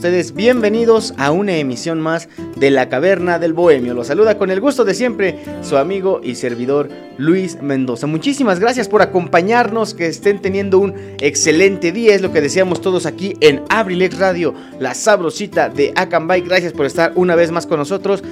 Ustedes, 0.00 0.32
bienvenidos 0.32 1.12
a 1.18 1.30
una 1.30 1.58
emisión 1.58 2.00
más 2.00 2.30
de 2.56 2.70
La 2.70 2.88
Caverna 2.88 3.38
del 3.38 3.52
Bohemio. 3.52 3.92
Los 3.92 4.06
saluda 4.06 4.38
con 4.38 4.50
el 4.50 4.58
gusto 4.58 4.86
de 4.86 4.94
siempre 4.94 5.40
su 5.60 5.76
amigo 5.76 6.22
y 6.24 6.36
servidor 6.36 6.88
Luis 7.18 7.60
Mendoza. 7.60 8.06
Muchísimas 8.06 8.60
gracias 8.60 8.88
por 8.88 9.02
acompañarnos, 9.02 9.92
que 9.92 10.06
estén 10.06 10.40
teniendo 10.40 10.78
un 10.78 10.94
excelente 11.20 11.92
día, 11.92 12.14
es 12.14 12.22
lo 12.22 12.32
que 12.32 12.40
deseamos 12.40 12.80
todos 12.80 13.04
aquí 13.04 13.36
en 13.40 13.62
Abrilex 13.68 14.18
Radio, 14.18 14.54
la 14.78 14.94
sabrosita 14.94 15.68
de 15.68 15.92
Acambay. 15.94 16.40
Gracias 16.40 16.72
por 16.72 16.86
estar 16.86 17.12
una 17.14 17.34
vez 17.34 17.50
más 17.50 17.66
con 17.66 17.78
nosotros. 17.78 18.22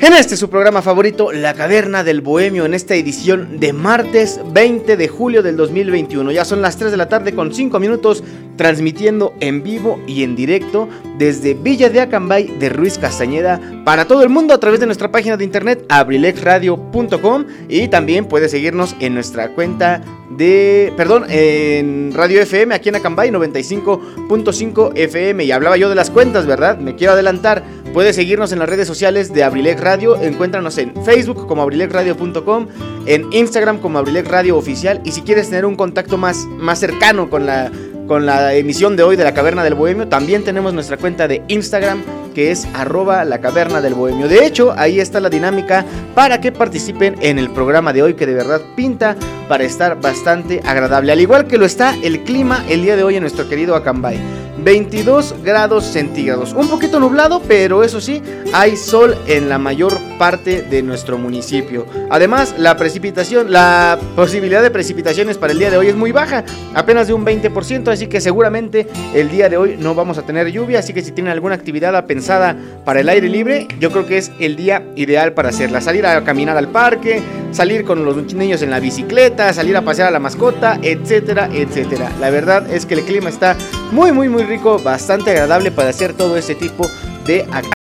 En 0.00 0.12
este 0.12 0.36
su 0.36 0.48
programa 0.48 0.80
favorito, 0.80 1.32
La 1.32 1.54
Caverna 1.54 2.04
del 2.04 2.20
Bohemio, 2.20 2.64
en 2.64 2.72
esta 2.72 2.94
edición 2.94 3.58
de 3.58 3.72
martes 3.72 4.40
20 4.52 4.96
de 4.96 5.08
julio 5.08 5.42
del 5.42 5.56
2021. 5.56 6.30
Ya 6.30 6.44
son 6.44 6.62
las 6.62 6.76
3 6.76 6.92
de 6.92 6.96
la 6.96 7.08
tarde 7.08 7.34
con 7.34 7.52
5 7.52 7.80
minutos, 7.80 8.22
transmitiendo 8.56 9.34
en 9.40 9.64
vivo 9.64 9.98
y 10.06 10.22
en 10.22 10.36
directo 10.36 10.88
desde 11.18 11.54
Villa 11.54 11.90
de 11.90 12.00
Acambay 12.00 12.46
de 12.46 12.68
Ruiz 12.68 12.96
Castañeda 12.96 13.60
para 13.84 14.04
todo 14.04 14.22
el 14.22 14.28
mundo 14.28 14.54
a 14.54 14.60
través 14.60 14.78
de 14.78 14.86
nuestra 14.86 15.10
página 15.10 15.36
de 15.36 15.42
internet 15.42 15.84
abrilexradio.com 15.88 17.46
y 17.68 17.88
también 17.88 18.26
puede 18.26 18.48
seguirnos 18.48 18.94
en 19.00 19.14
nuestra 19.14 19.48
cuenta 19.48 20.00
de, 20.30 20.92
perdón, 20.96 21.24
en 21.28 22.12
Radio 22.14 22.40
FM 22.40 22.72
aquí 22.72 22.88
en 22.88 22.96
Acambay 22.96 23.30
95.5 23.30 24.92
FM 24.94 25.44
y 25.44 25.50
hablaba 25.50 25.76
yo 25.76 25.88
de 25.88 25.96
las 25.96 26.10
cuentas, 26.10 26.46
¿verdad? 26.46 26.78
Me 26.78 26.94
quiero 26.94 27.14
adelantar. 27.14 27.64
Puedes 27.92 28.16
seguirnos 28.16 28.52
en 28.52 28.58
las 28.58 28.68
redes 28.68 28.86
sociales 28.86 29.32
de 29.32 29.42
Abrilex 29.42 29.80
Radio. 29.80 30.20
Encuéntranos 30.20 30.78
en 30.78 30.94
Facebook 31.04 31.46
como 31.46 31.62
abrilexradio.com, 31.62 32.68
en 33.06 33.32
Instagram 33.32 33.78
como 33.78 33.98
Abrilex 33.98 34.28
Radio 34.28 34.56
Oficial. 34.56 35.00
Y 35.04 35.12
si 35.12 35.22
quieres 35.22 35.48
tener 35.48 35.64
un 35.64 35.74
contacto 35.74 36.16
más, 36.16 36.46
más 36.58 36.78
cercano 36.78 37.30
con 37.30 37.46
la, 37.46 37.72
con 38.08 38.26
la 38.26 38.54
emisión 38.54 38.96
de 38.96 39.04
hoy 39.04 39.14
de 39.14 39.22
la 39.22 39.34
Caverna 39.34 39.62
del 39.62 39.74
Bohemio, 39.74 40.08
también 40.08 40.42
tenemos 40.42 40.72
nuestra 40.72 40.96
cuenta 40.96 41.28
de 41.28 41.42
Instagram 41.46 42.02
que 42.34 42.50
es 42.50 42.66
arroba 42.72 43.24
la 43.24 43.38
del 43.80 43.94
bohemio. 43.94 44.28
De 44.28 44.46
hecho, 44.46 44.72
ahí 44.76 45.00
está 45.00 45.18
la 45.18 45.28
dinámica 45.28 45.84
para 46.14 46.40
que 46.40 46.52
participen 46.52 47.16
en 47.20 47.38
el 47.38 47.50
programa 47.50 47.92
de 47.92 48.02
hoy 48.02 48.14
que 48.14 48.26
de 48.26 48.34
verdad 48.34 48.60
pinta 48.76 49.16
para 49.48 49.64
estar 49.64 50.00
bastante 50.00 50.60
agradable. 50.64 51.10
Al 51.10 51.20
igual 51.20 51.46
que 51.46 51.58
lo 51.58 51.66
está 51.66 51.96
el 52.02 52.22
clima 52.22 52.64
el 52.68 52.82
día 52.82 52.96
de 52.96 53.02
hoy 53.02 53.16
en 53.16 53.22
nuestro 53.22 53.48
querido 53.48 53.74
Acambay. 53.74 54.18
22 54.62 55.36
grados 55.44 55.84
centígrados. 55.84 56.52
Un 56.52 56.68
poquito 56.68 57.00
nublado, 57.00 57.40
pero 57.46 57.84
eso 57.84 58.00
sí, 58.00 58.22
hay 58.52 58.76
sol 58.76 59.16
en 59.26 59.48
la 59.48 59.58
mayor 59.58 59.96
parte 60.18 60.62
de 60.62 60.82
nuestro 60.82 61.16
municipio. 61.16 61.86
Además, 62.10 62.54
la 62.58 62.76
precipitación, 62.76 63.52
la 63.52 63.98
posibilidad 64.16 64.62
de 64.62 64.70
precipitaciones 64.70 65.38
para 65.38 65.52
el 65.52 65.58
día 65.58 65.70
de 65.70 65.76
hoy 65.76 65.88
es 65.88 65.96
muy 65.96 66.12
baja, 66.12 66.44
apenas 66.74 67.06
de 67.06 67.14
un 67.14 67.24
20%, 67.24 67.92
así 67.98 68.06
que 68.06 68.20
seguramente 68.20 68.86
el 69.12 69.28
día 69.28 69.48
de 69.48 69.56
hoy 69.56 69.76
no 69.76 69.92
vamos 69.92 70.18
a 70.18 70.22
tener 70.22 70.52
lluvia, 70.52 70.78
así 70.78 70.92
que 70.92 71.02
si 71.02 71.10
tienen 71.10 71.32
alguna 71.32 71.56
actividad 71.56 72.06
pensada 72.06 72.56
para 72.84 73.00
el 73.00 73.08
aire 73.08 73.28
libre, 73.28 73.66
yo 73.80 73.90
creo 73.90 74.06
que 74.06 74.18
es 74.18 74.30
el 74.38 74.54
día 74.54 74.84
ideal 74.94 75.32
para 75.32 75.48
hacerla. 75.48 75.80
Salir 75.80 76.06
a 76.06 76.22
caminar 76.22 76.56
al 76.56 76.68
parque, 76.68 77.20
salir 77.50 77.84
con 77.84 78.04
los 78.04 78.34
niños 78.34 78.62
en 78.62 78.70
la 78.70 78.78
bicicleta, 78.78 79.52
salir 79.52 79.76
a 79.76 79.82
pasear 79.82 80.06
a 80.06 80.10
la 80.12 80.20
mascota, 80.20 80.78
etcétera, 80.80 81.48
etcétera. 81.52 82.12
La 82.20 82.30
verdad 82.30 82.72
es 82.72 82.86
que 82.86 82.94
el 82.94 83.02
clima 83.02 83.30
está 83.30 83.56
muy, 83.90 84.12
muy, 84.12 84.28
muy 84.28 84.44
rico, 84.44 84.78
bastante 84.78 85.32
agradable 85.32 85.72
para 85.72 85.88
hacer 85.88 86.12
todo 86.12 86.36
ese 86.36 86.54
tipo 86.54 86.88
de 87.26 87.40
actividades. 87.40 87.77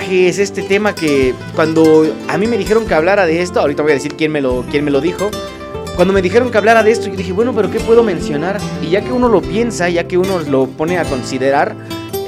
Es 0.00 0.38
este 0.38 0.62
tema 0.62 0.94
que 0.94 1.34
cuando 1.54 2.06
a 2.28 2.38
mí 2.38 2.46
me 2.46 2.58
dijeron 2.58 2.86
que 2.86 2.94
hablara 2.94 3.26
de 3.26 3.42
esto, 3.42 3.60
ahorita 3.60 3.82
voy 3.82 3.92
a 3.92 3.94
decir 3.94 4.14
quién 4.14 4.32
me 4.32 4.40
lo, 4.40 4.64
quién 4.70 4.84
me 4.84 4.90
lo 4.90 5.00
dijo. 5.00 5.30
Cuando 5.96 6.12
me 6.12 6.22
dijeron 6.22 6.50
que 6.50 6.58
hablara 6.58 6.82
de 6.82 6.90
esto, 6.90 7.08
yo 7.08 7.16
dije, 7.16 7.32
bueno, 7.32 7.54
pero 7.54 7.70
¿qué 7.70 7.80
puedo 7.80 8.02
mencionar? 8.02 8.58
Y 8.82 8.90
ya 8.90 9.00
que 9.00 9.12
uno 9.12 9.28
lo 9.28 9.40
piensa, 9.40 9.88
ya 9.88 10.06
que 10.06 10.18
uno 10.18 10.40
lo 10.40 10.66
pone 10.66 10.98
a 10.98 11.04
considerar, 11.04 11.74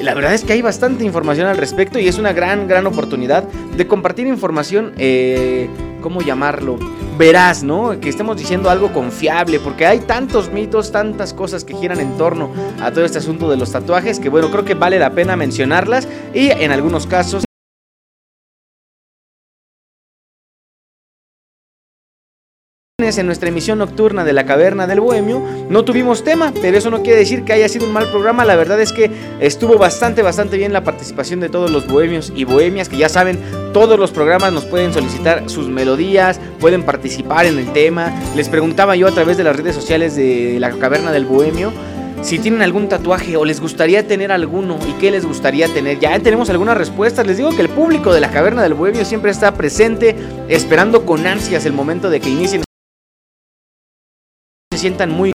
la 0.00 0.14
verdad 0.14 0.32
es 0.32 0.44
que 0.44 0.54
hay 0.54 0.62
bastante 0.62 1.04
información 1.04 1.48
al 1.48 1.56
respecto 1.56 1.98
y 1.98 2.08
es 2.08 2.18
una 2.18 2.32
gran, 2.32 2.66
gran 2.66 2.86
oportunidad 2.86 3.44
de 3.44 3.86
compartir 3.86 4.26
información, 4.26 4.92
eh, 4.96 5.68
¿cómo 6.00 6.22
llamarlo? 6.22 6.78
Veraz, 7.18 7.62
¿no? 7.62 7.98
Que 8.00 8.08
estemos 8.08 8.38
diciendo 8.38 8.70
algo 8.70 8.92
confiable, 8.92 9.58
porque 9.58 9.86
hay 9.86 9.98
tantos 10.00 10.50
mitos, 10.52 10.92
tantas 10.92 11.34
cosas 11.34 11.64
que 11.64 11.74
giran 11.74 12.00
en 12.00 12.16
torno 12.16 12.50
a 12.80 12.90
todo 12.90 13.04
este 13.04 13.18
asunto 13.18 13.50
de 13.50 13.56
los 13.56 13.72
tatuajes, 13.72 14.20
que 14.20 14.28
bueno, 14.28 14.50
creo 14.50 14.64
que 14.64 14.74
vale 14.74 14.98
la 14.98 15.10
pena 15.10 15.36
mencionarlas 15.36 16.08
y 16.32 16.50
en 16.50 16.70
algunos 16.70 17.06
casos 17.06 17.47
en 23.16 23.26
nuestra 23.26 23.48
emisión 23.48 23.78
nocturna 23.78 24.24
de 24.24 24.34
la 24.34 24.44
Caverna 24.44 24.86
del 24.86 25.00
Bohemio 25.00 25.42
no 25.70 25.84
tuvimos 25.84 26.24
tema, 26.24 26.52
pero 26.60 26.76
eso 26.76 26.91
no 26.91 27.02
quiere 27.02 27.20
decir 27.20 27.44
que 27.44 27.54
haya 27.54 27.69
sido 27.69 27.86
un 27.86 27.92
mal 27.92 28.10
programa. 28.10 28.44
La 28.44 28.56
verdad 28.56 28.78
es 28.80 28.92
que 28.92 29.10
estuvo 29.41 29.78
bastante, 29.78 30.20
bastante 30.20 30.58
bien 30.58 30.74
la 30.74 30.84
participación 30.84 31.41
de 31.41 31.48
todos 31.48 31.70
los 31.70 31.86
bohemios 31.86 32.32
y 32.36 32.44
bohemias, 32.44 32.91
que 32.91 32.98
ya 32.98 33.08
saben, 33.08 33.38
todos 33.72 33.98
los 33.98 34.10
programas 34.10 34.52
nos 34.52 34.66
pueden 34.66 34.92
solicitar 34.92 35.48
sus 35.48 35.68
melodías, 35.68 36.38
pueden 36.60 36.82
participar 36.82 37.47
en 37.47 37.58
el 37.58 37.72
tema. 37.72 38.12
Les 38.36 38.50
preguntaba 38.50 38.97
yo 38.97 39.06
a 39.06 39.12
través 39.12 39.38
de 39.38 39.44
las 39.44 39.56
redes 39.56 39.74
sociales 39.74 40.14
de 40.14 40.58
la 40.60 40.70
Caverna 40.72 41.12
del 41.12 41.24
Bohemio 41.24 41.72
si 42.22 42.38
tienen 42.38 42.62
algún 42.62 42.88
tatuaje 42.88 43.36
o 43.36 43.44
les 43.44 43.60
gustaría 43.60 44.06
tener 44.06 44.32
alguno 44.32 44.78
y 44.88 44.92
qué 45.00 45.10
les 45.10 45.24
gustaría 45.24 45.68
tener. 45.68 45.98
Ya 46.00 46.18
tenemos 46.18 46.50
algunas 46.50 46.76
respuestas. 46.76 47.26
Les 47.26 47.36
digo 47.36 47.50
que 47.54 47.62
el 47.62 47.68
público 47.68 48.12
de 48.12 48.20
la 48.20 48.30
Caverna 48.30 48.62
del 48.62 48.74
Bohemio 48.74 49.04
siempre 49.04 49.30
está 49.30 49.54
presente, 49.54 50.16
esperando 50.48 51.06
con 51.06 51.26
ansias 51.26 51.64
el 51.64 51.72
momento 51.72 52.10
de 52.10 52.20
que 52.20 52.30
inicien 52.30 52.67
sientan 54.78 55.10
muy 55.10 55.33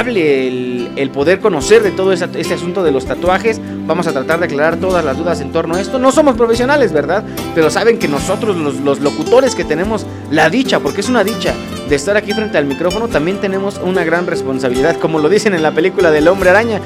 el, 0.00 0.90
el, 0.96 1.10
poder 1.10 1.40
conocer 1.40 1.82
de 1.82 1.90
todo 1.90 2.12
ese, 2.12 2.28
ese, 2.34 2.54
asunto 2.54 2.82
de 2.82 2.92
los 2.92 3.04
tatuajes. 3.06 3.60
Vamos 3.86 4.06
a 4.06 4.12
tratar 4.12 4.38
de 4.40 4.46
aclarar 4.46 4.76
todas 4.76 5.04
las 5.04 5.16
dudas 5.16 5.40
en 5.40 5.52
torno 5.52 5.74
a 5.74 5.80
esto. 5.80 5.98
No 5.98 6.12
somos 6.12 6.36
profesionales, 6.36 6.92
¿verdad? 6.92 7.24
Pero 7.54 7.70
saben 7.70 7.98
que 7.98 8.08
nosotros, 8.08 8.56
los, 8.56 8.80
los 8.80 9.00
locutores 9.00 9.54
que 9.54 9.64
tenemos 9.64 10.06
la 10.30 10.50
dicha, 10.50 10.80
porque 10.80 11.00
es 11.00 11.08
una 11.08 11.24
dicha 11.24 11.54
de 11.88 11.94
estar 11.94 12.16
aquí 12.16 12.32
frente 12.32 12.58
al 12.58 12.66
micrófono, 12.66 13.08
también 13.08 13.40
tenemos 13.40 13.78
una 13.78 14.04
gran 14.04 14.26
responsabilidad, 14.26 14.96
como 14.98 15.18
lo 15.18 15.28
dicen 15.28 15.54
en 15.54 15.62
la 15.62 15.72
película 15.72 16.10
del 16.10 16.28
hombre 16.28 16.50
araña. 16.50 16.80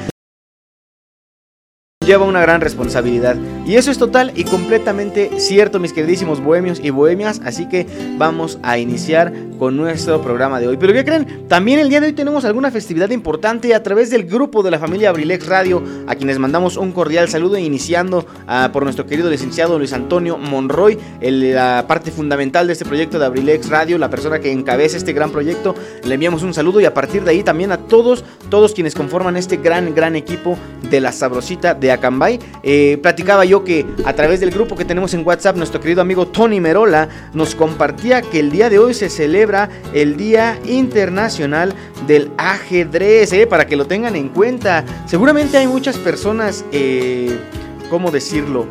Lleva 2.07 2.25
una 2.25 2.41
gran 2.41 2.61
responsabilidad. 2.61 3.37
Y 3.67 3.75
eso 3.75 3.91
es 3.91 3.99
total 3.99 4.33
y 4.37 4.45
completamente 4.45 5.41
cierto, 5.41 5.81
mis 5.81 5.93
queridísimos 5.93 6.41
bohemios 6.41 6.81
y 6.81 6.91
bohemias. 6.91 7.41
Así 7.45 7.69
que 7.69 7.87
vamos 8.17 8.59
a 8.63 8.79
iniciar 8.79 9.33
con 9.59 9.77
nuestro 9.77 10.23
programa 10.23 10.61
de 10.61 10.69
hoy. 10.69 10.77
Pero 10.77 10.93
¿qué 10.93 11.05
creen? 11.05 11.49
También 11.49 11.81
el 11.81 11.89
día 11.89 12.01
de 12.01 12.09
hoy 12.09 12.13
tenemos 12.13 12.45
alguna 12.45 12.71
festividad 12.71 13.11
importante 13.11 13.75
a 13.75 13.83
través 13.83 14.11
del 14.11 14.25
grupo 14.25 14.63
de 14.63 14.71
la 14.71 14.79
familia 14.79 15.11
Abrilex 15.11 15.47
Radio, 15.47 15.83
a 16.07 16.15
quienes 16.15 16.39
mandamos 16.39 16.77
un 16.77 16.93
cordial 16.93 17.29
saludo, 17.29 17.59
iniciando 17.59 18.25
ah, 18.47 18.71
por 18.73 18.85
nuestro 18.85 19.07
querido 19.07 19.29
licenciado 19.29 19.79
Luis 19.79 19.93
Antonio 19.93 20.39
Monroy, 20.39 20.99
la 21.21 21.87
parte 21.89 22.11
fundamental 22.11 22.67
de 22.67 22.75
este 22.75 22.85
proyecto 22.85 23.19
de 23.19 23.27
Abrilex 23.27 23.69
Radio, 23.69 23.99
la 23.99 24.11
persona 24.11 24.39
que 24.39 24.53
encabeza 24.53 24.97
este 24.97 25.13
gran 25.13 25.31
proyecto. 25.31 25.75
Le 26.05 26.15
enviamos 26.15 26.43
un 26.43 26.55
saludo 26.55 26.81
y 26.81 26.85
a 26.85 26.95
partir 26.95 27.25
de 27.25 27.33
ahí 27.33 27.43
también 27.43 27.73
a 27.73 27.79
todos, 27.79 28.25
todos 28.49 28.75
quienes 28.75 28.95
conforman 28.95 29.37
este 29.37 29.57
gran, 29.57 29.95
gran 29.95 30.15
equipo 30.15 30.57
de 30.89 31.01
la 31.01 31.13
sabrosita 31.13 31.75
de 31.75 31.96
Acambay. 31.97 32.39
Eh, 32.63 32.99
platicaba 33.03 33.45
yo 33.45 33.65
que 33.65 33.85
a 34.05 34.13
través 34.13 34.41
del 34.41 34.51
grupo 34.51 34.77
que 34.77 34.85
tenemos 34.85 35.15
en 35.15 35.27
WhatsApp, 35.27 35.57
nuestro 35.57 35.81
querido 35.81 36.01
amigo 36.01 36.27
Tony 36.27 36.61
Merola 36.61 37.09
nos 37.33 37.55
compartía 37.55 38.23
que 38.23 38.41
el 38.41 38.51
día 38.51 38.71
de 38.71 38.79
hoy 38.79 38.95
se 38.95 39.09
celebra 39.09 39.69
el 39.93 40.17
Día 40.17 40.59
Internacional 40.65 41.75
del 42.07 42.31
Ajedrez, 42.39 43.33
eh, 43.33 43.47
para 43.47 43.67
que 43.67 43.77
lo 43.77 43.87
tengan 43.87 44.17
en 44.17 44.29
cuenta. 44.29 44.85
Seguramente 45.07 45.57
hay 45.57 45.67
muchas 45.67 45.99
personas, 45.99 46.65
eh, 46.73 47.37
¿cómo 47.91 48.11
decirlo? 48.11 48.67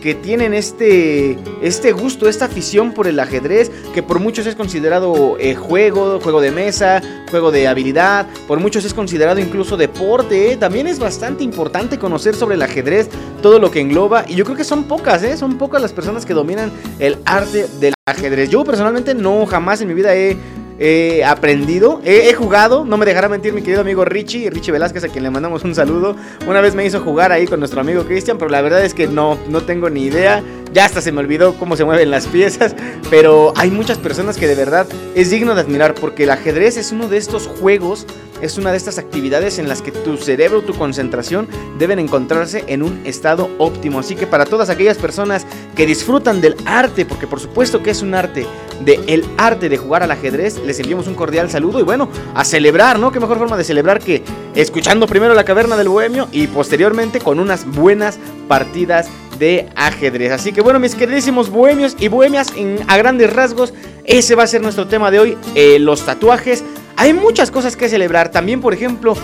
Que 0.00 0.14
tienen 0.14 0.54
este, 0.54 1.38
este 1.62 1.92
gusto, 1.92 2.28
esta 2.28 2.46
afición 2.46 2.92
por 2.92 3.06
el 3.06 3.18
ajedrez, 3.20 3.70
que 3.94 4.02
por 4.02 4.20
muchos 4.20 4.46
es 4.46 4.54
considerado 4.54 5.36
eh, 5.38 5.54
juego, 5.54 6.20
juego 6.20 6.40
de 6.40 6.50
mesa, 6.50 7.02
juego 7.30 7.50
de 7.50 7.68
habilidad, 7.68 8.26
por 8.46 8.60
muchos 8.60 8.84
es 8.84 8.94
considerado 8.94 9.40
incluso 9.40 9.76
deporte. 9.76 10.52
¿eh? 10.52 10.56
También 10.56 10.86
es 10.86 10.98
bastante 10.98 11.44
importante 11.44 11.98
conocer 11.98 12.34
sobre 12.34 12.54
el 12.54 12.62
ajedrez, 12.62 13.08
todo 13.42 13.58
lo 13.58 13.70
que 13.70 13.80
engloba, 13.80 14.24
y 14.28 14.34
yo 14.34 14.44
creo 14.44 14.56
que 14.56 14.64
son 14.64 14.84
pocas, 14.84 15.22
¿eh? 15.22 15.36
son 15.36 15.58
pocas 15.58 15.82
las 15.82 15.92
personas 15.92 16.24
que 16.24 16.34
dominan 16.34 16.70
el 16.98 17.18
arte 17.24 17.66
del 17.80 17.94
ajedrez. 18.06 18.50
Yo 18.50 18.64
personalmente 18.64 19.14
no 19.14 19.46
jamás 19.46 19.80
en 19.80 19.88
mi 19.88 19.94
vida 19.94 20.14
he 20.14 20.36
he 20.78 21.24
aprendido, 21.24 22.00
he, 22.04 22.32
jugado, 22.34 22.84
no 22.84 22.96
me 22.96 23.06
dejará 23.06 23.28
mentir 23.28 23.52
mi 23.52 23.62
querido 23.62 23.80
amigo 23.80 24.04
Richie, 24.04 24.50
Richie 24.50 24.72
Velázquez, 24.72 25.04
a 25.04 25.08
quien 25.08 25.24
le 25.24 25.30
mandamos 25.30 25.64
un 25.64 25.74
saludo. 25.74 26.16
Una 26.46 26.60
vez 26.60 26.74
me 26.74 26.84
hizo 26.84 27.00
jugar 27.00 27.32
ahí 27.32 27.46
con 27.46 27.58
nuestro 27.58 27.80
amigo 27.80 28.04
Cristian, 28.04 28.38
pero 28.38 28.50
la 28.50 28.60
verdad 28.60 28.84
es 28.84 28.94
que 28.94 29.06
no, 29.06 29.38
no 29.48 29.62
tengo 29.62 29.90
ni 29.90 30.04
idea. 30.04 30.42
Ya 30.72 30.84
hasta 30.84 31.00
se 31.00 31.12
me 31.12 31.20
olvidó 31.20 31.54
cómo 31.54 31.76
se 31.76 31.84
mueven 31.84 32.10
las 32.10 32.26
piezas, 32.26 32.76
pero 33.10 33.52
hay 33.56 33.70
muchas 33.70 33.98
personas 33.98 34.36
que 34.36 34.46
de 34.46 34.54
verdad 34.54 34.86
es 35.14 35.30
digno 35.30 35.54
de 35.54 35.62
admirar 35.62 35.94
porque 35.94 36.24
el 36.24 36.30
ajedrez 36.30 36.76
es 36.76 36.92
uno 36.92 37.08
de 37.08 37.16
estos 37.16 37.46
juegos 37.46 38.06
es 38.42 38.58
una 38.58 38.70
de 38.70 38.76
estas 38.76 38.98
actividades 38.98 39.58
en 39.58 39.68
las 39.68 39.82
que 39.82 39.92
tu 39.92 40.16
cerebro, 40.16 40.62
tu 40.62 40.74
concentración 40.74 41.48
deben 41.78 41.98
encontrarse 41.98 42.64
en 42.66 42.82
un 42.82 43.00
estado 43.06 43.50
óptimo. 43.58 44.00
Así 44.00 44.14
que 44.14 44.26
para 44.26 44.44
todas 44.44 44.70
aquellas 44.70 44.98
personas 44.98 45.46
que 45.74 45.86
disfrutan 45.86 46.40
del 46.40 46.56
arte, 46.64 47.04
porque 47.04 47.26
por 47.26 47.40
supuesto 47.40 47.82
que 47.82 47.90
es 47.90 48.02
un 48.02 48.14
arte, 48.14 48.46
de 48.84 49.00
el 49.08 49.24
arte 49.36 49.68
de 49.68 49.76
jugar 49.76 50.02
al 50.02 50.10
ajedrez, 50.10 50.58
les 50.64 50.78
enviamos 50.80 51.06
un 51.08 51.14
cordial 51.14 51.50
saludo 51.50 51.80
y 51.80 51.82
bueno, 51.82 52.08
a 52.34 52.44
celebrar, 52.44 52.98
¿no? 52.98 53.10
Qué 53.10 53.20
mejor 53.20 53.38
forma 53.38 53.56
de 53.56 53.64
celebrar 53.64 53.98
que 53.98 54.22
escuchando 54.54 55.06
primero 55.06 55.34
la 55.34 55.44
caverna 55.44 55.76
del 55.76 55.88
bohemio 55.88 56.28
y 56.32 56.46
posteriormente 56.46 57.20
con 57.20 57.40
unas 57.40 57.66
buenas 57.66 58.18
partidas 58.46 59.08
de 59.38 59.68
ajedrez. 59.76 60.32
Así 60.32 60.52
que 60.52 60.60
bueno, 60.60 60.78
mis 60.78 60.94
queridísimos 60.94 61.50
bohemios 61.50 61.96
y 61.98 62.08
bohemias, 62.08 62.52
a 62.86 62.96
grandes 62.96 63.32
rasgos, 63.32 63.72
ese 64.04 64.34
va 64.34 64.44
a 64.44 64.46
ser 64.46 64.62
nuestro 64.62 64.86
tema 64.86 65.10
de 65.10 65.20
hoy, 65.20 65.38
eh, 65.54 65.78
los 65.78 66.04
tatuajes. 66.04 66.64
Hay 66.98 67.14
muchas 67.14 67.50
cosas 67.50 67.76
que 67.76 67.88
celebrar. 67.88 68.30
También, 68.30 68.60
por 68.60 68.74
ejemplo, 68.74 69.16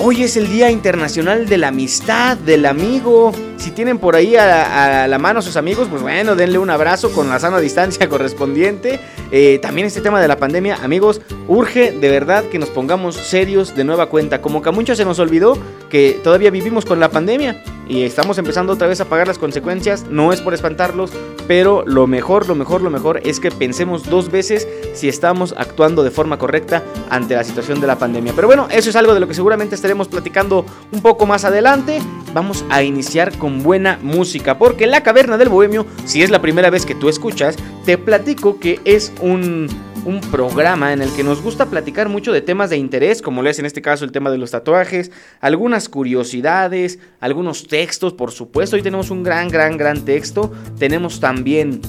Hoy 0.00 0.22
es 0.22 0.36
el 0.36 0.48
Día 0.48 0.70
Internacional 0.70 1.48
de 1.48 1.58
la 1.58 1.68
Amistad, 1.68 2.36
del 2.36 2.66
amigo. 2.66 3.32
Si 3.58 3.72
tienen 3.72 3.98
por 3.98 4.14
ahí 4.14 4.36
a, 4.36 5.08
la 5.08 5.18
mano 5.18 5.42
sus 5.42 5.56
amigos, 5.56 5.88
pues 5.90 6.00
bueno, 6.00 6.36
denle 6.36 6.58
un 6.58 6.70
abrazo 6.70 7.10
con 7.10 7.28
la 7.28 7.40
sana 7.40 7.58
distancia 7.58 8.08
correspondiente. 8.10 9.00
Eh, 9.32 9.58
también 9.60 9.86
este 9.86 10.00
tema 10.00 10.20
de 10.20 10.28
la 10.28 10.36
pandemia, 10.36 10.78
amigos, 10.82 11.20
urge 11.48 11.90
de 11.92 12.08
verdad 12.08 12.44
que 12.44 12.58
nos 12.58 12.70
pongamos 12.70 13.16
serios 13.16 13.74
de 13.74 13.82
nueva 13.82 14.06
cuenta. 14.06 14.40
Como 14.40 14.62
que 14.62 14.68
a 14.68 14.72
muchos 14.72 14.96
se 14.96 15.04
nos 15.04 15.18
olvidó 15.18 15.58
que 15.90 16.20
todavía 16.22 16.50
vivimos 16.50 16.84
con 16.84 17.00
la 17.00 17.10
pandemia 17.10 17.62
y 17.88 18.02
estamos 18.02 18.38
empezando 18.38 18.74
otra 18.74 18.86
vez 18.86 19.00
a 19.00 19.06
pagar 19.06 19.26
las 19.26 19.38
consecuencias. 19.38 20.04
No 20.08 20.32
es 20.32 20.40
por 20.40 20.54
espantarlos, 20.54 21.10
pero 21.48 21.84
lo 21.86 22.06
mejor, 22.06 22.46
lo 22.46 22.54
mejor, 22.54 22.82
lo 22.82 22.90
mejor 22.90 23.20
es 23.24 23.40
que 23.40 23.50
pensemos 23.50 24.08
dos 24.08 24.30
veces 24.30 24.68
si 24.92 25.08
estamos 25.08 25.54
actuando 25.56 26.04
de 26.04 26.10
forma 26.10 26.38
correcta 26.38 26.82
ante 27.10 27.34
la 27.34 27.44
situación 27.44 27.80
de 27.80 27.86
la 27.86 27.98
pandemia. 27.98 28.34
Pero 28.36 28.46
bueno, 28.46 28.68
eso 28.70 28.90
es 28.90 28.96
algo 28.96 29.14
de 29.14 29.20
lo 29.20 29.26
que 29.26 29.34
seguramente 29.34 29.74
estaremos 29.74 30.08
platicando 30.08 30.64
un 30.92 31.00
poco 31.00 31.26
más 31.26 31.44
adelante. 31.44 32.00
Vamos 32.34 32.64
a 32.68 32.82
iniciar 32.82 33.36
con 33.38 33.47
buena 33.48 33.98
música, 34.02 34.58
porque 34.58 34.86
La 34.86 35.02
Caverna 35.02 35.38
del 35.38 35.48
Bohemio, 35.48 35.86
si 36.04 36.22
es 36.22 36.30
la 36.30 36.42
primera 36.42 36.70
vez 36.70 36.84
que 36.84 36.94
tú 36.94 37.08
escuchas, 37.08 37.56
te 37.84 37.98
platico 37.98 38.60
que 38.60 38.80
es 38.84 39.12
un 39.20 39.68
un 40.04 40.20
programa 40.20 40.92
en 40.92 41.02
el 41.02 41.12
que 41.12 41.22
nos 41.22 41.42
gusta 41.42 41.66
platicar 41.66 42.08
mucho 42.08 42.32
de 42.32 42.40
temas 42.40 42.70
de 42.70 42.78
interés, 42.78 43.20
como 43.20 43.42
lo 43.42 43.50
es 43.50 43.58
en 43.58 43.66
este 43.66 43.82
caso 43.82 44.06
el 44.06 44.12
tema 44.12 44.30
de 44.30 44.38
los 44.38 44.50
tatuajes, 44.50 45.10
algunas 45.40 45.88
curiosidades, 45.88 46.98
algunos 47.20 47.66
textos, 47.68 48.14
por 48.14 48.32
supuesto. 48.32 48.76
Hoy 48.76 48.82
tenemos 48.82 49.10
un 49.10 49.22
gran, 49.22 49.48
gran, 49.48 49.76
gran 49.76 50.04
texto. 50.04 50.52
Tenemos 50.78 51.20
también... 51.20 51.80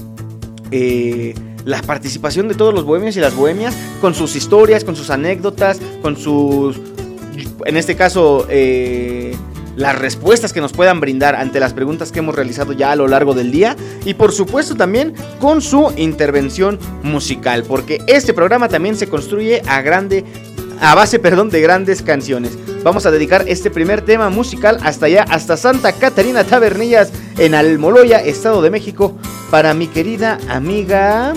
Eh, 0.70 1.34
la 1.64 1.82
participación 1.82 2.48
de 2.48 2.54
todos 2.54 2.72
los 2.72 2.84
bohemios 2.84 3.18
y 3.18 3.20
las 3.20 3.34
bohemias 3.34 3.76
con 4.00 4.14
sus 4.14 4.34
historias, 4.34 4.82
con 4.82 4.96
sus 4.96 5.10
anécdotas, 5.10 5.78
con 6.00 6.16
sus, 6.16 6.80
en 7.66 7.76
este 7.76 7.96
caso, 7.96 8.46
eh, 8.48 9.36
las 9.80 9.98
respuestas 9.98 10.52
que 10.52 10.60
nos 10.60 10.72
puedan 10.72 11.00
brindar 11.00 11.34
ante 11.34 11.58
las 11.58 11.72
preguntas 11.72 12.12
que 12.12 12.18
hemos 12.18 12.34
realizado 12.34 12.74
ya 12.74 12.92
a 12.92 12.96
lo 12.96 13.08
largo 13.08 13.32
del 13.32 13.50
día 13.50 13.76
y 14.04 14.14
por 14.14 14.30
supuesto 14.30 14.76
también 14.76 15.14
con 15.40 15.62
su 15.62 15.92
intervención 15.96 16.78
musical, 17.02 17.64
porque 17.66 17.98
este 18.06 18.34
programa 18.34 18.68
también 18.68 18.94
se 18.96 19.08
construye 19.08 19.62
a 19.66 19.80
grande 19.80 20.24
a 20.82 20.94
base, 20.94 21.18
perdón, 21.18 21.50
de 21.50 21.60
grandes 21.60 22.00
canciones. 22.00 22.56
Vamos 22.82 23.04
a 23.04 23.10
dedicar 23.10 23.44
este 23.48 23.70
primer 23.70 24.02
tema 24.02 24.30
musical 24.30 24.78
hasta 24.82 25.06
allá, 25.06 25.24
hasta 25.28 25.58
Santa 25.58 25.92
Catarina 25.92 26.44
Tabernillas 26.44 27.12
en 27.38 27.54
Almoloya, 27.54 28.18
Estado 28.18 28.62
de 28.62 28.70
México, 28.70 29.16
para 29.50 29.74
mi 29.74 29.88
querida 29.88 30.38
amiga 30.48 31.34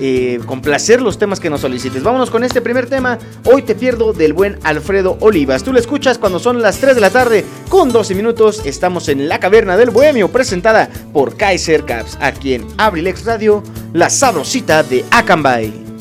eh, 0.04 0.40
complacer 0.46 1.00
los 1.00 1.16
temas 1.16 1.38
que 1.38 1.48
nos 1.48 1.60
solicites. 1.60 2.02
Vámonos 2.02 2.28
con 2.28 2.42
este 2.42 2.60
primer 2.60 2.88
tema. 2.88 3.20
Hoy 3.44 3.62
te 3.62 3.76
pierdo 3.76 4.12
del 4.12 4.32
buen 4.32 4.58
Alfredo 4.64 5.16
Olivas. 5.20 5.62
Tú 5.62 5.72
lo 5.72 5.78
escuchas 5.78 6.18
cuando 6.18 6.40
son 6.40 6.60
las 6.60 6.78
3 6.78 6.96
de 6.96 7.00
la 7.00 7.10
tarde 7.10 7.44
con 7.68 7.92
12 7.92 8.16
minutos. 8.16 8.62
Estamos 8.64 9.08
en 9.08 9.28
la 9.28 9.38
caverna 9.38 9.76
del 9.76 9.90
Bohemio 9.90 10.26
presentada 10.26 10.90
por 11.12 11.36
Kaiser 11.36 11.84
Caps, 11.84 12.18
aquí 12.20 12.54
en 12.54 12.66
Abrilex 12.78 13.24
Radio, 13.24 13.62
la 13.92 14.10
sabrosita 14.10 14.82
de 14.82 15.04
Acambay. 15.12 15.91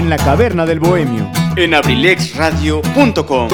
En 0.00 0.08
la 0.08 0.16
caverna 0.16 0.64
del 0.64 0.80
bohemio 0.80 1.30
en 1.56 1.74
abrilexradio.com. 1.74 3.48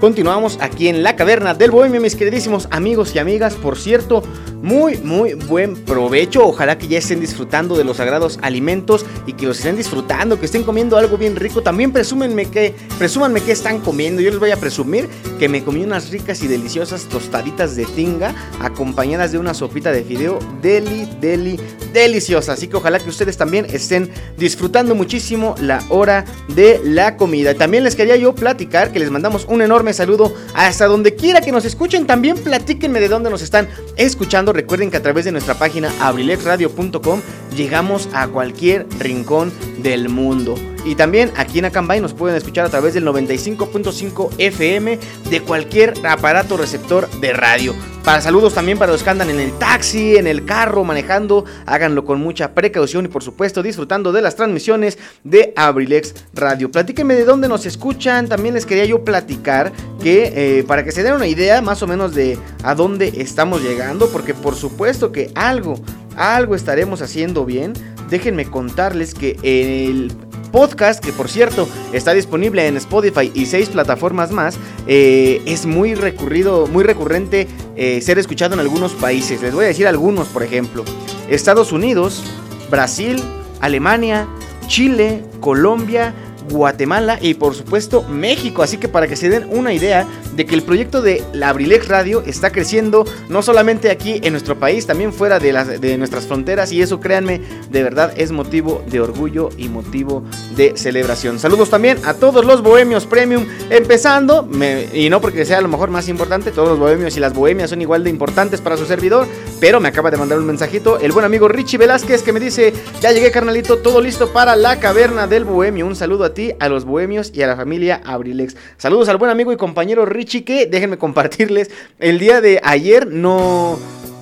Continuamos 0.00 0.58
aquí 0.60 0.88
en 0.88 1.02
la 1.04 1.14
caverna 1.16 1.54
del 1.54 1.70
bohemio, 1.70 2.00
mis 2.00 2.16
queridísimos 2.16 2.66
amigos 2.70 3.14
y 3.14 3.20
amigas. 3.20 3.54
Por 3.54 3.78
cierto, 3.78 4.24
muy, 4.62 4.96
muy 4.98 5.34
buen 5.34 5.76
provecho. 5.76 6.44
Ojalá 6.44 6.76
que 6.76 6.88
ya 6.88 6.98
estén 6.98 7.20
disfrutando 7.20 7.76
de 7.76 7.84
los 7.84 7.98
sagrados 7.98 8.38
alimentos 8.42 9.06
y 9.26 9.34
que 9.34 9.46
los 9.46 9.58
estén 9.58 9.76
disfrutando, 9.76 10.40
que 10.40 10.46
estén 10.46 10.64
comiendo 10.64 10.96
algo 10.96 11.18
bien 11.18 11.36
rico. 11.36 11.62
También 11.62 11.92
presúmenme 11.92 12.46
que, 12.46 12.74
presúmanme 12.98 13.42
que 13.42 13.52
están 13.52 13.80
comiendo. 13.80 14.22
Yo 14.22 14.30
les 14.30 14.40
voy 14.40 14.50
a 14.50 14.56
presumir 14.56 15.08
que 15.38 15.48
me 15.48 15.62
comí 15.62 15.82
unas 15.82 16.10
ricas 16.10 16.42
y 16.42 16.48
deliciosas 16.48 17.04
tostaditas 17.04 17.76
de 17.76 17.84
tinga 17.84 18.34
acompañadas 18.60 19.32
de 19.32 19.38
una 19.38 19.54
sopita 19.54 19.92
de 19.92 20.04
fideo 20.04 20.38
deli, 20.60 21.08
deli, 21.20 21.58
deliciosa. 21.92 22.52
Así 22.52 22.68
que 22.68 22.76
ojalá 22.76 22.98
que 22.98 23.08
ustedes 23.08 23.36
también 23.36 23.66
estén 23.66 24.10
disfrutando 24.36 24.94
muchísimo 24.94 25.54
la 25.60 25.82
hora 25.88 26.24
de 26.54 26.80
la 26.84 27.16
comida. 27.16 27.54
También 27.54 27.84
les 27.84 27.96
quería 27.96 28.16
yo 28.16 28.34
platicar 28.34 28.92
que 28.92 28.98
les 28.98 29.10
mandamos 29.10 29.46
un 29.48 29.62
enorme 29.62 29.92
saludo 29.92 30.34
hasta 30.54 30.86
donde 30.86 31.14
quiera 31.14 31.40
que 31.40 31.52
nos 31.52 31.64
escuchen. 31.64 32.06
También 32.06 32.36
platíquenme 32.36 33.00
de 33.00 33.08
dónde 33.08 33.30
nos 33.30 33.42
están 33.42 33.68
escuchando 33.96 34.52
recuerden 34.52 34.90
que 34.90 34.96
a 34.96 35.02
través 35.02 35.24
de 35.24 35.32
nuestra 35.32 35.54
página 35.54 35.92
abrilexradio.com 36.00 37.20
llegamos 37.56 38.08
a 38.12 38.28
cualquier 38.28 38.86
rincón 38.98 39.52
del 39.82 40.08
mundo. 40.08 40.71
Y 40.84 40.96
también 40.96 41.32
aquí 41.36 41.60
en 41.60 41.66
Acambay 41.66 42.00
nos 42.00 42.12
pueden 42.12 42.36
escuchar 42.36 42.66
a 42.66 42.68
través 42.68 42.94
del 42.94 43.06
95.5 43.06 44.30
FM 44.38 44.98
de 45.30 45.40
cualquier 45.40 45.94
aparato 46.04 46.56
receptor 46.56 47.08
de 47.20 47.32
radio. 47.32 47.74
Para 48.04 48.20
saludos 48.20 48.54
también 48.54 48.78
para 48.78 48.90
los 48.90 49.04
que 49.04 49.10
andan 49.10 49.30
en 49.30 49.38
el 49.38 49.56
taxi, 49.58 50.16
en 50.16 50.26
el 50.26 50.44
carro, 50.44 50.82
manejando, 50.82 51.44
háganlo 51.66 52.04
con 52.04 52.18
mucha 52.20 52.52
precaución 52.52 53.04
y 53.04 53.08
por 53.08 53.22
supuesto 53.22 53.62
disfrutando 53.62 54.10
de 54.10 54.22
las 54.22 54.34
transmisiones 54.34 54.98
de 55.22 55.52
Abrilex 55.54 56.14
Radio. 56.34 56.68
Platíquenme 56.72 57.14
de 57.14 57.24
dónde 57.24 57.46
nos 57.46 57.64
escuchan, 57.64 58.28
también 58.28 58.54
les 58.54 58.66
quería 58.66 58.86
yo 58.86 59.04
platicar 59.04 59.72
que 60.02 60.32
eh, 60.34 60.64
para 60.64 60.84
que 60.84 60.90
se 60.90 61.04
den 61.04 61.14
una 61.14 61.28
idea 61.28 61.62
más 61.62 61.80
o 61.84 61.86
menos 61.86 62.12
de 62.12 62.36
a 62.64 62.74
dónde 62.74 63.12
estamos 63.18 63.62
llegando, 63.62 64.08
porque 64.08 64.34
por 64.34 64.56
supuesto 64.56 65.12
que 65.12 65.30
algo, 65.36 65.76
algo 66.16 66.56
estaremos 66.56 67.02
haciendo 67.02 67.44
bien. 67.44 67.72
Déjenme 68.10 68.46
contarles 68.46 69.14
que 69.14 69.38
el 69.44 70.12
podcast, 70.52 71.04
que 71.04 71.12
por 71.12 71.28
cierto 71.28 71.68
está 71.92 72.12
disponible 72.12 72.66
en 72.68 72.76
Spotify 72.76 73.32
y 73.34 73.46
seis 73.46 73.70
plataformas 73.70 74.30
más, 74.30 74.58
eh, 74.86 75.42
es 75.46 75.66
muy 75.66 75.94
recurrido, 75.94 76.66
muy 76.68 76.84
recurrente 76.84 77.48
eh, 77.74 78.00
ser 78.00 78.18
escuchado 78.18 78.54
en 78.54 78.60
algunos 78.60 78.92
países. 78.92 79.42
Les 79.42 79.54
voy 79.54 79.64
a 79.64 79.68
decir 79.68 79.88
algunos, 79.88 80.28
por 80.28 80.42
ejemplo, 80.42 80.84
Estados 81.28 81.72
Unidos, 81.72 82.22
Brasil, 82.70 83.20
Alemania, 83.60 84.28
Chile, 84.68 85.24
Colombia, 85.40 86.14
Guatemala 86.52 87.18
y 87.20 87.34
por 87.34 87.54
supuesto 87.54 88.02
México. 88.02 88.62
Así 88.62 88.76
que 88.76 88.88
para 88.88 89.08
que 89.08 89.16
se 89.16 89.28
den 89.28 89.46
una 89.50 89.72
idea 89.72 90.06
de 90.36 90.46
que 90.46 90.54
el 90.54 90.62
proyecto 90.62 91.02
de 91.02 91.22
la 91.32 91.48
Abrilex 91.48 91.88
Radio 91.88 92.22
está 92.26 92.52
creciendo 92.52 93.04
no 93.28 93.42
solamente 93.42 93.90
aquí 93.90 94.20
en 94.22 94.32
nuestro 94.32 94.58
país, 94.58 94.86
también 94.86 95.12
fuera 95.12 95.38
de, 95.38 95.96
nuestras 95.98 96.26
fronteras 96.26 96.72
y 96.72 96.82
eso 96.82 97.00
créanme, 97.00 97.40
de 97.70 97.82
verdad 97.82 98.12
es 98.16 98.32
motivo 98.32 98.84
de 98.88 99.00
orgullo 99.00 99.50
y 99.56 99.68
motivo 99.68 100.24
de 100.56 100.74
celebración. 100.76 101.38
Saludos 101.38 101.70
también 101.70 101.98
a 102.04 102.14
todos 102.14 102.44
los 102.44 102.62
bohemios 102.62 103.06
premium, 103.06 103.46
empezando, 103.70 104.48
y 104.92 105.08
no 105.10 105.20
porque 105.20 105.44
sea 105.44 105.58
a 105.58 105.62
lo 105.62 105.68
mejor 105.68 105.90
más 105.90 106.08
importante, 106.08 106.50
todos 106.50 106.68
los 106.68 106.78
bohemios 106.78 107.16
y 107.16 107.20
las 107.20 107.34
bohemias 107.34 107.70
son 107.70 107.82
igual 107.82 108.04
de 108.04 108.10
importantes 108.10 108.60
para 108.60 108.76
su 108.76 108.86
servidor, 108.86 109.26
pero 109.60 109.80
me 109.80 109.88
acaba 109.88 110.10
de 110.10 110.16
mandar 110.16 110.38
un 110.38 110.46
mensajito 110.46 110.98
el 111.00 111.12
buen 111.12 111.24
amigo 111.24 111.48
Richie 111.48 111.78
Velázquez 111.78 112.22
que 112.22 112.32
me 112.32 112.40
dice, 112.40 112.72
ya 113.00 113.12
llegué 113.12 113.30
carnalito, 113.30 113.78
todo 113.78 114.00
listo 114.00 114.32
para 114.32 114.56
la 114.56 114.78
caverna 114.80 115.26
del 115.26 115.44
bohemio. 115.44 115.86
Un 115.86 115.96
saludo 115.96 116.24
a 116.24 116.34
ti, 116.34 116.41
a 116.60 116.68
los 116.68 116.84
bohemios 116.84 117.32
y 117.34 117.42
a 117.42 117.46
la 117.46 117.56
familia 117.56 118.00
Abrilex. 118.04 118.56
Saludos 118.76 119.08
al 119.08 119.16
buen 119.16 119.30
amigo 119.30 119.52
y 119.52 119.56
compañero 119.56 120.04
Richie 120.04 120.44
que 120.44 120.66
déjenme 120.66 120.98
compartirles, 120.98 121.70
el 121.98 122.18
día 122.18 122.40
de 122.40 122.60
ayer 122.62 123.06
no... 123.06 123.78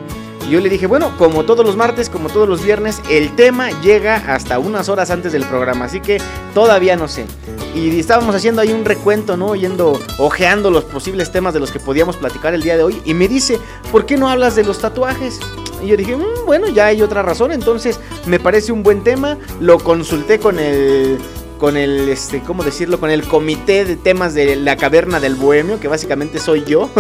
Yo 0.50 0.60
le 0.60 0.68
dije, 0.68 0.86
bueno, 0.86 1.16
como 1.16 1.44
todos 1.44 1.64
los 1.64 1.76
martes, 1.76 2.10
como 2.10 2.28
todos 2.28 2.48
los 2.48 2.62
viernes, 2.62 3.00
el 3.10 3.34
tema 3.36 3.70
llega 3.80 4.16
hasta 4.16 4.58
unas 4.58 4.88
horas 4.88 5.10
antes 5.10 5.32
del 5.32 5.44
programa, 5.44 5.86
así 5.86 6.00
que 6.00 6.18
todavía 6.54 6.96
no 6.96 7.08
sé. 7.08 7.26
Y 7.74 7.98
estábamos 7.98 8.34
haciendo 8.34 8.60
ahí 8.60 8.72
un 8.72 8.84
recuento, 8.84 9.36
¿no? 9.36 9.54
Yendo, 9.54 9.98
ojeando 10.18 10.70
los 10.70 10.84
posibles 10.84 11.32
temas 11.32 11.54
de 11.54 11.60
los 11.60 11.70
que 11.70 11.80
podíamos 11.80 12.18
platicar 12.18 12.52
el 12.52 12.62
día 12.62 12.76
de 12.76 12.82
hoy. 12.82 13.00
Y 13.06 13.14
me 13.14 13.28
dice, 13.28 13.58
¿por 13.90 14.04
qué 14.04 14.18
no 14.18 14.28
hablas 14.28 14.56
de 14.56 14.64
los 14.64 14.78
tatuajes? 14.78 15.40
Y 15.82 15.88
yo 15.88 15.96
dije, 15.96 16.16
mm, 16.16 16.44
bueno, 16.44 16.68
ya 16.68 16.86
hay 16.86 17.00
otra 17.00 17.22
razón, 17.22 17.50
entonces 17.50 17.98
me 18.26 18.38
parece 18.38 18.72
un 18.72 18.82
buen 18.82 19.02
tema. 19.02 19.38
Lo 19.58 19.78
consulté 19.78 20.38
con 20.38 20.58
el 20.58 21.18
con 21.62 21.76
el, 21.76 22.08
este, 22.08 22.40
¿cómo 22.40 22.64
decirlo? 22.64 22.98
Con 22.98 23.08
el 23.08 23.22
comité 23.22 23.84
de 23.84 23.94
temas 23.94 24.34
de 24.34 24.56
la 24.56 24.76
caverna 24.76 25.20
del 25.20 25.36
bohemio, 25.36 25.78
que 25.78 25.86
básicamente 25.86 26.40
soy 26.40 26.64
yo. 26.64 26.90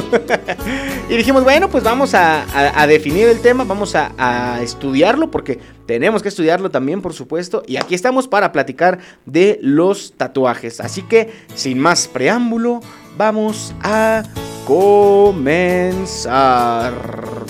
y 1.10 1.16
dijimos, 1.16 1.42
bueno, 1.42 1.68
pues 1.68 1.82
vamos 1.82 2.14
a, 2.14 2.46
definir 2.86 3.26
el 3.26 3.40
tema, 3.40 3.64
vamos 3.64 3.96
a, 3.96 4.12
a, 4.16 4.62
estudiarlo, 4.62 5.32
porque 5.32 5.58
tenemos 5.84 6.22
que 6.22 6.28
estudiarlo 6.28 6.70
también, 6.70 7.02
por 7.02 7.12
supuesto. 7.12 7.64
Y 7.66 7.76
aquí 7.76 7.96
estamos 7.96 8.28
para 8.28 8.52
platicar 8.52 9.00
de 9.26 9.58
los 9.62 10.12
tatuajes. 10.16 10.78
Así 10.78 11.02
que, 11.02 11.32
sin 11.56 11.80
más 11.80 12.06
preámbulo, 12.06 12.82
vamos 13.18 13.74
a 13.82 14.22
comenzar. 14.64 16.12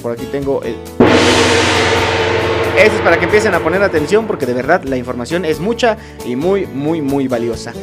Por 0.00 0.12
aquí 0.12 0.24
tengo 0.32 0.62
el... 0.62 0.76
Esto 2.76 2.96
es 2.96 3.02
para 3.02 3.18
que 3.18 3.26
empiecen 3.26 3.54
a 3.54 3.60
poner 3.60 3.82
atención 3.82 4.26
porque 4.26 4.46
de 4.46 4.54
verdad 4.54 4.82
la 4.84 4.96
información 4.96 5.44
es 5.44 5.60
mucha 5.60 5.98
y 6.24 6.36
muy, 6.36 6.66
muy, 6.66 7.02
muy 7.02 7.28
valiosa. 7.28 7.74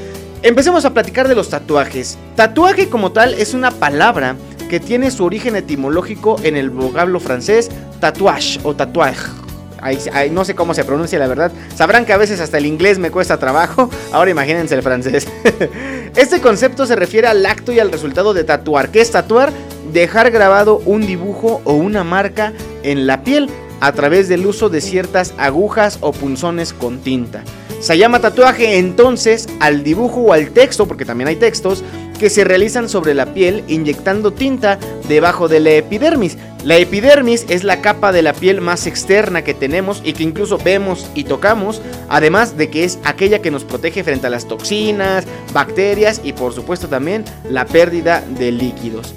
Empecemos 0.42 0.84
a 0.84 0.94
platicar 0.94 1.28
de 1.28 1.36
los 1.36 1.50
tatuajes. 1.50 2.18
Tatuaje 2.36 2.90
como 2.90 3.12
tal 3.12 3.36
es 3.36 3.54
una 3.54 3.70
palabra 3.70 4.36
que 4.68 4.80
tiene 4.80 5.12
su 5.12 5.24
origen 5.26 5.56
etimológico 5.56 6.38
en 6.42 6.58
el 6.58 6.72
vocablo 6.72 7.20
francés 7.20 7.70
tatouage 8.00 8.60
o 8.64 8.76
tatuaje. 8.76 9.30
no 10.32 10.44
sé 10.44 10.56
cómo 10.56 10.74
se 10.74 10.84
pronuncia 10.84 11.20
la 11.20 11.28
verdad. 11.28 11.52
Sabrán 11.76 12.04
que 12.04 12.14
a 12.14 12.18
veces 12.18 12.40
hasta 12.40 12.58
el 12.58 12.66
inglés 12.66 12.98
me 12.98 13.12
cuesta 13.12 13.38
trabajo. 13.38 13.92
Ahora 14.12 14.32
imagínense 14.32 14.74
el 14.74 14.82
francés. 14.82 15.28
este 16.16 16.42
concepto 16.42 16.88
se 16.88 16.96
refiere 16.96 17.28
al 17.28 17.46
acto 17.46 17.72
y 17.72 17.80
al 17.80 17.92
resultado 17.92 18.34
de 18.34 18.44
tatuar. 18.44 18.90
¿Qué 18.90 19.02
es 19.02 19.12
tatuar? 19.12 19.54
Dejar 19.94 20.32
grabado 20.32 20.82
un 20.86 21.06
dibujo 21.06 21.62
o 21.64 21.74
una 21.74 22.04
marca 22.04 22.54
en 22.82 23.06
la 23.06 23.24
piel 23.24 23.50
a 23.82 23.92
través 23.92 24.28
del 24.28 24.46
uso 24.46 24.70
de 24.70 24.82
ciertas 24.82 25.34
agujas 25.38 25.98
o 26.02 26.12
punzones 26.12 26.74
con 26.74 27.00
tinta. 27.00 27.44
Se 27.80 27.98
llama 27.98 28.20
tatuaje 28.20 28.78
entonces 28.78 29.48
al 29.62 29.84
dibujo 29.84 30.22
o 30.22 30.34
al 30.34 30.52
texto, 30.52 30.86
porque 30.86 31.06
también 31.06 31.30
hay 31.30 31.38
textos, 31.38 31.84
que 32.20 32.30
se 32.30 32.44
realizan 32.44 32.90
sobre 32.90 33.14
la 33.14 33.34
piel 33.34 33.64
inyectando 33.70 34.32
tinta 34.32 34.78
debajo 35.08 35.48
de 35.48 35.62
la 35.62 35.72
epidermis. 35.72 36.38
La 36.66 36.76
epidermis 36.76 37.46
es 37.48 37.64
la 37.64 37.80
capa 37.80 38.12
de 38.12 38.22
la 38.22 38.34
piel 38.34 38.60
más 38.60 38.86
externa 38.86 39.44
que 39.44 39.54
tenemos 39.54 40.02
y 40.04 40.12
que 40.12 40.24
incluso 40.24 40.58
vemos 40.58 41.10
y 41.16 41.24
tocamos, 41.24 41.82
además 42.10 42.58
de 42.58 42.70
que 42.70 42.84
es 42.84 43.00
aquella 43.06 43.40
que 43.40 43.50
nos 43.50 43.64
protege 43.64 44.04
frente 44.04 44.28
a 44.28 44.30
las 44.30 44.46
toxinas, 44.46 45.24
bacterias 45.54 46.20
y 46.22 46.34
por 46.34 46.54
supuesto 46.54 46.90
también 46.90 47.24
la 47.50 47.66
pérdida 47.66 48.22
de 48.38 48.52
líquidos. 48.52 49.16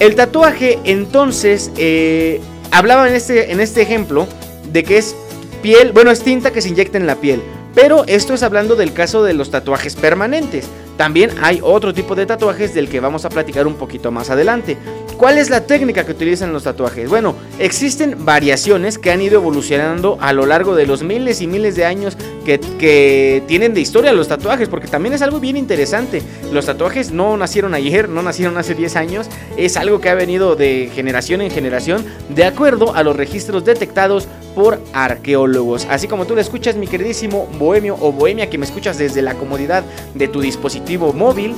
El 0.00 0.14
tatuaje 0.16 0.78
entonces 0.84 1.70
eh, 1.76 2.40
hablaba 2.74 3.08
en 3.08 3.14
este, 3.14 3.52
en 3.52 3.60
este 3.60 3.82
ejemplo 3.82 4.26
de 4.72 4.82
que 4.82 4.98
es 4.98 5.14
piel, 5.62 5.92
bueno, 5.92 6.10
es 6.10 6.20
tinta 6.20 6.52
que 6.52 6.60
se 6.60 6.68
inyecta 6.68 6.98
en 6.98 7.06
la 7.06 7.16
piel. 7.16 7.42
Pero 7.74 8.04
esto 8.06 8.34
es 8.34 8.42
hablando 8.42 8.76
del 8.76 8.92
caso 8.92 9.24
de 9.24 9.34
los 9.34 9.50
tatuajes 9.50 9.96
permanentes. 9.96 10.68
También 10.96 11.30
hay 11.42 11.60
otro 11.62 11.92
tipo 11.92 12.14
de 12.14 12.26
tatuajes 12.26 12.74
del 12.74 12.88
que 12.88 13.00
vamos 13.00 13.24
a 13.24 13.30
platicar 13.30 13.66
un 13.66 13.74
poquito 13.74 14.12
más 14.12 14.30
adelante. 14.30 14.76
¿Cuál 15.16 15.38
es 15.38 15.48
la 15.48 15.60
técnica 15.60 16.04
que 16.04 16.12
utilizan 16.12 16.52
los 16.52 16.64
tatuajes? 16.64 17.08
Bueno, 17.08 17.36
existen 17.58 18.24
variaciones 18.24 18.98
que 18.98 19.10
han 19.10 19.22
ido 19.22 19.36
evolucionando 19.36 20.18
a 20.20 20.32
lo 20.32 20.44
largo 20.44 20.74
de 20.74 20.86
los 20.86 21.02
miles 21.02 21.40
y 21.40 21.46
miles 21.46 21.76
de 21.76 21.84
años 21.84 22.16
que, 22.44 23.42
tienen 23.46 23.74
de 23.74 23.80
historia 23.80 24.12
los 24.12 24.28
tatuajes, 24.28 24.68
porque 24.68 24.88
también 24.88 25.14
es 25.14 25.22
algo 25.22 25.40
bien 25.40 25.56
interesante. 25.56 26.22
Los 26.52 26.66
tatuajes 26.66 27.12
no 27.12 27.36
nacieron 27.36 27.74
ayer, 27.74 28.08
no 28.08 28.22
nacieron 28.22 28.58
hace 28.58 28.74
10 28.74 28.96
años, 28.96 29.26
es 29.56 29.76
algo 29.76 30.00
que 30.00 30.10
ha 30.10 30.14
venido 30.14 30.56
de 30.56 30.90
generación 30.94 31.40
en 31.40 31.50
generación, 31.50 32.04
de 32.28 32.44
acuerdo 32.44 32.94
a 32.94 33.02
los 33.02 33.16
registros 33.16 33.64
detectados 33.64 34.28
por 34.54 34.80
arqueólogos. 34.92 35.86
Así 35.88 36.08
como 36.08 36.26
tú 36.26 36.34
lo 36.34 36.40
escuchas, 36.40 36.76
mi 36.76 36.86
queridísimo 36.86 37.48
bohemio 37.58 37.96
o 38.00 38.12
bohemia, 38.12 38.50
que 38.50 38.58
me 38.58 38.66
escuchas 38.66 38.98
desde 38.98 39.22
la 39.22 39.34
comodidad 39.34 39.84
de 40.14 40.28
tu 40.28 40.40
dispositivo 40.40 41.12
móvil. 41.12 41.54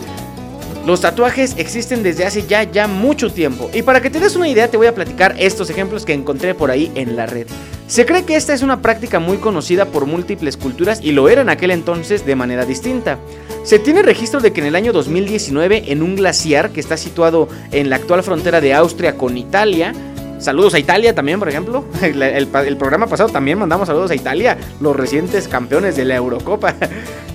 Los 0.87 1.01
tatuajes 1.01 1.55
existen 1.59 2.05
desde 2.05 2.25
hace 2.25 2.47
ya, 2.47 2.63
ya 2.63 2.87
mucho 2.87 3.33
tiempo. 3.33 3.69
Y 3.75 3.83
para 3.83 4.01
que 4.01 4.09
te 4.09 4.21
des 4.21 4.37
una 4.37 4.49
idea, 4.49 4.71
te 4.71 4.77
voy 4.77 4.87
a 4.87 4.95
platicar 4.95 5.35
estos 5.37 5.69
ejemplos 5.69 6.05
que 6.05 6.13
encontré 6.13 6.55
por 6.55 6.71
ahí 6.71 6.93
en 6.95 7.17
la 7.17 7.27
red. 7.27 7.49
Se 7.89 8.07
cree 8.07 8.25
que 8.25 8.37
esta 8.37 8.55
es 8.55 8.63
una 8.63 8.83
práctica 8.83 9.19
muy 9.19 9.39
conocida 9.39 9.87
por 9.87 10.07
múltiples 10.07 10.57
culturas 10.57 11.01
y 11.03 11.11
lo 11.11 11.29
era 11.29 11.43
en 11.43 11.49
aquel 11.49 11.73
entonces 11.73 12.25
de 12.25 12.37
manera 12.37 12.65
distinta. 12.65 13.19
Se 13.65 13.81
tiene 13.81 14.03
registro 14.03 14.39
de 14.39 14.53
que 14.53 14.61
en 14.61 14.69
el 14.69 14.77
año 14.77 14.93
2019 14.93 15.91
en 15.91 16.05
un 16.05 16.15
glaciar 16.15 16.71
que 16.71 16.79
está 16.79 16.97
situado 16.97 17.49
en 17.73 17.91
la 17.91 17.97
actual 17.97 18.23
frontera 18.23 18.61
de 18.61 18.73
Austria 18.73 19.17
con 19.17 19.37
Italia, 19.37 19.93
Saludos 20.39 20.75
a 20.75 20.79
Italia 20.79 21.15
también, 21.15 21.39
por 21.39 21.49
ejemplo. 21.49 21.85
El, 22.03 22.77
programa 22.77 23.07
pasado 23.07 23.31
también 23.31 23.59
mandamos 23.59 23.89
saludos 23.89 24.11
a 24.11 24.15
Italia, 24.15 24.59
los 24.81 24.95
recientes 24.95 25.49
campeones 25.49 25.97
de 25.97 26.05
la 26.05 26.17
Eurocopa. 26.17 26.75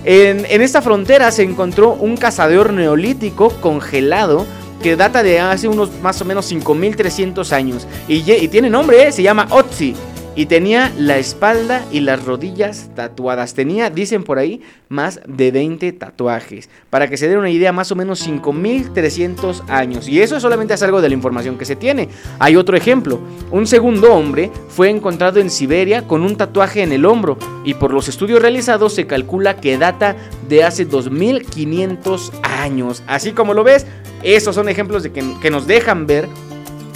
En, 0.04 0.44
esta 0.60 0.82
frontera 0.82 1.30
se 1.30 1.44
encontró 1.44 1.92
un 1.92 2.16
cazador 2.16 2.72
neolítico 2.72 3.50
congelado 3.60 4.46
que 4.82 4.96
data 4.96 5.22
de 5.22 5.38
hace 5.38 5.68
unos 5.68 5.90
más 6.02 6.20
o 6.20 6.24
menos 6.24 6.46
5300 6.46 7.52
años. 7.52 7.86
Y, 8.08 8.48
tiene 8.48 8.68
nombre, 8.68 9.06
¿eh? 9.06 9.12
se 9.12 9.22
llama 9.22 9.46
Otzi 9.50 9.94
y 10.34 10.46
tenía 10.46 10.92
la 10.96 11.18
espalda 11.18 11.84
y 11.92 12.00
las 12.00 12.24
rodillas 12.24 12.90
tatuadas. 12.94 13.54
Tenía, 13.54 13.90
dicen 13.90 14.24
por 14.24 14.38
ahí, 14.38 14.62
más 14.88 15.20
de 15.26 15.50
20 15.50 15.92
tatuajes. 15.92 16.70
Para 16.90 17.08
que 17.08 17.16
se 17.16 17.28
den 17.28 17.38
una 17.38 17.50
idea, 17.50 17.72
más 17.72 17.92
o 17.92 17.96
menos 17.96 18.20
5300 18.20 19.64
años. 19.68 20.08
Y 20.08 20.20
eso 20.20 20.40
solamente 20.40 20.74
es 20.74 20.82
algo 20.82 21.02
de 21.02 21.08
la 21.08 21.14
información 21.14 21.58
que 21.58 21.64
se 21.64 21.76
tiene. 21.76 22.08
Hay 22.38 22.56
otro 22.56 22.76
ejemplo. 22.76 23.20
Un 23.50 23.66
segundo 23.66 24.14
hombre 24.14 24.50
fue 24.68 24.88
encontrado 24.88 25.38
en 25.38 25.50
Siberia 25.50 26.06
con 26.06 26.22
un 26.22 26.36
tatuaje 26.36 26.82
en 26.82 26.92
el 26.92 27.04
hombro. 27.04 27.36
Y 27.64 27.74
por 27.74 27.92
los 27.92 28.08
estudios 28.08 28.40
realizados 28.40 28.94
se 28.94 29.06
calcula 29.06 29.56
que 29.56 29.76
data 29.76 30.16
de 30.48 30.64
hace 30.64 30.86
2500 30.86 32.32
años. 32.42 33.02
Así 33.06 33.32
como 33.32 33.52
lo 33.52 33.64
ves, 33.64 33.86
esos 34.22 34.54
son 34.54 34.68
ejemplos 34.68 35.02
de 35.02 35.12
que, 35.12 35.22
que 35.42 35.50
nos 35.50 35.66
dejan 35.66 36.06
ver 36.06 36.26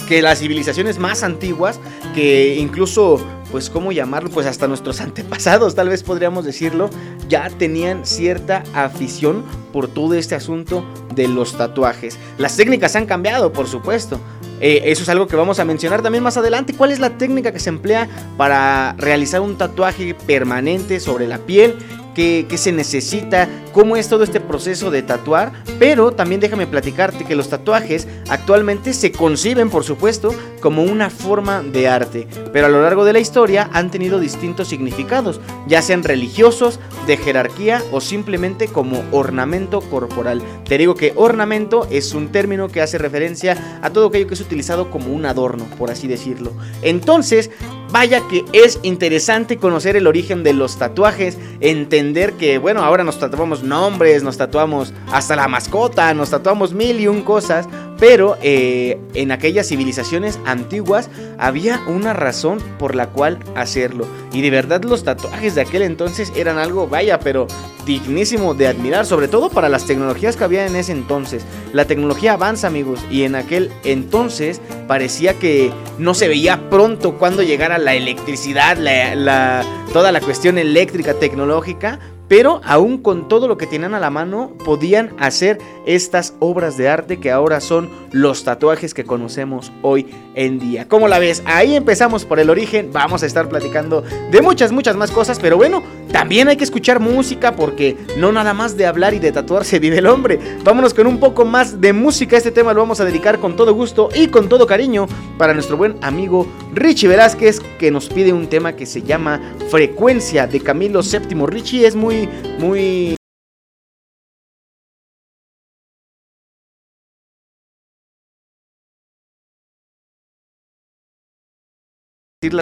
que 0.07 0.21
las 0.21 0.39
civilizaciones 0.39 0.97
más 0.97 1.21
antiguas, 1.21 1.79
que 2.17 2.55
incluso, 2.55 3.23
pues, 3.51 3.69
¿cómo 3.69 3.91
llamarlo? 3.91 4.31
Pues 4.31 4.47
hasta 4.47 4.67
nuestros 4.67 5.01
antepasados, 5.01 5.75
tal 5.75 5.89
vez 5.89 6.01
podríamos 6.01 6.45
decirlo, 6.45 6.89
ya 7.29 7.47
tenían 7.51 8.07
cierta 8.07 8.63
afición 8.73 9.43
por 9.71 9.87
todo 9.87 10.15
este 10.15 10.33
asunto 10.33 10.83
de 11.13 11.27
los 11.27 11.55
tatuajes. 11.55 12.17
Las 12.39 12.57
técnicas 12.57 12.95
han 12.95 13.05
cambiado, 13.05 13.53
por 13.53 13.67
supuesto. 13.67 14.19
Eh, 14.59 14.81
eso 14.85 15.03
es 15.03 15.09
algo 15.09 15.27
que 15.27 15.35
vamos 15.35 15.59
a 15.59 15.65
mencionar 15.65 16.01
también 16.01 16.23
más 16.23 16.37
adelante. 16.37 16.73
¿Cuál 16.73 16.91
es 16.91 16.99
la 16.99 17.19
técnica 17.19 17.51
que 17.51 17.59
se 17.59 17.69
emplea 17.69 18.09
para 18.35 18.93
realizar 18.97 19.41
un 19.41 19.55
tatuaje 19.55 20.15
permanente 20.15 20.99
sobre 20.99 21.27
la 21.27 21.37
piel? 21.37 21.75
Qué, 22.17 22.57
se 22.57 22.71
necesita, 22.71 23.47
cómo 23.73 23.95
es 23.95 24.09
todo 24.09 24.23
este 24.23 24.39
proceso 24.39 24.89
de 24.89 25.03
tatuar, 25.03 25.51
pero 25.77 26.11
también 26.11 26.41
déjame 26.41 26.65
platicarte 26.65 27.25
que 27.25 27.35
los 27.35 27.49
tatuajes 27.49 28.07
actualmente 28.27 28.93
se 28.93 29.11
conciben, 29.11 29.69
por 29.69 29.83
supuesto, 29.83 30.33
como 30.59 30.81
una 30.81 31.11
forma 31.11 31.61
de 31.61 31.87
arte, 31.87 32.27
pero 32.51 32.65
a 32.65 32.69
lo 32.69 32.81
largo 32.81 33.05
de 33.05 33.13
la 33.13 33.19
historia 33.19 33.69
han 33.71 33.91
tenido 33.91 34.19
distintos 34.19 34.67
significados, 34.67 35.39
ya 35.67 35.83
sean 35.83 36.03
religiosos, 36.03 36.79
de 37.05 37.17
jerarquía 37.17 37.81
o 37.91 38.01
simplemente 38.01 38.67
como 38.67 39.03
ornamento 39.11 39.79
corporal. 39.81 40.41
Te 40.65 40.77
digo 40.77 40.95
que 40.95 41.13
ornamento 41.15 41.87
es 41.89 42.13
un 42.13 42.33
término 42.33 42.67
que 42.67 42.81
hace 42.81 42.97
referencia 42.97 43.79
a 43.81 43.91
todo 43.91 44.07
aquello 44.07 44.27
que 44.27 44.33
es 44.33 44.41
utilizado 44.41 44.89
como 44.89 45.13
un 45.13 45.25
adorno, 45.25 45.65
por 45.77 45.89
así 45.89 46.07
decirlo. 46.07 46.51
Entonces, 46.81 47.49
Vaya 47.97 48.21
que 48.27 48.45
es 48.53 48.79
interesante 48.83 49.57
conocer 49.57 49.95
el 49.95 50.05
origen 50.05 50.43
de 50.43 50.53
los 50.53 50.77
tatuajes, 50.77 51.35
entender 51.61 52.33
que, 52.33 52.59
bueno, 52.59 52.83
ahora 52.83 53.03
nos 53.03 53.17
tatuamos 53.17 53.63
nombres, 53.63 54.21
nos 54.21 54.37
tatuamos 54.37 54.93
hasta 55.11 55.35
la 55.35 55.47
mascota, 55.47 56.13
nos 56.13 56.29
tatuamos 56.29 56.75
mil 56.75 56.99
y 56.99 57.07
un 57.07 57.23
cosas, 57.23 57.67
pero 57.99 58.37
eh, 58.41 58.99
en 59.13 59.31
aquellas 59.31 59.67
civilizaciones 59.67 60.39
antiguas 60.45 61.09
había 61.37 61.81
una 61.87 62.13
razón 62.13 62.59
por 62.79 62.95
la 62.95 63.07
cual 63.07 63.39
hacerlo. 63.55 64.05
Y 64.31 64.41
de 64.41 64.49
verdad 64.49 64.83
los 64.83 65.03
tatuajes 65.03 65.55
de 65.55 65.61
aquel 65.61 65.81
entonces 65.81 66.31
eran 66.35 66.57
algo, 66.57 66.87
vaya, 66.87 67.19
pero 67.19 67.47
dignísimo 67.85 68.53
de 68.53 68.67
admirar, 68.67 69.05
sobre 69.05 69.27
todo 69.27 69.49
para 69.49 69.69
las 69.69 69.85
tecnologías 69.85 70.35
que 70.35 70.43
había 70.43 70.67
en 70.67 70.75
ese 70.75 70.91
entonces. 70.91 71.43
La 71.73 71.85
tecnología 71.85 72.33
avanza, 72.33 72.67
amigos, 72.67 72.99
y 73.09 73.23
en 73.23 73.35
aquel 73.35 73.71
entonces 73.83 74.61
parecía 74.87 75.39
que 75.39 75.71
no 75.97 76.13
se 76.13 76.27
veía 76.27 76.69
pronto 76.69 77.17
cuando 77.17 77.41
llegara 77.43 77.77
la 77.77 77.95
electricidad, 77.95 78.77
la, 78.77 79.63
toda 79.93 80.11
la 80.11 80.19
cuestión 80.19 80.57
eléctrica 80.57 81.13
tecnológica, 81.13 81.99
pero 82.27 82.61
aún 82.63 82.97
con 82.97 83.27
todo 83.27 83.47
lo 83.47 83.57
que 83.57 83.67
tenían 83.67 83.93
a 83.93 83.99
la 83.99 84.09
mano 84.09 84.51
podían 84.65 85.15
hacer 85.19 85.59
estas 85.85 86.33
obras 86.39 86.77
de 86.77 86.89
arte 86.89 87.19
que 87.19 87.31
ahora 87.31 87.59
son 87.61 87.89
los 88.11 88.43
tatuajes 88.43 88.93
que 88.93 89.05
conocemos 89.05 89.71
hoy 89.81 90.07
en 90.37 90.59
día. 90.59 90.87
¿Cómo 90.87 91.07
la 91.07 91.17
ves? 91.17 91.41
Ahí 91.45 91.75
empezamos 91.75 92.23
por 92.23 92.39
el 92.39 92.49
origen, 92.51 92.91
vamos 92.93 93.23
a 93.23 93.25
estar 93.25 93.49
platicando 93.49 94.03
de 94.31 94.41
muchas, 94.41 94.71
muchas 94.71 94.95
más 94.95 95.09
cosas, 95.09 95.39
pero 95.39 95.57
bueno, 95.57 95.83
también 96.11 96.47
hay 96.47 96.55
que 96.55 96.63
escuchar 96.63 96.99
música 96.99 97.55
porque 97.55 97.97
no 98.17 98.31
nada 98.31 98.53
más 98.53 98.77
de 98.77 98.85
hablar 98.85 99.15
y 99.15 99.19
de 99.19 99.31
tatuar 99.31 99.65
se 99.65 99.79
vive 99.87 99.97
el 99.97 100.05
hombre. 100.05 100.39
Vámonos 100.63 100.93
con 100.93 101.07
un 101.07 101.19
poco 101.19 101.43
más 101.43 101.81
de 101.81 101.91
música, 101.91 102.37
este 102.37 102.51
tema 102.51 102.73
lo 102.73 102.81
vamos 102.81 103.01
a 103.01 103.05
dedicar 103.05 103.39
con 103.39 103.55
todo 103.55 103.73
gusto 103.73 104.09
y 104.13 104.27
con 104.27 104.47
todo 104.47 104.67
cariño 104.67 105.07
para 105.39 105.55
nuestro 105.55 105.75
buen 105.75 105.95
amigo 106.01 106.47
Richie 106.73 107.07
Velázquez 107.07 107.59
que 107.79 107.89
nos 107.89 108.07
pide 108.07 108.31
un 108.31 108.47
tema 108.47 108.73
que 108.73 108.85
se 108.85 109.01
llama 109.01 109.41
Frecuencia 109.69 110.45
de 110.45 110.59
Camilo 110.59 111.01
VII. 111.01 111.47
Richie 111.47 111.87
es 111.87 111.95
muy, 111.95 112.29
muy 112.59 113.17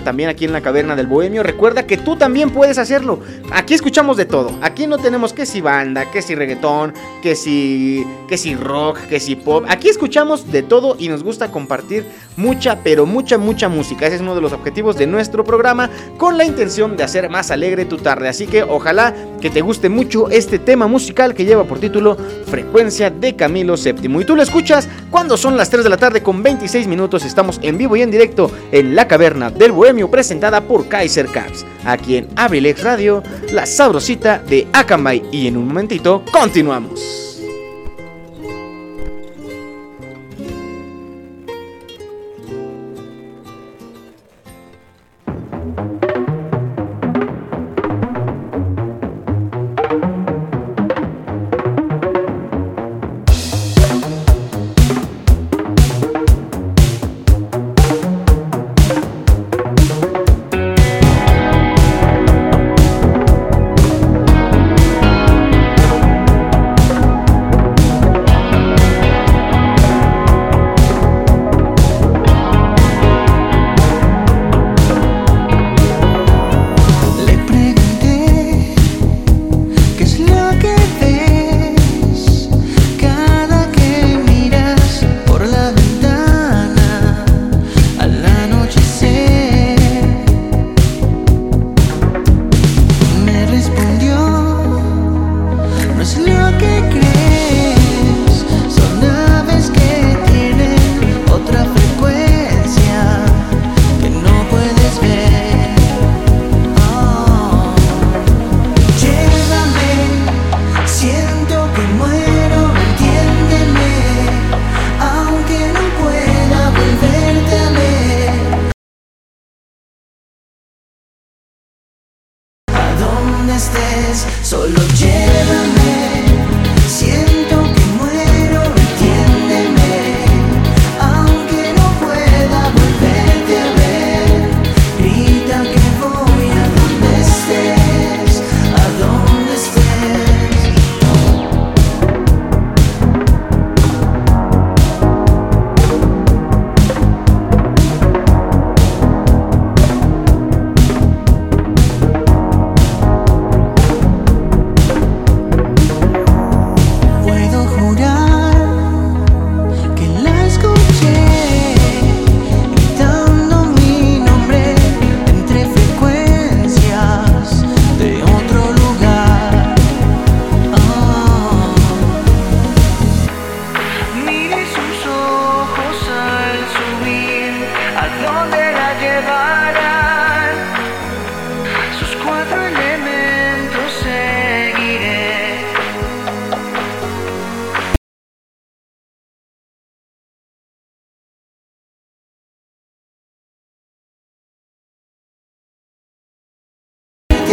también 0.05 0.29
aquí 0.29 0.45
en 0.45 0.53
la 0.53 0.61
caverna 0.61 0.95
del 0.95 1.05
bohemio. 1.05 1.43
Recuerda 1.43 1.85
que 1.85 1.97
tú 1.97 2.15
también 2.15 2.49
puedes 2.49 2.77
hacerlo. 2.77 3.19
Aquí 3.51 3.73
escuchamos 3.73 4.15
de 4.15 4.23
todo. 4.23 4.57
Aquí 4.61 4.87
no 4.87 4.97
tenemos 4.97 5.33
que 5.33 5.45
si 5.45 5.59
banda, 5.59 6.09
que 6.11 6.21
si 6.21 6.33
reggaetón, 6.33 6.93
que 7.21 7.35
si 7.35 8.07
que 8.29 8.37
si 8.37 8.55
rock, 8.55 8.99
que 9.09 9.19
si 9.19 9.35
pop. 9.35 9.65
Aquí 9.67 9.89
escuchamos 9.89 10.49
de 10.49 10.63
todo 10.63 10.95
y 10.97 11.09
nos 11.09 11.23
gusta 11.23 11.51
compartir 11.51 12.05
mucha, 12.37 12.79
pero 12.85 13.05
mucha, 13.05 13.37
mucha 13.37 13.67
música. 13.67 14.07
Ese 14.07 14.15
es 14.15 14.21
uno 14.21 14.33
de 14.33 14.39
los 14.39 14.53
objetivos 14.53 14.95
de 14.95 15.07
nuestro 15.07 15.43
programa 15.43 15.89
con 16.17 16.37
la 16.37 16.45
intención 16.45 16.95
de 16.95 17.03
hacer 17.03 17.29
más 17.29 17.51
alegre 17.51 17.83
tu 17.83 17.97
tarde. 17.97 18.29
Así 18.29 18.47
que 18.47 18.63
ojalá 18.63 19.13
que 19.41 19.49
te 19.49 19.59
guste 19.59 19.89
mucho 19.89 20.29
este 20.29 20.57
tema 20.57 20.87
musical 20.87 21.33
que 21.33 21.43
lleva 21.43 21.65
por 21.65 21.79
título 21.79 22.15
Frecuencia 22.47 23.09
de 23.09 23.35
Camilo 23.35 23.75
VII. 23.75 24.21
Y 24.21 24.25
tú 24.25 24.37
lo 24.37 24.41
escuchas 24.41 24.87
cuando 25.11 25.35
son 25.35 25.57
las 25.57 25.69
3 25.69 25.83
de 25.83 25.89
la 25.89 25.97
tarde 25.97 26.23
con 26.23 26.41
26 26.41 26.87
minutos. 26.87 27.25
Estamos 27.25 27.59
en 27.61 27.77
vivo 27.77 27.97
y 27.97 28.03
en 28.03 28.09
directo 28.09 28.49
en 28.71 28.95
la 28.95 29.09
caverna 29.09 29.49
de 29.49 29.64
el 29.65 29.71
Bohemio 29.71 30.09
presentada 30.09 30.61
por 30.61 30.87
Kaiser 30.87 31.27
Caps, 31.27 31.65
aquí 31.85 32.17
en 32.17 32.27
Abrilex 32.35 32.83
Radio, 32.83 33.23
la 33.51 33.65
sabrosita 33.65 34.37
de 34.39 34.67
Akamai 34.71 35.23
y 35.31 35.47
en 35.47 35.57
un 35.57 35.67
momentito 35.67 36.23
continuamos. 36.31 37.34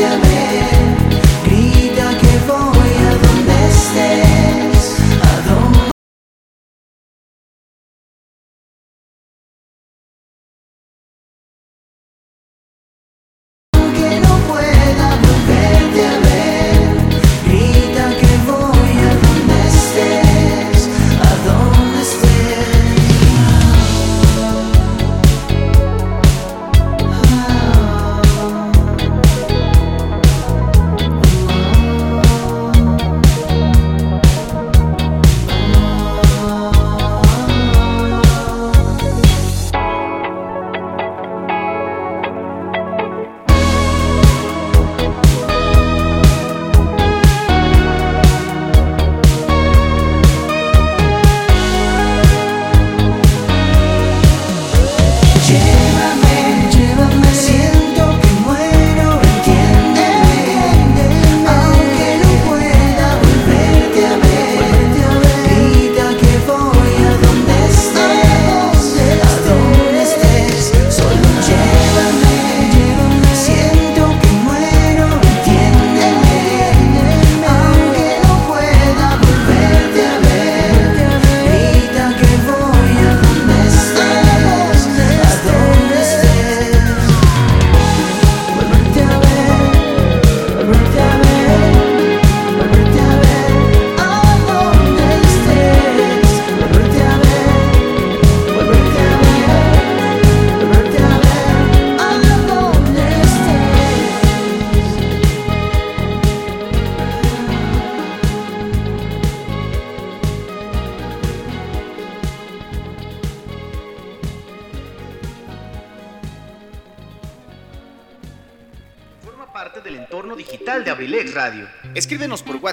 Escríbenos 0.02 0.26
por 0.26 0.31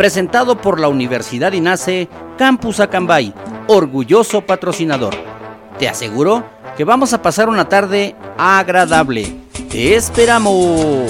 presentado 0.00 0.56
por 0.56 0.80
la 0.80 0.88
Universidad 0.88 1.52
INACE 1.52 2.08
Campus 2.38 2.80
Acambay, 2.80 3.34
orgulloso 3.66 4.40
patrocinador. 4.40 5.14
Te 5.78 5.90
aseguro 5.90 6.42
que 6.74 6.84
vamos 6.84 7.12
a 7.12 7.20
pasar 7.20 7.50
una 7.50 7.68
tarde 7.68 8.16
agradable. 8.38 9.30
¡Te 9.68 9.96
esperamos! 9.96 11.04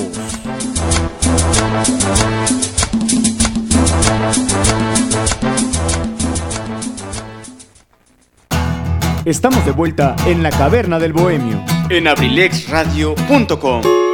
Estamos 9.24 9.64
de 9.64 9.70
vuelta 9.70 10.16
en 10.26 10.42
la 10.42 10.50
caverna 10.50 10.98
del 10.98 11.12
bohemio. 11.12 11.62
En 11.90 12.09
abrilexradio.com. 12.09 14.09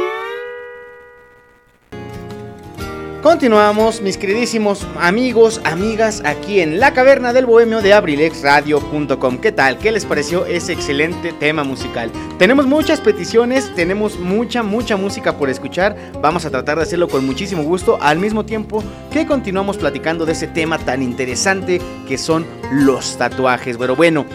Continuamos, 3.27 4.01
mis 4.01 4.17
queridísimos 4.17 4.87
amigos, 5.01 5.59
amigas, 5.65 6.21
aquí 6.23 6.61
en 6.61 6.79
la 6.79 6.93
caverna 6.93 7.33
del 7.33 7.45
bohemio 7.45 7.81
de 7.81 7.91
abrilexradio.com. 7.91 9.39
¿Qué 9.39 9.51
tal? 9.51 9.77
¿Qué 9.79 9.91
les 9.91 10.05
pareció 10.05 10.45
ese 10.45 10.71
excelente 10.71 11.33
tema 11.33 11.65
musical? 11.65 12.09
Tenemos 12.39 12.67
muchas 12.67 13.01
peticiones, 13.01 13.69
tenemos 13.75 14.17
mucha, 14.17 14.63
mucha 14.63 14.95
música 14.95 15.37
por 15.37 15.49
escuchar. 15.49 15.97
Vamos 16.21 16.45
a 16.45 16.51
tratar 16.51 16.77
de 16.77 16.83
hacerlo 16.83 17.09
con 17.09 17.25
muchísimo 17.25 17.63
gusto, 17.63 17.97
al 18.01 18.17
mismo 18.17 18.45
tiempo 18.45 18.81
que 19.11 19.27
continuamos 19.27 19.75
platicando 19.75 20.25
de 20.25 20.31
ese 20.31 20.47
tema 20.47 20.79
tan 20.79 21.03
interesante 21.03 21.81
que 22.07 22.17
son 22.17 22.45
los 22.71 23.17
tatuajes. 23.17 23.75
Pero 23.75 23.97
bueno, 23.97 24.25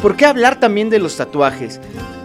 ¿por 0.00 0.14
qué 0.14 0.24
hablar 0.24 0.60
también 0.60 0.88
de 0.88 1.00
los 1.00 1.16
tatuajes? 1.16 1.80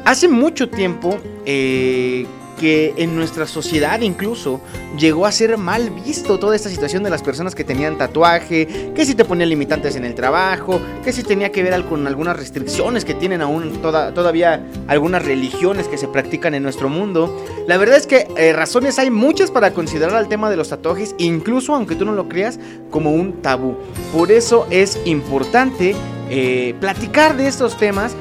Hace 0.06 0.28
mucho 0.28 0.70
tiempo, 0.70 1.18
eh, 1.48 2.28
que 2.62 2.94
en 2.98 3.16
nuestra 3.16 3.48
sociedad 3.48 4.00
incluso 4.02 4.62
llegó 4.96 5.26
a 5.26 5.32
ser 5.32 5.58
mal 5.58 5.90
visto 5.90 6.38
toda 6.38 6.56
esta 6.56 6.70
situación 6.70 7.02
de 7.02 7.10
las 7.10 7.24
personas 7.24 7.56
que 7.56 7.64
tenían 7.64 7.98
tatuaje, 7.98 8.92
que 8.94 9.04
si 9.04 9.16
te 9.16 9.26
ponían 9.26 9.50
limitantes 9.50 9.96
en 9.96 10.06
el 10.06 10.14
trabajo, 10.14 10.80
que 11.04 11.12
si 11.12 11.24
tenía 11.24 11.52
que 11.52 11.64
ver 11.64 11.84
con 11.86 12.06
algunas 12.06 12.38
restricciones 12.38 13.04
que 13.04 13.16
tienen 13.16 13.42
aún 13.42 13.82
todavía 13.82 14.64
algunas 14.88 15.26
religiones 15.26 15.88
que 15.88 15.98
se 15.98 16.08
practican 16.08 16.54
en 16.54 16.62
nuestro 16.62 16.88
mundo. 16.88 17.36
La 17.68 17.78
verdad 17.78 17.98
es 17.98 18.06
que 18.06 18.28
eh, 18.38 18.54
razones 18.54 19.00
hay 19.00 19.10
muchas 19.10 19.50
para 19.50 19.74
considerar 19.74 20.16
al 20.16 20.28
tema 20.28 20.52
de 20.52 20.58
los 20.58 20.70
tatuajes, 20.70 21.16
incluso 21.18 21.74
aunque 21.74 21.96
tú 21.96 22.06
no 22.06 22.12
lo 22.12 22.30
creas, 22.30 22.60
como 22.92 23.12
un 23.12 23.42
tabú. 23.42 23.76
Por 24.14 24.32
eso 24.32 24.68
es 24.70 25.00
importante 25.06 25.96
eh, 26.30 26.76
platicar 26.80 27.38
de 27.38 27.48
estos 27.48 27.76
temas 27.76 28.16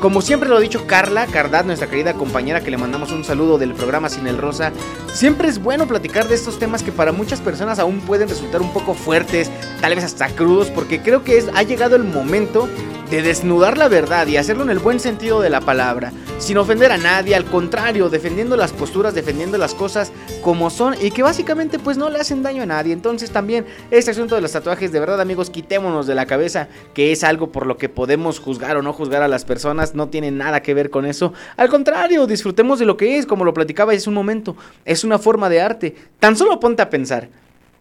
como 0.00 0.20
siempre 0.20 0.48
lo 0.48 0.56
ha 0.56 0.60
dicho 0.60 0.86
Carla 0.86 1.26
Cardad, 1.26 1.64
nuestra 1.64 1.88
querida 1.88 2.14
compañera 2.14 2.60
que 2.60 2.70
le 2.70 2.76
mandamos 2.76 3.10
un 3.12 3.24
saludo 3.24 3.58
del 3.58 3.74
programa 3.74 4.08
Sin 4.08 4.26
el 4.26 4.38
Rosa, 4.38 4.72
siempre 5.12 5.48
es 5.48 5.62
bueno 5.62 5.86
platicar 5.86 6.28
de 6.28 6.34
estos 6.34 6.58
temas 6.58 6.82
que 6.82 6.92
para 6.92 7.12
muchas 7.12 7.40
personas 7.40 7.78
aún 7.78 8.00
pueden 8.00 8.28
resultar 8.28 8.60
un 8.60 8.72
poco 8.72 8.94
fuertes, 8.94 9.50
tal 9.80 9.94
vez 9.94 10.04
hasta 10.04 10.28
crudos, 10.28 10.70
porque 10.70 11.00
creo 11.00 11.24
que 11.24 11.38
es, 11.38 11.48
ha 11.54 11.62
llegado 11.62 11.96
el 11.96 12.04
momento 12.04 12.68
de 13.10 13.22
desnudar 13.22 13.78
la 13.78 13.88
verdad 13.88 14.26
y 14.26 14.36
hacerlo 14.36 14.64
en 14.64 14.70
el 14.70 14.78
buen 14.78 14.98
sentido 14.98 15.40
de 15.40 15.50
la 15.50 15.60
palabra, 15.60 16.12
sin 16.38 16.58
ofender 16.58 16.90
a 16.90 16.98
nadie, 16.98 17.34
al 17.34 17.44
contrario, 17.44 18.08
defendiendo 18.08 18.56
las 18.56 18.72
posturas, 18.72 19.14
defendiendo 19.14 19.58
las 19.58 19.74
cosas 19.74 20.10
como 20.42 20.70
son 20.70 20.94
y 21.00 21.10
que 21.10 21.22
básicamente 21.22 21.78
pues 21.78 21.96
no 21.96 22.10
le 22.10 22.18
hacen 22.18 22.42
daño 22.42 22.62
a 22.62 22.66
nadie. 22.66 22.92
Entonces 22.92 23.30
también 23.30 23.66
este 23.90 24.10
asunto 24.10 24.34
de 24.34 24.40
los 24.40 24.52
tatuajes, 24.52 24.90
de 24.90 25.00
verdad 25.00 25.20
amigos, 25.20 25.50
quitémonos 25.50 26.06
de 26.06 26.14
la 26.14 26.26
cabeza 26.26 26.68
que 26.92 27.12
es 27.12 27.24
algo 27.24 27.52
por 27.52 27.66
lo 27.66 27.76
que 27.76 27.88
podemos 27.88 28.40
juzgar 28.40 28.76
o 28.76 28.82
no 28.82 28.92
juzgar 28.92 29.22
a 29.22 29.28
las 29.28 29.44
personas, 29.44 29.83
no 29.92 30.08
tiene 30.08 30.30
nada 30.30 30.62
que 30.62 30.72
ver 30.72 30.90
con 30.90 31.04
eso. 31.04 31.32
Al 31.56 31.68
contrario, 31.68 32.26
disfrutemos 32.26 32.78
de 32.78 32.86
lo 32.86 32.96
que 32.96 33.18
es, 33.18 33.26
como 33.26 33.44
lo 33.44 33.52
platicaba 33.52 33.92
hace 33.92 34.08
un 34.08 34.14
momento, 34.14 34.56
es 34.84 35.04
una 35.04 35.18
forma 35.18 35.50
de 35.50 35.60
arte. 35.60 35.94
Tan 36.18 36.36
solo 36.36 36.60
ponte 36.60 36.82
a 36.82 36.90
pensar. 36.90 37.28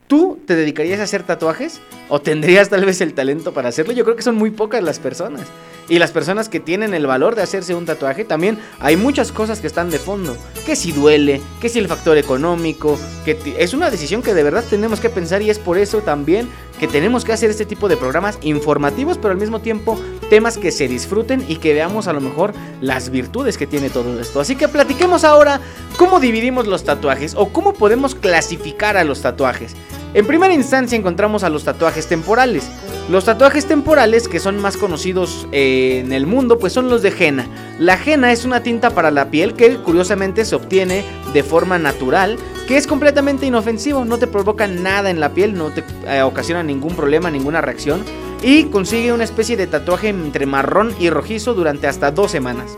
¿Tú 0.08 0.40
te 0.46 0.56
dedicarías 0.56 1.00
a 1.00 1.04
hacer 1.04 1.24
tatuajes? 1.24 1.80
¿O 2.10 2.20
tendrías 2.20 2.70
tal 2.70 2.86
vez 2.86 3.00
el 3.02 3.14
talento 3.14 3.54
para 3.54 3.70
hacerlo? 3.70 3.94
Yo 3.94 4.04
creo 4.04 4.16
que 4.16 4.22
son 4.22 4.36
muy 4.36 4.52
pocas 4.52 4.84
las 4.84 5.00
personas. 5.00 5.48
Y 5.90 5.98
las 6.00 6.12
personas 6.12 6.50
que 6.50 6.60
tienen 6.60 6.94
el 6.94 7.08
valor 7.08 7.36
de 7.36 7.42
hacerse 7.42 7.74
un 7.74 7.86
tatuaje, 7.86 8.24
también 8.24 8.58
hay 8.80 8.96
muchas 8.96 9.32
cosas 9.32 9.60
que 9.60 9.68
están 9.68 9.90
de 9.90 10.00
fondo. 10.00 10.38
Que 10.66 10.76
si 10.76 10.92
duele, 10.92 11.42
que 11.62 11.70
si 11.70 11.80
el 11.80 11.88
factor 11.88 12.18
económico, 12.18 13.00
que 13.26 13.38
es 13.58 13.74
una 13.74 13.90
decisión 13.90 14.22
que 14.22 14.34
de 14.34 14.44
verdad 14.44 14.64
tenemos 14.70 15.00
que 15.00 15.10
pensar 15.10 15.42
y 15.42 15.50
es 15.50 15.60
por 15.60 15.78
eso 15.78 16.02
también 16.02 16.48
que 16.84 16.88
tenemos 16.90 17.24
que 17.24 17.32
hacer 17.32 17.50
este 17.50 17.66
tipo 17.66 17.88
de 17.88 17.96
programas 17.96 18.38
informativos, 18.42 19.18
pero 19.18 19.32
al 19.32 19.38
mismo 19.38 19.62
tiempo 19.62 19.98
temas 20.30 20.58
que 20.58 20.70
se 20.70 20.90
disfruten 20.90 21.42
y 21.48 21.56
que 21.56 21.72
veamos 21.72 22.10
a 22.10 22.12
lo 22.12 22.20
mejor 22.20 22.52
las 22.82 23.10
virtudes 23.10 23.58
que 23.58 23.66
tiene 23.66 23.90
todo 23.90 24.20
esto. 24.20 24.42
Así 24.42 24.58
que 24.58 24.68
platiquemos 24.68 25.24
ahora 25.24 25.62
cómo 25.96 26.20
dividimos 26.20 26.68
los 26.68 26.84
tatuajes 26.84 27.36
o 27.38 27.54
cómo 27.54 27.72
podemos 27.74 28.16
clasificar 28.16 28.98
a 28.98 29.06
los 29.06 29.22
tatuajes. 29.22 29.78
En 30.14 30.28
primera 30.28 30.54
instancia 30.54 30.98
encontramos 30.98 31.46
a 31.46 31.50
los 31.50 31.64
tatuajes 31.64 32.08
temporales. 32.08 32.70
Los 33.10 33.24
tatuajes 33.24 33.66
temporales 33.66 34.28
que 34.28 34.42
son 34.42 34.60
más 34.60 34.76
conocidos 34.76 35.48
eh, 35.54 36.02
en 36.04 36.12
el 36.12 36.28
mundo 36.28 36.60
pues 36.60 36.74
son 36.74 36.90
los 36.90 37.02
de 37.02 37.14
henna. 37.18 37.48
La 37.80 37.98
henna 37.98 38.34
es 38.34 38.44
una 38.44 38.62
tinta 38.62 38.90
para 38.90 39.10
la 39.10 39.32
piel 39.32 39.54
que 39.54 39.78
curiosamente 39.78 40.44
se 40.44 40.56
obtiene 40.56 41.06
de 41.34 41.44
forma 41.44 41.80
natural, 41.80 42.38
que 42.68 42.78
es 42.78 42.88
completamente 42.88 43.46
inofensivo, 43.46 44.06
no 44.06 44.18
te 44.18 44.28
provoca 44.28 44.68
nada 44.68 45.10
en 45.10 45.20
la 45.20 45.34
piel, 45.34 45.54
no 45.54 45.72
te 45.72 45.84
eh, 46.08 46.22
ocasiona 46.22 46.64
ningún 46.64 46.96
problema, 46.96 47.30
ninguna 47.30 47.62
reacción 47.62 48.04
y 48.42 48.66
consigue 48.66 49.14
una 49.14 49.24
especie 49.24 49.58
de 49.58 49.68
tatuaje 49.68 50.10
entre 50.10 50.46
marrón 50.46 50.94
y 51.00 51.10
rojizo 51.10 51.54
durante 51.54 51.88
hasta 51.88 52.12
dos 52.12 52.32
semanas. 52.32 52.78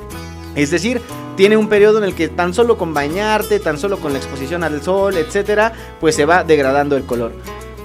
Es 0.55 0.71
decir, 0.71 1.01
tiene 1.35 1.57
un 1.57 1.67
periodo 1.67 1.97
en 1.97 2.05
el 2.05 2.15
que 2.15 2.29
tan 2.29 2.53
solo 2.53 2.77
con 2.77 2.93
bañarte, 2.93 3.59
tan 3.59 3.77
solo 3.77 3.99
con 3.99 4.13
la 4.13 4.19
exposición 4.19 4.63
al 4.63 4.81
sol, 4.81 5.17
etcétera, 5.17 5.73
pues 5.99 6.15
se 6.15 6.25
va 6.25 6.43
degradando 6.43 6.95
el 6.95 7.05
color. 7.05 7.33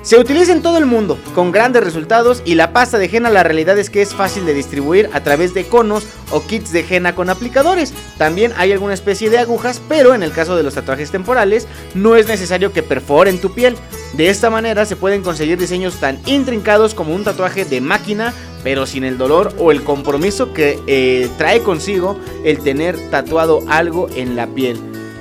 Se 0.02 0.18
utiliza 0.18 0.52
en 0.52 0.62
todo 0.62 0.78
el 0.78 0.86
mundo, 0.86 1.18
con 1.34 1.52
grandes 1.52 1.84
resultados 1.84 2.42
y 2.46 2.54
la 2.54 2.72
pasta 2.72 2.96
de 2.96 3.04
henna 3.12 3.28
la 3.28 3.42
realidad 3.42 3.78
es 3.78 3.90
que 3.90 4.00
es 4.00 4.14
fácil 4.14 4.46
de 4.46 4.54
distribuir 4.54 5.10
a 5.12 5.22
través 5.22 5.52
de 5.52 5.66
conos 5.66 6.06
o 6.30 6.42
kits 6.42 6.72
de 6.72 6.86
henna 6.88 7.14
con 7.14 7.28
aplicadores. 7.28 7.92
También 8.16 8.54
hay 8.56 8.72
alguna 8.72 8.94
especie 8.94 9.28
de 9.28 9.38
agujas, 9.38 9.82
pero 9.90 10.14
en 10.14 10.22
el 10.22 10.32
caso 10.32 10.56
de 10.56 10.62
los 10.62 10.74
tatuajes 10.74 11.10
temporales 11.10 11.68
no 11.94 12.16
es 12.16 12.28
necesario 12.28 12.72
que 12.72 12.82
perforen 12.82 13.42
tu 13.42 13.52
piel. 13.52 13.76
De 14.14 14.30
esta 14.30 14.48
manera 14.48 14.86
se 14.86 14.96
pueden 14.96 15.22
conseguir 15.22 15.58
diseños 15.58 15.96
tan 15.96 16.18
intrincados 16.24 16.94
como 16.94 17.14
un 17.14 17.22
tatuaje 17.22 17.66
de 17.66 17.82
máquina, 17.82 18.32
pero 18.64 18.86
sin 18.86 19.04
el 19.04 19.18
dolor 19.18 19.52
o 19.58 19.70
el 19.70 19.84
compromiso 19.84 20.54
que 20.54 20.78
eh, 20.86 21.28
trae 21.36 21.60
consigo 21.62 22.18
el 22.42 22.60
tener 22.60 23.10
tatuado 23.10 23.62
algo 23.68 24.08
en 24.16 24.34
la 24.34 24.46
piel. 24.46 24.80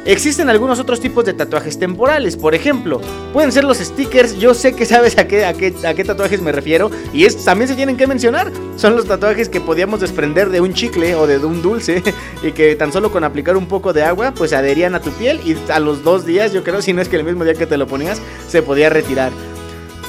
Existen 0.09 0.49
algunos 0.49 0.79
otros 0.79 0.99
tipos 0.99 1.23
de 1.23 1.35
tatuajes 1.35 1.77
temporales, 1.77 2.35
por 2.35 2.55
ejemplo, 2.55 2.99
pueden 3.31 3.51
ser 3.51 3.63
los 3.63 3.77
stickers, 3.77 4.39
yo 4.39 4.55
sé 4.55 4.73
que 4.73 4.87
sabes 4.87 5.15
a 5.19 5.27
qué, 5.27 5.45
a 5.45 5.53
qué, 5.53 5.71
a 5.85 5.93
qué 5.93 6.03
tatuajes 6.03 6.41
me 6.41 6.51
refiero, 6.51 6.89
y 7.13 7.25
es, 7.25 7.45
también 7.45 7.67
se 7.67 7.75
tienen 7.75 7.95
que 7.95 8.07
mencionar, 8.07 8.51
son 8.75 8.95
los 8.95 9.05
tatuajes 9.05 9.49
que 9.49 9.61
podíamos 9.61 9.99
desprender 9.99 10.49
de 10.49 10.61
un 10.61 10.73
chicle 10.73 11.13
o 11.13 11.27
de 11.27 11.37
un 11.37 11.61
dulce, 11.61 12.01
y 12.41 12.53
que 12.53 12.75
tan 12.75 12.91
solo 12.91 13.11
con 13.11 13.23
aplicar 13.23 13.55
un 13.55 13.67
poco 13.67 13.93
de 13.93 14.01
agua, 14.01 14.33
pues 14.35 14.51
adherían 14.51 14.95
a 14.95 14.99
tu 14.99 15.11
piel, 15.11 15.41
y 15.45 15.55
a 15.71 15.79
los 15.79 16.03
dos 16.03 16.25
días, 16.25 16.53
yo 16.53 16.63
creo, 16.63 16.81
si 16.81 16.91
no 16.91 17.03
es 17.03 17.07
que 17.07 17.17
el 17.17 17.23
mismo 17.23 17.43
día 17.43 17.53
que 17.53 17.67
te 17.67 17.77
lo 17.77 17.85
ponías, 17.85 18.19
se 18.47 18.63
podía 18.63 18.89
retirar. 18.89 19.31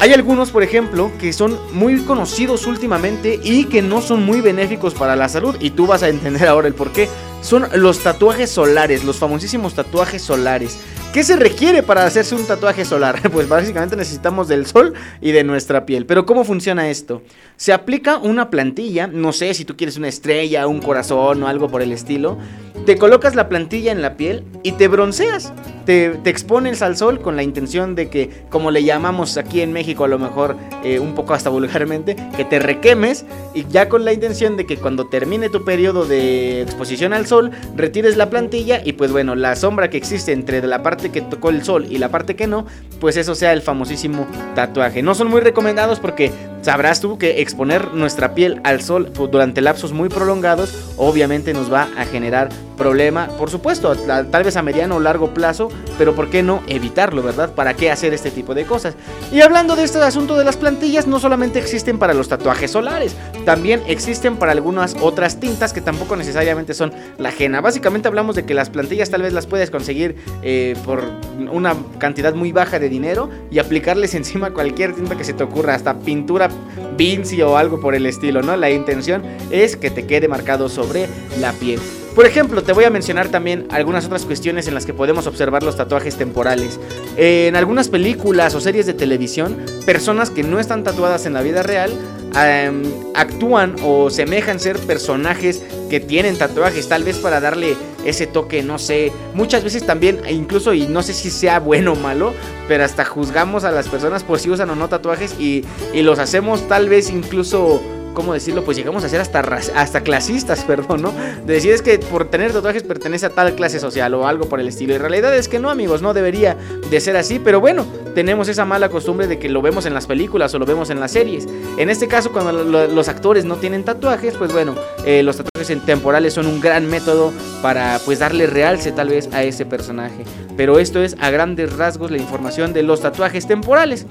Hay 0.00 0.14
algunos, 0.14 0.50
por 0.50 0.62
ejemplo, 0.62 1.12
que 1.20 1.30
son 1.34 1.58
muy 1.74 2.00
conocidos 2.04 2.66
últimamente 2.66 3.38
y 3.44 3.64
que 3.64 3.82
no 3.82 4.00
son 4.00 4.24
muy 4.24 4.40
benéficos 4.40 4.94
para 4.94 5.14
la 5.14 5.28
salud. 5.28 5.56
Y 5.60 5.70
tú 5.70 5.86
vas 5.86 6.02
a 6.02 6.08
entender 6.08 6.48
ahora 6.48 6.68
el 6.68 6.74
por 6.74 6.90
qué. 6.90 7.06
Son 7.42 7.66
los 7.74 7.98
tatuajes 7.98 8.48
solares, 8.50 9.04
los 9.04 9.18
famosísimos 9.18 9.74
tatuajes 9.74 10.22
solares. 10.22 10.78
¿Qué 11.12 11.22
se 11.22 11.36
requiere 11.36 11.82
para 11.82 12.06
hacerse 12.06 12.34
un 12.34 12.46
tatuaje 12.46 12.86
solar? 12.86 13.20
Pues 13.30 13.46
básicamente 13.46 13.94
necesitamos 13.94 14.48
del 14.48 14.64
sol 14.64 14.94
y 15.20 15.32
de 15.32 15.44
nuestra 15.44 15.84
piel. 15.84 16.06
Pero 16.06 16.24
¿cómo 16.24 16.44
funciona 16.44 16.88
esto? 16.88 17.22
Se 17.56 17.74
aplica 17.74 18.16
una 18.16 18.48
plantilla, 18.48 19.06
no 19.06 19.34
sé 19.34 19.52
si 19.52 19.66
tú 19.66 19.76
quieres 19.76 19.98
una 19.98 20.08
estrella, 20.08 20.66
un 20.66 20.80
corazón 20.80 21.42
o 21.42 21.46
algo 21.46 21.68
por 21.68 21.82
el 21.82 21.92
estilo. 21.92 22.38
Te 22.86 22.96
colocas 22.96 23.34
la 23.34 23.50
plantilla 23.50 23.92
en 23.92 24.00
la 24.00 24.16
piel 24.16 24.44
y 24.62 24.72
te 24.72 24.88
bronceas. 24.88 25.52
Te, 25.84 26.18
expones 26.24 26.82
al 26.82 26.96
sol 26.96 27.20
con 27.20 27.36
la 27.36 27.42
intención 27.42 27.94
de 27.94 28.08
que, 28.08 28.30
como 28.48 28.70
le 28.70 28.84
llamamos 28.84 29.36
aquí 29.36 29.60
en 29.60 29.72
México, 29.72 30.04
a 30.04 30.08
lo 30.08 30.18
mejor 30.18 30.56
eh, 30.84 30.98
un 30.98 31.14
poco 31.14 31.34
hasta 31.34 31.50
vulgarmente, 31.50 32.16
que 32.36 32.44
te 32.44 32.58
requemes 32.58 33.24
y 33.54 33.66
ya 33.68 33.88
con 33.88 34.04
la 34.04 34.12
intención 34.12 34.56
de 34.56 34.66
que 34.66 34.76
cuando 34.76 35.06
termine 35.06 35.48
tu 35.48 35.64
periodo 35.64 36.04
de 36.04 36.62
exposición 36.62 37.12
al 37.12 37.26
sol, 37.26 37.50
retires 37.76 38.16
la 38.16 38.30
plantilla 38.30 38.80
y 38.84 38.92
pues 38.92 39.12
bueno, 39.12 39.34
la 39.34 39.56
sombra 39.56 39.90
que 39.90 39.96
existe 39.96 40.32
entre 40.32 40.66
la 40.66 40.82
parte 40.82 41.10
que 41.10 41.22
tocó 41.22 41.50
el 41.50 41.64
sol 41.64 41.86
y 41.90 41.98
la 41.98 42.08
parte 42.08 42.36
que 42.36 42.46
no, 42.46 42.66
pues 43.00 43.16
eso 43.16 43.34
sea 43.34 43.52
el 43.52 43.62
famosísimo 43.62 44.26
tatuaje. 44.54 45.02
No 45.02 45.14
son 45.14 45.28
muy 45.28 45.40
recomendados 45.40 46.00
porque 46.00 46.30
sabrás 46.62 47.00
tú 47.00 47.18
que 47.18 47.40
exponer 47.40 47.94
nuestra 47.94 48.34
piel 48.34 48.60
al 48.64 48.82
sol 48.82 49.12
durante 49.30 49.60
lapsos 49.60 49.92
muy 49.92 50.08
prolongados 50.08 50.50
obviamente 50.96 51.54
nos 51.54 51.72
va 51.72 51.88
a 51.96 52.04
generar 52.04 52.50
problema, 52.76 53.28
por 53.38 53.50
supuesto, 53.50 53.94
tal 53.96 54.44
vez 54.44 54.56
a 54.56 54.62
mediano 54.62 54.96
o 54.96 55.00
largo 55.00 55.34
plazo, 55.34 55.69
pero 55.98 56.14
¿por 56.14 56.30
qué 56.30 56.42
no 56.42 56.62
evitarlo, 56.66 57.22
verdad? 57.22 57.54
¿Para 57.54 57.74
qué 57.74 57.90
hacer 57.90 58.14
este 58.14 58.30
tipo 58.30 58.54
de 58.54 58.64
cosas? 58.64 58.94
Y 59.32 59.42
hablando 59.42 59.76
de 59.76 59.84
este 59.84 59.98
asunto 59.98 60.36
de 60.38 60.44
las 60.44 60.56
plantillas, 60.56 61.06
no 61.06 61.20
solamente 61.20 61.58
existen 61.58 61.98
para 61.98 62.14
los 62.14 62.28
tatuajes 62.28 62.70
solares, 62.70 63.14
también 63.44 63.82
existen 63.86 64.36
para 64.36 64.52
algunas 64.52 64.96
otras 65.00 65.40
tintas 65.40 65.72
que 65.72 65.80
tampoco 65.80 66.16
necesariamente 66.16 66.74
son 66.74 66.92
la 67.18 67.28
ajena. 67.28 67.60
Básicamente 67.60 68.08
hablamos 68.08 68.36
de 68.36 68.44
que 68.44 68.54
las 68.54 68.70
plantillas 68.70 69.10
tal 69.10 69.22
vez 69.22 69.32
las 69.32 69.46
puedes 69.46 69.70
conseguir 69.70 70.16
eh, 70.42 70.74
por 70.84 71.04
una 71.52 71.76
cantidad 71.98 72.34
muy 72.34 72.52
baja 72.52 72.78
de 72.78 72.88
dinero 72.88 73.28
y 73.50 73.58
aplicarles 73.58 74.14
encima 74.20 74.52
cualquier 74.52 74.94
tinta 74.94 75.16
que 75.16 75.24
se 75.24 75.34
te 75.34 75.44
ocurra, 75.44 75.74
hasta 75.74 75.98
pintura 75.98 76.48
Vinci 76.96 77.42
o 77.42 77.56
algo 77.56 77.80
por 77.80 77.94
el 77.94 78.06
estilo, 78.06 78.42
¿no? 78.42 78.56
La 78.56 78.70
intención 78.70 79.22
es 79.50 79.76
que 79.76 79.90
te 79.90 80.06
quede 80.06 80.28
marcado 80.28 80.68
sobre 80.68 81.08
la 81.40 81.52
piel. 81.52 81.80
Por 82.14 82.26
ejemplo, 82.26 82.62
te 82.62 82.72
voy 82.72 82.84
a 82.84 82.90
mencionar 82.90 83.28
también 83.28 83.66
algunas 83.70 84.04
otras 84.04 84.24
cuestiones 84.24 84.66
en 84.66 84.74
las 84.74 84.84
que 84.84 84.92
podemos 84.92 85.26
observar 85.26 85.62
los 85.62 85.76
tatuajes 85.76 86.16
temporales. 86.16 86.80
en 87.16 87.54
algunas 87.54 87.88
películas 87.88 88.54
o 88.54 88.60
series 88.60 88.86
de 88.86 88.94
televisión, 88.94 89.56
personas 89.86 90.30
que 90.30 90.42
no 90.42 90.58
están 90.58 90.82
tatuadas 90.82 91.26
en 91.26 91.34
la 91.34 91.42
vida 91.42 91.62
real 91.62 91.92
em, 92.34 92.82
actúan 93.14 93.76
o 93.82 94.10
semejan 94.10 94.60
ser 94.60 94.78
personajes 94.78 95.62
que 95.88 96.00
tienen 96.00 96.36
tatuajes, 96.36 96.88
tal 96.88 97.02
vez 97.02 97.18
para 97.18 97.40
darle 97.40 97.76
ese 98.04 98.26
toque, 98.26 98.62
no 98.62 98.78
sé. 98.78 99.12
Muchas 99.34 99.64
veces 99.64 99.84
también, 99.84 100.20
e 100.24 100.32
incluso, 100.32 100.72
y 100.72 100.86
no 100.86 101.02
sé 101.02 101.12
si 101.12 101.30
sea 101.30 101.60
bueno 101.60 101.92
o 101.92 101.96
malo, 101.96 102.32
pero 102.68 102.84
hasta 102.84 103.04
juzgamos 103.04 103.64
a 103.64 103.70
las 103.70 103.88
personas 103.88 104.22
por 104.22 104.38
si 104.38 104.50
usan 104.50 104.70
o 104.70 104.76
no 104.76 104.88
tatuajes 104.88 105.34
y, 105.38 105.64
y 105.92 106.02
los 106.02 106.18
hacemos 106.18 106.66
tal 106.68 106.88
vez 106.88 107.10
incluso 107.10 107.82
¿cómo 108.14 108.32
decirlo? 108.32 108.64
Pues 108.64 108.76
llegamos 108.76 109.04
a 109.04 109.08
ser 109.08 109.20
hasta, 109.20 109.40
hasta 109.40 110.00
clasistas, 110.02 110.64
perdón, 110.66 111.02
¿no? 111.02 111.12
De 111.46 111.54
decir 111.54 111.72
es 111.72 111.82
que 111.82 111.98
por 111.98 112.26
tener 112.26 112.52
tatuajes 112.52 112.82
pertenece 112.82 113.26
a 113.26 113.30
tal 113.30 113.54
clase 113.54 113.80
social 113.80 114.14
o 114.14 114.26
algo 114.26 114.48
por 114.48 114.60
el 114.60 114.68
estilo. 114.68 114.94
Y 114.94 114.98
realidad 114.98 115.34
es 115.36 115.48
que 115.48 115.58
no, 115.58 115.70
amigos, 115.70 116.02
no 116.02 116.14
debería 116.14 116.56
de 116.90 117.00
ser 117.00 117.16
así, 117.16 117.38
pero 117.38 117.60
bueno, 117.60 117.86
tenemos 118.14 118.48
esa 118.48 118.64
mala 118.64 118.88
costumbre 118.88 119.26
de 119.26 119.38
que 119.38 119.48
lo 119.48 119.62
vemos 119.62 119.86
en 119.86 119.94
las 119.94 120.06
películas 120.06 120.54
o 120.54 120.58
lo 120.58 120.66
vemos 120.66 120.90
en 120.90 121.00
las 121.00 121.12
series. 121.12 121.46
En 121.76 121.90
este 121.90 122.08
caso, 122.08 122.32
cuando 122.32 122.52
los 122.52 123.08
actores 123.08 123.44
no 123.44 123.56
tienen 123.56 123.84
tatuajes, 123.84 124.36
pues 124.36 124.52
bueno, 124.52 124.74
eh, 125.04 125.22
los 125.22 125.36
tatuajes 125.36 125.84
temporales 125.84 126.34
son 126.34 126.46
un 126.46 126.60
gran 126.60 126.86
método 126.86 127.32
para 127.62 128.00
pues 128.04 128.18
darle 128.18 128.46
realce 128.46 128.92
tal 128.92 129.08
vez 129.08 129.28
a 129.32 129.42
ese 129.42 129.66
personaje. 129.66 130.24
Pero 130.56 130.78
esto 130.78 131.02
es 131.02 131.16
a 131.20 131.30
grandes 131.30 131.76
rasgos 131.76 132.10
la 132.10 132.18
información 132.18 132.72
de 132.72 132.82
los 132.82 133.00
tatuajes 133.00 133.46
temporales. 133.46 134.06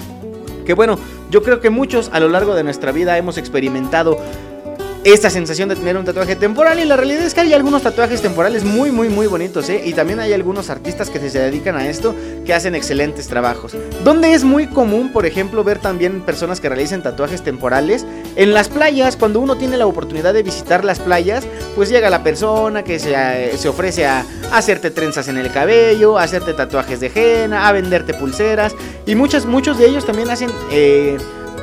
Que 0.70 0.76
bueno, 0.76 1.00
yo 1.32 1.42
creo 1.42 1.62
que 1.62 1.72
muchos 1.72 2.12
a 2.14 2.20
lo 2.20 2.30
largo 2.30 2.54
de 2.54 2.64
nuestra 2.64 2.92
vida 2.92 3.18
hemos 3.18 3.40
experimentado 3.40 4.18
esta 5.04 5.30
sensación 5.30 5.70
de 5.70 5.76
tener 5.76 5.96
un 5.96 6.04
tatuaje 6.04 6.36
temporal 6.36 6.80
y 6.80 6.86
la 6.86 6.98
realidad 6.98 7.24
es 7.24 7.34
que 7.34 7.40
hay 7.40 7.54
algunos 7.54 7.84
tatuajes 7.84 8.22
temporales 8.22 8.66
muy 8.66 8.92
muy 8.92 9.08
muy 9.08 9.28
bonitos 9.28 9.70
¿eh? 9.70 9.82
y 9.86 9.94
también 9.94 10.20
hay 10.20 10.34
algunos 10.34 10.70
artistas 10.70 11.10
que 11.10 11.30
se 11.30 11.40
dedican 11.40 11.78
a 11.78 11.88
esto 11.88 12.14
que 12.46 12.54
hacen 12.54 12.76
excelentes 12.76 13.28
trabajos 13.28 13.78
donde 14.04 14.34
es 14.34 14.44
muy 14.44 14.68
común 14.68 15.14
por 15.14 15.26
ejemplo 15.26 15.64
ver 15.64 15.80
también 15.80 16.22
personas 16.22 16.60
que 16.60 16.68
realicen 16.68 17.02
tatuajes 17.02 17.44
temporales 17.44 18.06
en 18.36 18.54
las 18.54 18.68
playas 18.68 19.16
cuando 19.16 19.40
uno 19.40 19.56
tiene 19.56 19.78
la 19.78 19.88
oportunidad 19.88 20.34
de 20.34 20.44
visitar 20.44 20.84
las 20.84 21.00
playas 21.00 21.48
pues 21.76 21.90
llega 21.90 22.10
la 22.10 22.22
persona 22.22 22.84
que 22.84 23.00
se, 23.00 23.14
eh, 23.14 23.58
se 23.58 23.70
ofrece 23.70 24.06
a 24.06 24.26
hacerte 24.52 24.92
trenzas 24.92 25.30
en 25.30 25.38
el 25.38 25.50
cabello 25.50 26.18
hacerte 26.18 26.54
tatuajes 26.54 27.00
de 27.00 27.12
henna 27.16 27.70
a 27.70 27.72
venderte 27.72 28.14
pulseras 28.14 28.76
y 29.06 29.16
muchos 29.16 29.46
muchos 29.46 29.78
de 29.78 29.88
ellos 29.88 30.06
también 30.06 30.30
hacen 30.30 30.50
eh, 30.72 31.18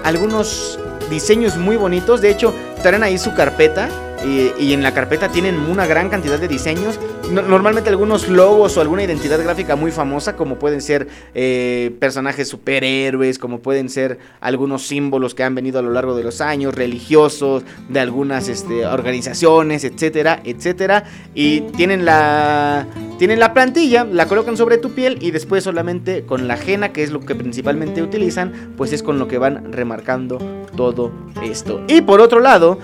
algunos 0.05 0.79
diseños 1.11 1.57
muy 1.57 1.77
bonitos. 1.77 2.21
De 2.21 2.31
hecho, 2.31 2.55
traen 2.87 3.03
ahí 3.03 3.19
su 3.19 3.35
carpeta 3.35 3.89
y, 4.25 4.73
en 4.73 4.83
la 4.83 4.93
carpeta 4.93 5.29
tienen 5.29 5.59
una 5.59 5.87
gran 5.87 6.09
cantidad 6.09 6.39
de 6.39 6.49
diseños. 6.49 6.99
normalmente 7.31 7.91
algunos 7.91 8.29
logos 8.29 8.77
o 8.77 8.81
alguna 8.81 9.03
identidad 9.03 9.43
gráfica 9.43 9.77
muy 9.77 9.91
famosa, 9.91 10.37
como 10.37 10.59
pueden 10.59 10.81
ser 10.81 11.09
eh, 11.35 11.95
personajes 11.99 12.49
superhéroes, 12.49 13.39
como 13.39 13.61
pueden 13.61 13.89
ser 13.89 14.19
algunos 14.41 14.87
símbolos 14.87 15.35
que 15.35 15.43
han 15.43 15.55
venido 15.55 15.79
a 15.79 15.83
lo 15.83 15.91
largo 15.91 16.17
de 16.17 16.23
los 16.23 16.41
años, 16.41 16.75
religiosos, 16.75 17.65
de 17.89 18.01
algunas 18.01 18.49
este, 18.49 18.87
organizaciones, 18.87 19.85
etcétera, 19.85 20.41
etcétera. 20.45 21.05
Y 21.35 21.61
tienen 21.73 22.05
la 22.05 22.87
Tienen 23.19 23.41
la 23.41 23.55
plantilla, 23.55 24.05
la 24.05 24.27
colocan 24.27 24.57
sobre 24.59 24.77
tu 24.77 24.91
piel 24.91 25.19
y 25.23 25.31
después 25.31 25.65
solamente 25.65 26.25
con 26.27 26.47
la 26.49 26.55
ajena, 26.55 26.93
que 26.93 27.03
es 27.03 27.11
lo 27.11 27.21
que 27.21 27.35
principalmente 27.35 28.03
utilizan, 28.03 28.75
pues 28.77 28.93
es 28.93 29.03
con 29.03 29.19
lo 29.19 29.27
que 29.27 29.39
van 29.39 29.73
remarcando 29.73 30.39
todo 30.77 31.13
esto. 31.43 31.83
Y 31.89 32.03
por 32.03 32.21
otro 32.21 32.41
lado, 32.41 32.79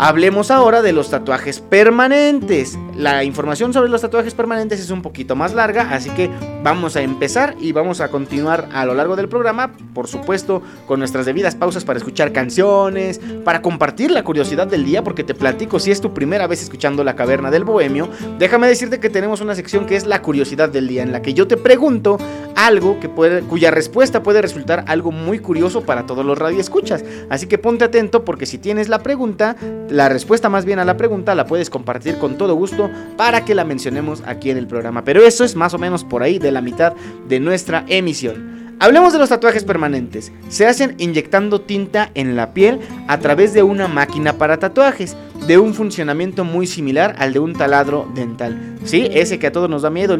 Hablemos 0.00 0.52
ahora 0.52 0.80
de 0.80 0.92
los 0.92 1.10
tatuajes 1.10 1.58
permanentes. 1.58 2.78
La 2.96 3.24
información 3.24 3.72
sobre 3.72 3.90
los 3.90 4.00
tatuajes 4.00 4.32
permanentes 4.32 4.78
es 4.78 4.90
un 4.90 5.02
poquito 5.02 5.34
más 5.34 5.54
larga, 5.54 5.90
así 5.90 6.08
que 6.10 6.30
vamos 6.62 6.94
a 6.94 7.02
empezar 7.02 7.56
y 7.60 7.72
vamos 7.72 8.00
a 8.00 8.08
continuar 8.08 8.68
a 8.72 8.84
lo 8.84 8.94
largo 8.94 9.16
del 9.16 9.28
programa, 9.28 9.72
por 9.94 10.06
supuesto, 10.06 10.62
con 10.86 11.00
nuestras 11.00 11.26
debidas 11.26 11.56
pausas 11.56 11.84
para 11.84 11.98
escuchar 11.98 12.32
canciones, 12.32 13.20
para 13.44 13.60
compartir 13.60 14.12
la 14.12 14.22
curiosidad 14.22 14.68
del 14.68 14.84
día, 14.84 15.02
porque 15.02 15.24
te 15.24 15.34
platico 15.34 15.80
si 15.80 15.90
es 15.90 16.00
tu 16.00 16.14
primera 16.14 16.46
vez 16.46 16.62
escuchando 16.62 17.02
La 17.02 17.16
Caverna 17.16 17.50
del 17.50 17.64
Bohemio, 17.64 18.08
déjame 18.38 18.68
decirte 18.68 19.00
que 19.00 19.10
tenemos 19.10 19.40
una 19.40 19.56
sección 19.56 19.84
que 19.84 19.96
es 19.96 20.06
la 20.06 20.22
curiosidad 20.22 20.68
del 20.68 20.86
día, 20.86 21.02
en 21.02 21.10
la 21.10 21.22
que 21.22 21.34
yo 21.34 21.48
te 21.48 21.56
pregunto 21.56 22.18
algo 22.54 22.98
que 22.98 23.08
puede, 23.08 23.42
cuya 23.42 23.70
respuesta 23.70 24.22
puede 24.22 24.42
resultar 24.42 24.84
algo 24.88 25.12
muy 25.12 25.38
curioso 25.38 25.82
para 25.82 26.06
todos 26.06 26.26
los 26.26 26.36
radioescuchas. 26.36 27.04
Así 27.30 27.46
que 27.46 27.56
ponte 27.56 27.84
atento 27.84 28.24
porque 28.24 28.46
si 28.46 28.58
tienes 28.58 28.88
la 28.88 28.98
pregunta, 28.98 29.54
la 29.90 30.08
respuesta 30.08 30.48
más 30.48 30.64
bien 30.64 30.78
a 30.78 30.84
la 30.84 30.96
pregunta 30.96 31.34
la 31.34 31.46
puedes 31.46 31.70
compartir 31.70 32.18
con 32.18 32.36
todo 32.36 32.54
gusto 32.54 32.90
para 33.16 33.44
que 33.44 33.54
la 33.54 33.64
mencionemos 33.64 34.22
aquí 34.26 34.50
en 34.50 34.58
el 34.58 34.66
programa. 34.66 35.04
Pero 35.04 35.22
eso 35.22 35.44
es 35.44 35.56
más 35.56 35.74
o 35.74 35.78
menos 35.78 36.04
por 36.04 36.22
ahí 36.22 36.38
de 36.38 36.52
la 36.52 36.60
mitad 36.60 36.94
de 37.28 37.40
nuestra 37.40 37.84
emisión. 37.88 38.58
Hablemos 38.80 39.12
de 39.12 39.18
los 39.18 39.28
tatuajes 39.28 39.64
permanentes. 39.64 40.30
Se 40.48 40.64
hacen 40.66 40.94
inyectando 40.98 41.60
tinta 41.60 42.12
en 42.14 42.36
la 42.36 42.54
piel 42.54 42.78
a 43.08 43.18
través 43.18 43.52
de 43.52 43.64
una 43.64 43.88
máquina 43.88 44.34
para 44.34 44.58
tatuajes, 44.58 45.16
de 45.48 45.58
un 45.58 45.74
funcionamiento 45.74 46.44
muy 46.44 46.66
similar 46.66 47.16
al 47.18 47.32
de 47.32 47.40
un 47.40 47.54
taladro 47.54 48.08
dental. 48.14 48.76
Sí, 48.84 49.08
ese 49.12 49.40
que 49.40 49.48
a 49.48 49.52
todos 49.52 49.68
nos 49.68 49.82
da 49.82 49.90
miedo. 49.90 50.16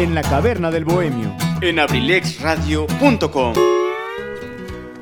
En 0.02 0.14
la 0.14 0.22
caverna 0.22 0.70
del 0.70 0.84
bohemio. 0.84 1.34
En 1.60 1.78
abrilexradio.com. 1.78 3.54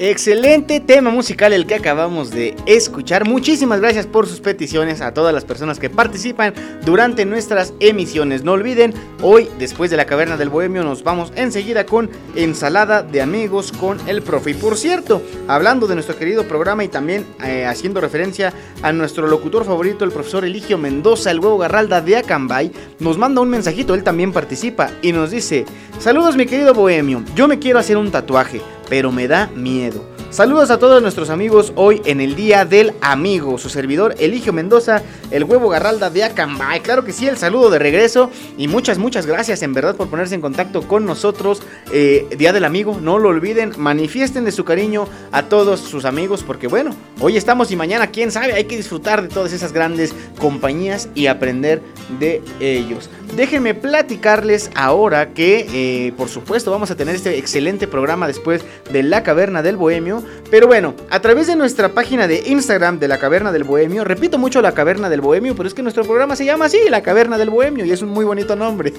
Excelente 0.02 0.80
tema 0.80 1.10
musical 1.10 1.52
el 1.52 1.66
que 1.66 1.74
acabamos 1.74 2.30
de 2.30 2.56
escuchar. 2.64 3.26
Muchísimas 3.28 3.80
gracias 3.80 4.06
por 4.06 4.26
sus 4.26 4.40
peticiones 4.40 5.02
a 5.02 5.12
todas 5.12 5.34
las 5.34 5.44
personas 5.44 5.78
que 5.78 5.90
participan 5.90 6.54
durante 6.86 7.26
nuestras 7.26 7.74
emisiones. 7.80 8.42
No 8.42 8.52
olviden, 8.52 8.94
hoy 9.20 9.50
después 9.58 9.90
de 9.90 9.98
la 9.98 10.06
caverna 10.06 10.38
del 10.38 10.48
bohemio 10.48 10.84
nos 10.84 11.02
vamos 11.02 11.34
enseguida 11.36 11.84
con 11.84 12.08
ensalada 12.34 13.02
de 13.02 13.20
amigos 13.20 13.72
con 13.72 13.98
el 14.08 14.22
profe. 14.22 14.52
Y 14.52 14.54
por 14.54 14.78
cierto, 14.78 15.22
hablando 15.48 15.86
de 15.86 15.96
nuestro 15.96 16.16
querido 16.16 16.44
programa 16.48 16.82
y 16.82 16.88
también 16.88 17.26
eh, 17.44 17.66
haciendo 17.66 18.00
referencia 18.00 18.54
a 18.82 18.92
nuestro 18.92 19.26
locutor 19.26 19.64
favorito, 19.64 20.04
el 20.04 20.12
profesor 20.12 20.44
Eligio 20.44 20.78
Mendoza, 20.78 21.30
el 21.30 21.40
huevo 21.40 21.58
garralda 21.58 22.00
de 22.00 22.16
Acambay, 22.16 22.72
nos 22.98 23.18
manda 23.18 23.40
un 23.40 23.50
mensajito, 23.50 23.94
él 23.94 24.02
también 24.02 24.32
participa 24.32 24.90
y 25.02 25.12
nos 25.12 25.30
dice, 25.30 25.64
saludos 25.98 26.36
mi 26.36 26.46
querido 26.46 26.74
bohemio, 26.74 27.22
yo 27.34 27.48
me 27.48 27.58
quiero 27.58 27.78
hacer 27.78 27.96
un 27.96 28.10
tatuaje 28.10 28.60
pero 28.90 29.12
me 29.12 29.28
da 29.28 29.46
miedo. 29.54 30.04
Saludos 30.30 30.70
a 30.70 30.78
todos 30.78 31.00
nuestros 31.00 31.30
amigos 31.30 31.72
hoy 31.76 32.02
en 32.04 32.20
el 32.20 32.34
Día 32.34 32.64
del 32.64 32.92
Amigo. 33.00 33.56
Su 33.56 33.68
servidor 33.68 34.16
Eligio 34.18 34.52
Mendoza, 34.52 35.02
el 35.30 35.44
huevo 35.44 35.68
garralda 35.68 36.10
de 36.10 36.24
Acambay. 36.24 36.80
Claro 36.80 37.04
que 37.04 37.12
sí, 37.12 37.26
el 37.26 37.36
saludo 37.36 37.70
de 37.70 37.78
regreso. 37.78 38.30
Y 38.56 38.68
muchas, 38.68 38.98
muchas 38.98 39.26
gracias 39.26 39.62
en 39.62 39.72
verdad 39.72 39.96
por 39.96 40.08
ponerse 40.08 40.34
en 40.34 40.40
contacto 40.40 40.82
con 40.82 41.04
nosotros. 41.04 41.62
Eh, 41.92 42.26
Día 42.36 42.52
del 42.52 42.64
Amigo, 42.64 42.98
no 43.00 43.18
lo 43.18 43.28
olviden. 43.28 43.72
Manifiesten 43.76 44.44
de 44.44 44.52
su 44.52 44.64
cariño 44.64 45.06
a 45.32 45.44
todos 45.44 45.80
sus 45.80 46.04
amigos. 46.04 46.42
Porque 46.42 46.66
bueno, 46.66 46.90
hoy 47.20 47.36
estamos 47.36 47.70
y 47.70 47.76
mañana, 47.76 48.08
quién 48.08 48.30
sabe, 48.30 48.52
hay 48.52 48.64
que 48.64 48.76
disfrutar 48.76 49.22
de 49.22 49.28
todas 49.28 49.52
esas 49.52 49.72
grandes 49.72 50.14
compañías 50.38 51.08
y 51.14 51.26
aprender 51.26 51.80
de 52.18 52.42
ellos. 52.60 53.10
Déjenme 53.36 53.74
platicarles 53.74 54.70
ahora 54.74 55.28
que, 55.32 55.66
eh, 55.72 56.12
por 56.16 56.28
supuesto, 56.28 56.72
vamos 56.72 56.90
a 56.90 56.96
tener 56.96 57.14
este 57.14 57.38
excelente 57.38 57.86
programa 57.86 58.26
después 58.26 58.64
de 58.92 59.04
La 59.04 59.22
Caverna 59.22 59.62
del 59.62 59.76
Bohemio. 59.76 60.22
Pero 60.50 60.66
bueno, 60.66 60.94
a 61.10 61.20
través 61.20 61.46
de 61.46 61.54
nuestra 61.54 61.90
página 61.90 62.26
de 62.26 62.42
Instagram 62.46 62.98
de 62.98 63.06
La 63.06 63.18
Caverna 63.18 63.52
del 63.52 63.62
Bohemio, 63.62 64.02
repito 64.02 64.36
mucho 64.36 64.60
La 64.62 64.72
Caverna 64.72 65.08
del 65.08 65.19
Bohemio, 65.20 65.54
pero 65.54 65.68
es 65.68 65.74
que 65.74 65.82
nuestro 65.82 66.04
programa 66.04 66.36
se 66.36 66.44
llama 66.44 66.66
así, 66.66 66.78
La 66.88 67.02
Caverna 67.02 67.38
del 67.38 67.50
Bohemio, 67.50 67.84
y 67.84 67.90
es 67.90 68.02
un 68.02 68.10
muy 68.10 68.24
bonito 68.24 68.56
nombre. 68.56 68.92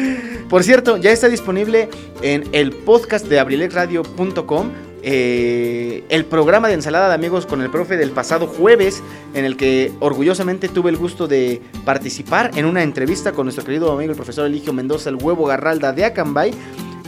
por 0.48 0.64
cierto, 0.64 0.96
ya 0.96 1.10
está 1.10 1.28
disponible 1.28 1.88
en 2.22 2.44
el 2.52 2.72
podcast 2.72 3.26
de 3.26 3.38
abrilexradio.com 3.38 4.70
eh, 5.02 6.04
el 6.08 6.24
programa 6.24 6.68
de 6.68 6.74
ensalada 6.74 7.08
de 7.08 7.14
amigos 7.14 7.46
con 7.46 7.62
el 7.62 7.70
profe 7.70 7.96
del 7.96 8.10
pasado 8.10 8.46
jueves, 8.46 9.02
en 9.32 9.44
el 9.44 9.56
que 9.56 9.92
orgullosamente 10.00 10.68
tuve 10.68 10.90
el 10.90 10.96
gusto 10.96 11.28
de 11.28 11.62
participar 11.84 12.50
en 12.56 12.64
una 12.64 12.82
entrevista 12.82 13.32
con 13.32 13.46
nuestro 13.46 13.64
querido 13.64 13.92
amigo 13.92 14.10
el 14.10 14.16
profesor 14.16 14.46
Eligio 14.46 14.72
Mendoza, 14.72 15.10
el 15.10 15.16
huevo 15.16 15.46
garralda 15.46 15.92
de 15.92 16.04
Acambay. 16.04 16.52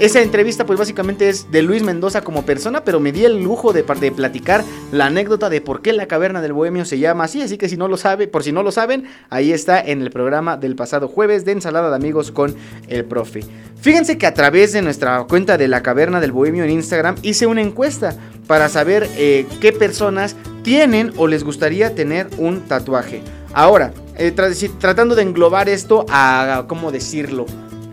Esa 0.01 0.23
entrevista 0.23 0.65
pues 0.65 0.79
básicamente 0.79 1.29
es 1.29 1.53
de 1.53 1.61
Luis 1.61 1.83
Mendoza 1.83 2.23
como 2.23 2.47
persona, 2.47 2.85
pero 2.85 3.01
me 3.01 3.13
di 3.13 3.27
el 3.27 3.43
lujo 3.45 3.75
de, 3.75 3.83
de, 3.83 4.11
platicar 4.11 4.65
la 4.93 5.05
anécdota 5.05 5.51
de 5.51 5.61
por 5.61 5.83
qué 5.83 5.93
la 5.93 6.07
caverna 6.07 6.41
del 6.41 6.55
bohemio 6.55 6.87
se 6.87 6.99
llama 6.99 7.25
así, 7.25 7.43
así 7.43 7.59
que 7.59 7.69
si 7.69 7.77
no 7.77 7.87
lo 7.87 7.99
sabe, 7.99 8.27
por 8.27 8.43
si 8.43 8.51
no 8.51 8.63
lo 8.63 8.73
saben, 8.73 9.05
ahí 9.29 9.53
está 9.53 9.79
en 9.79 10.01
el 10.01 10.11
programa 10.11 10.57
del 10.57 10.75
pasado 10.75 11.07
jueves 11.07 11.45
de 11.45 11.53
ensalada 11.53 11.91
de 11.91 11.97
amigos 11.97 12.33
con 12.33 12.57
el 12.89 13.05
profe. 13.05 13.41
Fíjense 13.79 14.17
que 14.17 14.27
a 14.27 14.33
través 14.33 14.73
de 14.73 14.81
nuestra 14.81 15.23
cuenta 15.25 15.59
de 15.59 15.69
la 15.69 15.83
caverna 15.83 16.19
del 16.19 16.33
bohemio 16.33 16.65
en 16.65 16.71
Instagram 16.71 17.17
hice 17.21 17.47
una 17.47 17.61
encuesta 17.61 18.17
para 18.47 18.71
saber 18.71 19.07
eh, 19.19 19.45
qué 19.61 19.75
personas 19.75 20.35
tienen 20.63 21.13
o 21.19 21.27
les 21.27 21.45
gustaría 21.45 21.95
tener 21.95 22.27
un 22.39 22.63
tatuaje. 22.63 23.21
Ahora, 23.53 23.93
eh, 24.17 24.33
tratando 24.33 25.15
de 25.15 25.23
englobar 25.25 25.69
esto 25.69 26.07
a, 26.09 26.65
¿cómo 26.69 26.91
decirlo? 26.91 27.45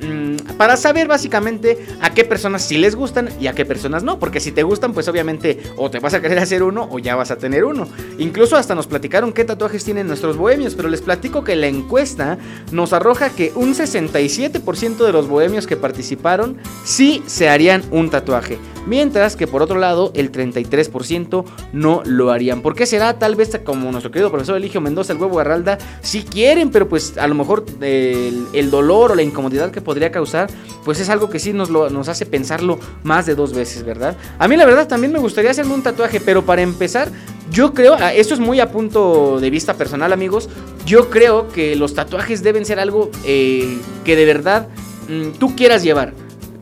Mm, 0.01 0.57
para 0.57 0.77
saber 0.77 1.07
básicamente 1.07 1.85
a 2.01 2.13
qué 2.13 2.23
personas 2.23 2.63
sí 2.63 2.77
les 2.77 2.95
gustan 2.95 3.29
y 3.39 3.47
a 3.47 3.53
qué 3.53 3.65
personas 3.65 4.03
no. 4.03 4.19
Porque 4.19 4.39
si 4.39 4.51
te 4.51 4.63
gustan, 4.63 4.93
pues 4.93 5.07
obviamente 5.07 5.59
o 5.75 5.89
te 5.89 5.99
vas 5.99 6.13
a 6.13 6.21
querer 6.21 6.39
hacer 6.39 6.63
uno 6.63 6.87
o 6.91 6.99
ya 6.99 7.15
vas 7.15 7.31
a 7.31 7.37
tener 7.37 7.63
uno. 7.63 7.87
Incluso 8.17 8.55
hasta 8.55 8.75
nos 8.75 8.87
platicaron 8.87 9.33
qué 9.33 9.45
tatuajes 9.45 9.83
tienen 9.83 10.07
nuestros 10.07 10.37
bohemios. 10.37 10.75
Pero 10.75 10.89
les 10.89 11.01
platico 11.01 11.43
que 11.43 11.55
la 11.55 11.67
encuesta 11.67 12.37
nos 12.71 12.93
arroja 12.93 13.29
que 13.29 13.51
un 13.55 13.73
67% 13.73 15.05
de 15.05 15.11
los 15.11 15.27
bohemios 15.27 15.67
que 15.67 15.77
participaron 15.77 16.57
sí 16.83 17.23
se 17.25 17.49
harían 17.49 17.83
un 17.91 18.09
tatuaje. 18.09 18.57
Mientras 18.87 19.35
que 19.35 19.47
por 19.47 19.61
otro 19.61 19.77
lado 19.77 20.11
el 20.15 20.31
33% 20.31 21.43
no 21.73 22.01
lo 22.05 22.31
harían. 22.31 22.61
¿Por 22.61 22.73
qué 22.73 22.85
será? 22.85 23.19
Tal 23.19 23.35
vez 23.35 23.59
como 23.65 23.91
nuestro 23.91 24.11
querido 24.11 24.31
profesor 24.31 24.55
Eligio 24.55 24.79
Mendoza, 24.79 25.11
el 25.11 25.19
huevo 25.19 25.35
Garralda, 25.35 25.77
si 26.01 26.23
quieren, 26.23 26.71
pero 26.71 26.87
pues 26.87 27.17
a 27.17 27.27
lo 27.27 27.35
mejor 27.35 27.65
el, 27.81 28.71
dolor 28.71 29.11
o 29.11 29.15
la 29.15 29.23
incomodidad 29.23 29.71
que 29.71 29.81
podría 29.81 30.09
causar, 30.09 30.49
pues 30.85 31.01
es 31.01 31.09
algo 31.09 31.29
que 31.29 31.39
sí 31.39 31.51
nos, 31.51 31.69
lo, 31.69 31.89
nos 31.89 32.07
hace 32.07 32.25
pensarlo 32.25 32.79
más 33.03 33.25
de 33.25 33.35
dos 33.35 33.53
veces, 33.53 33.83
¿verdad? 33.83 34.15
A 34.39 34.47
mí 34.47 34.55
la 34.55 34.65
verdad 34.65 34.87
también 34.87 35.11
me 35.11 35.19
gustaría 35.19 35.51
hacerme 35.51 35.73
un 35.73 35.83
tatuaje, 35.83 36.21
pero 36.21 36.45
para 36.45 36.61
empezar, 36.61 37.09
yo 37.51 37.73
creo, 37.73 37.95
ah, 37.99 38.13
esto 38.13 38.33
es 38.33 38.39
muy 38.39 38.61
a 38.61 38.71
punto 38.71 39.39
de 39.41 39.49
vista 39.49 39.73
personal 39.73 40.13
amigos, 40.13 40.49
yo 40.85 41.09
creo 41.09 41.49
que 41.49 41.75
los 41.75 41.93
tatuajes 41.93 42.41
deben 42.41 42.65
ser 42.65 42.79
algo 42.79 43.11
eh, 43.25 43.77
que 44.05 44.15
de 44.15 44.25
verdad 44.25 44.69
mm, 45.09 45.31
tú 45.39 45.55
quieras 45.55 45.83
llevar 45.83 46.13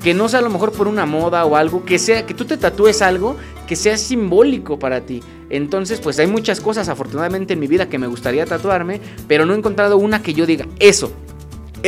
que 0.06 0.14
no 0.14 0.30
sea 0.30 0.38
a 0.38 0.44
lo 0.44 0.52
mejor 0.52 0.72
por 0.72 0.88
una 0.88 1.08
moda 1.08 1.46
o 1.46 1.56
algo, 1.56 1.84
que 1.84 1.98
sea 1.98 2.28
que 2.28 2.36
tú 2.36 2.46
te 2.46 2.58
tatúes 2.58 3.02
algo 3.02 3.38
que 3.66 3.76
sea 3.76 3.98
simbólico 3.98 4.78
para 4.78 5.02
ti. 5.02 5.24
Entonces, 5.50 6.00
pues 6.00 6.20
hay 6.20 6.28
muchas 6.28 6.62
cosas 6.62 6.90
afortunadamente 6.90 7.54
en 7.54 7.60
mi 7.60 7.66
vida 7.66 7.90
que 7.90 7.98
me 7.98 8.06
gustaría 8.06 8.46
tatuarme, 8.46 9.02
pero 9.28 9.48
no 9.48 9.56
he 9.56 9.58
encontrado 9.58 9.98
una 9.98 10.22
que 10.22 10.36
yo 10.36 10.46
diga, 10.46 10.68
eso, 10.78 11.12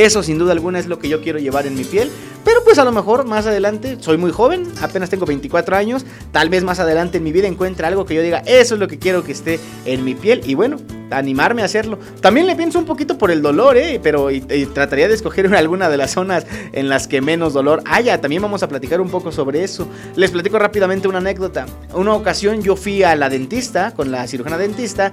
eso 0.05 0.23
sin 0.23 0.37
duda 0.37 0.51
alguna 0.51 0.79
es 0.79 0.87
lo 0.87 0.99
que 0.99 1.09
yo 1.09 1.21
quiero 1.21 1.39
llevar 1.39 1.67
en 1.67 1.75
mi 1.75 1.83
piel. 1.83 2.09
Pero 2.43 2.63
pues 2.63 2.77
a 2.77 2.85
lo 2.85 2.91
mejor 2.93 3.25
más 3.25 3.45
adelante, 3.45 3.97
soy 3.99 4.17
muy 4.17 4.31
joven, 4.31 4.71
apenas 4.81 5.09
tengo 5.09 5.25
24 5.25 5.75
años, 5.75 6.05
tal 6.31 6.49
vez 6.49 6.63
más 6.63 6.79
adelante 6.79 7.17
en 7.17 7.23
mi 7.25 7.33
vida 7.33 7.45
encuentre 7.47 7.85
algo 7.85 8.05
que 8.05 8.15
yo 8.15 8.21
diga, 8.21 8.41
eso 8.45 8.75
es 8.75 8.79
lo 8.79 8.87
que 8.87 8.99
quiero 8.99 9.23
que 9.23 9.33
esté 9.33 9.59
en 9.85 10.05
mi 10.05 10.15
piel. 10.15 10.41
Y 10.45 10.55
bueno, 10.55 10.77
animarme 11.11 11.61
a 11.61 11.65
hacerlo. 11.65 11.99
También 12.21 12.47
le 12.47 12.55
pienso 12.55 12.79
un 12.79 12.85
poquito 12.85 13.17
por 13.17 13.31
el 13.31 13.41
dolor, 13.41 13.77
¿eh? 13.77 13.99
Pero 14.01 14.29
trataría 14.73 15.07
de 15.07 15.13
escoger 15.13 15.47
alguna 15.55 15.89
de 15.89 15.97
las 15.97 16.11
zonas 16.11 16.45
en 16.73 16.89
las 16.89 17.07
que 17.07 17.21
menos 17.21 17.53
dolor 17.53 17.81
haya. 17.85 18.21
También 18.21 18.41
vamos 18.41 18.63
a 18.63 18.67
platicar 18.67 19.01
un 19.01 19.09
poco 19.09 19.31
sobre 19.31 19.63
eso. 19.63 19.87
Les 20.15 20.31
platico 20.31 20.59
rápidamente 20.59 21.07
una 21.07 21.19
anécdota. 21.19 21.65
Una 21.93 22.13
ocasión 22.13 22.61
yo 22.61 22.75
fui 22.75 23.03
a 23.03 23.15
la 23.15 23.29
dentista, 23.29 23.91
con 23.91 24.11
la 24.11 24.27
cirujana 24.27 24.57
dentista. 24.57 25.11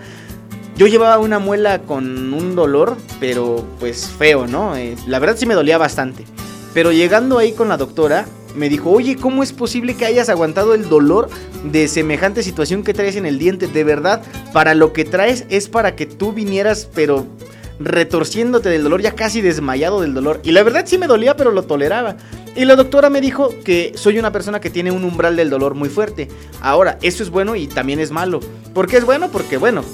Yo 0.77 0.89
llevaba 0.89 1.19
una 1.19 1.39
muela 1.39 1.83
con 1.83 2.35
un 2.35 2.57
dolor, 2.57 2.97
pero 3.21 3.65
pues 3.79 4.09
feo, 4.09 4.49
¿no? 4.49 4.77
Eh, 4.77 4.97
la 5.07 5.21
verdad 5.21 5.37
sí 5.39 5.47
me 5.47 5.55
dolía 5.55 5.79
bastante. 5.79 6.25
Pero 6.73 6.91
llegando 6.91 7.39
ahí 7.39 7.53
con 7.53 7.69
la 7.69 7.77
doctora, 7.77 8.27
me 8.57 8.69
dijo, 8.69 8.91
oye, 8.91 9.17
¿cómo 9.17 9.45
es 9.45 9.53
posible 9.53 9.95
que 9.95 10.05
hayas 10.05 10.29
aguantado 10.29 10.75
el 10.75 10.89
dolor 10.89 11.29
de 11.63 11.87
semejante 11.87 12.43
situación 12.43 12.83
que 12.83 12.93
traes 12.93 13.15
en 13.15 13.25
el 13.25 13.39
diente? 13.39 13.69
De 13.69 13.85
verdad, 13.85 14.23
para 14.53 14.75
lo 14.75 14.93
que 14.93 15.05
traes 15.05 15.47
es 15.49 15.69
para 15.69 15.95
que 15.95 16.07
tú 16.07 16.33
vinieras, 16.33 16.89
pero 16.93 17.25
retorciéndote 17.79 18.69
del 18.69 18.83
dolor, 18.83 19.01
ya 19.01 19.15
casi 19.15 19.41
desmayado 19.41 20.01
del 20.01 20.13
dolor. 20.13 20.41
Y 20.43 20.51
la 20.51 20.65
verdad 20.65 20.85
sí 20.87 20.99
me 20.99 21.07
dolía, 21.07 21.37
pero 21.37 21.53
lo 21.53 21.63
toleraba. 21.63 22.17
Y 22.57 22.65
la 22.65 22.75
doctora 22.75 23.11
me 23.11 23.21
dijo 23.21 23.51
que 23.65 23.93
soy 23.95 24.19
una 24.19 24.33
persona 24.33 24.61
que 24.61 24.71
tiene 24.71 24.91
un 24.91 25.05
umbral 25.05 25.37
del 25.37 25.51
dolor 25.51 25.75
muy 25.75 25.89
fuerte. 25.89 26.29
Ahora, 26.61 26.99
eso 27.03 27.23
es 27.23 27.31
bueno 27.31 27.55
y 27.55 27.69
también 27.69 28.01
es 28.01 28.11
malo. 28.11 28.41
¿Por 28.73 28.89
qué 28.89 28.97
es 28.97 29.05
bueno? 29.05 29.29
Porque, 29.31 29.57
bueno, 29.57 29.85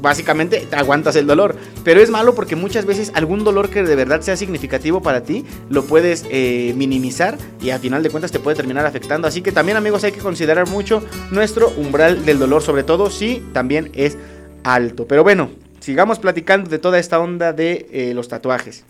básicamente 0.00 0.66
aguantas 0.72 1.16
el 1.16 1.26
dolor. 1.26 1.56
Pero 1.84 2.00
es 2.00 2.10
malo 2.10 2.34
porque 2.34 2.56
muchas 2.56 2.86
veces 2.86 3.12
algún 3.14 3.44
dolor 3.44 3.70
que 3.70 3.82
de 3.82 3.96
verdad 3.96 4.20
sea 4.20 4.36
significativo 4.36 5.02
para 5.02 5.22
ti 5.22 5.44
lo 5.68 5.84
puedes 5.84 6.24
eh, 6.30 6.74
minimizar 6.76 7.36
y 7.60 7.70
al 7.70 7.80
final 7.80 8.02
de 8.02 8.10
cuentas 8.10 8.32
te 8.32 8.38
puede 8.38 8.56
terminar 8.56 8.86
afectando. 8.86 9.28
Así 9.28 9.42
que 9.42 9.52
también 9.52 9.76
amigos 9.76 10.04
hay 10.04 10.12
que 10.12 10.20
considerar 10.20 10.68
mucho 10.68 11.02
nuestro 11.30 11.70
umbral 11.76 12.24
del 12.24 12.38
dolor, 12.38 12.62
sobre 12.62 12.82
todo 12.82 13.10
si 13.10 13.42
también 13.52 13.90
es 13.94 14.16
alto. 14.62 15.06
Pero 15.06 15.22
bueno, 15.22 15.50
sigamos 15.80 16.18
platicando 16.18 16.70
de 16.70 16.78
toda 16.78 16.98
esta 16.98 17.18
onda 17.18 17.52
de 17.52 17.88
eh, 17.92 18.14
los 18.14 18.28
tatuajes. 18.28 18.84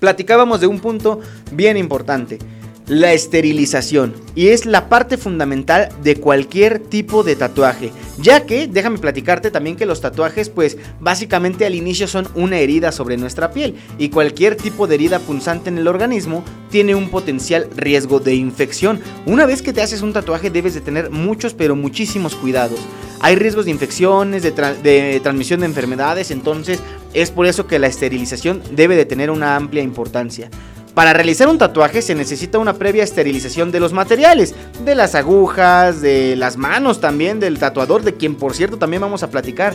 Platicábamos 0.00 0.60
de 0.60 0.66
un 0.66 0.80
punto 0.80 1.20
bien 1.52 1.76
importante 1.76 2.38
la 2.86 3.12
esterilización 3.12 4.14
y 4.34 4.48
es 4.48 4.66
la 4.66 4.88
parte 4.88 5.16
fundamental 5.16 5.88
de 6.02 6.16
cualquier 6.16 6.78
tipo 6.78 7.22
de 7.22 7.36
tatuaje, 7.36 7.92
ya 8.18 8.44
que 8.44 8.66
déjame 8.66 8.98
platicarte 8.98 9.50
también 9.50 9.76
que 9.76 9.86
los 9.86 10.00
tatuajes 10.00 10.48
pues 10.48 10.76
básicamente 11.00 11.64
al 11.64 11.74
inicio 11.74 12.08
son 12.08 12.28
una 12.34 12.58
herida 12.58 12.92
sobre 12.92 13.16
nuestra 13.16 13.52
piel 13.52 13.76
y 13.98 14.08
cualquier 14.08 14.56
tipo 14.56 14.86
de 14.86 14.96
herida 14.96 15.18
punzante 15.20 15.70
en 15.70 15.78
el 15.78 15.88
organismo 15.88 16.44
tiene 16.70 16.94
un 16.94 17.10
potencial 17.10 17.68
riesgo 17.76 18.20
de 18.20 18.34
infección. 18.34 19.00
Una 19.26 19.46
vez 19.46 19.62
que 19.62 19.72
te 19.72 19.82
haces 19.82 20.02
un 20.02 20.12
tatuaje 20.12 20.50
debes 20.50 20.74
de 20.74 20.80
tener 20.80 21.10
muchos 21.10 21.54
pero 21.54 21.76
muchísimos 21.76 22.34
cuidados. 22.34 22.80
Hay 23.20 23.36
riesgos 23.36 23.66
de 23.66 23.70
infecciones, 23.70 24.42
de, 24.42 25.20
transmisión 25.22 25.60
de 25.60 25.66
enfermedades, 25.66 26.32
entonces 26.32 26.80
es 27.14 27.30
por 27.30 27.46
eso 27.46 27.68
que 27.68 27.78
la 27.78 27.86
esterilización 27.86 28.62
debe 28.72 28.96
de 28.96 29.04
tener 29.04 29.30
una 29.30 29.54
amplia 29.54 29.82
importancia. 29.82 30.50
Para 30.94 31.14
realizar 31.14 31.48
un 31.48 31.56
tatuaje 31.56 32.02
se 32.02 32.14
necesita 32.14 32.58
una 32.58 32.74
previa 32.74 33.02
esterilización 33.02 33.72
de 33.72 33.80
los 33.80 33.94
materiales, 33.94 34.54
de 34.84 34.94
las 34.94 35.14
agujas, 35.14 36.02
de 36.02 36.36
las 36.36 36.58
manos 36.58 37.00
también, 37.00 37.40
del 37.40 37.58
tatuador, 37.58 38.02
de 38.02 38.14
quien 38.14 38.34
por 38.34 38.54
cierto 38.54 38.76
también 38.76 39.00
vamos 39.00 39.22
a 39.22 39.30
platicar. 39.30 39.74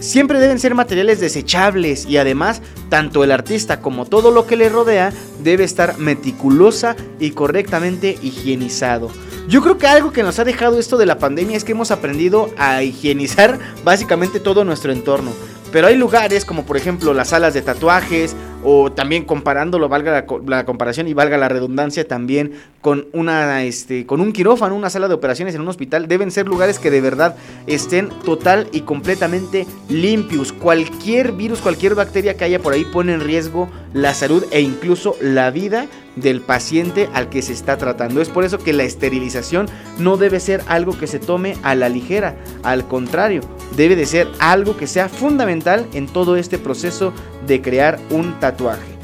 Siempre 0.00 0.40
deben 0.40 0.58
ser 0.58 0.74
materiales 0.74 1.20
desechables 1.20 2.04
y 2.06 2.16
además 2.16 2.62
tanto 2.88 3.22
el 3.22 3.30
artista 3.30 3.80
como 3.80 4.06
todo 4.06 4.32
lo 4.32 4.46
que 4.46 4.56
le 4.56 4.68
rodea 4.68 5.12
debe 5.40 5.62
estar 5.62 5.98
meticulosa 5.98 6.96
y 7.20 7.30
correctamente 7.30 8.18
higienizado. 8.20 9.10
Yo 9.46 9.62
creo 9.62 9.78
que 9.78 9.86
algo 9.86 10.10
que 10.12 10.22
nos 10.22 10.38
ha 10.38 10.44
dejado 10.44 10.78
esto 10.78 10.96
de 10.96 11.06
la 11.06 11.18
pandemia 11.18 11.56
es 11.56 11.64
que 11.64 11.72
hemos 11.72 11.90
aprendido 11.90 12.50
a 12.56 12.82
higienizar 12.82 13.58
básicamente 13.84 14.40
todo 14.40 14.64
nuestro 14.64 14.90
entorno. 14.90 15.32
Pero 15.72 15.86
hay 15.86 15.96
lugares 15.96 16.44
como 16.44 16.64
por 16.64 16.76
ejemplo 16.76 17.14
las 17.14 17.28
salas 17.28 17.54
de 17.54 17.62
tatuajes 17.62 18.34
o 18.62 18.92
también 18.92 19.24
comparándolo, 19.24 19.88
valga 19.88 20.26
la, 20.46 20.64
comparación 20.64 21.08
y 21.08 21.14
valga 21.14 21.38
la 21.38 21.48
redundancia 21.48 22.06
también 22.06 22.52
con 22.80 23.06
una 23.12 23.62
este 23.62 24.04
con 24.04 24.20
un 24.20 24.32
quirófano, 24.32 24.74
una 24.74 24.90
sala 24.90 25.08
de 25.08 25.14
operaciones 25.14 25.54
en 25.54 25.60
un 25.62 25.68
hospital, 25.68 26.08
deben 26.08 26.30
ser 26.30 26.46
lugares 26.46 26.78
que 26.78 26.90
de 26.90 27.00
verdad 27.00 27.36
estén 27.66 28.08
total 28.24 28.68
y 28.72 28.82
completamente 28.82 29.66
limpios. 29.88 30.52
Cualquier 30.52 31.32
virus, 31.32 31.60
cualquier 31.60 31.94
bacteria 31.94 32.36
que 32.36 32.44
haya 32.44 32.58
por 32.58 32.72
ahí 32.72 32.84
pone 32.84 33.14
en 33.14 33.20
riesgo 33.20 33.68
la 33.94 34.12
salud 34.14 34.44
e 34.50 34.60
incluso 34.60 35.16
la 35.20 35.50
vida 35.50 35.86
del 36.16 36.40
paciente 36.40 37.08
al 37.12 37.28
que 37.28 37.42
se 37.42 37.52
está 37.52 37.76
tratando. 37.76 38.20
Es 38.20 38.28
por 38.28 38.44
eso 38.44 38.58
que 38.58 38.72
la 38.72 38.84
esterilización 38.84 39.68
no 39.98 40.16
debe 40.16 40.40
ser 40.40 40.62
algo 40.66 40.98
que 40.98 41.06
se 41.06 41.18
tome 41.18 41.56
a 41.62 41.74
la 41.74 41.88
ligera, 41.88 42.36
al 42.62 42.86
contrario, 42.86 43.40
debe 43.76 43.96
de 43.96 44.06
ser 44.06 44.28
algo 44.38 44.76
que 44.76 44.86
sea 44.86 45.08
fundamental 45.08 45.86
en 45.94 46.06
todo 46.06 46.36
este 46.36 46.58
proceso 46.58 47.12
de 47.46 47.62
crear 47.62 47.98
un 48.10 48.38
tatuaje. 48.40 49.00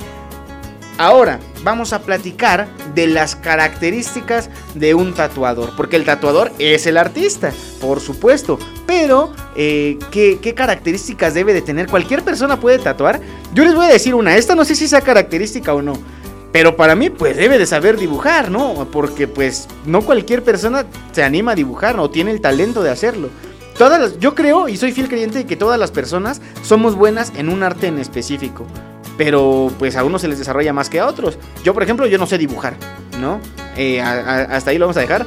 Ahora 0.99 1.41
vamos 1.63 1.93
a 1.93 2.01
platicar 2.01 2.69
de 2.95 3.07
las 3.07 3.37
características 3.37 4.49
de 4.75 4.95
un 4.95 5.13
tatuador, 5.13 5.77
porque 5.77 5.97
el 5.97 6.05
tatuador 6.05 6.51
es 6.59 6.87
el 6.87 6.97
artista, 6.97 7.53
por 7.83 8.01
supuesto, 8.01 8.59
pero 8.87 9.31
eh, 9.57 9.99
¿qué, 10.11 10.39
¿qué, 10.41 10.55
características 10.55 11.35
debe 11.35 11.53
de 11.53 11.61
tener? 11.61 11.87
Cualquier 11.89 12.23
persona 12.23 12.59
puede 12.59 12.79
tatuar. 12.79 13.21
Yo 13.53 13.65
les 13.65 13.75
voy 13.75 13.87
a 13.87 13.91
decir 13.91 14.15
una, 14.15 14.37
esta 14.37 14.55
no 14.55 14.65
sé 14.65 14.75
si 14.75 14.89
sea 14.89 15.03
característica 15.03 15.75
o 15.75 15.83
no, 15.83 15.99
pero 16.57 16.75
para 16.75 16.95
mí 16.95 17.11
pues 17.11 17.37
debe 17.37 17.59
de 17.59 17.67
saber 17.67 17.99
dibujar, 17.99 18.51
¿no? 18.51 18.89
Porque 18.91 19.29
pues 19.29 19.69
no 19.85 20.01
cualquier 20.01 20.43
persona 20.43 20.87
se 21.13 21.23
anima 21.23 21.53
a 21.53 21.55
dibujar 21.55 22.01
o 22.01 22.09
tiene 22.09 22.31
el 22.31 22.41
talento 22.41 22.83
de 22.83 22.89
hacerlo. 22.89 23.29
Todas 23.77 24.19
yo 24.21 24.35
creo 24.35 24.67
y 24.67 24.79
soy 24.79 24.93
fiel 24.93 25.07
creyente 25.11 25.37
de 25.37 25.45
que 25.45 25.55
todas 25.55 25.79
las 25.79 25.91
personas 25.91 26.41
somos 26.63 26.95
buenas 26.95 27.31
en 27.37 27.51
un 27.51 27.63
arte 27.63 27.89
en 27.89 27.99
específico. 27.99 28.67
Pero 29.19 29.71
pues 29.79 29.97
a 29.97 30.05
unos 30.05 30.23
se 30.23 30.29
les 30.29 30.39
desarrolla 30.39 30.73
más 30.73 30.89
que 30.89 30.99
a 30.99 31.07
otros. 31.07 31.37
Yo, 31.63 31.75
por 31.75 31.83
ejemplo, 31.83 32.07
yo 32.07 32.17
no 32.17 32.27
sé 32.27 32.39
dibujar, 32.39 32.75
¿no? 33.21 33.39
Eh, 33.77 34.01
hasta 34.01 34.71
ahí 34.71 34.79
lo 34.79 34.87
vamos 34.87 34.97
a 34.97 35.01
dejar. 35.01 35.27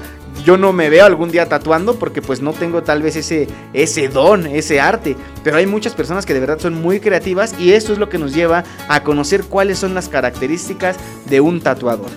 Yo 0.49 0.57
no 0.57 0.73
me 0.73 0.89
veo 0.89 1.05
algún 1.05 1.29
día 1.29 1.47
tatuando 1.47 1.99
porque 1.99 2.23
pues 2.23 2.41
no 2.41 2.53
tengo 2.53 2.81
tal 2.81 3.03
vez 3.03 3.15
ese, 3.15 3.47
ese 3.71 4.07
don, 4.07 4.47
ese 4.47 4.81
arte. 4.81 5.15
Pero 5.43 5.57
hay 5.57 5.67
muchas 5.67 5.93
personas 5.93 6.25
que 6.25 6.33
de 6.33 6.39
verdad 6.39 6.57
son 6.57 6.73
muy 6.73 6.99
creativas 6.99 7.53
y 7.59 7.73
esto 7.73 7.93
es 7.93 7.99
lo 7.99 8.09
que 8.09 8.17
nos 8.17 8.33
lleva 8.33 8.63
a 8.87 9.03
conocer 9.03 9.43
cuáles 9.43 9.77
son 9.77 9.93
las 9.93 10.09
características 10.09 10.97
de 11.27 11.39
un 11.39 11.61
tatuador. 11.61 12.09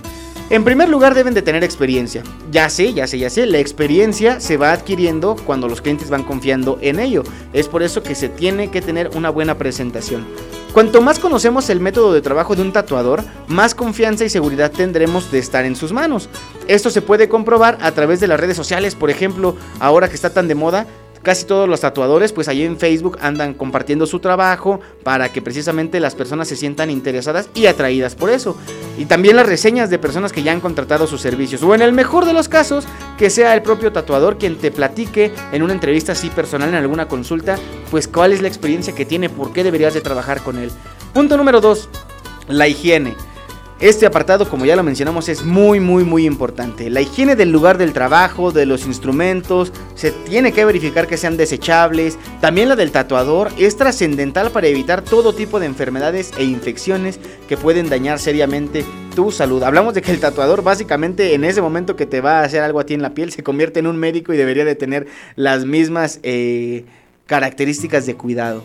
En 0.51 0.65
primer 0.65 0.89
lugar 0.89 1.15
deben 1.15 1.35
de 1.35 1.43
tener 1.43 1.65
experiencia. 1.65 2.23
Ya 2.51 2.69
sé, 2.69 2.93
ya 2.93 3.07
sé, 3.07 3.19
ya 3.19 3.31
sé, 3.31 3.47
la 3.47 3.59
experiencia 3.59 4.39
se 4.41 4.57
va 4.57 4.73
adquiriendo 4.73 5.37
cuando 5.47 5.69
los 5.69 5.81
clientes 5.81 6.11
van 6.11 6.25
confiando 6.25 6.79
en 6.83 7.01
ello. 7.01 7.23
Es 7.53 7.69
por 7.69 7.83
eso 7.83 8.03
que 8.03 8.15
se 8.15 8.29
tiene 8.29 8.71
que 8.71 8.83
tener 8.83 9.11
una 9.15 9.31
buena 9.31 9.57
presentación. 9.57 10.27
Cuanto 10.73 11.03
más 11.03 11.19
conocemos 11.19 11.69
el 11.69 11.81
método 11.81 12.15
de 12.15 12.23
trabajo 12.23 12.57
de 12.57 12.63
un 12.63 12.73
tatuador, 12.73 13.23
más 13.47 13.75
confianza 13.75 14.25
y 14.25 14.31
seguridad 14.31 14.71
tendremos 14.71 15.31
de 15.31 15.39
estar 15.39 15.67
en 15.67 15.77
sus 15.77 15.93
manos. 15.93 16.31
Esto 16.67 16.89
se 16.89 17.03
puede 17.03 17.29
comprobar 17.29 17.77
a 17.83 17.93
través 17.93 18.21
de 18.21 18.27
las 18.27 18.41
redes 18.41 18.57
sociales, 18.57 18.95
por 18.95 19.11
ejemplo, 19.11 19.55
ahora 19.81 20.09
que 20.09 20.15
está 20.15 20.31
tan 20.31 20.49
de 20.49 20.55
moda, 20.55 20.87
casi 21.23 21.45
todos 21.45 21.69
los 21.69 21.81
tatuadores 21.81 22.33
pues 22.33 22.49
ahí 22.49 22.63
en 22.63 22.79
Facebook 22.79 23.19
andan 23.21 23.55
compartiendo 23.55 24.07
su 24.07 24.21
trabajo 24.21 24.81
para 25.03 25.33
que 25.33 25.43
precisamente 25.43 26.01
las 26.01 26.15
personas 26.15 26.49
se 26.49 26.57
sientan 26.57 26.91
interesadas 26.91 27.49
y 27.55 27.67
atraídas 27.67 28.15
por 28.15 28.31
eso. 28.31 28.57
Y 28.99 29.07
también 29.07 29.37
las 29.37 29.47
reseñas 29.47 29.91
de 29.91 29.99
personas 29.99 30.33
que 30.33 30.43
ya 30.43 30.53
han 30.53 30.61
contratado 30.61 31.07
sus 31.07 31.21
servicios. 31.21 31.63
O 31.63 31.75
en 31.75 31.83
el 31.83 31.93
mejor 31.93 32.25
de 32.25 32.33
los 32.33 32.49
casos, 32.49 32.85
que 33.19 33.31
sea 33.31 33.55
el 33.55 33.63
propio 33.63 33.93
tatuador 33.93 34.39
quien 34.39 34.57
te 34.57 34.71
platique 34.71 35.33
en 35.53 35.63
una 35.63 35.73
entrevista 35.73 36.13
así 36.13 36.29
personal, 36.31 36.69
en 36.69 36.75
alguna 36.75 37.09
consulta, 37.09 37.57
pues 37.91 38.09
cuál 38.09 38.33
es 38.33 38.43
la 38.43 38.49
experiencia 38.49 38.95
que 38.95 39.05
tiene, 39.05 39.29
por 39.29 39.53
qué 39.53 39.65
deberías 39.65 39.95
de 39.95 40.01
trabajar 40.01 40.43
con 40.43 40.59
él. 40.59 40.71
Punto 41.13 41.37
número 41.37 41.61
2. 41.61 41.89
La 42.49 42.69
higiene. 42.69 43.15
Este 43.83 44.07
apartado, 44.07 44.49
como 44.49 44.65
ya 44.65 44.77
lo 44.77 44.85
mencionamos, 44.85 45.29
es 45.29 45.43
muy, 45.43 45.81
muy, 45.81 46.05
muy 46.05 46.25
importante. 46.25 46.89
La 46.89 47.01
higiene 47.01 47.35
del 47.35 47.51
lugar 47.51 47.79
del 47.79 47.93
trabajo, 47.93 48.53
de 48.53 48.65
los 48.65 48.87
instrumentos, 48.87 49.73
se 49.97 50.13
tiene 50.13 50.53
que 50.53 50.65
verificar 50.65 51.09
que 51.09 51.17
sean 51.17 51.37
desechables. 51.37 52.17
También 52.41 52.69
la 52.69 52.77
del 52.77 52.93
tatuador 52.93 53.51
es 53.59 53.77
trascendental 53.77 54.53
para 54.53 54.69
evitar 54.69 55.03
todo 55.03 55.35
tipo 55.35 55.59
de 55.59 55.67
enfermedades 55.67 56.31
e 56.39 56.45
infecciones 56.45 57.19
que 57.49 57.57
pueden 57.57 57.89
dañar 57.89 58.21
seriamente 58.21 58.85
tu 59.17 59.33
salud. 59.33 59.65
Hablamos 59.65 59.95
de 59.95 60.03
que 60.03 60.13
el 60.13 60.21
tatuador 60.21 60.63
básicamente 60.63 61.35
en 61.35 61.43
ese 61.43 61.61
momento 61.61 61.97
que 61.97 62.07
te 62.07 62.21
va 62.21 62.39
a 62.39 62.45
hacer 62.45 62.63
algo 62.63 62.79
a 62.79 62.87
ti 62.87 62.95
en 62.95 63.03
la 63.03 63.15
piel 63.15 63.33
se 63.33 63.43
convierte 63.43 63.81
en 63.81 63.89
un 63.89 63.97
médico 63.97 64.33
y 64.33 64.37
debería 64.37 64.65
de 64.65 64.77
tener 64.77 65.09
las 65.35 65.65
mismas 65.65 66.21
eh, 66.23 66.85
características 67.27 68.07
de 68.07 68.15
cuidado. 68.15 68.63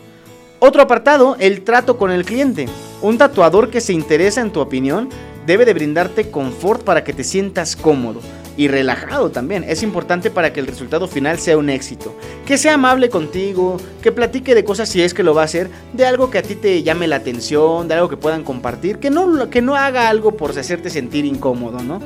Otro 0.60 0.82
apartado, 0.82 1.36
el 1.39 1.64
trato 1.64 1.97
con 1.97 2.10
el 2.10 2.26
cliente. 2.26 2.68
Un 3.03 3.20
tatuador 3.20 3.70
que 3.70 3.80
se 3.80 3.93
interesa 3.93 4.41
en 4.41 4.51
tu 4.51 4.60
opinión 4.60 5.08
debe 5.45 5.66
de 5.66 5.76
brindarte 5.76 6.32
confort 6.32 6.84
para 6.84 7.03
que 7.03 7.14
te 7.14 7.24
sientas 7.24 7.76
cómodo 7.76 8.22
y 8.58 8.68
relajado 8.68 9.30
también. 9.30 9.64
Es 9.64 9.84
importante 9.84 10.32
para 10.32 10.51
que 10.51 10.60
el 10.60 10.66
resultado 10.66 11.08
final 11.08 11.38
sea 11.38 11.60
un 11.60 11.70
éxito. 11.70 12.16
Que 12.47 12.58
sea 12.58 12.74
amable 12.74 13.12
contigo, 13.12 13.78
que 14.01 14.12
platique 14.12 14.55
de 14.55 14.64
cosas 14.64 14.89
si 14.89 15.03
es 15.03 15.14
que 15.14 15.22
lo 15.22 15.36
va 15.36 15.43
a 15.43 15.45
hacer, 15.45 15.70
de 15.93 16.08
algo 16.08 16.32
que 16.32 16.39
a 16.39 16.41
ti 16.41 16.55
te 16.55 16.82
llame 16.82 17.08
la 17.08 17.18
atención, 17.18 17.88
de 17.88 17.93
algo 17.93 18.10
que 18.10 18.18
puedan 18.18 18.43
compartir, 18.43 18.97
que 18.97 19.12
no, 19.12 19.51
que 19.51 19.62
no 19.62 19.76
haga 19.76 20.10
algo 20.10 20.38
por 20.38 20.58
hacerte 20.58 20.89
sentir 20.89 21.24
incómodo, 21.26 21.84
¿no? 21.84 22.01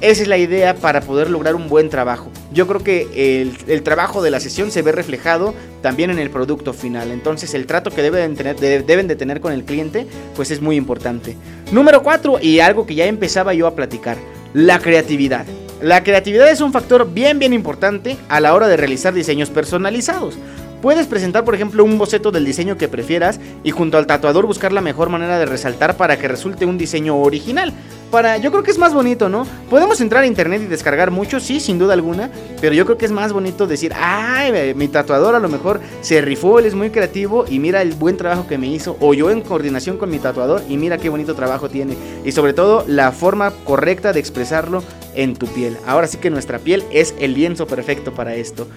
Esa 0.00 0.22
es 0.22 0.28
la 0.28 0.38
idea 0.38 0.76
para 0.76 1.00
poder 1.00 1.28
lograr 1.28 1.56
un 1.56 1.68
buen 1.68 1.90
trabajo. 1.90 2.30
Yo 2.52 2.68
creo 2.68 2.84
que 2.84 3.42
el, 3.66 3.82
trabajo 3.82 4.22
de 4.22 4.30
la 4.30 4.38
sesión 4.38 4.70
se 4.70 4.82
ve 4.82 4.92
reflejado 4.92 5.54
también 5.82 6.10
en 6.10 6.20
el 6.20 6.30
producto 6.30 6.72
final. 6.72 7.10
Entonces 7.10 7.52
el 7.54 7.66
trato 7.66 7.90
que 7.90 8.02
deben, 8.02 8.36
tener, 8.36 8.56
deben 8.56 9.08
de 9.08 9.16
tener 9.16 9.40
con 9.40 9.52
el 9.52 9.64
cliente 9.64 10.06
pues 10.36 10.52
es 10.52 10.60
muy 10.62 10.76
importante. 10.76 11.36
Número 11.72 12.04
4 12.04 12.38
y 12.40 12.60
algo 12.60 12.86
que 12.86 12.94
ya 12.94 13.06
empezaba 13.06 13.54
yo 13.54 13.66
a 13.66 13.74
platicar. 13.74 14.16
La 14.54 14.78
creatividad. 14.78 15.46
La 15.82 16.04
creatividad 16.04 16.48
es 16.48 16.60
un 16.60 16.72
factor 16.72 17.12
bien 17.12 17.40
bien 17.40 17.52
importante 17.52 18.16
a 18.28 18.40
la 18.40 18.54
hora 18.54 18.68
de 18.68 18.76
realizar 18.76 19.12
diseños 19.12 19.50
personalizados. 19.50 20.38
Puedes 20.80 21.08
presentar, 21.08 21.44
por 21.44 21.56
ejemplo, 21.56 21.84
un 21.84 21.98
boceto 21.98 22.30
del 22.30 22.44
diseño 22.44 22.76
que 22.78 22.86
prefieras 22.86 23.40
y 23.64 23.72
junto 23.72 23.98
al 23.98 24.06
tatuador 24.06 24.46
buscar 24.46 24.72
la 24.72 24.80
mejor 24.80 25.08
manera 25.08 25.38
de 25.38 25.46
resaltar 25.46 25.96
para 25.96 26.18
que 26.18 26.28
resulte 26.28 26.66
un 26.66 26.78
diseño 26.78 27.16
original. 27.16 27.72
Para, 28.12 28.38
yo 28.38 28.50
creo 28.50 28.62
que 28.62 28.70
es 28.70 28.78
más 28.78 28.94
bonito, 28.94 29.28
¿no? 29.28 29.44
Podemos 29.68 30.00
entrar 30.00 30.22
a 30.22 30.26
internet 30.26 30.62
y 30.64 30.66
descargar 30.66 31.10
mucho, 31.10 31.40
sí, 31.40 31.58
sin 31.58 31.78
duda 31.78 31.92
alguna, 31.94 32.30
pero 32.60 32.74
yo 32.74 32.86
creo 32.86 32.96
que 32.96 33.04
es 33.04 33.12
más 33.12 33.32
bonito 33.32 33.66
decir, 33.66 33.92
ay, 33.94 34.72
mi 34.74 34.88
tatuador 34.88 35.34
a 35.34 35.40
lo 35.40 35.48
mejor 35.48 35.80
se 36.00 36.20
rifó, 36.22 36.58
él 36.58 36.66
es 36.66 36.74
muy 36.74 36.90
creativo 36.90 37.44
y 37.46 37.58
mira 37.58 37.82
el 37.82 37.92
buen 37.92 38.16
trabajo 38.16 38.46
que 38.46 38.56
me 38.56 38.68
hizo, 38.68 38.96
o 39.00 39.12
yo 39.12 39.30
en 39.30 39.42
coordinación 39.42 39.98
con 39.98 40.10
mi 40.10 40.18
tatuador 40.18 40.62
y 40.68 40.78
mira 40.78 40.96
qué 40.96 41.10
bonito 41.10 41.34
trabajo 41.34 41.68
tiene, 41.68 41.96
y 42.24 42.32
sobre 42.32 42.54
todo 42.54 42.84
la 42.86 43.12
forma 43.12 43.52
correcta 43.64 44.14
de 44.14 44.20
expresarlo 44.20 44.82
en 45.14 45.34
tu 45.34 45.46
piel. 45.46 45.76
Ahora 45.86 46.06
sí 46.06 46.16
que 46.16 46.30
nuestra 46.30 46.60
piel 46.60 46.84
es 46.90 47.14
el 47.18 47.34
lienzo 47.34 47.66
perfecto 47.66 48.14
para 48.14 48.36
esto. 48.36 48.68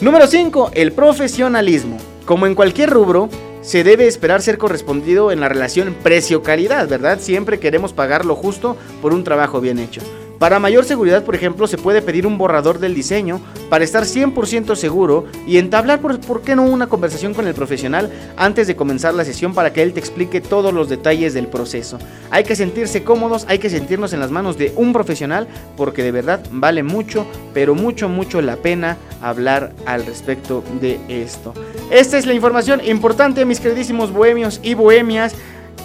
Número 0.00 0.26
5. 0.26 0.72
El 0.74 0.92
profesionalismo. 0.92 1.98
Como 2.26 2.46
en 2.46 2.56
cualquier 2.56 2.90
rubro, 2.90 3.28
se 3.62 3.84
debe 3.84 4.08
esperar 4.08 4.42
ser 4.42 4.58
correspondido 4.58 5.30
en 5.30 5.38
la 5.38 5.48
relación 5.48 5.94
precio-calidad, 6.02 6.88
¿verdad? 6.88 7.20
Siempre 7.20 7.60
queremos 7.60 7.92
pagar 7.92 8.24
lo 8.24 8.34
justo 8.34 8.76
por 9.00 9.14
un 9.14 9.22
trabajo 9.22 9.60
bien 9.60 9.78
hecho. 9.78 10.00
Para 10.44 10.58
mayor 10.58 10.84
seguridad, 10.84 11.24
por 11.24 11.34
ejemplo, 11.34 11.66
se 11.66 11.78
puede 11.78 12.02
pedir 12.02 12.26
un 12.26 12.36
borrador 12.36 12.78
del 12.78 12.94
diseño 12.94 13.40
para 13.70 13.82
estar 13.82 14.02
100% 14.02 14.76
seguro 14.76 15.24
y 15.46 15.56
entablar, 15.56 16.02
por, 16.02 16.20
por, 16.20 16.42
qué 16.42 16.54
no, 16.54 16.64
una 16.64 16.86
conversación 16.86 17.32
con 17.32 17.46
el 17.46 17.54
profesional 17.54 18.12
antes 18.36 18.66
de 18.66 18.76
comenzar 18.76 19.14
la 19.14 19.24
sesión 19.24 19.54
para 19.54 19.72
que 19.72 19.80
él 19.80 19.94
te 19.94 20.00
explique 20.00 20.42
todos 20.42 20.74
los 20.74 20.90
detalles 20.90 21.32
del 21.32 21.46
proceso. 21.46 21.98
Hay 22.30 22.44
que 22.44 22.56
sentirse 22.56 23.02
cómodos, 23.04 23.46
hay 23.48 23.58
que 23.58 23.70
sentirnos 23.70 24.12
en 24.12 24.20
las 24.20 24.30
manos 24.30 24.58
de 24.58 24.74
un 24.76 24.92
profesional 24.92 25.48
porque 25.78 26.02
de 26.02 26.12
verdad 26.12 26.40
vale 26.50 26.82
mucho, 26.82 27.26
pero 27.54 27.74
mucho, 27.74 28.10
mucho 28.10 28.42
la 28.42 28.56
pena 28.56 28.98
hablar 29.22 29.72
al 29.86 30.04
respecto 30.04 30.62
de 30.78 31.00
esto. 31.08 31.54
Esta 31.90 32.18
es 32.18 32.26
la 32.26 32.34
información 32.34 32.82
importante, 32.84 33.46
mis 33.46 33.60
queridísimos 33.60 34.12
bohemios 34.12 34.60
y 34.62 34.74
bohemias. 34.74 35.34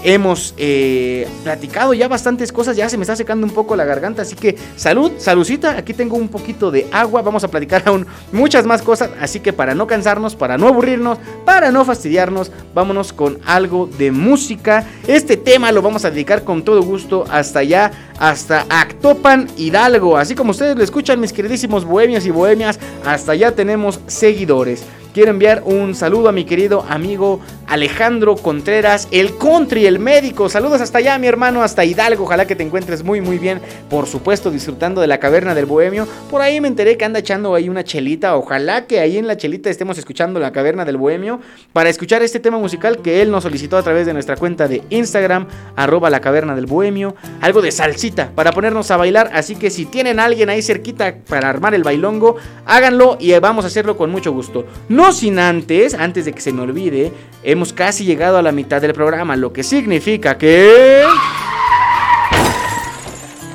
Hemos 0.01 0.53
eh, 0.57 1.27
platicado 1.43 1.93
ya 1.93 2.07
bastantes 2.07 2.53
cosas, 2.53 2.77
ya 2.77 2.87
se 2.87 2.97
me 2.97 3.03
está 3.03 3.17
secando 3.17 3.45
un 3.45 3.53
poco 3.53 3.75
la 3.75 3.83
garganta, 3.83 4.21
así 4.21 4.35
que 4.35 4.55
salud, 4.77 5.11
saludcita, 5.17 5.71
aquí 5.77 5.93
tengo 5.93 6.15
un 6.15 6.29
poquito 6.29 6.71
de 6.71 6.87
agua, 6.91 7.21
vamos 7.21 7.43
a 7.43 7.49
platicar 7.49 7.83
aún 7.85 8.07
muchas 8.31 8.65
más 8.65 8.81
cosas, 8.81 9.09
así 9.19 9.41
que 9.41 9.51
para 9.51 9.75
no 9.75 9.87
cansarnos, 9.87 10.35
para 10.35 10.57
no 10.57 10.69
aburrirnos, 10.69 11.17
para 11.43 11.71
no 11.71 11.83
fastidiarnos, 11.83 12.49
vámonos 12.73 13.11
con 13.11 13.39
algo 13.45 13.89
de 13.97 14.11
música. 14.11 14.85
Este 15.05 15.35
tema 15.35 15.71
lo 15.71 15.81
vamos 15.81 16.05
a 16.05 16.11
dedicar 16.11 16.43
con 16.45 16.63
todo 16.63 16.81
gusto 16.81 17.25
hasta 17.29 17.59
allá, 17.59 17.91
hasta 18.19 18.65
Actopan 18.69 19.49
Hidalgo, 19.57 20.17
así 20.17 20.33
como 20.33 20.51
ustedes 20.51 20.77
lo 20.77 20.83
escuchan 20.83 21.19
mis 21.19 21.33
queridísimos 21.33 21.83
bohemios 21.83 22.25
y 22.25 22.29
bohemias, 22.29 22.79
hasta 23.05 23.33
allá 23.33 23.53
tenemos 23.53 23.99
seguidores. 24.07 24.83
Quiero 25.19 25.31
enviar 25.31 25.63
un 25.65 25.95
saludo 25.95 26.29
a 26.29 26.31
mi 26.31 26.45
querido 26.45 26.85
amigo 26.87 27.41
Alejandro 27.67 28.37
Contreras, 28.37 29.09
el 29.11 29.37
country, 29.37 29.85
el 29.85 29.99
médico. 29.99 30.47
Saludos 30.47 30.79
hasta 30.79 30.99
allá, 30.99 31.19
mi 31.19 31.27
hermano, 31.27 31.61
hasta 31.61 31.83
Hidalgo. 31.83 32.23
Ojalá 32.23 32.47
que 32.47 32.55
te 32.55 32.63
encuentres 32.63 33.03
muy, 33.03 33.19
muy 33.19 33.37
bien. 33.37 33.59
Por 33.89 34.07
supuesto, 34.07 34.49
disfrutando 34.49 35.01
de 35.01 35.07
la 35.07 35.19
caverna 35.19 35.53
del 35.53 35.65
bohemio. 35.65 36.07
Por 36.31 36.41
ahí 36.41 36.61
me 36.61 36.69
enteré 36.69 36.97
que 36.97 37.03
anda 37.03 37.19
echando 37.19 37.53
ahí 37.53 37.67
una 37.67 37.83
chelita. 37.83 38.37
Ojalá 38.37 38.87
que 38.87 39.01
ahí 39.01 39.17
en 39.17 39.27
la 39.27 39.35
chelita 39.35 39.69
estemos 39.69 39.97
escuchando 39.97 40.39
la 40.39 40.53
caverna 40.53 40.85
del 40.85 40.95
bohemio 40.95 41.41
para 41.73 41.89
escuchar 41.89 42.23
este 42.23 42.39
tema 42.39 42.57
musical 42.57 42.99
que 43.01 43.21
él 43.21 43.29
nos 43.29 43.43
solicitó 43.43 43.75
a 43.77 43.83
través 43.83 44.07
de 44.07 44.13
nuestra 44.13 44.37
cuenta 44.37 44.69
de 44.69 44.83
Instagram, 44.89 45.47
arroba 45.75 46.09
la 46.09 46.21
caverna 46.21 46.55
del 46.55 46.65
bohemio. 46.65 47.13
Algo 47.41 47.61
de 47.61 47.73
salsita 47.73 48.31
para 48.33 48.53
ponernos 48.53 48.89
a 48.89 48.95
bailar. 48.95 49.31
Así 49.33 49.57
que 49.57 49.69
si 49.69 49.85
tienen 49.85 50.19
a 50.21 50.25
alguien 50.25 50.49
ahí 50.49 50.61
cerquita 50.61 51.13
para 51.27 51.49
armar 51.49 51.75
el 51.75 51.83
bailongo, 51.83 52.37
háganlo 52.65 53.17
y 53.19 53.37
vamos 53.37 53.65
a 53.65 53.67
hacerlo 53.67 53.97
con 53.97 54.09
mucho 54.09 54.31
gusto. 54.31 54.65
No 54.87 55.08
sin 55.11 55.39
antes, 55.39 55.93
antes 55.93 56.25
de 56.25 56.33
que 56.33 56.41
se 56.41 56.51
me 56.51 56.61
olvide, 56.61 57.11
hemos 57.43 57.73
casi 57.73 58.05
llegado 58.05 58.37
a 58.37 58.41
la 58.41 58.51
mitad 58.51 58.81
del 58.81 58.93
programa, 58.93 59.35
lo 59.35 59.53
que 59.53 59.63
significa 59.63 60.37
que... 60.37 61.03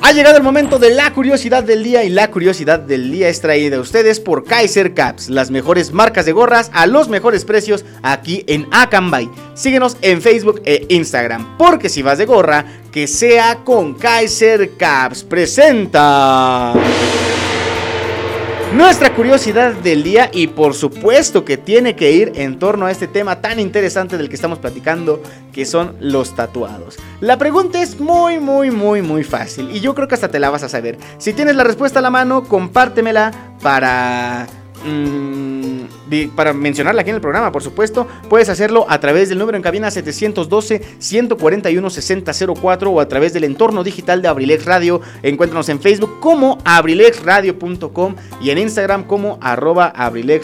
Ha 0.01 0.11
llegado 0.11 0.37
el 0.37 0.43
momento 0.43 0.77
de 0.77 0.93
la 0.93 1.11
curiosidad 1.13 1.63
del 1.63 1.83
día 1.83 2.03
y 2.03 2.09
la 2.09 2.29
curiosidad 2.29 2.77
del 2.77 3.11
día 3.11 3.27
es 3.27 3.41
traída 3.41 3.77
a 3.77 3.79
ustedes 3.79 4.19
por 4.19 4.43
Kaiser 4.43 4.93
Caps, 4.93 5.29
las 5.29 5.49
mejores 5.49 5.93
marcas 5.93 6.27
de 6.27 6.31
gorras 6.31 6.69
a 6.73 6.85
los 6.85 7.09
mejores 7.09 7.43
precios 7.43 7.83
aquí 8.03 8.43
en 8.45 8.67
Akanbay. 8.69 9.27
Síguenos 9.55 9.97
en 10.01 10.21
Facebook 10.21 10.61
e 10.63 10.85
Instagram, 10.89 11.57
porque 11.57 11.89
si 11.89 12.03
vas 12.03 12.19
de 12.19 12.27
gorra, 12.27 12.65
que 12.91 13.07
sea 13.07 13.63
con 13.63 13.95
Kaiser 13.95 14.77
Caps. 14.77 15.23
Presenta 15.23 16.73
nuestra 18.73 19.13
curiosidad 19.13 19.73
del 19.73 20.03
día 20.03 20.29
y 20.33 20.47
por 20.47 20.73
supuesto 20.73 21.45
que 21.45 21.57
tiene 21.57 21.95
que 21.95 22.11
ir 22.11 22.33
en 22.35 22.59
torno 22.59 22.85
a 22.85 22.91
este 22.91 23.07
tema 23.07 23.41
tan 23.41 23.59
interesante 23.59 24.17
del 24.17 24.29
que 24.29 24.35
estamos 24.35 24.59
platicando, 24.59 25.21
que 25.53 25.65
son 25.65 25.95
los 25.99 26.35
tatuados. 26.35 26.97
La 27.21 27.37
pregunta 27.37 27.81
es 27.81 27.99
muy, 27.99 28.39
muy, 28.39 28.71
muy, 28.71 29.01
muy 29.01 29.23
fácil 29.23 29.69
y 29.71 29.79
yo 29.79 29.93
creo 29.95 30.07
que 30.07 30.15
hasta 30.15 30.29
te 30.29 30.39
la 30.39 30.49
vas 30.49 30.63
a 30.63 30.69
saber. 30.69 30.97
Si 31.17 31.33
tienes 31.33 31.55
la 31.55 31.63
respuesta 31.63 31.99
a 31.99 32.01
la 32.01 32.09
mano, 32.09 32.43
compártemela 32.43 33.31
para 33.61 34.47
para 36.35 36.53
mencionarla 36.53 37.01
aquí 37.01 37.09
en 37.09 37.15
el 37.15 37.21
programa, 37.21 37.51
por 37.51 37.63
supuesto, 37.63 38.07
puedes 38.29 38.47
hacerlo 38.49 38.85
a 38.89 38.99
través 38.99 39.29
del 39.29 39.39
número 39.39 39.57
en 39.57 39.63
cabina 39.63 39.87
712-141-6004 39.89 42.87
o 42.87 42.99
a 42.99 43.07
través 43.07 43.33
del 43.33 43.43
entorno 43.43 43.83
digital 43.83 44.21
de 44.21 44.27
Abrilex 44.27 44.65
Radio. 44.65 45.01
Encuéntranos 45.23 45.67
en 45.69 45.81
Facebook 45.81 46.19
como 46.19 46.59
abrilexradio.com 46.63 48.15
y 48.41 48.51
en 48.51 48.59
Instagram 48.59 49.05
como 49.05 49.39
arroba 49.41 49.91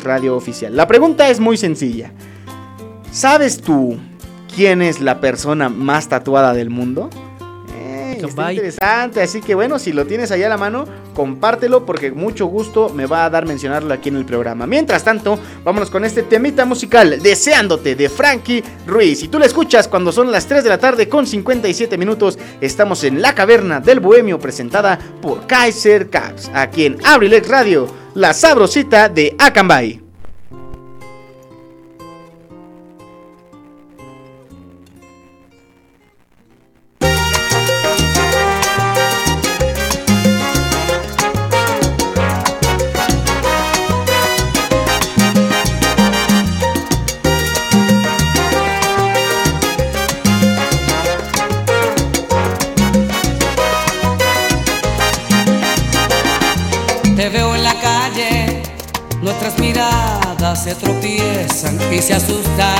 Radio 0.03 0.35
Oficial. 0.35 0.75
La 0.75 0.87
pregunta 0.87 1.29
es 1.29 1.39
muy 1.39 1.57
sencilla. 1.57 2.11
¿Sabes 3.11 3.61
tú 3.61 3.99
quién 4.55 4.81
es 4.81 5.01
la 5.01 5.19
persona 5.19 5.67
más 5.69 6.09
tatuada 6.09 6.53
del 6.53 6.69
mundo? 6.69 7.09
Está 8.27 8.53
interesante. 8.53 9.21
Así 9.21 9.41
que 9.41 9.55
bueno, 9.55 9.79
si 9.79 9.91
lo 9.93 10.05
tienes 10.05 10.31
allá 10.31 10.47
a 10.47 10.49
la 10.49 10.57
mano, 10.57 10.85
compártelo 11.13 11.85
porque 11.85 12.11
mucho 12.11 12.45
gusto 12.45 12.89
me 12.89 13.05
va 13.05 13.25
a 13.25 13.29
dar 13.29 13.45
mencionarlo 13.45 13.93
aquí 13.93 14.09
en 14.09 14.17
el 14.17 14.25
programa. 14.25 14.67
Mientras 14.67 15.03
tanto, 15.03 15.39
vámonos 15.63 15.89
con 15.89 16.05
este 16.05 16.23
temita 16.23 16.65
musical, 16.65 17.21
Deseándote, 17.21 17.95
de 17.95 18.09
Frankie 18.09 18.63
Ruiz. 18.85 19.23
Y 19.23 19.27
tú 19.27 19.39
lo 19.39 19.45
escuchas 19.45 19.87
cuando 19.87 20.11
son 20.11 20.31
las 20.31 20.47
3 20.47 20.63
de 20.63 20.69
la 20.69 20.77
tarde 20.77 21.09
con 21.09 21.27
57 21.27 21.97
minutos. 21.97 22.37
Estamos 22.59 23.03
en 23.03 23.21
La 23.21 23.35
Caverna 23.35 23.79
del 23.79 23.99
Bohemio, 23.99 24.39
presentada 24.39 24.97
por 25.21 25.47
Kaiser 25.47 26.09
Caps, 26.09 26.51
aquí 26.53 26.85
en 26.85 26.97
Abrilex 27.05 27.47
Radio, 27.47 27.87
la 28.13 28.33
sabrosita 28.33 29.09
de 29.09 29.35
Akanbay. 29.37 30.00
Se 62.01 62.13
asustan 62.13 62.70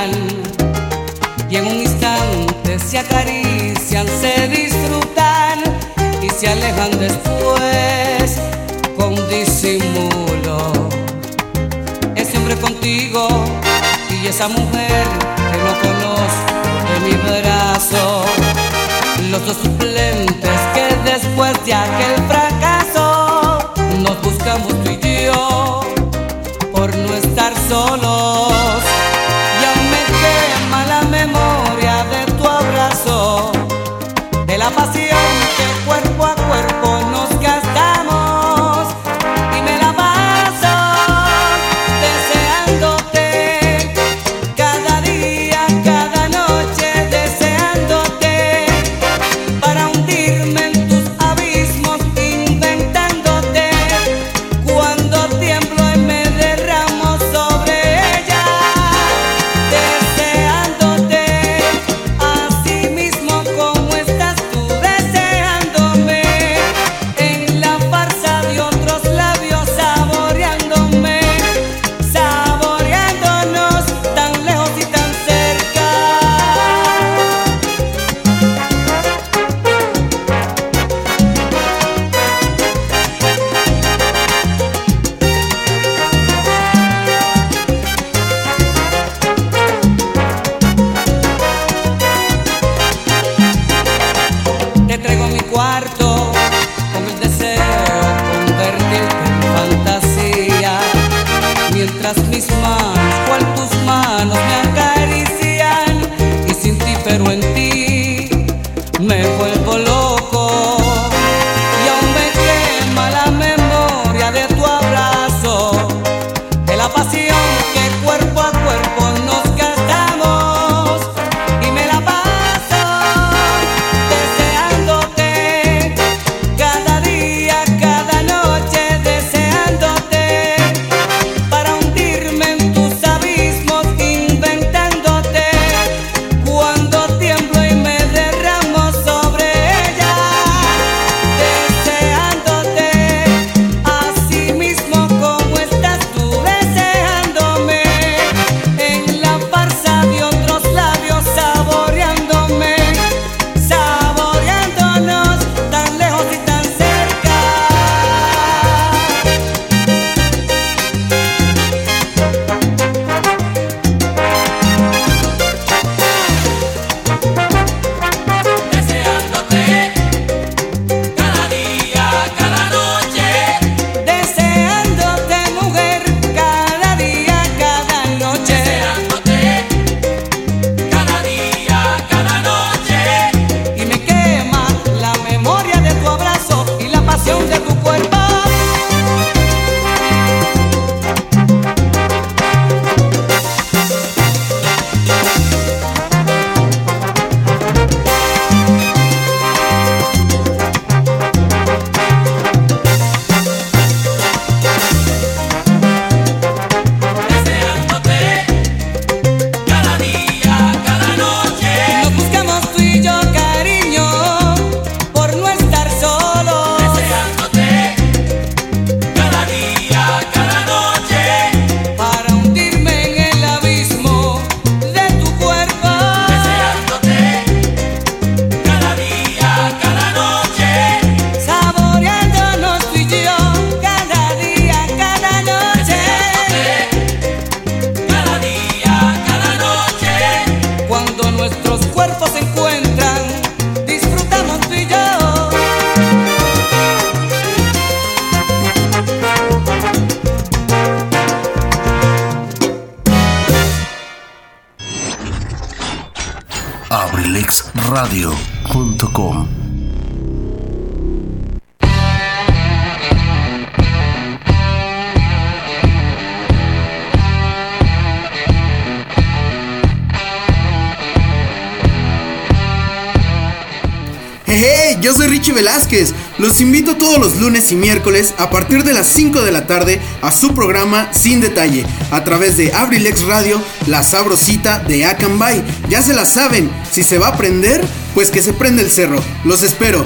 y 277.72 277.76
miércoles 277.76 278.34
a 278.38 278.50
partir 278.50 278.84
de 278.84 278.94
las 278.94 279.08
5 279.08 279.42
de 279.42 279.52
la 279.52 279.68
tarde 279.68 280.00
a 280.22 280.32
su 280.32 280.54
programa 280.54 281.10
Sin 281.12 281.42
Detalle 281.42 281.86
a 282.12 282.24
través 282.24 282.58
de 282.58 282.74
Abrilex 282.74 283.24
Radio, 283.24 283.62
la 283.88 284.04
sabrosita 284.04 284.80
de 284.80 285.06
Acambay. 285.06 285.64
Ya 285.90 286.02
se 286.02 286.14
la 286.14 286.26
saben, 286.26 286.70
si 286.92 287.04
se 287.04 287.18
va 287.18 287.30
a 287.30 287.38
prender, 287.38 287.82
pues 288.14 288.32
que 288.32 288.42
se 288.42 288.54
prende 288.54 288.82
el 288.84 288.92
cerro. 288.92 289.22
Los 289.44 289.64
espero. 289.64 290.06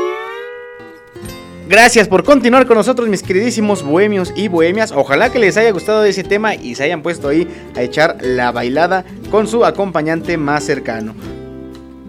Gracias 1.71 2.09
por 2.09 2.25
continuar 2.25 2.65
con 2.65 2.75
nosotros, 2.75 3.07
mis 3.07 3.23
queridísimos 3.23 3.81
bohemios 3.81 4.33
y 4.35 4.49
bohemias. 4.49 4.91
Ojalá 4.91 5.31
que 5.31 5.39
les 5.39 5.55
haya 5.55 5.71
gustado 5.71 6.03
ese 6.03 6.21
tema 6.21 6.53
y 6.53 6.75
se 6.75 6.83
hayan 6.83 7.01
puesto 7.01 7.29
ahí 7.29 7.47
a 7.77 7.81
echar 7.81 8.17
la 8.19 8.51
bailada 8.51 9.05
con 9.29 9.47
su 9.47 9.63
acompañante 9.63 10.35
más 10.35 10.65
cercano. 10.65 11.15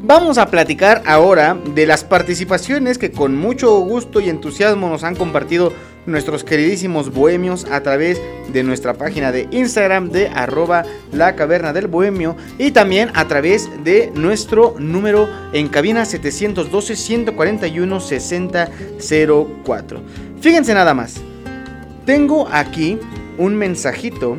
Vamos 0.03 0.37
a 0.39 0.51
platicar 0.51 1.05
ahora 1.07 1.57
de 1.77 1.87
las 1.87 2.03
participaciones 2.03 2.99
que 2.99 3.13
con 3.13 3.37
mucho 3.37 3.79
gusto 3.79 4.19
y 4.19 4.31
entusiasmo 4.31 4.89
nos 4.89 5.05
han 5.05 5.15
compartido 5.15 5.73
nuestros 6.07 6.45
queridísimos 6.45 7.13
bohemios 7.13 7.67
a 7.71 7.83
través 7.83 8.21
de 8.53 8.63
nuestra 8.63 8.95
página 8.95 9.33
de 9.33 9.49
Instagram 9.51 10.11
de 10.11 10.29
arroba 10.29 10.85
la 11.13 11.37
caverna 11.37 11.73
del 11.73 11.87
bohemio 11.87 12.37
y 12.59 12.73
también 12.73 13.11
a 13.15 13.29
través 13.29 13.69
de 13.85 14.11
nuestro 14.15 14.75
número 14.79 15.29
en 15.53 15.69
cabina 15.69 16.05
712 16.05 16.97
141 16.97 18.01
6004. 18.01 20.03
Fíjense 20.41 20.75
nada 20.75 20.95
más. 20.95 21.21
Tengo 22.05 22.49
aquí 22.51 22.99
un 23.39 23.55
mensajito 23.55 24.39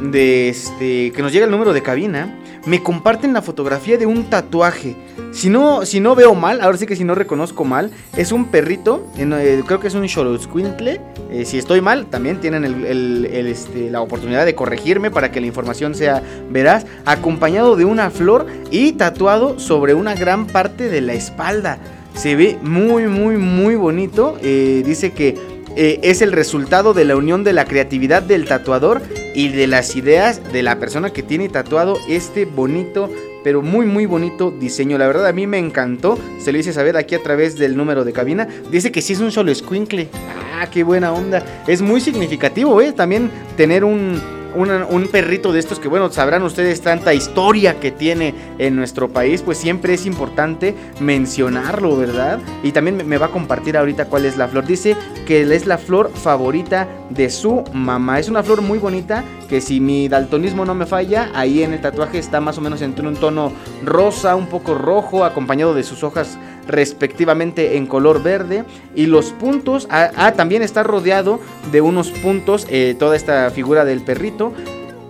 de 0.00 0.48
este 0.48 1.12
que 1.12 1.22
nos 1.22 1.32
llega 1.32 1.46
el 1.46 1.50
número 1.50 1.72
de 1.72 1.82
cabina 1.82 2.38
me 2.66 2.82
comparten 2.82 3.32
la 3.32 3.42
fotografía 3.42 3.98
de 3.98 4.06
un 4.06 4.24
tatuaje. 4.24 4.96
Si 5.32 5.48
no, 5.48 5.84
si 5.84 6.00
no 6.00 6.14
veo 6.14 6.34
mal, 6.34 6.60
ahora 6.60 6.78
sí 6.78 6.86
que 6.86 6.96
si 6.96 7.04
no 7.04 7.14
reconozco 7.14 7.64
mal, 7.64 7.90
es 8.16 8.32
un 8.32 8.46
perrito, 8.46 9.06
eh, 9.16 9.62
creo 9.66 9.80
que 9.80 9.88
es 9.88 9.94
un 9.94 10.08
Xoloscuintle. 10.08 11.00
Eh, 11.30 11.44
si 11.44 11.58
estoy 11.58 11.80
mal, 11.80 12.06
también 12.06 12.40
tienen 12.40 12.64
este, 12.64 13.90
la 13.90 14.00
oportunidad 14.00 14.44
de 14.44 14.54
corregirme 14.54 15.10
para 15.10 15.32
que 15.32 15.40
la 15.40 15.46
información 15.46 15.94
sea 15.94 16.22
veraz. 16.50 16.86
Acompañado 17.04 17.76
de 17.76 17.84
una 17.84 18.10
flor 18.10 18.46
y 18.70 18.92
tatuado 18.92 19.58
sobre 19.58 19.94
una 19.94 20.14
gran 20.14 20.46
parte 20.46 20.88
de 20.88 21.00
la 21.00 21.14
espalda. 21.14 21.78
Se 22.14 22.36
ve 22.36 22.58
muy, 22.62 23.06
muy, 23.06 23.38
muy 23.38 23.74
bonito. 23.74 24.36
Eh, 24.42 24.82
dice 24.84 25.12
que 25.12 25.51
eh, 25.76 26.00
es 26.02 26.22
el 26.22 26.32
resultado 26.32 26.94
de 26.94 27.04
la 27.04 27.16
unión 27.16 27.44
de 27.44 27.52
la 27.52 27.64
creatividad 27.64 28.22
del 28.22 28.46
tatuador 28.46 29.02
y 29.34 29.48
de 29.48 29.66
las 29.66 29.96
ideas 29.96 30.52
de 30.52 30.62
la 30.62 30.78
persona 30.78 31.10
que 31.10 31.22
tiene 31.22 31.48
tatuado 31.48 31.98
este 32.08 32.44
bonito, 32.44 33.08
pero 33.42 33.62
muy 33.62 33.86
muy 33.86 34.06
bonito 34.06 34.50
diseño. 34.50 34.98
La 34.98 35.06
verdad 35.06 35.26
a 35.26 35.32
mí 35.32 35.46
me 35.46 35.58
encantó. 35.58 36.18
Se 36.38 36.52
lo 36.52 36.58
hice 36.58 36.72
saber 36.72 36.96
aquí 36.96 37.14
a 37.14 37.22
través 37.22 37.56
del 37.56 37.76
número 37.76 38.04
de 38.04 38.12
cabina. 38.12 38.46
Dice 38.70 38.92
que 38.92 39.00
sí 39.02 39.14
es 39.14 39.20
un 39.20 39.32
solo 39.32 39.54
squinkle. 39.54 40.08
Ah, 40.54 40.68
qué 40.70 40.84
buena 40.84 41.12
onda. 41.12 41.44
Es 41.66 41.80
muy 41.80 42.00
significativo, 42.00 42.80
¿eh? 42.80 42.92
También 42.92 43.30
tener 43.56 43.84
un 43.84 44.20
un 44.54 45.08
perrito 45.10 45.52
de 45.52 45.58
estos 45.58 45.78
que, 45.78 45.88
bueno, 45.88 46.10
sabrán 46.10 46.42
ustedes 46.42 46.80
tanta 46.80 47.14
historia 47.14 47.80
que 47.80 47.90
tiene 47.90 48.34
en 48.58 48.76
nuestro 48.76 49.08
país, 49.08 49.42
pues 49.42 49.58
siempre 49.58 49.94
es 49.94 50.06
importante 50.06 50.74
mencionarlo, 51.00 51.96
¿verdad? 51.96 52.38
Y 52.62 52.72
también 52.72 53.06
me 53.06 53.18
va 53.18 53.26
a 53.26 53.30
compartir 53.30 53.76
ahorita 53.76 54.06
cuál 54.06 54.24
es 54.24 54.36
la 54.36 54.48
flor. 54.48 54.66
Dice 54.66 54.96
que 55.26 55.42
es 55.42 55.66
la 55.66 55.78
flor 55.78 56.10
favorita 56.14 56.88
de 57.10 57.30
su 57.30 57.64
mamá. 57.72 58.18
Es 58.18 58.28
una 58.28 58.42
flor 58.42 58.62
muy 58.62 58.78
bonita 58.78 59.24
que 59.48 59.60
si 59.60 59.80
mi 59.80 60.08
daltonismo 60.08 60.64
no 60.64 60.74
me 60.74 60.86
falla, 60.86 61.30
ahí 61.34 61.62
en 61.62 61.74
el 61.74 61.80
tatuaje 61.80 62.18
está 62.18 62.40
más 62.40 62.56
o 62.58 62.60
menos 62.60 62.80
entre 62.82 63.06
un 63.06 63.16
tono 63.16 63.52
rosa, 63.84 64.34
un 64.34 64.46
poco 64.46 64.74
rojo, 64.74 65.24
acompañado 65.24 65.74
de 65.74 65.82
sus 65.82 66.02
hojas 66.02 66.38
respectivamente 66.66 67.76
en 67.76 67.86
color 67.86 68.22
verde 68.22 68.64
y 68.94 69.06
los 69.06 69.32
puntos, 69.32 69.86
ah, 69.90 70.10
ah 70.16 70.32
también 70.32 70.62
está 70.62 70.82
rodeado 70.82 71.40
de 71.70 71.80
unos 71.80 72.10
puntos 72.10 72.66
eh, 72.70 72.94
toda 72.98 73.16
esta 73.16 73.50
figura 73.50 73.84
del 73.84 74.02
perrito. 74.02 74.52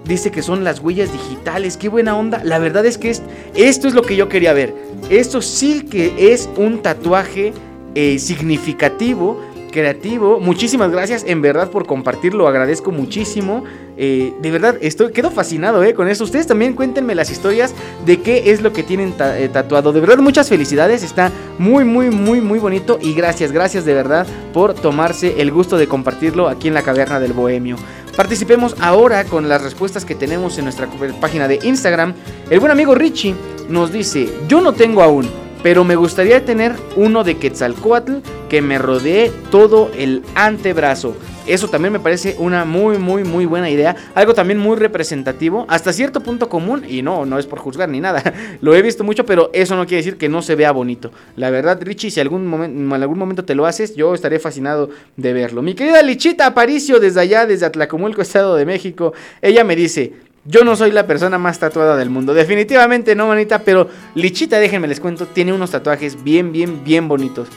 Dice 0.04 0.32
que 0.32 0.42
son 0.42 0.64
las 0.64 0.80
huellas 0.80 1.12
digitales, 1.12 1.76
qué 1.76 1.88
buena 1.88 2.16
onda. 2.16 2.42
La 2.42 2.58
verdad 2.58 2.84
es 2.86 2.98
que 2.98 3.10
esto 3.10 3.88
es 3.88 3.94
lo 3.94 4.02
que 4.02 4.16
yo 4.16 4.28
quería 4.28 4.52
ver. 4.52 4.74
Esto 5.10 5.40
sí 5.42 5.82
que 5.82 6.32
es 6.32 6.48
un 6.56 6.82
tatuaje 6.82 7.52
eh, 7.94 8.18
significativo 8.18 9.40
creativo. 9.72 10.38
Muchísimas 10.38 10.92
gracias 10.92 11.24
en 11.26 11.42
verdad 11.42 11.70
por 11.70 11.86
compartirlo, 11.86 12.46
agradezco 12.46 12.92
muchísimo. 12.92 13.64
Eh, 13.96 14.32
de 14.40 14.50
verdad, 14.52 14.76
estoy, 14.80 15.10
quedo 15.12 15.32
fascinado 15.32 15.82
eh, 15.82 15.94
con 15.94 16.08
eso. 16.08 16.22
Ustedes 16.22 16.46
también 16.46 16.74
cuéntenme 16.74 17.16
las 17.16 17.30
historias 17.30 17.74
de 18.06 18.20
qué 18.20 18.52
es 18.52 18.62
lo 18.62 18.72
que 18.72 18.84
tienen 18.84 19.12
eh, 19.18 19.48
tatuado. 19.52 19.92
De 19.92 20.00
verdad, 20.00 20.18
muchas 20.18 20.48
felicidades, 20.48 21.02
está 21.02 21.32
muy, 21.58 21.84
muy, 21.84 22.10
muy, 22.10 22.40
muy 22.40 22.60
bonito. 22.60 23.00
Y 23.02 23.14
gracias, 23.14 23.50
gracias 23.50 23.84
de 23.84 23.94
verdad 23.94 24.26
por 24.52 24.74
tomarse 24.74 25.40
el 25.40 25.50
gusto 25.50 25.76
de 25.76 25.88
compartirlo 25.88 26.48
aquí 26.48 26.68
en 26.68 26.74
la 26.74 26.82
caverna 26.82 27.18
del 27.18 27.32
Bohemio. 27.32 27.76
Participemos 28.16 28.76
ahora 28.78 29.24
con 29.24 29.48
las 29.48 29.62
respuestas 29.62 30.04
que 30.04 30.14
tenemos 30.14 30.58
en 30.58 30.64
nuestra 30.64 30.86
página 31.20 31.48
de 31.48 31.58
Instagram. 31.62 32.14
El 32.50 32.60
buen 32.60 32.70
amigo 32.70 32.94
Richie 32.94 33.34
nos 33.68 33.90
dice, 33.90 34.28
yo 34.48 34.60
no 34.60 34.74
tengo 34.74 35.02
aún 35.02 35.41
pero 35.62 35.84
me 35.84 35.96
gustaría 35.96 36.44
tener 36.44 36.74
uno 36.96 37.24
de 37.24 37.36
Quetzalcoatl 37.36 38.14
que 38.48 38.62
me 38.62 38.78
rodee 38.78 39.30
todo 39.50 39.90
el 39.96 40.22
antebrazo. 40.34 41.14
Eso 41.46 41.68
también 41.68 41.92
me 41.92 41.98
parece 41.98 42.36
una 42.38 42.64
muy, 42.64 42.98
muy, 42.98 43.24
muy 43.24 43.46
buena 43.46 43.68
idea. 43.68 43.96
Algo 44.14 44.32
también 44.32 44.60
muy 44.60 44.76
representativo, 44.76 45.66
hasta 45.68 45.92
cierto 45.92 46.20
punto 46.20 46.48
común. 46.48 46.84
Y 46.88 47.02
no, 47.02 47.26
no 47.26 47.38
es 47.38 47.46
por 47.46 47.58
juzgar 47.58 47.88
ni 47.88 48.00
nada. 48.00 48.22
Lo 48.60 48.74
he 48.74 48.82
visto 48.82 49.02
mucho, 49.02 49.26
pero 49.26 49.50
eso 49.52 49.76
no 49.76 49.86
quiere 49.86 50.04
decir 50.04 50.18
que 50.18 50.28
no 50.28 50.40
se 50.42 50.54
vea 50.54 50.70
bonito. 50.70 51.10
La 51.36 51.50
verdad, 51.50 51.80
Richie, 51.82 52.10
si 52.10 52.20
algún 52.20 52.52
en 52.62 52.92
algún 52.92 53.18
momento 53.18 53.44
te 53.44 53.54
lo 53.54 53.66
haces, 53.66 53.96
yo 53.96 54.14
estaré 54.14 54.38
fascinado 54.38 54.90
de 55.16 55.32
verlo. 55.32 55.62
Mi 55.62 55.74
querida 55.74 56.02
Lichita 56.02 56.46
Aparicio, 56.46 57.00
desde 57.00 57.20
allá, 57.20 57.46
desde 57.46 57.66
Atlacomulco, 57.66 58.22
Estado 58.22 58.54
de 58.54 58.66
México, 58.66 59.12
ella 59.40 59.64
me 59.64 59.74
dice. 59.74 60.12
Yo 60.44 60.64
no 60.64 60.74
soy 60.74 60.90
la 60.90 61.06
persona 61.06 61.38
más 61.38 61.58
tatuada 61.58 61.96
del 61.96 62.10
mundo. 62.10 62.34
Definitivamente 62.34 63.14
no, 63.14 63.28
manita. 63.28 63.60
Pero 63.60 63.88
Lichita, 64.14 64.58
déjenme 64.58 64.88
les 64.88 65.00
cuento, 65.00 65.26
tiene 65.26 65.52
unos 65.52 65.70
tatuajes 65.70 66.22
bien, 66.22 66.52
bien, 66.52 66.82
bien 66.82 67.06
bonitos. 67.08 67.48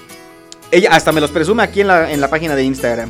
Ella 0.72 0.90
hasta 0.92 1.12
me 1.12 1.22
los 1.22 1.32
presume 1.32 1.64
aquí 1.64 1.82
en 1.82 1.88
la, 1.88 2.12
en 2.12 2.22
la 2.22 2.30
página 2.30 2.56
de 2.56 2.64
Instagram. 2.64 3.10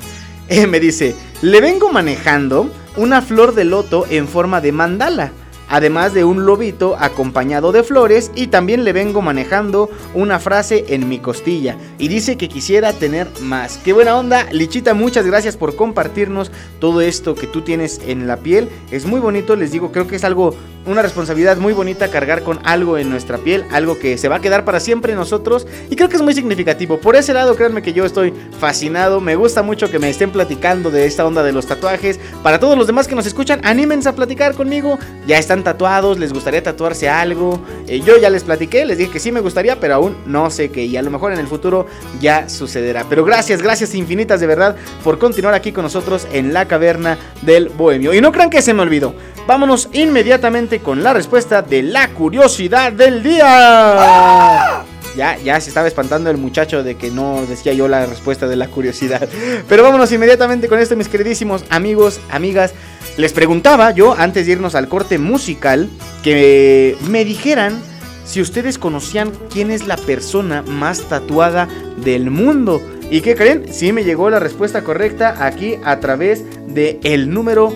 me 0.70 0.80
dice, 0.80 1.16
le 1.42 1.60
vengo 1.60 1.92
manejando 1.92 2.70
una 2.96 3.22
flor 3.22 3.54
de 3.54 3.66
loto 3.66 4.06
en 4.10 4.28
forma 4.28 4.62
de 4.62 4.72
mandala 4.72 5.32
además 5.70 6.14
de 6.14 6.24
un 6.24 6.46
lobito 6.46 6.96
acompañado 7.00 7.72
de 7.72 7.84
flores 7.84 8.32
y 8.36 8.48
también 8.48 8.84
le 8.84 8.94
vengo 8.94 9.22
manejando 9.22 9.90
una 10.14 10.40
frase 10.40 10.86
en 10.90 11.10
mi 11.10 11.20
costilla 11.20 11.78
y 11.98 12.08
dice 12.08 12.38
que 12.38 12.50
quisiera 12.50 12.94
tener 12.94 13.28
más. 13.42 13.80
Qué 13.84 13.94
buena 13.94 14.18
onda, 14.18 14.48
Lichita, 14.52 14.94
muchas 14.94 15.26
gracias 15.26 15.58
por 15.58 15.76
compartirnos 15.76 16.52
todo 16.80 17.02
esto 17.02 17.36
que 17.36 17.48
tú 17.48 17.62
tienes 17.62 18.02
en 18.06 18.28
la 18.28 18.38
piel. 18.38 18.70
Es 18.92 19.06
muy 19.06 19.20
bonito, 19.20 19.56
les 19.56 19.72
digo, 19.72 19.92
creo 19.92 20.08
que 20.08 20.16
es 20.16 20.24
algo 20.24 20.56
una 20.86 21.02
responsabilidad 21.02 21.58
muy 21.58 21.74
bonita 21.74 22.10
cargar 22.10 22.44
con 22.44 22.60
algo 22.64 22.98
en 22.98 23.10
nuestra 23.10 23.38
piel, 23.38 23.66
algo 23.72 23.98
que 23.98 24.18
se 24.18 24.30
va 24.30 24.36
a 24.38 24.42
quedar 24.42 24.66
para 24.66 24.80
siempre 24.80 25.16
nosotros 25.16 25.66
y 25.90 25.96
creo 25.96 26.10
que 26.10 26.16
es 26.16 26.22
muy 26.22 26.34
significativo. 26.34 27.00
Por 27.00 27.16
ese 27.16 27.34
lado, 27.34 27.56
créanme 27.56 27.82
que 27.82 27.94
yo 27.94 28.06
estoy 28.06 28.34
fascinado, 28.60 29.20
me 29.20 29.36
gusta 29.36 29.64
mucho 29.64 29.90
que 29.90 30.00
me 30.00 30.10
estén 30.10 30.32
platicando 30.32 30.92
de 30.92 31.06
esta 31.06 31.26
onda 31.26 31.44
de 31.44 31.52
los 31.52 31.66
tatuajes. 31.66 32.20
Para 32.44 32.60
todos 32.60 32.78
los 32.78 32.88
demás 32.88 33.08
que 33.08 33.16
nos 33.16 33.26
escuchan, 33.26 33.62
anímense 33.64 34.10
a 34.10 34.16
platicar 34.16 34.54
conmigo. 34.54 35.00
Ya 35.26 35.38
tatuados, 35.64 36.20
les 36.20 36.34
gustaría 36.34 36.62
tatuarse 36.62 37.10
algo. 37.10 37.60
Eh, 37.88 38.02
yo 38.02 38.18
ya 38.18 38.30
les 38.30 38.44
platiqué, 38.44 38.86
les 38.86 38.98
dije 38.98 39.12
que 39.12 39.20
sí 39.20 39.32
me 39.32 39.40
gustaría, 39.40 39.80
pero 39.80 39.96
aún 39.96 40.18
no 40.26 40.50
sé 40.50 40.70
qué 40.70 40.86
y 40.86 40.98
a 40.98 41.02
lo 41.02 41.12
mejor 41.12 41.34
en 41.34 41.40
el 41.40 41.48
futuro 41.48 41.88
ya 42.20 42.50
sucederá. 42.50 43.06
Pero 43.10 43.24
gracias, 43.24 43.62
gracias 43.62 43.96
infinitas 43.96 44.40
de 44.40 44.48
verdad 44.48 44.76
por 45.04 45.18
continuar 45.18 45.54
aquí 45.54 45.72
con 45.72 45.84
nosotros 45.84 46.28
en 46.34 46.54
la 46.54 46.66
caverna 46.66 47.18
del 47.42 47.70
bohemio. 47.70 48.14
Y 48.14 48.22
no 48.22 48.32
crean 48.32 48.50
que 48.50 48.62
se 48.62 48.74
me 48.74 48.82
olvidó. 48.82 49.14
Vámonos 49.48 49.90
inmediatamente 49.94 50.26
inmediatamente 50.26 50.80
con 50.80 51.04
la 51.04 51.14
respuesta 51.14 51.62
de 51.62 51.84
la 51.84 52.08
curiosidad 52.10 52.92
del 52.92 53.22
día. 53.22 54.86
Ya, 55.16 55.38
ya 55.38 55.60
se 55.62 55.70
estaba 55.70 55.88
espantando 55.88 56.30
el 56.30 56.38
muchacho 56.38 56.84
de 56.84 56.96
que 56.96 57.10
no 57.10 57.46
decía 57.46 57.74
yo 57.74 57.88
la 57.88 58.06
respuesta 58.06 58.48
de 58.48 58.56
la 58.56 58.68
curiosidad. 58.68 59.28
Pero 59.70 59.84
vámonos 59.84 60.12
inmediatamente 60.12 60.68
con 60.68 60.80
esto, 60.80 60.96
mis 60.96 61.08
queridísimos 61.08 61.64
amigos, 61.70 62.20
amigas. 62.30 62.74
Les 63.18 63.32
preguntaba 63.32 63.92
yo, 63.92 64.14
antes 64.18 64.46
de 64.46 64.54
irnos 64.54 64.76
al 64.76 64.90
corte 64.90 65.18
musical, 65.18 65.90
que 66.24 66.98
me 67.10 67.24
dijeran 67.24 67.80
si 68.26 68.42
ustedes 68.42 68.78
conocían 68.78 69.32
quién 69.52 69.72
es 69.72 69.88
la 69.88 69.98
persona 69.98 70.64
más 70.64 71.02
tatuada 71.04 71.70
del 71.98 72.32
mundo. 72.32 72.82
¿Y 73.10 73.22
qué 73.22 73.36
creen? 73.36 73.72
Sí 73.72 73.94
me 73.94 74.04
llegó 74.04 74.30
la 74.30 74.40
respuesta 74.40 74.84
correcta 74.84 75.46
aquí 75.46 75.76
a 75.84 76.00
través 76.00 76.44
de 76.68 77.00
el 77.04 77.30
número 77.30 77.74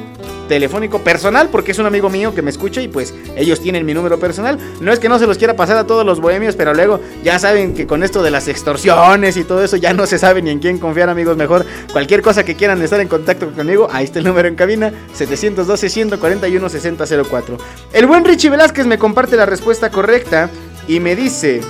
telefónico 0.49 0.99
personal 0.99 1.47
porque 1.49 1.71
es 1.71 1.79
un 1.79 1.85
amigo 1.85 2.09
mío 2.09 2.35
que 2.35 2.41
me 2.41 2.49
escucha 2.49 2.81
y 2.81 2.89
pues 2.89 3.13
ellos 3.37 3.61
tienen 3.61 3.85
mi 3.85 3.93
número 3.93 4.19
personal. 4.19 4.57
No 4.81 4.91
es 4.91 4.99
que 4.99 5.07
no 5.07 5.17
se 5.19 5.27
los 5.27 5.37
quiera 5.37 5.55
pasar 5.55 5.77
a 5.77 5.87
todos 5.87 6.05
los 6.05 6.19
bohemios, 6.19 6.57
pero 6.57 6.73
luego 6.73 6.99
ya 7.23 7.39
saben 7.39 7.73
que 7.73 7.87
con 7.87 8.03
esto 8.03 8.21
de 8.21 8.31
las 8.31 8.49
extorsiones 8.49 9.37
y 9.37 9.45
todo 9.45 9.63
eso 9.63 9.77
ya 9.77 9.93
no 9.93 10.05
se 10.05 10.17
sabe 10.17 10.41
ni 10.41 10.49
en 10.49 10.59
quién 10.59 10.79
confiar, 10.79 11.07
amigos. 11.07 11.37
Mejor 11.37 11.65
cualquier 11.93 12.21
cosa 12.21 12.43
que 12.43 12.55
quieran 12.55 12.81
estar 12.81 12.99
en 12.99 13.07
contacto 13.07 13.49
conmigo, 13.51 13.87
ahí 13.91 14.03
está 14.03 14.19
el 14.19 14.25
número 14.25 14.49
en 14.49 14.55
cabina 14.55 14.91
712-141-6004. 15.17 17.57
El 17.93 18.07
buen 18.07 18.25
Richie 18.25 18.49
Velázquez 18.49 18.85
me 18.85 18.97
comparte 18.97 19.37
la 19.37 19.45
respuesta 19.45 19.89
correcta 19.89 20.49
y 20.87 20.99
me 20.99 21.15
dice... 21.15 21.61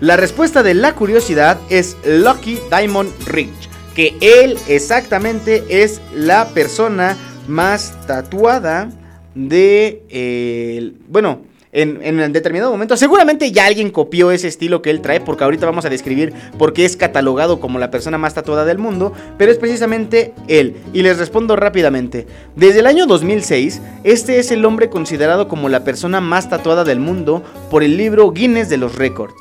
La 0.00 0.16
respuesta 0.16 0.64
de 0.64 0.74
la 0.74 0.94
curiosidad 0.94 1.56
es 1.70 1.96
Lucky 2.04 2.60
Diamond 2.68 3.12
Rich, 3.26 3.68
que 3.94 4.16
él 4.20 4.58
exactamente 4.66 5.64
es 5.68 6.00
la 6.12 6.48
persona 6.48 7.16
más 7.48 7.94
tatuada 8.06 8.90
de... 9.34 10.02
eh, 10.08 10.92
bueno, 11.08 11.40
en, 11.74 12.00
en 12.02 12.32
determinado 12.32 12.70
momento. 12.70 12.96
Seguramente 12.96 13.50
ya 13.52 13.66
alguien 13.66 13.90
copió 13.90 14.30
ese 14.30 14.48
estilo 14.48 14.80
que 14.80 14.90
él 14.90 15.00
trae, 15.00 15.20
porque 15.20 15.44
ahorita 15.44 15.66
vamos 15.66 15.84
a 15.84 15.90
describir 15.90 16.32
por 16.56 16.72
qué 16.72 16.84
es 16.84 16.96
catalogado 16.96 17.60
como 17.60 17.78
la 17.78 17.90
persona 17.90 18.16
más 18.16 18.34
tatuada 18.34 18.64
del 18.64 18.78
mundo, 18.78 19.12
pero 19.36 19.50
es 19.50 19.58
precisamente 19.58 20.32
él. 20.48 20.76
Y 20.92 21.02
les 21.02 21.18
respondo 21.18 21.56
rápidamente. 21.56 22.26
Desde 22.56 22.78
el 22.78 22.86
año 22.86 23.06
2006, 23.06 23.82
este 24.04 24.38
es 24.38 24.50
el 24.52 24.64
hombre 24.64 24.88
considerado 24.88 25.48
como 25.48 25.68
la 25.68 25.84
persona 25.84 26.20
más 26.20 26.48
tatuada 26.48 26.84
del 26.84 27.00
mundo 27.00 27.42
por 27.70 27.82
el 27.82 27.96
libro 27.96 28.30
Guinness 28.30 28.68
de 28.68 28.78
los 28.78 28.94
Récords. 28.94 29.34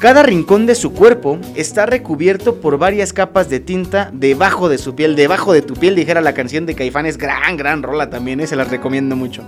Cada 0.00 0.22
rincón 0.22 0.66
de 0.66 0.76
su 0.76 0.92
cuerpo 0.92 1.38
está 1.56 1.84
recubierto 1.84 2.60
por 2.60 2.78
varias 2.78 3.12
capas 3.12 3.50
de 3.50 3.58
tinta 3.58 4.10
debajo 4.12 4.68
de 4.68 4.78
su 4.78 4.94
piel, 4.94 5.16
debajo 5.16 5.52
de 5.52 5.62
tu 5.62 5.74
piel, 5.74 5.96
dijera 5.96 6.20
la 6.20 6.34
canción 6.34 6.66
de 6.66 6.76
Caifanes, 6.76 7.18
gran, 7.18 7.56
gran 7.56 7.82
rola 7.82 8.08
también, 8.08 8.40
eh, 8.40 8.46
se 8.46 8.54
las 8.54 8.70
recomiendo 8.70 9.16
mucho. 9.16 9.42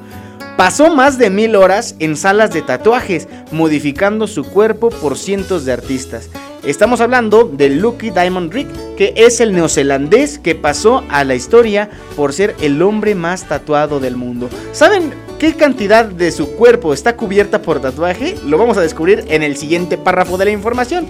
Pasó 0.57 0.95
más 0.95 1.18
de 1.18 1.31
mil 1.31 1.55
horas 1.55 1.95
en 2.01 2.16
salas 2.16 2.53
de 2.53 2.62
tatuajes, 2.62 3.28
modificando 3.53 4.26
su 4.26 4.45
cuerpo 4.45 4.91
por 4.91 5.16
cientos 5.16 5.64
de 5.64 5.72
artistas. 5.72 6.28
Estamos 6.65 7.01
hablando 7.01 7.45
de 7.45 7.71
Lucky 7.71 8.11
Diamond 8.11 8.53
Rick, 8.53 8.69
que 8.97 9.15
es 9.17 9.41
el 9.41 9.55
neozelandés 9.55 10.39
que 10.39 10.55
pasó 10.55 11.05
a 11.09 11.25
la 11.25 11.35
historia 11.35 11.89
por 12.17 12.35
ser 12.35 12.55
el 12.61 12.83
hombre 12.83 13.15
más 13.15 13.49
tatuado 13.49 13.99
del 13.99 14.17
mundo. 14.17 14.51
¿Saben 14.73 15.15
qué 15.39 15.55
cantidad 15.55 16.05
de 16.05 16.31
su 16.31 16.51
cuerpo 16.57 16.93
está 16.93 17.17
cubierta 17.17 17.63
por 17.63 17.81
tatuaje? 17.81 18.37
Lo 18.45 18.59
vamos 18.59 18.77
a 18.77 18.83
descubrir 18.83 19.25
en 19.29 19.43
el 19.43 19.57
siguiente 19.57 19.97
párrafo 19.97 20.37
de 20.37 20.45
la 20.45 20.51
información. 20.51 21.07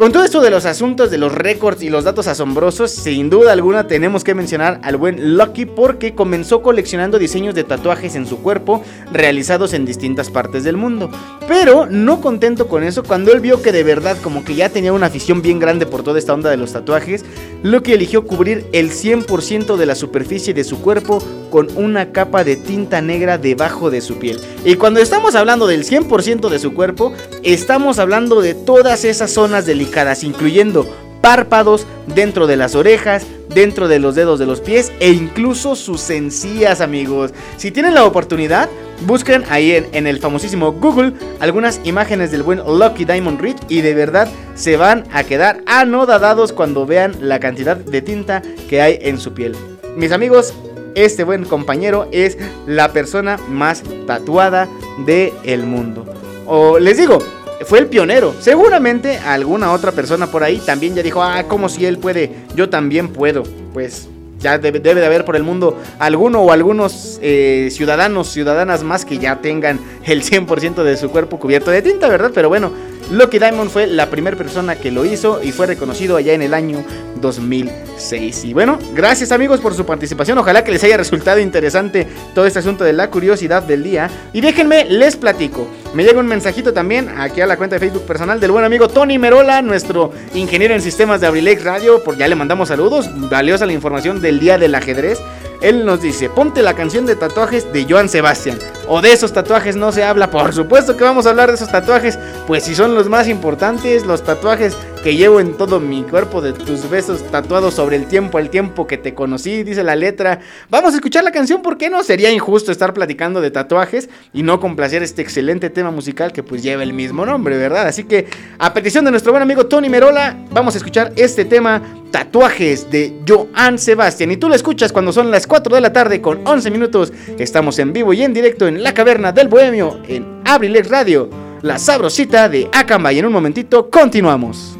Con 0.00 0.12
todo 0.12 0.24
esto 0.24 0.40
de 0.40 0.48
los 0.48 0.64
asuntos 0.64 1.10
de 1.10 1.18
los 1.18 1.30
récords 1.30 1.82
y 1.82 1.90
los 1.90 2.04
datos 2.04 2.26
asombrosos, 2.26 2.90
sin 2.90 3.28
duda 3.28 3.52
alguna 3.52 3.86
tenemos 3.86 4.24
que 4.24 4.34
mencionar 4.34 4.80
al 4.82 4.96
buen 4.96 5.36
Lucky 5.36 5.66
porque 5.66 6.14
comenzó 6.14 6.62
coleccionando 6.62 7.18
diseños 7.18 7.54
de 7.54 7.64
tatuajes 7.64 8.14
en 8.14 8.26
su 8.26 8.38
cuerpo 8.38 8.82
realizados 9.12 9.74
en 9.74 9.84
distintas 9.84 10.30
partes 10.30 10.64
del 10.64 10.78
mundo. 10.78 11.10
Pero 11.46 11.84
no 11.84 12.22
contento 12.22 12.66
con 12.66 12.82
eso, 12.82 13.02
cuando 13.02 13.30
él 13.30 13.40
vio 13.40 13.60
que 13.60 13.72
de 13.72 13.82
verdad 13.82 14.16
como 14.22 14.42
que 14.42 14.54
ya 14.54 14.70
tenía 14.70 14.94
una 14.94 15.08
afición 15.08 15.42
bien 15.42 15.58
grande 15.58 15.84
por 15.84 16.02
toda 16.02 16.18
esta 16.18 16.32
onda 16.32 16.48
de 16.48 16.56
los 16.56 16.72
tatuajes, 16.72 17.22
Lucky 17.62 17.92
eligió 17.92 18.26
cubrir 18.26 18.64
el 18.72 18.92
100% 18.92 19.76
de 19.76 19.84
la 19.84 19.94
superficie 19.94 20.54
de 20.54 20.64
su 20.64 20.80
cuerpo 20.80 21.22
con 21.50 21.68
una 21.76 22.12
capa 22.12 22.42
de 22.42 22.56
tinta 22.56 23.02
negra 23.02 23.36
debajo 23.36 23.90
de 23.90 24.00
su 24.00 24.18
piel. 24.18 24.40
Y 24.64 24.76
cuando 24.76 25.00
estamos 25.00 25.34
hablando 25.34 25.66
del 25.66 25.84
100% 25.84 26.48
de 26.48 26.58
su 26.58 26.72
cuerpo, 26.72 27.12
estamos 27.42 27.98
hablando 27.98 28.40
de 28.40 28.54
todas 28.54 29.04
esas 29.04 29.30
zonas 29.30 29.66
delicadas, 29.66 29.89
incluyendo 30.22 30.86
párpados, 31.20 31.86
dentro 32.14 32.46
de 32.46 32.56
las 32.56 32.74
orejas, 32.74 33.26
dentro 33.48 33.88
de 33.88 33.98
los 33.98 34.14
dedos 34.14 34.38
de 34.38 34.46
los 34.46 34.60
pies 34.60 34.92
e 35.00 35.10
incluso 35.10 35.76
sus 35.76 36.08
encías, 36.10 36.80
amigos. 36.80 37.32
Si 37.56 37.70
tienen 37.70 37.94
la 37.94 38.04
oportunidad, 38.04 38.68
busquen 39.06 39.44
ahí 39.50 39.72
en, 39.92 40.06
el 40.06 40.18
famosísimo 40.18 40.72
Google 40.72 41.12
algunas 41.40 41.80
imágenes 41.84 42.30
del 42.30 42.42
buen 42.42 42.58
Lucky 42.58 43.04
Diamond 43.04 43.40
Reed 43.40 43.56
y 43.68 43.80
de 43.80 43.94
verdad 43.94 44.28
se 44.54 44.76
van 44.76 45.04
a 45.12 45.24
quedar 45.24 45.62
anodadados 45.66 46.52
cuando 46.52 46.86
vean 46.86 47.14
la 47.20 47.40
cantidad 47.40 47.76
de 47.76 48.02
tinta 48.02 48.42
que 48.68 48.80
hay 48.80 48.98
en 49.02 49.18
su 49.18 49.32
piel. 49.32 49.54
Mis 49.96 50.12
amigos, 50.12 50.54
este 50.94 51.24
buen 51.24 51.44
compañero 51.44 52.08
es 52.12 52.38
la 52.66 52.92
persona 52.92 53.38
más 53.48 53.82
tatuada 54.06 54.68
del 55.06 55.64
mundo. 55.64 56.04
O 56.46 56.78
les 56.78 56.96
digo, 56.96 57.18
fue 57.64 57.78
el 57.78 57.86
pionero. 57.86 58.34
Seguramente 58.40 59.18
alguna 59.18 59.72
otra 59.72 59.92
persona 59.92 60.26
por 60.26 60.42
ahí 60.42 60.58
también 60.58 60.94
ya 60.94 61.02
dijo, 61.02 61.22
ah, 61.22 61.44
como 61.48 61.68
si 61.68 61.84
él 61.84 61.98
puede, 61.98 62.32
yo 62.54 62.68
también 62.68 63.08
puedo. 63.08 63.42
Pues 63.72 64.08
ya 64.40 64.58
debe, 64.58 64.80
debe 64.80 65.00
de 65.00 65.06
haber 65.06 65.24
por 65.24 65.36
el 65.36 65.42
mundo 65.42 65.78
alguno 65.98 66.40
o 66.40 66.50
algunos 66.50 67.18
eh, 67.22 67.68
ciudadanos, 67.70 68.28
ciudadanas 68.28 68.82
más 68.82 69.04
que 69.04 69.18
ya 69.18 69.40
tengan 69.40 69.78
el 70.04 70.22
100% 70.22 70.82
de 70.82 70.96
su 70.96 71.10
cuerpo 71.10 71.38
cubierto 71.38 71.70
de 71.70 71.82
tinta, 71.82 72.08
¿verdad? 72.08 72.30
Pero 72.34 72.48
bueno, 72.48 72.72
Lucky 73.10 73.40
Diamond 73.40 73.70
fue 73.70 73.88
la 73.88 74.08
primera 74.08 74.36
persona 74.36 74.76
que 74.76 74.92
lo 74.92 75.04
hizo 75.04 75.42
y 75.42 75.50
fue 75.50 75.66
reconocido 75.66 76.16
allá 76.16 76.32
en 76.32 76.42
el 76.42 76.54
año 76.54 76.84
2006. 77.20 78.44
Y 78.44 78.54
bueno, 78.54 78.78
gracias 78.94 79.32
amigos 79.32 79.60
por 79.60 79.74
su 79.74 79.84
participación. 79.84 80.38
Ojalá 80.38 80.62
que 80.62 80.70
les 80.70 80.84
haya 80.84 80.96
resultado 80.96 81.40
interesante 81.40 82.06
todo 82.34 82.46
este 82.46 82.60
asunto 82.60 82.84
de 82.84 82.92
la 82.92 83.10
curiosidad 83.10 83.64
del 83.64 83.82
día. 83.82 84.08
Y 84.32 84.40
déjenme, 84.40 84.84
les 84.84 85.16
platico. 85.16 85.66
Me 85.92 86.04
llega 86.04 86.20
un 86.20 86.26
mensajito 86.26 86.72
también 86.72 87.08
aquí 87.18 87.40
a 87.40 87.46
la 87.46 87.56
cuenta 87.56 87.76
de 87.76 87.80
Facebook 87.80 88.06
personal 88.06 88.38
del 88.38 88.52
buen 88.52 88.64
amigo 88.64 88.86
Tony 88.86 89.18
Merola, 89.18 89.60
nuestro 89.60 90.12
ingeniero 90.34 90.74
en 90.74 90.80
sistemas 90.80 91.20
de 91.20 91.26
Abrilex 91.26 91.64
Radio. 91.64 92.04
Por 92.04 92.16
ya 92.16 92.28
le 92.28 92.36
mandamos 92.36 92.68
saludos. 92.68 93.10
Valiosa 93.28 93.66
la 93.66 93.72
información 93.72 94.20
del 94.20 94.38
día 94.38 94.56
del 94.56 94.74
ajedrez. 94.74 95.18
Él 95.60 95.84
nos 95.84 96.00
dice, 96.00 96.30
ponte 96.30 96.62
la 96.62 96.74
canción 96.74 97.06
de 97.06 97.16
tatuajes 97.16 97.72
de 97.72 97.86
Joan 97.88 98.08
Sebastián. 98.08 98.58
O 98.88 99.00
de 99.00 99.12
esos 99.12 99.32
tatuajes 99.32 99.76
no 99.76 99.92
se 99.92 100.02
habla. 100.02 100.30
Por 100.30 100.52
supuesto 100.52 100.96
que 100.96 101.04
vamos 101.04 101.26
a 101.26 101.30
hablar 101.30 101.48
de 101.48 101.56
esos 101.56 101.70
tatuajes. 101.70 102.18
Pues 102.46 102.64
si 102.64 102.74
son 102.74 102.94
los 102.94 103.08
más 103.08 103.28
importantes, 103.28 104.04
los 104.06 104.24
tatuajes 104.24 104.76
que 105.02 105.16
llevo 105.16 105.40
en 105.40 105.56
todo 105.56 105.80
mi 105.80 106.02
cuerpo 106.02 106.40
de 106.40 106.52
tus 106.52 106.88
besos 106.90 107.22
tatuados 107.30 107.74
sobre 107.74 107.96
el 107.96 108.06
tiempo, 108.06 108.38
el 108.38 108.50
tiempo 108.50 108.86
que 108.86 108.98
te 108.98 109.14
conocí, 109.14 109.62
dice 109.62 109.82
la 109.82 109.96
letra. 109.96 110.40
Vamos 110.68 110.92
a 110.92 110.96
escuchar 110.96 111.24
la 111.24 111.32
canción, 111.32 111.62
¿por 111.62 111.78
qué 111.78 111.88
no? 111.88 112.02
Sería 112.02 112.30
injusto 112.30 112.70
estar 112.70 112.92
platicando 112.92 113.40
de 113.40 113.50
tatuajes 113.50 114.10
y 114.32 114.42
no 114.42 114.60
complacer 114.60 115.02
este 115.02 115.22
excelente 115.22 115.70
tema 115.70 115.90
musical 115.90 116.32
que 116.32 116.42
pues 116.42 116.62
lleva 116.62 116.82
el 116.82 116.92
mismo 116.92 117.24
nombre, 117.24 117.56
¿verdad? 117.56 117.86
Así 117.86 118.04
que 118.04 118.26
a 118.58 118.74
petición 118.74 119.04
de 119.04 119.10
nuestro 119.10 119.32
buen 119.32 119.42
amigo 119.42 119.66
Tony 119.66 119.88
Merola, 119.88 120.36
vamos 120.50 120.74
a 120.74 120.78
escuchar 120.78 121.12
este 121.16 121.44
tema, 121.44 121.82
Tatuajes 122.10 122.90
de 122.90 123.14
Joan 123.26 123.78
Sebastián. 123.78 124.30
Y 124.30 124.36
tú 124.36 124.48
lo 124.48 124.54
escuchas 124.54 124.92
cuando 124.92 125.12
son 125.12 125.30
las 125.30 125.46
4 125.46 125.74
de 125.74 125.80
la 125.80 125.92
tarde 125.92 126.20
con 126.20 126.46
11 126.46 126.70
minutos. 126.70 127.12
Estamos 127.38 127.78
en 127.78 127.92
vivo 127.92 128.12
y 128.12 128.22
en 128.22 128.34
directo 128.34 128.66
en 128.66 128.82
la 128.82 128.94
caverna 128.94 129.32
del 129.32 129.48
Bohemio 129.48 130.00
en 130.08 130.42
Abrilex 130.44 130.88
Radio. 130.88 131.30
La 131.62 131.78
sabrosita 131.78 132.48
de 132.48 132.68
Acamba 132.72 133.12
y 133.12 133.18
en 133.18 133.26
un 133.26 133.32
momentito 133.32 133.90
continuamos. 133.90 134.79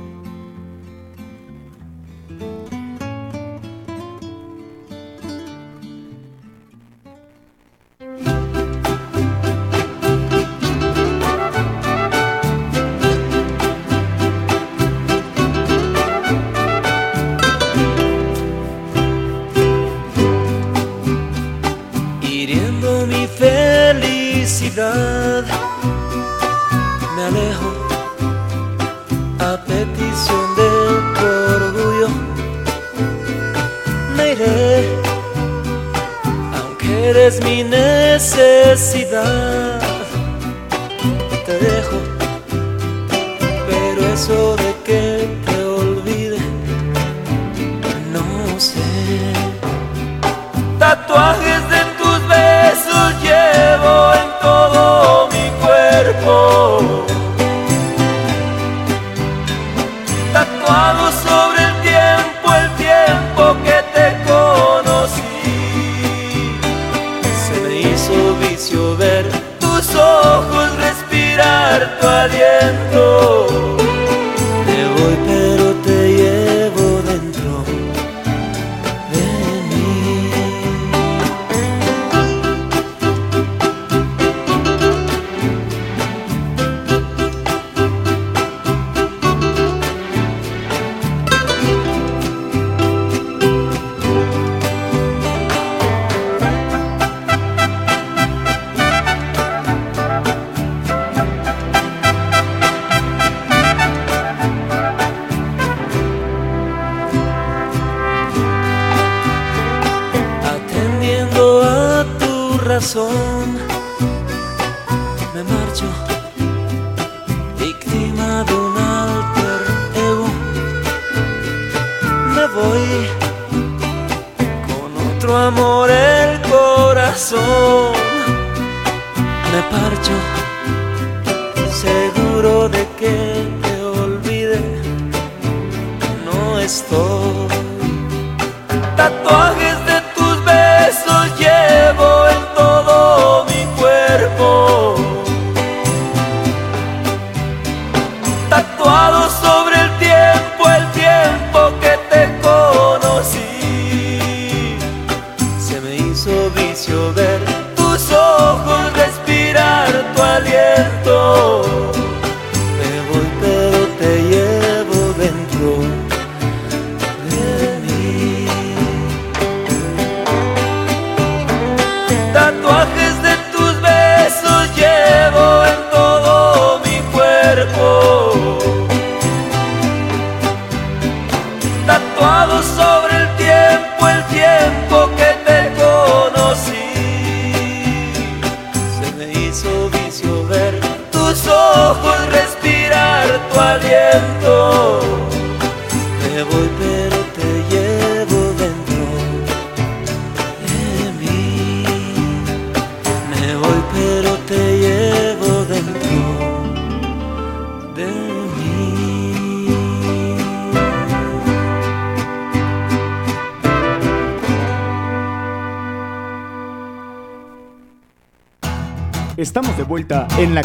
Me 24.80 24.86
alejo 27.22 27.70
a 29.38 29.58
petición 29.66 30.56
de 30.56 30.70
tu 31.16 31.26
orgullo. 31.54 32.08
Me 34.16 34.24
iré, 34.32 34.88
aunque 36.56 37.10
eres 37.10 37.34
mi 37.44 37.62
necesidad. 37.62 39.12
Te 41.44 41.54
dejo, 41.58 41.98
pero 43.68 44.00
eso 44.14 44.56
de 44.56 44.70
que 44.86 45.04
te 45.44 45.56
olvide, 45.62 46.40
no 48.14 48.24
sé 48.58 48.80
tatuajes 50.80 51.49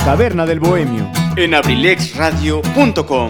caverna 0.05 0.45
del 0.45 0.59
bohemio. 0.59 1.09
En 1.35 1.55
abrilexradio.com. 1.55 3.29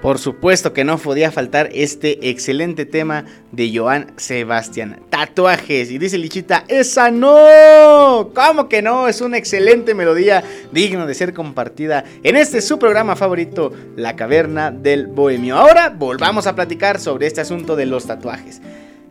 Por 0.00 0.18
supuesto 0.18 0.72
que 0.72 0.84
no 0.84 0.96
podía 0.96 1.30
faltar 1.30 1.68
este 1.74 2.30
excelente 2.30 2.86
tema 2.86 3.26
de 3.52 3.70
Joan 3.76 4.12
Sebastián. 4.16 5.00
Tatuajes. 5.10 5.90
Y 5.90 5.98
dice 5.98 6.16
Lichita, 6.16 6.64
esa 6.68 7.10
no. 7.10 8.30
¿Cómo 8.34 8.70
que 8.70 8.80
no? 8.80 9.06
Es 9.06 9.20
una 9.20 9.36
excelente 9.36 9.94
melodía 9.94 10.42
digna 10.72 11.04
de 11.04 11.14
ser 11.14 11.34
compartida 11.34 12.04
en 12.22 12.36
este 12.36 12.62
su 12.62 12.78
programa 12.78 13.14
favorito, 13.14 13.70
La 13.96 14.16
Caverna 14.16 14.70
del 14.70 15.08
Bohemio. 15.08 15.58
Ahora 15.58 15.90
volvamos 15.90 16.46
a 16.46 16.54
platicar 16.54 16.98
sobre 16.98 17.26
este 17.26 17.42
asunto 17.42 17.76
de 17.76 17.84
los 17.84 18.06
tatuajes. 18.06 18.62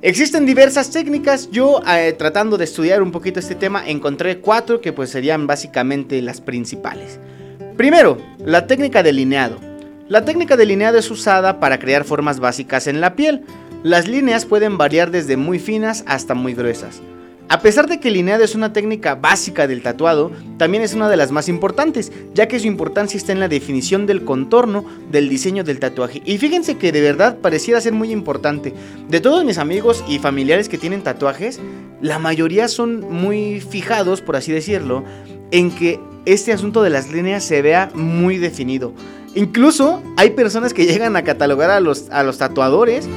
Existen 0.04 0.46
diversas 0.46 0.92
técnicas, 0.92 1.50
yo 1.50 1.80
eh, 1.88 2.12
tratando 2.12 2.58
de 2.58 2.66
estudiar 2.66 3.02
un 3.02 3.14
poquito 3.14 3.40
este 3.40 3.56
tema 3.56 3.88
encontré 3.88 4.40
cuatro 4.40 4.82
que 4.82 4.92
pues 4.92 5.10
serían 5.10 5.48
básicamente 5.48 6.22
las 6.22 6.42
principales. 6.42 7.22
Primero, 7.78 8.18
la 8.46 8.68
técnica 8.68 9.02
de 9.02 9.14
lineado. 9.14 9.62
La 10.10 10.26
técnica 10.26 10.58
de 10.58 10.66
lineado 10.66 10.98
es 10.98 11.10
usada 11.10 11.62
para 11.62 11.80
crear 11.80 12.04
formas 12.04 12.42
básicas 12.42 12.88
en 12.88 13.00
la 13.00 13.16
piel. 13.16 13.46
Las 13.82 14.10
líneas 14.10 14.46
pueden 14.46 14.78
variar 14.78 15.10
desde 15.10 15.38
muy 15.38 15.58
finas 15.58 16.04
hasta 16.06 16.34
muy 16.34 16.54
gruesas. 16.54 17.02
A 17.54 17.60
pesar 17.60 17.88
de 17.88 18.00
que 18.00 18.08
el 18.08 18.16
lineado 18.16 18.44
es 18.44 18.56
una 18.56 18.74
técnica 18.74 19.14
básica 19.14 19.68
del 19.68 19.84
tatuado, 19.84 20.32
también 20.58 20.82
es 20.82 20.96
una 20.96 21.08
de 21.08 21.18
las 21.18 21.30
más 21.30 21.48
importantes, 21.48 22.12
ya 22.34 22.48
que 22.48 22.60
su 22.60 22.66
importancia 22.66 23.16
está 23.16 23.32
en 23.32 23.40
la 23.40 23.48
definición 23.48 24.08
del 24.08 24.26
contorno 24.26 24.84
del 25.12 25.30
diseño 25.30 25.64
del 25.64 25.78
tatuaje. 25.78 26.24
Y 26.26 26.40
fíjense 26.40 26.80
que 26.80 26.92
de 26.92 27.02
verdad 27.02 27.38
pareciera 27.38 27.80
ser 27.80 27.94
muy 27.94 28.12
importante. 28.12 28.74
De 29.08 29.22
todos 29.22 29.46
mis 29.46 29.60
amigos 29.60 30.04
y 30.08 30.18
familiares 30.18 30.68
que 30.68 30.80
tienen 30.80 31.04
tatuajes, 31.04 31.60
la 32.02 32.18
mayoría 32.18 32.68
son 32.68 33.02
muy 33.02 33.62
fijados, 33.62 34.22
por 34.22 34.36
así 34.36 34.52
decirlo, 34.52 35.04
en 35.52 35.70
que 35.70 36.00
este 36.26 36.54
asunto 36.54 36.82
de 36.82 36.90
las 36.90 37.12
líneas 37.12 37.44
se 37.44 37.62
vea 37.62 37.92
muy 37.94 38.40
definido. 38.40 38.96
Incluso 39.36 40.02
hay 40.18 40.32
personas 40.32 40.74
que 40.74 40.88
llegan 40.88 41.16
a 41.16 41.24
catalogar 41.24 41.70
a 41.70 41.80
los, 41.80 42.10
a 42.10 42.24
los 42.24 42.40
tatuadores, 42.40 43.08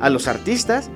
a 0.00 0.10
los 0.10 0.26
artistas, 0.26 0.90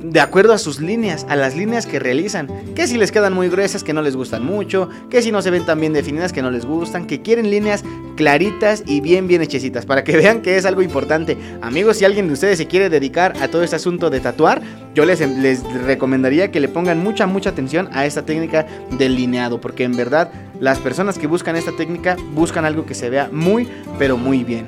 de 0.00 0.20
acuerdo 0.20 0.52
a 0.52 0.58
sus 0.58 0.80
líneas, 0.80 1.26
a 1.28 1.36
las 1.36 1.56
líneas 1.56 1.86
que 1.86 1.98
realizan. 1.98 2.48
Que 2.74 2.86
si 2.86 2.96
les 2.96 3.12
quedan 3.12 3.32
muy 3.32 3.48
gruesas, 3.48 3.82
que 3.84 3.92
no 3.92 4.02
les 4.02 4.16
gustan 4.16 4.44
mucho. 4.44 4.88
Que 5.10 5.22
si 5.22 5.32
no 5.32 5.42
se 5.42 5.50
ven 5.50 5.66
tan 5.66 5.80
bien 5.80 5.92
definidas, 5.92 6.32
que 6.32 6.42
no 6.42 6.50
les 6.50 6.64
gustan. 6.64 7.06
Que 7.06 7.22
quieren 7.22 7.50
líneas 7.50 7.84
claritas 8.16 8.82
y 8.86 9.00
bien, 9.00 9.26
bien 9.26 9.42
hechecitas. 9.42 9.86
Para 9.86 10.04
que 10.04 10.16
vean 10.16 10.42
que 10.42 10.56
es 10.56 10.66
algo 10.66 10.82
importante. 10.82 11.36
Amigos, 11.62 11.98
si 11.98 12.04
alguien 12.04 12.28
de 12.28 12.34
ustedes 12.34 12.58
se 12.58 12.66
quiere 12.66 12.88
dedicar 12.88 13.34
a 13.40 13.48
todo 13.48 13.62
este 13.62 13.76
asunto 13.76 14.10
de 14.10 14.20
tatuar, 14.20 14.62
yo 14.94 15.04
les, 15.04 15.20
les 15.20 15.62
recomendaría 15.84 16.50
que 16.50 16.60
le 16.60 16.68
pongan 16.68 16.98
mucha, 16.98 17.26
mucha 17.26 17.50
atención 17.50 17.88
a 17.92 18.06
esta 18.06 18.24
técnica 18.24 18.66
del 18.98 19.16
lineado. 19.16 19.60
Porque 19.60 19.84
en 19.84 19.96
verdad, 19.96 20.30
las 20.60 20.78
personas 20.78 21.18
que 21.18 21.26
buscan 21.26 21.56
esta 21.56 21.72
técnica 21.72 22.16
buscan 22.34 22.64
algo 22.64 22.86
que 22.86 22.94
se 22.94 23.10
vea 23.10 23.28
muy, 23.32 23.68
pero 23.98 24.16
muy 24.16 24.44
bien. 24.44 24.66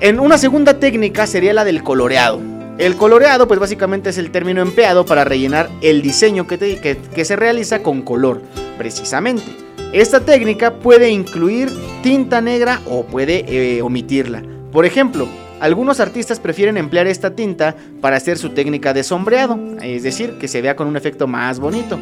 En 0.00 0.18
una 0.20 0.38
segunda 0.38 0.80
técnica 0.80 1.26
sería 1.26 1.52
la 1.52 1.64
del 1.64 1.82
coloreado. 1.82 2.63
El 2.76 2.96
coloreado, 2.96 3.46
pues 3.46 3.60
básicamente 3.60 4.10
es 4.10 4.18
el 4.18 4.32
término 4.32 4.60
empleado 4.60 5.06
para 5.06 5.24
rellenar 5.24 5.70
el 5.80 6.02
diseño 6.02 6.48
que, 6.48 7.24
se 7.24 7.36
realiza 7.36 7.84
con 7.84 8.02
color, 8.02 8.42
precisamente. 8.76 9.44
Esta 9.92 10.18
técnica 10.18 10.74
puede 10.74 11.10
incluir 11.10 11.70
tinta 12.02 12.40
negra 12.40 12.80
o 12.86 13.04
puede 13.04 13.44
eh, 13.46 13.80
omitirla. 13.80 14.42
Por 14.72 14.86
ejemplo, 14.86 15.28
algunos 15.60 16.00
artistas 16.00 16.40
prefieren 16.40 16.76
emplear 16.76 17.06
esta 17.06 17.36
tinta 17.36 17.76
para 18.00 18.16
hacer 18.16 18.38
su 18.38 18.50
técnica 18.50 18.92
de 18.92 19.04
sombreado, 19.04 19.56
es 19.80 20.02
decir, 20.02 20.36
que 20.40 20.48
se 20.48 20.60
vea 20.60 20.74
con 20.74 20.88
un 20.88 20.96
efecto 20.96 21.28
más 21.28 21.60
bonito. 21.60 21.96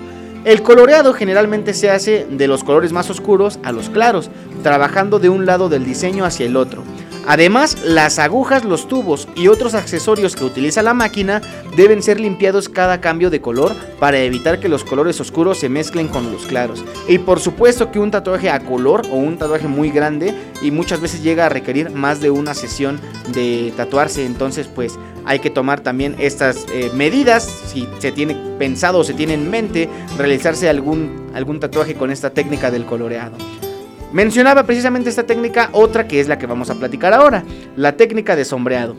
El 0.47 0.63
coloreado 0.63 1.13
generalmente 1.13 1.75
se 1.75 1.91
hace 1.91 2.27
de 2.31 2.49
los 2.49 2.65
colores 2.65 2.93
más 2.93 3.11
oscuros 3.11 3.59
a 3.63 3.73
los 3.73 3.91
claros, 3.91 4.31
trabajando 4.63 5.19
de 5.19 5.29
un 5.29 5.45
lado 5.45 5.69
del 5.69 5.85
diseño 5.85 6.25
hacia 6.25 6.47
el 6.47 6.57
otro. 6.57 6.83
Además, 7.27 7.79
las 7.85 8.19
agujas, 8.19 8.65
los 8.65 8.89
tubos 8.89 9.29
y 9.37 9.49
otros 9.49 9.75
accesorios 9.75 10.35
que 10.35 10.45
utiliza 10.45 10.83
la 10.83 10.95
máquina 10.95 11.41
deben 11.77 12.03
ser 12.03 12.19
limpiados 12.21 12.69
cada 12.69 13.01
cambio 13.01 13.31
de 13.31 13.41
color 13.41 13.75
para 14.01 14.19
evitar 14.19 14.59
que 14.59 14.69
los 14.69 14.85
colores 14.85 15.21
oscuros 15.21 15.59
se 15.59 15.69
mezclen 15.69 16.09
con 16.09 16.33
los 16.33 16.47
claros. 16.47 16.85
Y 17.09 17.19
por 17.19 17.41
supuesto 17.41 17.91
que 17.91 18.01
un 18.01 18.11
tatuaje 18.11 18.51
a 18.51 18.61
color 18.61 19.03
o 19.11 19.17
un 19.17 19.39
tatuaje 19.39 19.69
muy 19.69 19.91
grande 19.91 20.35
y 20.63 20.71
muchas 20.71 21.01
veces 21.01 21.23
llega 21.23 21.47
a 21.47 21.49
requerir 21.49 21.91
más 21.91 22.21
de 22.21 22.31
una 22.31 22.55
sesión 22.55 23.01
de 23.33 23.73
tatuarse, 23.77 24.27
entonces 24.27 24.67
pues 24.67 24.99
hay 25.25 25.39
que 25.39 25.51
tomar 25.51 25.81
también 25.81 26.17
estas 26.19 26.67
eh, 26.73 26.91
medidas 26.95 27.45
si 27.45 27.89
se 27.99 28.11
tiene 28.13 28.35
pensado 28.59 28.99
o 28.99 29.05
se 29.05 29.15
tiene 29.15 29.35
en 29.35 29.49
mente 29.49 29.89
realizarse 30.19 30.69
algún, 30.69 31.31
algún 31.35 31.61
tatuaje 31.61 31.95
con 31.95 32.11
esta 32.11 32.31
técnica 32.31 32.71
del 32.71 32.85
coloreado. 32.85 33.37
Mencionaba 34.13 34.65
precisamente 34.65 35.09
esta 35.09 35.25
técnica, 35.25 35.71
otra 35.73 36.07
que 36.07 36.21
es 36.21 36.29
la 36.29 36.39
que 36.39 36.47
vamos 36.47 36.69
a 36.69 36.75
platicar 36.75 37.15
ahora, 37.15 37.45
la 37.77 37.97
técnica 37.97 38.37
de 38.37 38.45
sombreado. 38.45 38.95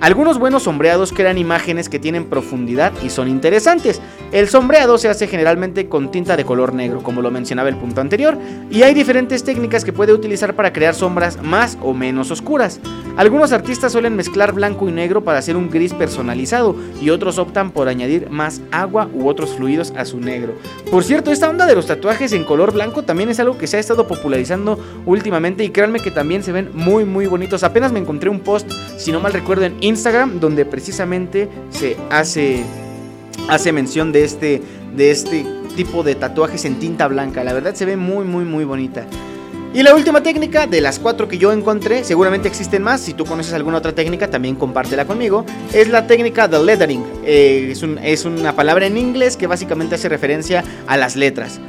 Algunos 0.00 0.38
buenos 0.38 0.64
sombreados 0.64 1.12
crean 1.12 1.38
imágenes 1.38 1.88
que 1.88 1.98
tienen 1.98 2.26
profundidad 2.26 2.92
y 3.02 3.08
son 3.08 3.28
interesantes. 3.28 4.02
El 4.30 4.48
sombreado 4.48 4.98
se 4.98 5.08
hace 5.08 5.26
generalmente 5.26 5.88
con 5.88 6.10
tinta 6.10 6.36
de 6.36 6.44
color 6.44 6.74
negro, 6.74 7.02
como 7.02 7.22
lo 7.22 7.30
mencionaba 7.30 7.70
el 7.70 7.76
punto 7.76 8.02
anterior, 8.02 8.36
y 8.70 8.82
hay 8.82 8.92
diferentes 8.92 9.42
técnicas 9.42 9.84
que 9.84 9.94
puede 9.94 10.12
utilizar 10.12 10.54
para 10.54 10.72
crear 10.72 10.94
sombras 10.94 11.42
más 11.42 11.78
o 11.80 11.94
menos 11.94 12.30
oscuras. 12.30 12.78
Algunos 13.16 13.52
artistas 13.52 13.92
suelen 13.92 14.14
mezclar 14.14 14.52
blanco 14.52 14.86
y 14.88 14.92
negro 14.92 15.24
para 15.24 15.38
hacer 15.38 15.56
un 15.56 15.70
gris 15.70 15.94
personalizado 15.94 16.76
y 17.00 17.08
otros 17.08 17.38
optan 17.38 17.70
por 17.70 17.88
añadir 17.88 18.28
más 18.28 18.60
agua 18.70 19.08
u 19.14 19.26
otros 19.26 19.54
fluidos 19.54 19.94
a 19.96 20.04
su 20.04 20.20
negro. 20.20 20.52
Por 20.90 21.02
cierto, 21.02 21.32
esta 21.32 21.48
onda 21.48 21.64
de 21.64 21.74
los 21.74 21.86
tatuajes 21.86 22.34
en 22.34 22.44
color 22.44 22.74
blanco 22.74 23.04
también 23.04 23.30
es 23.30 23.40
algo 23.40 23.56
que 23.56 23.66
se 23.66 23.78
ha 23.78 23.80
estado 23.80 24.06
popularizando 24.06 24.78
últimamente 25.06 25.64
y 25.64 25.70
créanme 25.70 26.00
que 26.00 26.10
también 26.10 26.42
se 26.42 26.52
ven 26.52 26.70
muy 26.74 27.06
muy 27.06 27.26
bonitos. 27.26 27.62
Apenas 27.62 27.90
me 27.90 28.00
encontré 28.00 28.28
un 28.28 28.40
post, 28.40 28.70
si 28.98 29.12
no 29.12 29.20
mal 29.20 29.32
recuerdo, 29.32 29.64
en 29.64 29.76
Instagram 29.86 30.40
donde 30.40 30.64
precisamente 30.64 31.48
se 31.70 31.96
hace 32.10 32.62
hace 33.48 33.72
mención 33.72 34.12
de 34.12 34.24
este 34.24 34.62
de 34.96 35.10
este 35.10 35.44
tipo 35.76 36.02
de 36.02 36.14
tatuajes 36.14 36.64
en 36.64 36.78
tinta 36.78 37.06
blanca. 37.08 37.44
La 37.44 37.52
verdad 37.52 37.74
se 37.74 37.84
ve 37.84 37.96
muy 37.96 38.24
muy 38.24 38.44
muy 38.44 38.64
bonita. 38.64 39.06
Y 39.74 39.82
la 39.82 39.94
última 39.94 40.22
técnica, 40.22 40.66
de 40.66 40.80
las 40.80 40.98
cuatro 40.98 41.28
que 41.28 41.36
yo 41.36 41.52
encontré, 41.52 42.02
seguramente 42.02 42.48
existen 42.48 42.82
más, 42.82 42.98
si 42.98 43.12
tú 43.12 43.26
conoces 43.26 43.52
alguna 43.52 43.76
otra 43.76 43.92
técnica 43.92 44.30
también 44.30 44.54
compártela 44.54 45.04
conmigo, 45.04 45.44
es 45.74 45.88
la 45.88 46.06
técnica 46.06 46.48
de 46.48 46.64
lettering. 46.64 47.04
Eh, 47.26 47.68
es, 47.72 47.82
es 47.82 48.24
una 48.24 48.56
palabra 48.56 48.86
en 48.86 48.96
inglés 48.96 49.36
que 49.36 49.46
básicamente 49.46 49.96
hace 49.96 50.08
referencia 50.08 50.64
a 50.86 50.96
las 50.96 51.14
letras. 51.14 51.60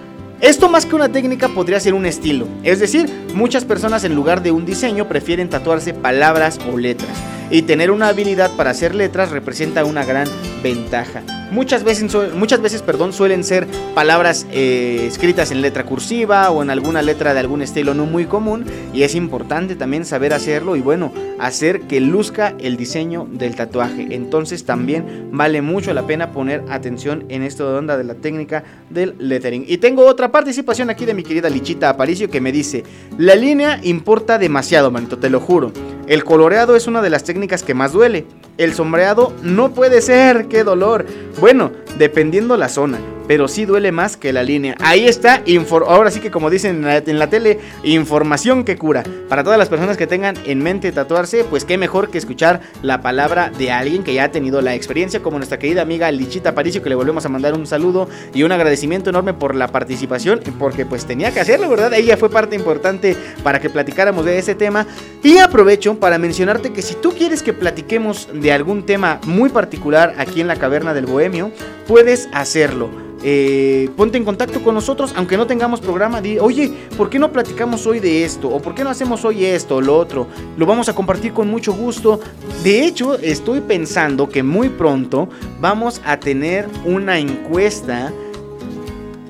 Esto 0.42 0.70
más 0.70 0.86
que 0.86 0.96
una 0.96 1.10
técnica 1.10 1.50
podría 1.50 1.80
ser 1.80 1.96
un 1.96 2.06
estilo, 2.06 2.48
es 2.62 2.80
decir, 2.80 3.10
muchas 3.34 3.66
personas 3.66 4.04
en 4.04 4.14
lugar 4.14 4.44
de 4.44 4.52
un 4.52 4.68
diseño 4.68 5.08
prefieren 5.08 5.50
tatuarse 5.50 5.96
palabras 5.96 6.60
o 6.72 6.78
letras 6.78 7.18
y 7.50 7.64
tener 7.64 7.92
una 7.92 8.10
habilidad 8.10 8.52
para 8.56 8.72
hacer 8.72 8.94
letras 8.94 9.32
representa 9.32 9.86
una 9.86 10.06
gran 10.06 10.28
ventaja. 10.62 11.24
Muchas 11.50 11.84
veces, 11.84 12.14
muchas 12.34 12.62
veces 12.62 12.82
perdón, 12.82 13.14
suelen 13.14 13.46
ser 13.46 13.68
palabras 13.96 14.46
eh, 14.52 15.06
escritas 15.08 15.52
en 15.52 15.62
letra 15.62 15.86
cursiva 15.86 16.52
o 16.52 16.62
en 16.62 16.70
alguna 16.70 17.02
letra 17.02 17.34
de 17.34 17.40
algún 17.40 17.62
estilo 17.62 17.94
no 17.94 18.06
muy 18.06 18.26
común 18.26 18.66
y 18.94 19.04
es 19.04 19.16
importante 19.16 19.76
también 19.76 20.04
saber 20.04 20.34
hacerlo 20.34 20.76
y 20.76 20.82
bueno, 20.82 21.14
hacer 21.40 21.82
que 21.82 22.02
luzca 22.02 22.54
el 22.60 22.76
diseño 22.76 23.28
del 23.32 23.56
tatuaje. 23.56 24.08
Entonces 24.12 24.66
también 24.66 25.30
vale 25.32 25.62
mucho 25.62 25.94
la 25.94 26.06
pena 26.06 26.32
poner 26.34 26.66
atención 26.70 27.24
en 27.30 27.44
esto 27.44 27.72
de 27.72 27.78
onda 27.78 27.98
de 27.98 28.04
la 28.04 28.16
técnica 28.16 28.66
del 28.90 29.16
lettering. 29.18 29.64
Y 29.68 29.78
tengo 29.78 30.06
otra 30.06 30.27
participación 30.32 30.90
aquí 30.90 31.06
de 31.06 31.14
mi 31.14 31.24
querida 31.24 31.50
Lichita 31.50 31.90
Aparicio 31.90 32.30
que 32.30 32.42
me 32.42 32.52
dice, 32.52 32.84
la 33.18 33.36
línea 33.36 33.80
importa 33.84 34.38
demasiado, 34.38 34.92
manito, 34.92 35.18
te 35.18 35.30
lo 35.30 35.40
juro. 35.40 35.72
El 36.08 36.24
coloreado 36.24 36.76
es 36.76 36.88
una 36.88 37.02
de 37.02 37.10
las 37.10 37.24
técnicas 37.24 37.64
que 37.64 37.74
más 37.74 37.92
duele. 37.92 38.26
El 38.58 38.74
sombreado 38.74 39.34
no 39.44 39.74
puede 39.74 40.02
ser, 40.02 40.48
qué 40.48 40.64
dolor. 40.64 41.06
Bueno, 41.40 41.72
dependiendo 41.98 42.56
la 42.58 42.70
zona 42.70 43.00
pero 43.28 43.48
sí 43.48 43.66
duele 43.66 43.92
más 43.92 44.18
que 44.18 44.34
la 44.34 44.44
línea. 44.44 44.76
Ahí 44.80 45.06
está, 45.06 45.44
ahora 45.88 46.12
sí 46.12 46.20
que 46.20 46.32
como 46.32 46.50
dicen 46.50 46.86
en 46.88 47.20
la, 47.20 47.30
tele, 47.30 47.60
información 47.84 48.64
que 48.64 48.78
cura. 48.78 49.04
Para 49.30 49.44
todas 49.44 49.60
las 49.60 49.70
personas 49.70 49.98
que 49.98 50.08
tengan 50.08 50.36
en 50.46 50.64
mente 50.64 50.92
tatuarse, 50.92 51.44
pues 51.44 51.66
qué 51.66 51.78
mejor 51.78 52.10
que 52.10 52.18
escuchar 52.18 52.62
la 52.82 53.02
palabra 53.02 53.52
de 53.58 53.72
alguien 53.72 54.04
que 54.04 54.14
ya 54.14 54.26
ha 54.26 54.32
tenido 54.32 54.62
la 54.62 54.76
experiencia, 54.76 55.22
como 55.22 55.38
nuestra 55.38 55.60
querida 55.60 55.82
amiga 55.82 56.12
Lichita 56.12 56.56
Paricio, 56.56 56.82
que 56.82 56.90
le 56.90 56.96
volvemos 56.96 57.26
a 57.26 57.30
mandar 57.30 57.54
un 57.54 57.68
saludo 57.68 58.08
y 58.34 58.44
un 58.44 58.52
agradecimiento 58.52 59.10
enorme 59.10 59.34
por 59.34 59.56
la 59.56 59.68
participación, 59.68 60.40
porque 60.58 60.86
pues 60.86 61.06
tenía 61.06 61.32
que 61.32 61.40
hacerlo, 61.40 61.70
¿verdad? 61.70 61.94
Ella 61.94 62.18
fue 62.18 62.30
parte 62.30 62.56
importante 62.56 63.16
para 63.44 63.60
que 63.60 63.70
platicáramos 63.70 64.26
de 64.26 64.38
ese 64.38 64.56
tema. 64.56 64.88
Y 65.24 65.38
aprovecho 65.38 66.00
para 66.00 66.18
mencionarte 66.18 66.72
que 66.72 66.82
si 66.82 66.96
tú 66.96 67.12
quieres 67.12 67.44
que 67.44 67.54
platiquemos 67.54 68.30
de 68.34 68.52
algún 68.52 68.86
tema 68.86 69.20
muy 69.26 69.50
particular 69.50 70.14
aquí 70.18 70.42
en 70.42 70.48
la 70.48 70.56
Caverna 70.56 70.94
del 70.94 71.06
Bohemio, 71.06 71.52
puedes 71.88 72.30
hacerlo 72.32 73.08
eh, 73.24 73.90
ponte 73.98 74.18
en 74.18 74.26
contacto 74.26 74.62
con 74.62 74.76
nosotros, 74.76 75.14
aunque 75.16 75.38
no 75.38 75.48
tengamos 75.48 75.82
programa, 75.82 76.22
oye, 76.40 76.72
¿por 76.96 77.10
qué 77.10 77.20
no 77.20 77.32
platicamos 77.32 77.86
hoy 77.88 78.00
de 78.00 78.24
esto? 78.24 78.50
¿O 78.50 78.62
por 78.62 78.76
qué 78.76 78.84
no 78.84 78.90
hacemos 78.90 79.26
hoy 79.26 79.46
esto 79.46 79.78
o 79.78 79.82
lo 79.82 79.98
otro? 79.98 80.28
Lo 80.58 80.66
vamos 80.66 80.90
a 80.90 80.94
compartir 80.94 81.34
con 81.34 81.50
mucho 81.50 81.74
gusto. 81.74 82.20
De 82.64 82.86
hecho, 82.86 83.16
estoy 83.16 83.62
pensando 83.62 84.30
que 84.30 84.44
muy 84.44 84.70
pronto 84.70 85.30
vamos 85.60 86.02
a 86.06 86.20
tener 86.20 86.68
una 86.86 87.18
encuesta 87.18 88.12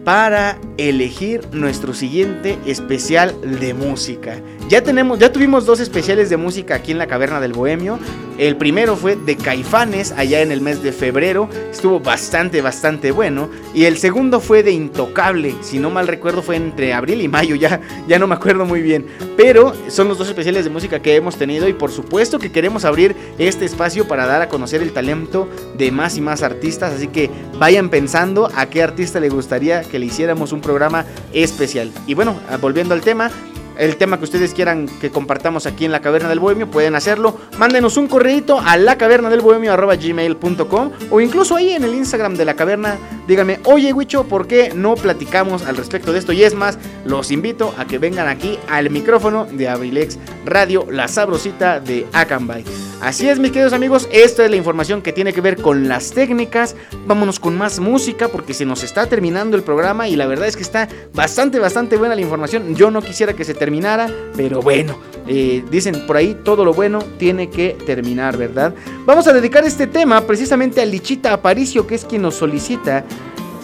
para 0.04 0.58
elegir 0.78 1.42
nuestro 1.52 1.94
siguiente 1.94 2.58
especial 2.66 3.36
de 3.60 3.74
música. 3.74 4.42
Ya 4.70 4.84
tenemos, 4.84 5.18
ya 5.18 5.32
tuvimos 5.32 5.66
dos 5.66 5.80
especiales 5.80 6.30
de 6.30 6.36
música 6.36 6.76
aquí 6.76 6.92
en 6.92 6.98
la 6.98 7.08
Caverna 7.08 7.40
del 7.40 7.54
Bohemio. 7.54 8.00
El 8.38 8.58
primero 8.58 8.98
fue 8.98 9.16
de 9.16 9.38
Caifanes 9.38 10.12
allá 10.12 10.42
en 10.42 10.52
el 10.52 10.60
mes 10.60 10.84
de 10.84 10.92
febrero, 10.92 11.50
estuvo 11.72 12.02
bastante 12.02 12.62
bastante 12.62 13.12
bueno 13.12 13.50
y 13.74 13.86
el 13.86 13.98
segundo 13.98 14.40
fue 14.40 14.62
de 14.62 14.72
Intocable, 14.72 15.56
si 15.62 15.80
no 15.80 15.90
mal 15.90 16.08
recuerdo 16.08 16.44
fue 16.44 16.58
entre 16.58 16.94
abril 16.94 17.22
y 17.22 17.28
mayo, 17.28 17.56
ya 17.56 17.82
ya 18.08 18.20
no 18.20 18.28
me 18.28 18.36
acuerdo 18.36 18.66
muy 18.66 18.84
bien, 18.84 19.08
pero 19.38 19.74
son 19.88 20.08
los 20.10 20.20
dos 20.20 20.28
especiales 20.28 20.66
de 20.66 20.70
música 20.70 21.02
que 21.02 21.16
hemos 21.16 21.38
tenido 21.38 21.68
y 21.68 21.74
por 21.74 21.90
supuesto 21.90 22.38
que 22.38 22.52
queremos 22.52 22.86
abrir 22.86 23.16
este 23.40 23.66
espacio 23.66 24.08
para 24.08 24.28
dar 24.28 24.44
a 24.44 24.50
conocer 24.50 24.84
el 24.84 24.92
talento 24.92 25.48
de 25.78 25.92
más 25.92 26.18
y 26.18 26.22
más 26.22 26.44
artistas, 26.44 26.94
así 26.94 27.08
que 27.08 27.32
vayan 27.58 27.90
pensando 27.90 28.52
a 28.54 28.68
qué 28.68 28.84
artista 28.84 29.20
le 29.20 29.30
gustaría 29.30 29.82
que 29.82 29.98
le 29.98 30.06
hiciéramos 30.06 30.52
un 30.52 30.62
programa 30.62 31.06
especial. 31.34 31.92
Y 32.06 32.14
bueno, 32.14 32.36
volviendo 32.62 32.94
al 32.94 33.02
tema, 33.02 33.32
el 33.78 33.98
tema 33.98 34.18
que 34.18 34.26
ustedes 34.26 34.54
quieran 34.54 34.88
que 35.02 35.10
compartamos 35.10 35.66
aquí 35.66 35.86
en 35.86 35.92
la 35.92 36.02
Caverna 36.02 36.30
del 36.30 36.40
Bohemio, 36.40 36.70
pueden 36.70 36.96
hacerlo. 36.96 37.38
Mándenos 37.58 37.98
un 37.98 38.08
correo 38.08 38.28
a 38.64 38.78
la 38.78 38.98
caverna 38.98 39.30
del 39.30 39.42
bohemio 39.42 39.76
gmail.com 39.76 40.92
o 41.10 41.22
incluso 41.22 41.56
ahí 41.56 41.72
en 41.72 41.84
el 41.84 41.94
Instagram 41.94 42.36
de 42.36 42.46
la 42.46 42.56
caverna. 42.56 42.98
Díganme, 43.28 43.60
oye 43.64 43.94
Wicho, 43.94 44.26
¿por 44.26 44.48
qué 44.48 44.74
no 44.76 44.96
platicamos 44.96 45.66
al 45.66 45.78
respecto 45.78 46.12
de 46.12 46.20
esto? 46.20 46.34
Y 46.34 46.44
es 46.44 46.54
más, 46.54 46.78
los 47.06 47.32
invito 47.32 47.74
a 47.78 47.86
que 47.86 48.00
vengan 48.00 48.28
aquí 48.28 48.60
al 48.70 48.90
micrófono 48.90 49.46
de 49.46 49.70
Abrilex 49.70 50.18
Radio, 50.46 50.88
la 50.92 51.08
sabrosita 51.08 51.80
de 51.80 52.06
Akanbay. 52.14 52.64
Así 53.02 53.30
es, 53.30 53.38
mis 53.38 53.52
queridos 53.52 53.74
amigos, 53.74 54.10
esta 54.12 54.44
es 54.44 54.50
la 54.50 54.56
información 54.56 55.02
que 55.02 55.14
tiene 55.14 55.32
que 55.32 55.42
ver 55.42 55.62
con 55.62 55.88
las 55.88 56.12
técnicas. 56.12 56.76
Vámonos 57.06 57.40
con 57.40 57.58
más 57.58 57.80
música 57.80 58.28
porque 58.28 58.54
se 58.54 58.66
nos 58.66 58.84
está 58.84 59.08
terminando 59.08 59.56
el 59.56 59.64
programa 59.64 60.08
y 60.08 60.16
la 60.16 60.26
verdad 60.26 60.48
es 60.48 60.56
que 60.56 60.64
está 60.64 60.88
bastante, 61.14 61.60
bastante 61.60 61.98
buena 61.98 62.16
la 62.16 62.22
información. 62.22 62.76
Yo 62.76 62.90
no 62.90 63.02
quisiera 63.02 63.34
que 63.34 63.46
se 63.46 63.54
terminara, 63.68 64.10
pero 64.38 64.62
bueno, 64.62 64.98
eh, 65.28 65.62
dicen 65.70 66.08
por 66.08 66.16
ahí 66.16 66.38
todo 66.46 66.64
lo 66.64 66.74
bueno 66.74 67.00
tiene 67.18 67.50
que 67.50 67.76
terminar, 67.86 68.38
¿verdad? 68.38 68.74
Vamos 69.06 69.28
a 69.28 69.34
dedicar 69.34 69.66
este 69.66 69.88
tema 69.88 70.22
precisamente 70.22 70.82
a 70.82 70.86
Lichita 70.86 71.34
Aparicio, 71.34 71.86
que 71.86 71.96
es 71.96 72.06
quien 72.06 72.22
nos 72.22 72.36
solicita 72.36 73.04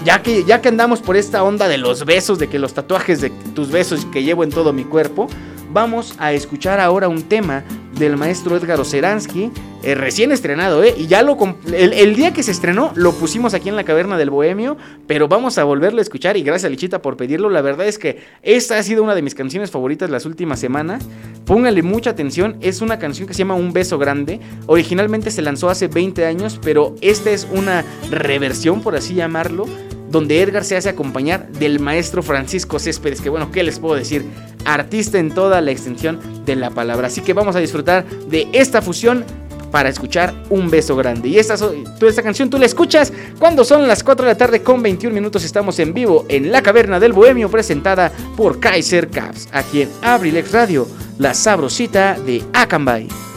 ya 0.03 0.21
que, 0.21 0.43
ya 0.43 0.59
que 0.59 0.67
andamos 0.67 0.99
por 0.99 1.15
esta 1.15 1.41
onda 1.41 1.69
de 1.69 1.77
los 1.77 2.03
besos, 2.03 2.37
de 2.37 2.49
que 2.49 2.59
los 2.59 2.73
tatuajes 2.73 3.21
de 3.21 3.29
tus 3.29 3.71
besos 3.71 4.05
que 4.07 4.23
llevo 4.23 4.43
en 4.43 4.49
todo 4.49 4.73
mi 4.73 4.83
cuerpo, 4.83 5.29
vamos 5.71 6.15
a 6.19 6.33
escuchar 6.33 6.81
ahora 6.81 7.07
un 7.07 7.23
tema 7.23 7.63
del 7.97 8.17
maestro 8.17 8.57
Edgar 8.57 8.79
Oceransky, 8.79 9.51
eh, 9.83 9.95
recién 9.95 10.31
estrenado, 10.31 10.83
¿eh? 10.83 10.93
Y 10.97 11.07
ya 11.07 11.21
lo. 11.21 11.37
El, 11.73 12.15
día 12.15 12.33
que 12.33 12.41
se 12.41 12.51
estrenó, 12.51 12.91
lo 12.95 13.13
pusimos 13.13 13.53
aquí 13.53 13.69
en 13.69 13.75
la 13.75 13.83
caverna 13.83 14.17
del 14.17 14.29
Bohemio, 14.29 14.77
pero 15.07 15.27
vamos 15.27 15.57
a 15.57 15.63
volverlo 15.63 15.99
a 15.99 16.01
escuchar. 16.01 16.37
Y 16.37 16.43
gracias 16.43 16.67
a 16.67 16.69
Lichita 16.69 17.01
por 17.01 17.17
pedirlo. 17.17 17.49
La 17.49 17.61
verdad 17.61 17.87
es 17.87 17.97
que 17.97 18.21
esta 18.41 18.77
ha 18.77 18.83
sido 18.83 19.03
una 19.03 19.15
de 19.15 19.21
mis 19.21 19.35
canciones 19.35 19.71
favoritas 19.71 20.09
las 20.09 20.25
últimas 20.25 20.59
semanas. 20.59 21.03
Póngale 21.45 21.83
mucha 21.83 22.11
atención, 22.11 22.57
es 22.61 22.81
una 22.81 22.99
canción 22.99 23.27
que 23.27 23.33
se 23.33 23.39
llama 23.39 23.55
Un 23.55 23.73
Beso 23.73 23.97
Grande. 23.97 24.39
Originalmente 24.67 25.31
se 25.31 25.41
lanzó 25.41 25.69
hace 25.69 25.87
20 25.87 26.25
años, 26.25 26.59
pero 26.63 26.95
esta 27.01 27.31
es 27.31 27.47
una 27.51 27.83
reversión, 28.09 28.81
por 28.81 28.95
así 28.95 29.13
llamarlo 29.13 29.65
donde 30.13 30.43
Edgar 30.43 30.63
se 30.63 30.77
hace 30.77 30.89
acompañar 30.89 31.49
del 31.53 31.79
maestro 31.79 32.21
Francisco 32.21 32.77
Céspedes, 32.77 33.19
que 33.19 33.29
bueno, 33.29 33.51
¿qué 33.51 33.63
les 33.63 33.79
puedo 33.79 33.95
decir? 33.95 34.23
Artista 34.63 35.17
en 35.17 35.33
toda 35.33 35.59
la 35.59 35.71
extensión 35.71 36.19
de 36.45 36.55
la 36.55 36.69
palabra. 36.69 37.07
Así 37.07 37.21
que 37.21 37.33
vamos 37.33 37.55
a 37.55 37.59
disfrutar 37.59 38.05
de 38.05 38.47
esta 38.53 38.83
fusión 38.83 39.25
para 39.71 39.89
escuchar 39.89 40.31
un 40.51 40.69
beso 40.69 40.95
grande. 40.95 41.29
Y 41.29 41.39
esta, 41.39 41.55
esta 41.55 42.21
canción 42.21 42.47
tú 42.51 42.59
la 42.59 42.67
escuchas 42.67 43.11
cuando 43.39 43.65
son 43.65 43.87
las 43.87 44.03
4 44.03 44.27
de 44.27 44.31
la 44.33 44.37
tarde 44.37 44.61
con 44.61 44.83
21 44.83 45.13
minutos. 45.13 45.43
Estamos 45.43 45.79
en 45.79 45.95
vivo 45.95 46.27
en 46.29 46.51
la 46.51 46.61
caverna 46.61 46.99
del 46.99 47.11
Bohemio 47.11 47.49
presentada 47.49 48.11
por 48.37 48.59
Kaiser 48.59 49.09
Caps, 49.09 49.49
aquí 49.51 49.81
en 49.81 49.89
Abrilex 50.03 50.51
Radio, 50.51 50.87
la 51.17 51.33
sabrosita 51.33 52.19
de 52.23 52.43
Akanbay. 52.53 53.32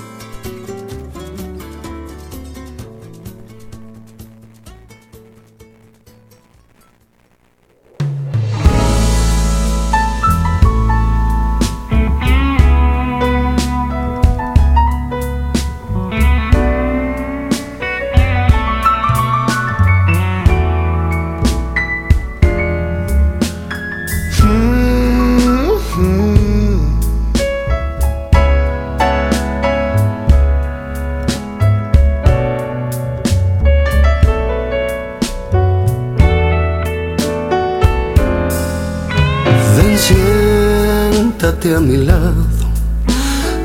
A 41.48 41.81
mi 41.81 41.97
lado. 41.98 42.44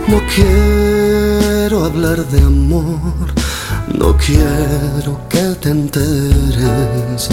No 0.08 0.22
quiero 0.36 1.86
hablar 1.86 2.18
de 2.28 2.40
amor, 2.42 3.34
no 3.92 4.16
quiero 4.18 5.20
que 5.28 5.56
te 5.60 5.70
enteres 5.70 7.30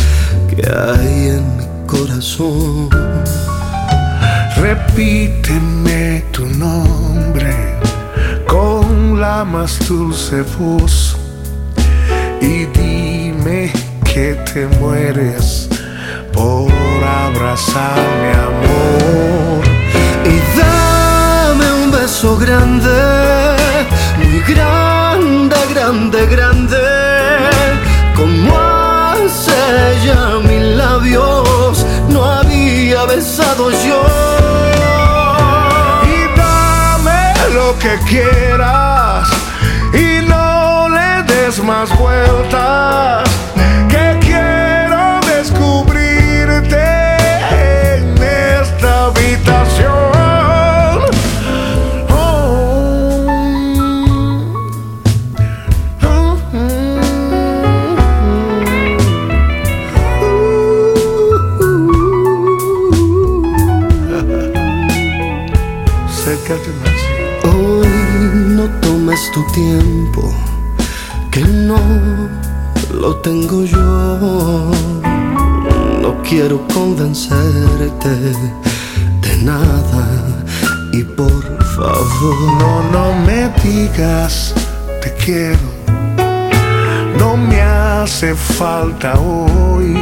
que 0.49 0.62
hay 0.66 1.37
en 1.37 1.57
mi 1.59 1.87
corazón. 1.87 2.89
Repíteme 4.57 6.25
tu 6.33 6.47
nombre 6.47 7.55
con 8.47 9.20
la 9.20 9.45
más 9.45 9.87
dulce 9.87 10.43
voz 10.59 11.15
y 12.41 12.65
dime 12.79 13.70
que 14.03 14.35
te 14.51 14.66
mueres 14.81 15.69
por 16.33 16.73
abrazarme, 17.05 18.33
amor. 18.33 19.68
Beso 22.20 22.36
grande, 22.36 23.57
muy 24.16 24.40
grande, 24.40 25.57
grande, 25.73 26.27
grande, 26.27 26.77
como 28.16 28.59
hace 28.59 29.55
ya 30.05 30.40
mis 30.43 30.74
labios 30.74 31.86
no 32.09 32.24
había 32.24 33.05
besado 33.05 33.70
yo. 33.70 34.03
Y 36.12 36.36
dame 36.36 37.55
lo 37.55 37.78
que 37.78 37.97
quieras 38.09 39.28
y 39.95 40.27
no 40.27 40.89
le 40.89 41.23
des 41.23 41.62
más 41.62 41.89
vueltas. 41.97 43.27
Tu 69.39 69.52
tiempo, 69.52 70.23
que 71.31 71.40
no 71.40 71.78
lo 72.93 73.16
tengo 73.16 73.65
yo. 73.65 74.70
No 76.02 76.23
quiero 76.28 76.66
convencerte 76.74 78.09
de 79.24 79.36
nada 79.43 80.06
y 80.93 81.05
por 81.05 81.43
favor. 81.77 82.36
No, 82.60 82.73
no 82.94 83.05
me 83.27 83.40
digas 83.62 84.55
te 85.02 85.12
quiero. 85.24 85.69
No 87.19 87.36
me 87.36 87.60
hace 87.60 88.35
falta 88.35 89.19
hoy. 89.20 89.94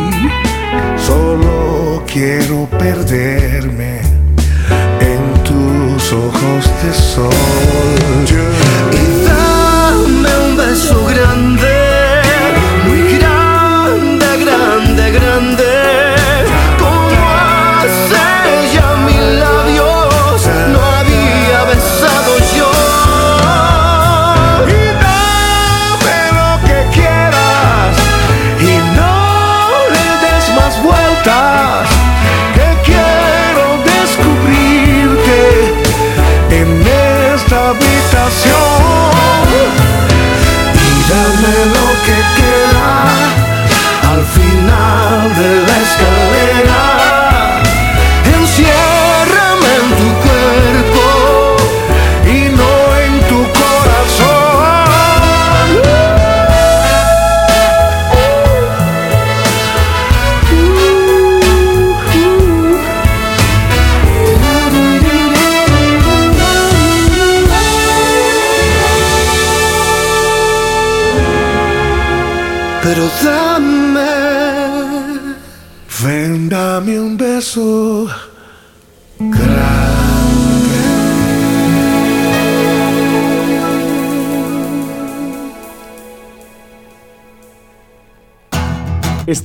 Solo 1.07 2.03
quiero 2.07 2.69
perderme 2.79 4.01
en 5.01 5.23
tus 5.45 6.13
ojos 6.13 6.63
de 6.83 6.93
sol. 6.95 7.67
Y 8.93 9.26
beso 10.77 11.07
grande, 11.07 12.23
muy 12.87 13.17
grande, 13.17 14.27
grande, 14.45 15.11
grande. 15.11 15.66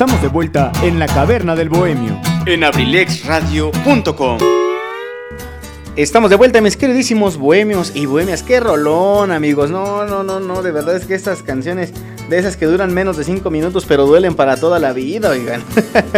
Estamos 0.01 0.23
de 0.23 0.29
vuelta 0.29 0.71
en 0.81 0.97
la 0.97 1.05
caverna 1.05 1.55
del 1.55 1.69
bohemio. 1.69 2.19
En 2.47 2.63
abrilexradio.com. 2.63 4.39
Estamos 5.95 6.31
de 6.31 6.37
vuelta, 6.37 6.59
mis 6.59 6.75
queridísimos 6.75 7.37
bohemios 7.37 7.91
y 7.95 8.07
bohemias. 8.07 8.41
Qué 8.41 8.59
rolón, 8.59 9.29
amigos. 9.29 9.69
No, 9.69 10.07
no, 10.07 10.23
no, 10.23 10.39
no. 10.39 10.63
De 10.63 10.71
verdad 10.71 10.95
es 10.95 11.05
que 11.05 11.13
estas 11.13 11.43
canciones 11.43 11.93
de 12.31 12.39
esas 12.39 12.55
que 12.55 12.65
duran 12.65 12.93
menos 12.93 13.17
de 13.17 13.25
5 13.25 13.51
minutos, 13.51 13.85
pero 13.85 14.05
duelen 14.07 14.35
para 14.35 14.55
toda 14.55 14.79
la 14.79 14.93
vida, 14.93 15.29
oigan. 15.29 15.61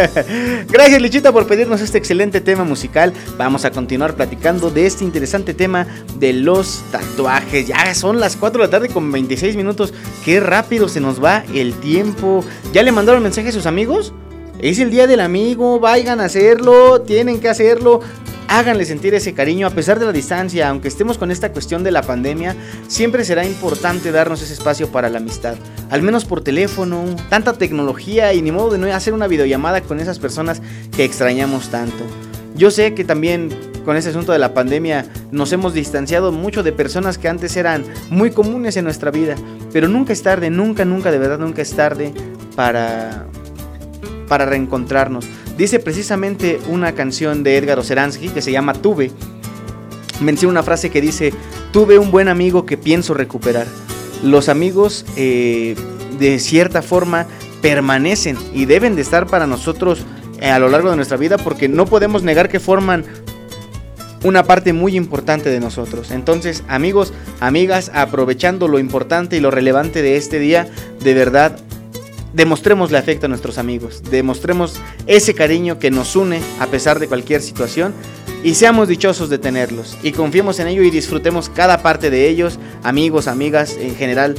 Gracias, 0.69 1.01
Lichita, 1.01 1.31
por 1.31 1.47
pedirnos 1.47 1.81
este 1.81 1.97
excelente 1.97 2.39
tema 2.39 2.63
musical. 2.63 3.11
Vamos 3.35 3.65
a 3.65 3.71
continuar 3.71 4.13
platicando 4.13 4.69
de 4.69 4.85
este 4.85 5.03
interesante 5.03 5.55
tema 5.55 5.87
de 6.19 6.31
los 6.33 6.83
tatuajes. 6.91 7.67
Ya 7.67 7.95
son 7.95 8.19
las 8.19 8.35
4 8.35 8.61
de 8.61 8.67
la 8.67 8.71
tarde 8.71 8.89
con 8.89 9.11
26 9.11 9.55
minutos. 9.55 9.91
Qué 10.23 10.39
rápido 10.39 10.87
se 10.87 11.01
nos 11.01 11.21
va 11.21 11.43
el 11.51 11.73
tiempo. 11.73 12.45
¿Ya 12.71 12.83
le 12.83 12.91
mandaron 12.91 13.23
mensaje 13.23 13.49
a 13.49 13.51
sus 13.51 13.65
amigos? 13.65 14.13
Es 14.59 14.77
el 14.79 14.91
día 14.91 15.07
del 15.07 15.19
amigo, 15.19 15.79
vayan 15.79 16.21
a 16.21 16.25
hacerlo, 16.25 17.01
tienen 17.01 17.41
que 17.41 17.49
hacerlo. 17.49 18.01
Háganle 18.53 18.85
sentir 18.85 19.15
ese 19.15 19.33
cariño 19.33 19.65
a 19.65 19.71
pesar 19.71 19.97
de 19.97 20.05
la 20.05 20.11
distancia, 20.11 20.69
aunque 20.69 20.87
estemos 20.87 21.17
con 21.17 21.31
esta 21.31 21.51
cuestión 21.51 21.83
de 21.83 21.89
la 21.89 22.03
pandemia, 22.03 22.55
siempre 22.87 23.25
será 23.25 23.43
importante 23.47 24.11
darnos 24.11 24.43
ese 24.43 24.53
espacio 24.53 24.91
para 24.91 25.09
la 25.09 25.17
amistad. 25.17 25.55
Al 25.89 26.03
menos 26.03 26.23
por 26.23 26.43
teléfono, 26.43 27.03
tanta 27.29 27.53
tecnología 27.53 28.31
y 28.35 28.43
ni 28.43 28.51
modo 28.51 28.69
de 28.69 28.77
no 28.77 28.93
hacer 28.93 29.15
una 29.15 29.25
videollamada 29.25 29.81
con 29.81 29.99
esas 29.99 30.19
personas 30.19 30.61
que 30.95 31.03
extrañamos 31.03 31.69
tanto. 31.71 32.03
Yo 32.55 32.69
sé 32.69 32.93
que 32.93 33.03
también 33.03 33.49
con 33.85 33.97
este 33.97 34.11
asunto 34.11 34.33
de 34.33 34.37
la 34.37 34.53
pandemia 34.53 35.07
nos 35.31 35.51
hemos 35.51 35.73
distanciado 35.73 36.31
mucho 36.31 36.61
de 36.61 36.73
personas 36.73 37.17
que 37.17 37.29
antes 37.29 37.57
eran 37.57 37.83
muy 38.11 38.29
comunes 38.29 38.77
en 38.77 38.83
nuestra 38.83 39.09
vida, 39.09 39.33
pero 39.71 39.87
nunca 39.87 40.13
es 40.13 40.21
tarde, 40.21 40.51
nunca, 40.51 40.85
nunca, 40.85 41.11
de 41.11 41.17
verdad 41.17 41.39
nunca 41.39 41.63
es 41.63 41.73
tarde 41.73 42.13
para 42.55 43.25
para 44.33 44.45
reencontrarnos. 44.45 45.25
Dice 45.57 45.79
precisamente 45.79 46.59
una 46.67 46.93
canción 46.93 47.43
de 47.43 47.57
Edgar 47.57 47.79
Oceransky 47.79 48.29
que 48.29 48.41
se 48.41 48.51
llama 48.51 48.73
Tuve. 48.73 49.11
Menciona 50.19 50.51
una 50.51 50.63
frase 50.63 50.89
que 50.89 51.01
dice, 51.01 51.33
tuve 51.71 51.99
un 51.99 52.11
buen 52.11 52.27
amigo 52.27 52.65
que 52.65 52.77
pienso 52.77 53.13
recuperar. 53.13 53.67
Los 54.23 54.49
amigos 54.49 55.05
eh, 55.15 55.75
de 56.17 56.39
cierta 56.39 56.81
forma 56.81 57.27
permanecen 57.61 58.37
y 58.53 58.65
deben 58.65 58.95
de 58.95 59.01
estar 59.01 59.27
para 59.27 59.47
nosotros 59.47 60.05
eh, 60.39 60.49
a 60.49 60.59
lo 60.59 60.69
largo 60.69 60.89
de 60.89 60.95
nuestra 60.95 61.17
vida 61.17 61.37
porque 61.37 61.69
no 61.69 61.85
podemos 61.85 62.23
negar 62.23 62.49
que 62.49 62.59
forman 62.59 63.05
una 64.23 64.43
parte 64.43 64.73
muy 64.73 64.95
importante 64.95 65.49
de 65.49 65.59
nosotros. 65.59 66.11
Entonces, 66.11 66.63
amigos, 66.67 67.13
amigas, 67.39 67.91
aprovechando 67.93 68.67
lo 68.67 68.79
importante 68.79 69.37
y 69.37 69.39
lo 69.39 69.51
relevante 69.51 70.01
de 70.01 70.17
este 70.17 70.39
día, 70.39 70.67
de 71.03 71.13
verdad, 71.13 71.59
demostremosle 72.33 72.97
afecto 72.97 73.27
a 73.27 73.29
nuestros 73.29 73.57
amigos, 73.57 74.01
demostremos 74.09 74.75
ese 75.07 75.33
cariño 75.33 75.79
que 75.79 75.91
nos 75.91 76.15
une 76.15 76.41
a 76.59 76.67
pesar 76.67 76.99
de 76.99 77.07
cualquier 77.07 77.41
situación 77.41 77.93
y 78.43 78.55
seamos 78.55 78.87
dichosos 78.87 79.29
de 79.29 79.37
tenerlos. 79.37 79.97
Y 80.03 80.11
confiemos 80.11 80.59
en 80.59 80.67
ello 80.67 80.83
y 80.83 80.91
disfrutemos 80.91 81.49
cada 81.49 81.81
parte 81.81 82.09
de 82.09 82.27
ellos, 82.27 82.59
amigos, 82.83 83.27
amigas, 83.27 83.77
en 83.79 83.95
general, 83.95 84.35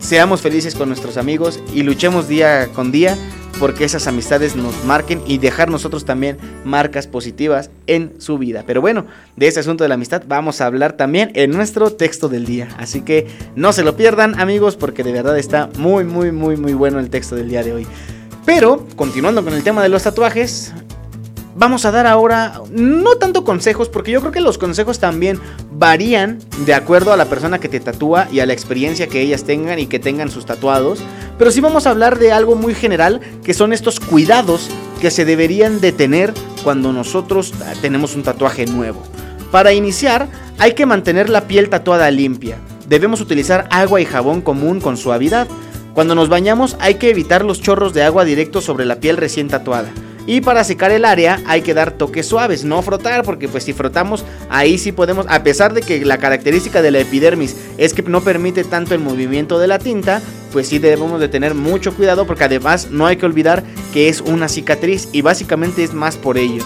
seamos 0.00 0.40
felices 0.40 0.74
con 0.74 0.88
nuestros 0.88 1.16
amigos 1.16 1.60
y 1.72 1.84
luchemos 1.84 2.26
día 2.26 2.68
con 2.74 2.90
día 2.90 3.16
porque 3.60 3.84
esas 3.84 4.06
amistades 4.06 4.56
nos 4.56 4.84
marquen 4.84 5.22
y 5.26 5.38
dejar 5.38 5.70
nosotros 5.70 6.04
también 6.04 6.38
marcas 6.64 7.06
positivas 7.06 7.70
en 7.86 8.14
su 8.18 8.38
vida. 8.38 8.64
Pero 8.66 8.80
bueno, 8.80 9.06
de 9.36 9.48
ese 9.48 9.60
asunto 9.60 9.84
de 9.84 9.88
la 9.88 9.94
amistad 9.94 10.22
vamos 10.26 10.60
a 10.60 10.66
hablar 10.66 10.94
también 10.94 11.30
en 11.34 11.50
nuestro 11.50 11.92
texto 11.92 12.28
del 12.28 12.46
día. 12.46 12.68
Así 12.78 13.02
que 13.02 13.26
no 13.54 13.72
se 13.72 13.84
lo 13.84 13.96
pierdan 13.96 14.40
amigos 14.40 14.76
porque 14.76 15.04
de 15.04 15.12
verdad 15.12 15.38
está 15.38 15.68
muy 15.76 16.04
muy 16.04 16.32
muy 16.32 16.56
muy 16.56 16.72
bueno 16.72 16.98
el 16.98 17.10
texto 17.10 17.36
del 17.36 17.50
día 17.50 17.62
de 17.62 17.72
hoy. 17.72 17.86
Pero, 18.46 18.86
continuando 18.96 19.44
con 19.44 19.54
el 19.54 19.62
tema 19.62 19.82
de 19.82 19.90
los 19.90 20.02
tatuajes, 20.02 20.72
vamos 21.54 21.84
a 21.84 21.90
dar 21.90 22.06
ahora 22.06 22.60
no 22.70 23.16
tanto 23.16 23.44
consejos, 23.44 23.88
porque 23.88 24.10
yo 24.10 24.20
creo 24.20 24.32
que 24.32 24.40
los 24.40 24.58
consejos 24.58 24.98
también 24.98 25.40
varían 25.72 26.38
de 26.66 26.74
acuerdo 26.74 27.12
a 27.12 27.16
la 27.16 27.26
persona 27.26 27.58
que 27.58 27.68
te 27.68 27.80
tatúa 27.80 28.28
y 28.30 28.40
a 28.40 28.46
la 28.46 28.52
experiencia 28.52 29.06
que 29.06 29.20
ellas 29.20 29.44
tengan 29.44 29.78
y 29.78 29.86
que 29.86 29.98
tengan 29.98 30.30
sus 30.30 30.46
tatuados. 30.46 31.00
Pero 31.38 31.50
sí 31.50 31.60
vamos 31.60 31.86
a 31.86 31.90
hablar 31.90 32.18
de 32.18 32.32
algo 32.32 32.54
muy 32.54 32.74
general, 32.74 33.20
que 33.42 33.54
son 33.54 33.72
estos 33.72 34.00
cuidados 34.00 34.70
que 35.00 35.10
se 35.10 35.24
deberían 35.24 35.80
de 35.80 35.92
tener 35.92 36.34
cuando 36.62 36.92
nosotros 36.92 37.52
tenemos 37.80 38.14
un 38.14 38.22
tatuaje 38.22 38.66
nuevo. 38.66 39.02
Para 39.50 39.72
iniciar, 39.72 40.28
hay 40.58 40.74
que 40.74 40.86
mantener 40.86 41.28
la 41.28 41.48
piel 41.48 41.70
tatuada 41.70 42.10
limpia. 42.10 42.58
Debemos 42.88 43.20
utilizar 43.20 43.66
agua 43.70 44.00
y 44.00 44.04
jabón 44.04 44.42
común 44.42 44.80
con 44.80 44.96
suavidad. 44.96 45.48
Cuando 45.94 46.14
nos 46.14 46.28
bañamos 46.28 46.76
hay 46.80 46.96
que 46.96 47.10
evitar 47.10 47.44
los 47.44 47.60
chorros 47.60 47.94
de 47.94 48.02
agua 48.02 48.24
directos 48.24 48.64
sobre 48.64 48.84
la 48.84 49.00
piel 49.00 49.16
recién 49.16 49.48
tatuada. 49.48 49.90
Y 50.26 50.40
para 50.40 50.64
secar 50.64 50.90
el 50.90 51.04
área 51.04 51.40
hay 51.46 51.62
que 51.62 51.74
dar 51.74 51.92
toques 51.92 52.26
suaves, 52.26 52.64
no 52.64 52.82
frotar, 52.82 53.24
porque 53.24 53.48
pues 53.48 53.64
si 53.64 53.72
frotamos 53.72 54.24
ahí 54.48 54.78
sí 54.78 54.92
podemos, 54.92 55.26
a 55.28 55.42
pesar 55.42 55.72
de 55.72 55.82
que 55.82 56.04
la 56.04 56.18
característica 56.18 56.82
de 56.82 56.90
la 56.90 57.00
epidermis 57.00 57.56
es 57.78 57.94
que 57.94 58.02
no 58.02 58.20
permite 58.20 58.64
tanto 58.64 58.94
el 58.94 59.00
movimiento 59.00 59.58
de 59.58 59.68
la 59.68 59.78
tinta, 59.78 60.20
pues 60.52 60.68
sí 60.68 60.78
debemos 60.78 61.20
de 61.20 61.28
tener 61.28 61.54
mucho 61.54 61.94
cuidado 61.94 62.26
porque 62.26 62.44
además 62.44 62.88
no 62.90 63.06
hay 63.06 63.16
que 63.16 63.26
olvidar 63.26 63.64
que 63.92 64.08
es 64.08 64.20
una 64.20 64.48
cicatriz 64.48 65.08
y 65.12 65.22
básicamente 65.22 65.82
es 65.82 65.94
más 65.94 66.16
por 66.16 66.38
ello. 66.38 66.64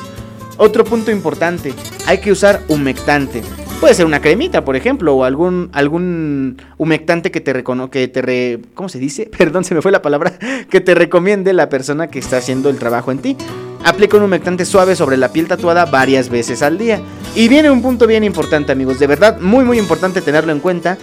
Otro 0.56 0.84
punto 0.84 1.10
importante, 1.10 1.74
hay 2.06 2.18
que 2.18 2.32
usar 2.32 2.62
humectante. 2.68 3.42
Puede 3.84 3.96
ser 3.96 4.06
una 4.06 4.22
cremita, 4.22 4.64
por 4.64 4.76
ejemplo, 4.76 5.14
o 5.14 5.24
algún, 5.24 5.68
algún 5.74 6.56
humectante 6.78 7.30
que 7.30 7.42
te 7.42 7.52
recono 7.52 7.90
que 7.90 8.08
te 8.08 8.22
re 8.22 8.60
¿cómo 8.72 8.88
se 8.88 8.98
dice? 8.98 9.28
Perdón, 9.38 9.62
se 9.62 9.74
me 9.74 9.82
fue 9.82 9.92
la 9.92 10.00
palabra, 10.00 10.32
que 10.70 10.80
te 10.80 10.94
recomiende 10.94 11.52
la 11.52 11.68
persona 11.68 12.06
que 12.06 12.18
está 12.18 12.38
haciendo 12.38 12.70
el 12.70 12.78
trabajo 12.78 13.12
en 13.12 13.18
ti. 13.18 13.36
Aplica 13.84 14.16
un 14.16 14.22
humectante 14.22 14.64
suave 14.64 14.96
sobre 14.96 15.18
la 15.18 15.28
piel 15.34 15.48
tatuada 15.48 15.84
varias 15.84 16.30
veces 16.30 16.62
al 16.62 16.78
día. 16.78 17.02
Y 17.34 17.48
viene 17.48 17.70
un 17.70 17.82
punto 17.82 18.06
bien 18.06 18.24
importante, 18.24 18.72
amigos, 18.72 18.98
de 18.98 19.06
verdad 19.06 19.38
muy 19.38 19.66
muy 19.66 19.78
importante 19.78 20.22
tenerlo 20.22 20.52
en 20.52 20.60
cuenta. 20.60 20.96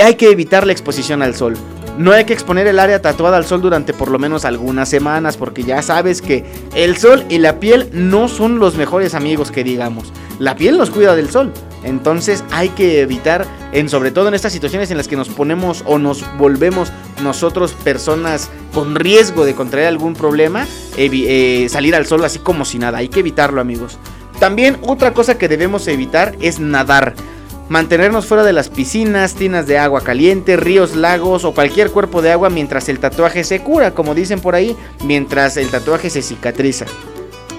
Hay 0.00 0.14
que 0.14 0.30
evitar 0.30 0.64
la 0.64 0.70
exposición 0.70 1.22
al 1.22 1.34
sol. 1.34 1.56
No 1.98 2.12
hay 2.12 2.24
que 2.24 2.32
exponer 2.32 2.66
el 2.66 2.78
área 2.78 3.02
tatuada 3.02 3.36
al 3.36 3.44
sol 3.44 3.60
durante 3.60 3.92
por 3.92 4.10
lo 4.10 4.18
menos 4.18 4.44
algunas 4.44 4.88
semanas 4.88 5.36
porque 5.36 5.62
ya 5.62 5.82
sabes 5.82 6.22
que 6.22 6.44
el 6.74 6.96
sol 6.96 7.24
y 7.28 7.38
la 7.38 7.60
piel 7.60 7.90
no 7.92 8.28
son 8.28 8.58
los 8.58 8.76
mejores 8.76 9.14
amigos 9.14 9.50
que 9.50 9.62
digamos. 9.62 10.12
La 10.38 10.56
piel 10.56 10.78
nos 10.78 10.90
cuida 10.90 11.14
del 11.14 11.30
sol. 11.30 11.52
Entonces 11.84 12.44
hay 12.50 12.70
que 12.70 13.02
evitar, 13.02 13.46
en, 13.72 13.88
sobre 13.88 14.10
todo 14.10 14.28
en 14.28 14.34
estas 14.34 14.52
situaciones 14.52 14.90
en 14.90 14.96
las 14.96 15.08
que 15.08 15.16
nos 15.16 15.28
ponemos 15.28 15.82
o 15.86 15.98
nos 15.98 16.24
volvemos 16.38 16.92
nosotros 17.22 17.72
personas 17.72 18.50
con 18.72 18.94
riesgo 18.94 19.44
de 19.44 19.54
contraer 19.54 19.88
algún 19.88 20.14
problema, 20.14 20.66
eh, 20.96 21.66
salir 21.68 21.94
al 21.94 22.06
sol 22.06 22.24
así 22.24 22.38
como 22.38 22.64
si 22.64 22.78
nada. 22.78 22.98
Hay 22.98 23.08
que 23.08 23.20
evitarlo 23.20 23.60
amigos. 23.60 23.98
También 24.38 24.78
otra 24.82 25.12
cosa 25.12 25.38
que 25.38 25.48
debemos 25.48 25.86
evitar 25.88 26.34
es 26.40 26.58
nadar. 26.58 27.14
Mantenernos 27.72 28.26
fuera 28.26 28.44
de 28.44 28.52
las 28.52 28.68
piscinas, 28.68 29.34
tinas 29.34 29.66
de 29.66 29.78
agua 29.78 30.02
caliente, 30.02 30.58
ríos, 30.58 30.94
lagos 30.94 31.46
o 31.46 31.54
cualquier 31.54 31.90
cuerpo 31.90 32.20
de 32.20 32.30
agua 32.30 32.50
mientras 32.50 32.90
el 32.90 32.98
tatuaje 32.98 33.44
se 33.44 33.62
cura, 33.62 33.92
como 33.92 34.14
dicen 34.14 34.40
por 34.40 34.54
ahí, 34.54 34.76
mientras 35.02 35.56
el 35.56 35.70
tatuaje 35.70 36.10
se 36.10 36.20
cicatriza. 36.20 36.84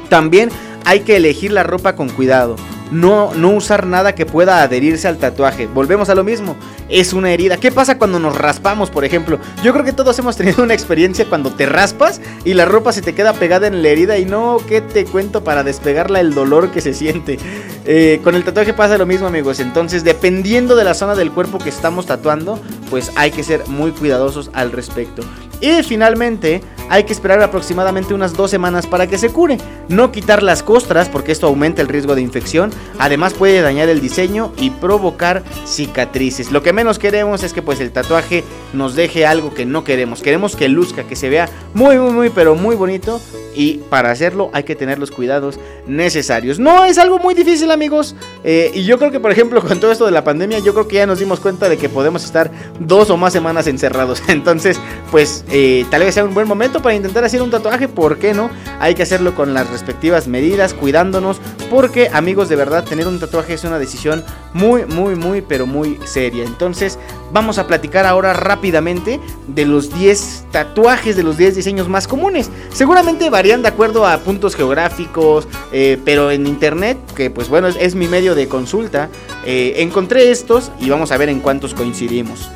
También 0.09 0.51
hay 0.85 0.99
que 0.99 1.15
elegir 1.15 1.51
la 1.51 1.63
ropa 1.63 1.95
con 1.95 2.09
cuidado 2.09 2.57
no, 2.93 3.33
no 3.33 3.49
usar 3.49 3.85
nada 3.87 4.15
que 4.15 4.25
pueda 4.25 4.61
adherirse 4.61 5.07
al 5.07 5.17
tatuaje. 5.17 5.67
Volvemos 5.67 6.09
a 6.09 6.15
lo 6.15 6.23
mismo, 6.23 6.55
es 6.89 7.13
una 7.13 7.31
herida. 7.31 7.57
¿Qué 7.57 7.71
pasa 7.71 7.97
cuando 7.97 8.19
nos 8.19 8.37
raspamos, 8.37 8.89
por 8.89 9.03
ejemplo? 9.03 9.39
Yo 9.63 9.73
creo 9.73 9.83
que 9.83 9.93
todos 9.93 10.17
hemos 10.19 10.37
tenido 10.37 10.63
una 10.63 10.73
experiencia 10.73 11.25
cuando 11.25 11.51
te 11.51 11.65
raspas 11.65 12.21
y 12.45 12.53
la 12.53 12.65
ropa 12.65 12.93
se 12.93 13.01
te 13.01 13.13
queda 13.13 13.33
pegada 13.33 13.67
en 13.67 13.81
la 13.81 13.89
herida 13.89 14.17
y 14.17 14.25
no, 14.25 14.57
¿qué 14.67 14.81
te 14.81 15.05
cuento 15.05 15.43
para 15.43 15.63
despegarla 15.63 16.19
el 16.19 16.33
dolor 16.33 16.71
que 16.71 16.81
se 16.81 16.93
siente? 16.93 17.39
Eh, 17.85 18.21
con 18.23 18.35
el 18.35 18.43
tatuaje 18.43 18.73
pasa 18.73 18.97
lo 18.97 19.05
mismo, 19.05 19.27
amigos. 19.27 19.59
Entonces, 19.59 20.03
dependiendo 20.03 20.75
de 20.75 20.83
la 20.83 20.93
zona 20.93 21.15
del 21.15 21.31
cuerpo 21.31 21.57
que 21.57 21.69
estamos 21.69 22.05
tatuando, 22.05 22.59
pues 22.89 23.11
hay 23.15 23.31
que 23.31 23.43
ser 23.43 23.67
muy 23.67 23.91
cuidadosos 23.91 24.51
al 24.53 24.71
respecto. 24.71 25.23
Y 25.61 25.83
finalmente, 25.83 26.61
hay 26.89 27.05
que 27.05 27.13
esperar 27.13 27.41
aproximadamente 27.41 28.13
unas 28.13 28.33
dos 28.33 28.51
semanas 28.51 28.87
para 28.87 29.07
que 29.07 29.17
se 29.17 29.29
cure. 29.29 29.57
No 29.89 30.11
quitar 30.11 30.43
las 30.43 30.63
costras 30.63 31.09
porque 31.09 31.31
esto 31.31 31.47
aumenta 31.47 31.81
el 31.81 31.87
riesgo 31.87 32.15
de 32.15 32.21
infección. 32.21 32.71
Además 32.99 33.33
puede 33.33 33.61
dañar 33.61 33.89
el 33.89 34.01
diseño 34.01 34.53
y 34.57 34.69
provocar 34.69 35.43
cicatrices. 35.65 36.51
Lo 36.51 36.61
que 36.61 36.73
menos 36.73 36.99
queremos 36.99 37.43
es 37.43 37.53
que 37.53 37.61
pues 37.61 37.79
el 37.79 37.91
tatuaje 37.91 38.43
nos 38.73 38.95
deje 38.95 39.25
algo 39.25 39.53
que 39.53 39.65
no 39.65 39.83
queremos. 39.83 40.21
Queremos 40.21 40.55
que 40.55 40.69
luzca, 40.69 41.03
que 41.03 41.15
se 41.15 41.29
vea 41.29 41.49
muy 41.73 41.97
muy 41.97 42.11
muy 42.11 42.29
pero 42.29 42.55
muy 42.55 42.75
bonito. 42.75 43.19
Y 43.55 43.75
para 43.89 44.11
hacerlo 44.11 44.49
hay 44.53 44.63
que 44.63 44.75
tener 44.75 44.99
los 44.99 45.11
cuidados 45.11 45.59
necesarios. 45.87 46.59
No 46.59 46.85
es 46.85 46.97
algo 46.97 47.19
muy 47.19 47.33
difícil 47.33 47.71
amigos. 47.71 48.15
Eh, 48.43 48.71
y 48.73 48.83
yo 48.83 48.97
creo 48.99 49.11
que 49.11 49.19
por 49.19 49.31
ejemplo 49.31 49.61
con 49.61 49.79
todo 49.79 49.91
esto 49.91 50.05
de 50.05 50.11
la 50.11 50.23
pandemia 50.23 50.59
yo 50.59 50.73
creo 50.73 50.87
que 50.87 50.97
ya 50.97 51.07
nos 51.07 51.19
dimos 51.19 51.39
cuenta 51.39 51.69
de 51.69 51.77
que 51.77 51.89
podemos 51.89 52.23
estar 52.23 52.51
dos 52.79 53.09
o 53.09 53.17
más 53.17 53.33
semanas 53.33 53.67
encerrados. 53.67 54.21
Entonces 54.27 54.79
pues 55.11 55.45
eh, 55.55 55.85
tal 55.91 56.01
vez 56.01 56.15
sea 56.15 56.25
un 56.25 56.33
buen 56.33 56.47
momento 56.47 56.81
para 56.81 56.95
intentar 56.95 57.23
hacer 57.23 57.43
un 57.43 57.51
tatuaje, 57.51 57.87
¿por 57.87 58.17
qué 58.17 58.33
no? 58.33 58.49
Hay 58.79 58.95
que 58.95 59.03
hacerlo 59.03 59.35
con 59.35 59.53
las 59.53 59.69
respectivas 59.69 60.27
medidas, 60.27 60.73
cuidándonos, 60.73 61.39
porque 61.69 62.09
amigos, 62.11 62.49
de 62.49 62.55
verdad, 62.55 62.83
tener 62.83 63.07
un 63.07 63.19
tatuaje 63.19 63.53
es 63.53 63.63
una 63.63 63.77
decisión 63.77 64.23
muy, 64.55 64.85
muy, 64.85 65.15
muy, 65.15 65.41
pero 65.41 65.67
muy 65.67 65.99
seria. 66.05 66.43
Entonces, 66.43 66.97
vamos 67.31 67.59
a 67.59 67.67
platicar 67.67 68.07
ahora 68.07 68.33
rápidamente 68.33 69.19
de 69.47 69.65
los 69.67 69.93
10 69.93 70.45
tatuajes, 70.51 71.15
de 71.15 71.21
los 71.21 71.37
10 71.37 71.55
diseños 71.55 71.87
más 71.87 72.07
comunes. 72.07 72.49
Seguramente 72.71 73.29
varían 73.29 73.61
de 73.61 73.67
acuerdo 73.67 74.07
a 74.07 74.17
puntos 74.17 74.55
geográficos, 74.55 75.47
eh, 75.71 75.99
pero 76.03 76.31
en 76.31 76.47
internet, 76.47 76.97
que 77.15 77.29
pues 77.29 77.47
bueno, 77.47 77.67
es, 77.67 77.93
mi 77.93 78.07
medio 78.07 78.33
de 78.33 78.47
consulta, 78.47 79.09
eh, 79.45 79.75
encontré 79.77 80.31
estos 80.31 80.71
y 80.79 80.89
vamos 80.89 81.11
a 81.11 81.17
ver 81.17 81.29
en 81.29 81.41
cuántos 81.41 81.75
coincidimos. 81.75 82.49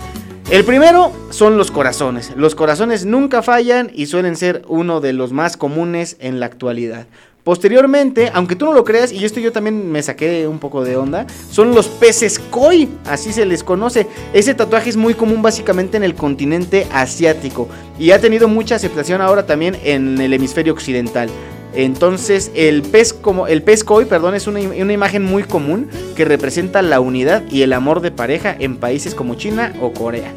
El 0.50 0.64
primero 0.64 1.12
son 1.30 1.58
los 1.58 1.72
corazones. 1.72 2.32
Los 2.38 2.56
corazones 2.56 3.06
nunca 3.06 3.42
fallan 3.42 3.92
y 3.94 4.06
suelen 4.06 4.38
ser 4.38 4.62
uno 4.70 5.02
de 5.02 5.12
los 5.12 5.34
más 5.34 5.58
comunes 5.58 6.16
en 6.22 6.40
la 6.40 6.46
actualidad. 6.46 7.06
Posteriormente, 7.44 8.32
aunque 8.34 8.56
tú 8.56 8.64
no 8.64 8.72
lo 8.72 8.86
creas, 8.86 9.12
y 9.12 9.26
esto 9.26 9.42
yo 9.42 9.52
también 9.52 9.92
me 9.92 10.02
saqué 10.02 10.48
un 10.48 10.60
poco 10.60 10.86
de 10.86 10.96
onda, 10.96 11.28
son 11.52 11.76
los 11.76 11.90
peces 11.90 12.40
koi, 12.40 12.88
así 13.06 13.34
se 13.34 13.46
les 13.46 13.62
conoce. 13.62 14.08
Ese 14.32 14.54
tatuaje 14.54 14.90
es 14.90 14.96
muy 14.96 15.16
común 15.16 15.42
básicamente 15.42 15.98
en 15.98 16.04
el 16.04 16.16
continente 16.16 16.88
asiático 16.94 17.68
y 18.00 18.12
ha 18.12 18.22
tenido 18.22 18.48
mucha 18.48 18.76
aceptación 18.76 19.20
ahora 19.20 19.46
también 19.46 19.78
en 19.84 20.20
el 20.22 20.34
hemisferio 20.34 20.72
occidental. 20.72 21.30
Entonces, 21.78 22.52
el 22.56 22.82
pez, 22.82 23.14
como, 23.14 23.46
el 23.46 23.62
pez 23.62 23.84
koi, 23.84 24.06
perdón, 24.06 24.34
es 24.34 24.48
una, 24.48 24.60
una, 24.60 24.94
imagen 24.94 25.24
muy 25.24 25.44
común 25.44 25.88
que 26.16 26.26
representa 26.26 26.82
la 26.82 27.00
unidad 27.00 27.44
y 27.52 27.62
el 27.62 27.72
amor 27.72 28.02
de 28.02 28.10
pareja 28.10 28.56
en 28.58 28.78
países 28.78 29.14
como 29.14 29.36
China 29.36 29.76
o 29.80 29.94
Corea. 29.94 30.34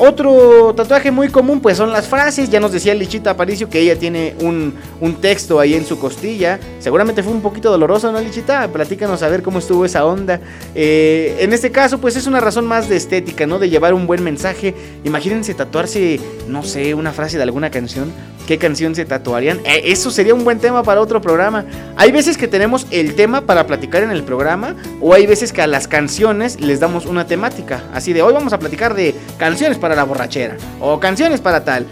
Otro 0.00 0.74
tatuaje 0.76 1.10
muy 1.10 1.28
común 1.28 1.60
pues 1.60 1.76
son 1.76 1.92
las 1.92 2.06
frases. 2.06 2.50
Ya 2.50 2.60
nos 2.60 2.70
decía 2.70 2.94
Lichita 2.94 3.30
Aparicio 3.30 3.68
que 3.68 3.80
ella 3.80 3.98
tiene 3.98 4.34
un, 4.40 4.72
texto 5.20 5.58
ahí 5.58 5.74
en 5.74 5.84
su 5.84 5.98
costilla. 5.98 6.60
Seguramente 6.78 7.24
fue 7.24 7.32
un 7.32 7.42
poquito 7.42 7.70
doloroso, 7.70 8.12
¿no, 8.12 8.20
Lichita? 8.20 8.68
Platícanos 8.68 9.22
a 9.24 9.28
ver 9.28 9.42
cómo 9.42 9.58
estuvo 9.58 9.84
esa 9.84 10.04
onda. 10.06 10.40
Eh, 10.74 11.36
en 11.40 11.52
este 11.52 11.72
caso 11.72 11.98
pues 11.98 12.14
es 12.14 12.28
una 12.28 12.38
razón 12.38 12.66
más 12.66 12.88
de 12.88 12.96
estética, 12.96 13.46
¿no? 13.46 13.58
De 13.58 13.68
llevar 13.68 13.92
un 13.92 14.06
buen 14.06 14.22
mensaje. 14.22 14.74
Imagínense 15.02 15.52
tatuarse, 15.54 16.20
no 16.46 16.62
sé, 16.62 16.94
una 16.94 17.12
frase 17.12 17.36
de 17.36 17.42
alguna 17.42 17.70
canción 17.70 18.12
qué 18.48 18.56
canción 18.56 18.94
se 18.94 19.04
tatuarían. 19.04 19.58
Eh, 19.66 19.82
eso 19.84 20.10
sería 20.10 20.32
un 20.32 20.42
buen 20.42 20.58
tema 20.58 20.82
para 20.82 21.02
otro 21.02 21.20
programa. 21.20 21.66
Hay 21.96 22.12
veces 22.12 22.38
que 22.38 22.48
tenemos 22.48 22.86
el 22.90 23.14
tema 23.14 23.42
para 23.42 23.66
platicar 23.66 24.02
en 24.02 24.10
el 24.10 24.22
programa 24.22 24.74
o 25.02 25.12
hay 25.12 25.26
veces 25.26 25.52
que 25.52 25.60
a 25.60 25.66
las 25.66 25.86
canciones 25.86 26.58
les 26.58 26.80
damos 26.80 27.04
una 27.04 27.26
temática. 27.26 27.84
Así 27.92 28.14
de 28.14 28.22
hoy 28.22 28.32
vamos 28.32 28.54
a 28.54 28.58
platicar 28.58 28.94
de 28.94 29.14
canciones 29.36 29.76
para 29.88 29.96
la 29.96 30.04
borrachera 30.04 30.54
o 30.80 31.00
canciones 31.00 31.40
para 31.40 31.64
tal. 31.64 31.86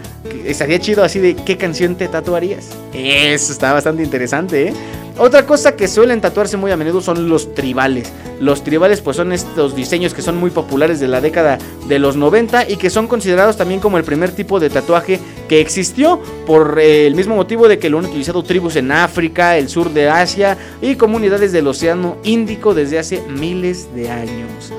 Estaría 0.45 0.77
chido 0.77 1.03
así 1.03 1.17
de 1.17 1.35
qué 1.35 1.57
canción 1.57 1.95
te 1.95 2.07
tatuarías. 2.07 2.69
Eso 2.93 3.51
está 3.51 3.73
bastante 3.73 4.03
interesante, 4.03 4.67
¿eh? 4.67 4.73
Otra 5.17 5.47
cosa 5.47 5.75
que 5.75 5.87
suelen 5.87 6.21
tatuarse 6.21 6.57
muy 6.57 6.69
a 6.69 6.77
menudo 6.77 7.01
son 7.01 7.27
los 7.27 7.55
tribales. 7.55 8.13
Los 8.39 8.63
tribales 8.63 9.01
pues 9.01 9.17
son 9.17 9.31
estos 9.31 9.75
diseños 9.75 10.13
que 10.13 10.21
son 10.21 10.37
muy 10.37 10.51
populares 10.51 10.99
de 10.99 11.07
la 11.07 11.21
década 11.21 11.57
de 11.87 11.97
los 11.97 12.15
90 12.15 12.69
y 12.69 12.75
que 12.75 12.91
son 12.91 13.07
considerados 13.07 13.57
también 13.57 13.79
como 13.79 13.97
el 13.97 14.03
primer 14.03 14.29
tipo 14.29 14.59
de 14.59 14.69
tatuaje 14.69 15.19
que 15.49 15.59
existió 15.59 16.21
por 16.45 16.79
el 16.79 17.15
mismo 17.15 17.35
motivo 17.35 17.67
de 17.67 17.79
que 17.79 17.89
lo 17.89 17.97
han 17.97 18.05
utilizado 18.05 18.43
tribus 18.43 18.75
en 18.75 18.91
África, 18.91 19.57
el 19.57 19.69
sur 19.69 19.89
de 19.89 20.07
Asia 20.07 20.55
y 20.83 20.93
comunidades 20.97 21.51
del 21.51 21.65
Océano 21.65 22.17
Índico 22.23 22.75
desde 22.75 22.99
hace 22.99 23.23
miles 23.27 23.87
de 23.95 24.11
años. 24.11 24.71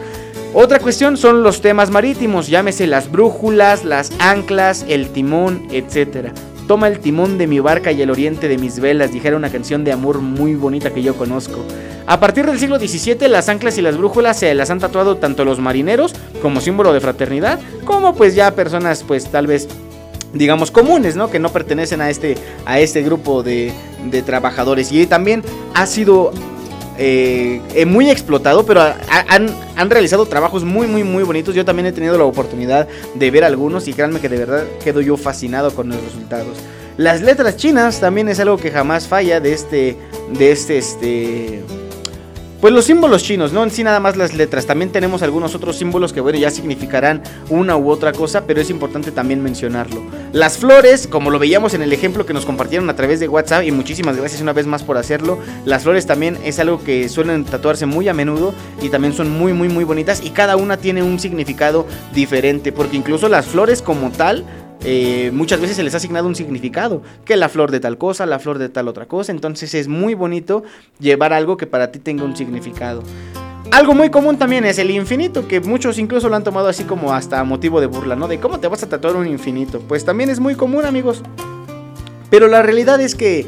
Otra 0.55 0.79
cuestión 0.79 1.19
son 1.19 1.43
los 1.43 1.61
temas 1.61 1.91
marítimos, 1.91 2.49
llámese 2.49 2.87
las 2.87 3.13
brújulas, 3.13 3.85
las 3.85 4.11
anclas, 4.19 4.85
el 4.89 5.11
timón, 5.11 5.69
etc. 5.71 6.33
Toma 6.67 6.89
el 6.89 7.01
timón 7.01 7.37
de 7.37 7.47
mi 7.47 7.61
barca 7.61 7.93
y 7.93 8.01
el 8.01 8.11
oriente 8.11 8.49
de 8.49 8.57
mis 8.57 8.81
velas, 8.81 9.13
dijera 9.13 9.37
una 9.37 9.51
canción 9.51 9.85
de 9.85 9.93
amor 9.93 10.21
muy 10.21 10.55
bonita 10.55 10.91
que 10.91 11.03
yo 11.03 11.15
conozco. 11.17 11.63
A 12.07 12.19
partir 12.19 12.47
del 12.47 12.59
siglo 12.59 12.79
XVII, 12.79 13.29
las 13.29 13.51
anclas 13.51 13.77
y 13.77 13.83
las 13.83 13.99
brújulas 13.99 14.39
se 14.39 14.55
las 14.55 14.71
han 14.71 14.79
tatuado 14.79 15.19
tanto 15.19 15.45
los 15.45 15.61
marineros 15.61 16.15
como 16.41 16.63
símbolo 16.63 16.95
de 16.95 17.01
fraternidad, 17.01 17.61
como 17.85 18.15
pues 18.15 18.35
ya 18.35 18.55
personas 18.55 19.05
pues 19.07 19.27
tal 19.27 19.47
vez 19.47 19.69
digamos 20.33 20.71
comunes, 20.71 21.15
¿no? 21.15 21.31
Que 21.31 21.39
no 21.39 21.51
pertenecen 21.51 22.01
a 22.01 22.09
este, 22.09 22.37
a 22.65 22.81
este 22.81 23.03
grupo 23.03 23.43
de, 23.43 23.73
de 24.11 24.23
trabajadores. 24.23 24.93
Y 24.93 25.07
también 25.07 25.43
ha 25.75 25.87
sido 25.87 26.33
eh, 26.99 27.61
eh, 27.75 27.87
muy 27.87 28.11
explotado, 28.11 28.67
pero 28.67 28.83
han, 28.83 29.49
han, 29.77 29.91
realizado 29.91 30.27
trabajos 30.27 30.65
muy, 30.65 30.89
muy, 30.89 31.05
muy 31.05 31.23
bonitos. 31.23 31.55
Yo 31.55 31.65
también 31.65 31.87
he 31.87 31.93
tenido 31.93 32.19
la 32.19 32.25
oportunidad 32.25 32.89
de 33.15 33.31
ver 33.31 33.45
algunos 33.45 33.87
y 33.87 33.93
créanme 33.93 34.21
que 34.21 34.29
de 34.29 34.39
verdad 34.39 34.65
quedo 34.83 35.01
yo 35.01 35.17
fascinado 35.17 35.73
con 35.75 35.89
los 35.89 36.03
resultados. 36.03 36.59
Las 36.97 37.23
letras 37.23 37.57
chinas 37.57 38.01
también 38.01 38.29
es 38.29 38.41
algo 38.41 38.57
que 38.57 38.73
jamás 38.73 39.07
falla 39.07 39.39
de 39.39 39.53
este, 39.53 39.97
de 40.37 40.51
este, 40.51 40.79
este 40.79 41.63
pues 42.61 42.75
los 42.75 42.87
símbolos 42.87 43.23
chinos, 43.23 43.53
no 43.53 43.63
en 43.63 43.71
sí 43.71 43.85
nada 43.85 44.01
más 44.01 44.17
las 44.17 44.35
letras, 44.35 44.67
también 44.67 44.91
tenemos 44.91 45.23
algunos 45.23 45.55
otros 45.55 45.77
símbolos 45.77 46.13
que 46.13 46.21
bueno 46.21 46.39
ya 46.39 46.51
significarán 46.51 47.23
una 47.51 47.77
u 47.77 47.89
otra 47.89 48.13
cosa, 48.13 48.47
pero 48.47 48.61
es 48.61 48.69
importante 48.69 49.13
también 49.13 49.43
mencionarlo. 49.43 50.03
Las 50.33 50.59
flores, 50.59 51.07
como 51.07 51.31
lo 51.31 51.39
veíamos 51.39 51.75
en 51.75 51.83
el 51.83 51.93
ejemplo 51.93 52.27
que 52.27 52.35
nos 52.35 52.45
compartieron 52.45 52.91
a 52.91 52.97
través 52.97 53.21
de 53.21 53.29
WhatsApp 53.29 53.65
y 53.65 53.71
muchísimas 53.71 54.17
gracias 54.17 54.43
una 54.43 54.53
vez 54.53 54.67
más 54.67 54.83
por 54.83 54.99
hacerlo, 54.99 55.39
las 55.65 55.85
flores 55.85 56.07
también 56.07 56.37
es 56.45 56.59
algo 56.59 56.83
que 56.83 57.09
suelen 57.09 57.45
tatuarse 57.45 57.87
muy 57.87 58.09
a 58.09 58.15
menudo 58.15 58.53
y 58.83 58.89
también 58.89 59.13
son 59.13 59.31
muy 59.31 59.53
muy 59.53 59.69
muy 59.69 59.85
bonitas 59.85 60.21
y 60.25 60.31
cada 60.31 60.57
una 60.57 60.77
tiene 60.79 61.03
un 61.03 61.21
significado 61.21 61.87
diferente, 62.13 62.73
porque 62.73 62.97
incluso 62.97 63.29
las 63.29 63.47
flores 63.47 63.83
como 63.83 64.11
tal 64.11 64.45
eh, 64.85 65.31
muchas 65.33 65.61
veces 65.61 65.77
se 65.77 65.83
les 65.83 65.95
ha 65.95 65.97
asignado 65.97 66.29
un 66.29 66.35
significado, 66.35 67.03
que 67.25 67.37
la 67.37 67.49
flor 67.49 67.71
de 67.71 67.81
tal 67.81 67.99
cosa, 67.99 68.27
la 68.27 68.39
flor 68.39 68.59
de 68.59 68.69
tal 68.69 68.89
otra 68.89 69.07
cosa, 69.07 69.33
entonces 69.33 69.75
es 69.75 69.89
muy 69.89 70.15
bonito 70.15 70.63
llevar 71.01 71.33
algo 71.33 71.57
que 71.57 71.67
para 71.67 71.91
ti 71.91 71.99
tenga 71.99 72.25
un 72.25 72.37
significado. 72.37 73.03
Algo 73.71 73.95
muy 73.95 74.09
común 74.09 74.39
también 74.39 74.65
es 74.65 74.79
el 74.79 74.91
infinito, 74.91 75.47
que 75.47 75.61
muchos 75.61 75.99
incluso 75.99 76.29
lo 76.29 76.37
han 76.37 76.45
tomado 76.45 76.69
así 76.69 76.85
como 76.85 77.13
hasta 77.13 77.45
motivo 77.45 77.81
de 77.81 77.87
burla, 77.87 78.17
¿no? 78.17 78.27
De 78.27 78.41
cómo 78.41 78.61
te 78.61 78.69
vas 78.69 78.83
a 78.83 78.89
tatuar 78.89 79.17
un 79.17 79.27
infinito. 79.27 79.81
Pues 79.81 80.07
también 80.07 80.31
es 80.31 80.41
muy 80.41 80.55
común, 80.55 80.87
amigos. 80.87 81.23
Pero 82.31 82.49
la 82.49 82.63
realidad 82.63 82.99
es 83.01 83.15
que 83.15 83.47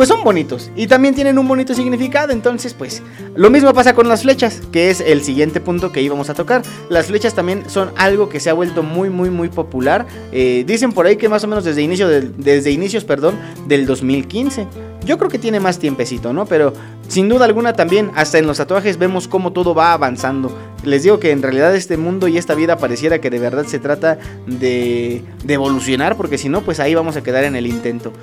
pues 0.00 0.08
son 0.08 0.24
bonitos 0.24 0.70
y 0.76 0.86
también 0.86 1.14
tienen 1.14 1.38
un 1.38 1.46
bonito 1.46 1.74
significado. 1.74 2.32
Entonces, 2.32 2.72
pues 2.72 3.02
lo 3.36 3.50
mismo 3.50 3.74
pasa 3.74 3.92
con 3.92 4.08
las 4.08 4.22
flechas, 4.22 4.62
que 4.72 4.88
es 4.88 5.02
el 5.02 5.22
siguiente 5.22 5.60
punto 5.60 5.92
que 5.92 6.00
íbamos 6.00 6.30
a 6.30 6.34
tocar. 6.34 6.62
Las 6.88 7.08
flechas 7.08 7.34
también 7.34 7.68
son 7.68 7.92
algo 7.98 8.30
que 8.30 8.40
se 8.40 8.48
ha 8.48 8.54
vuelto 8.54 8.82
muy, 8.82 9.10
muy, 9.10 9.28
muy 9.28 9.50
popular. 9.50 10.06
Eh, 10.32 10.64
dicen 10.66 10.92
por 10.92 11.04
ahí 11.04 11.16
que 11.16 11.28
más 11.28 11.44
o 11.44 11.48
menos 11.48 11.64
desde, 11.64 11.82
inicio 11.82 12.08
desde 12.08 12.70
inicios 12.70 13.04
perdón, 13.04 13.38
del 13.68 13.84
2015. 13.84 14.66
Yo 15.04 15.18
creo 15.18 15.28
que 15.28 15.38
tiene 15.38 15.60
más 15.60 15.78
tiempecito, 15.78 16.32
¿no? 16.32 16.46
Pero 16.46 16.72
sin 17.06 17.28
duda 17.28 17.44
alguna 17.44 17.74
también, 17.74 18.10
hasta 18.14 18.38
en 18.38 18.46
los 18.46 18.56
tatuajes 18.56 18.96
vemos 18.96 19.28
cómo 19.28 19.52
todo 19.52 19.74
va 19.74 19.92
avanzando. 19.92 20.50
Les 20.82 21.02
digo 21.02 21.20
que 21.20 21.30
en 21.30 21.42
realidad 21.42 21.76
este 21.76 21.98
mundo 21.98 22.26
y 22.26 22.38
esta 22.38 22.54
vida 22.54 22.78
pareciera 22.78 23.20
que 23.20 23.28
de 23.28 23.38
verdad 23.38 23.66
se 23.66 23.78
trata 23.78 24.18
de, 24.46 25.22
de 25.44 25.54
evolucionar, 25.54 26.16
porque 26.16 26.38
si 26.38 26.48
no, 26.48 26.62
pues 26.62 26.80
ahí 26.80 26.94
vamos 26.94 27.16
a 27.16 27.22
quedar 27.22 27.44
en 27.44 27.54
el 27.54 27.66
intento. 27.66 28.14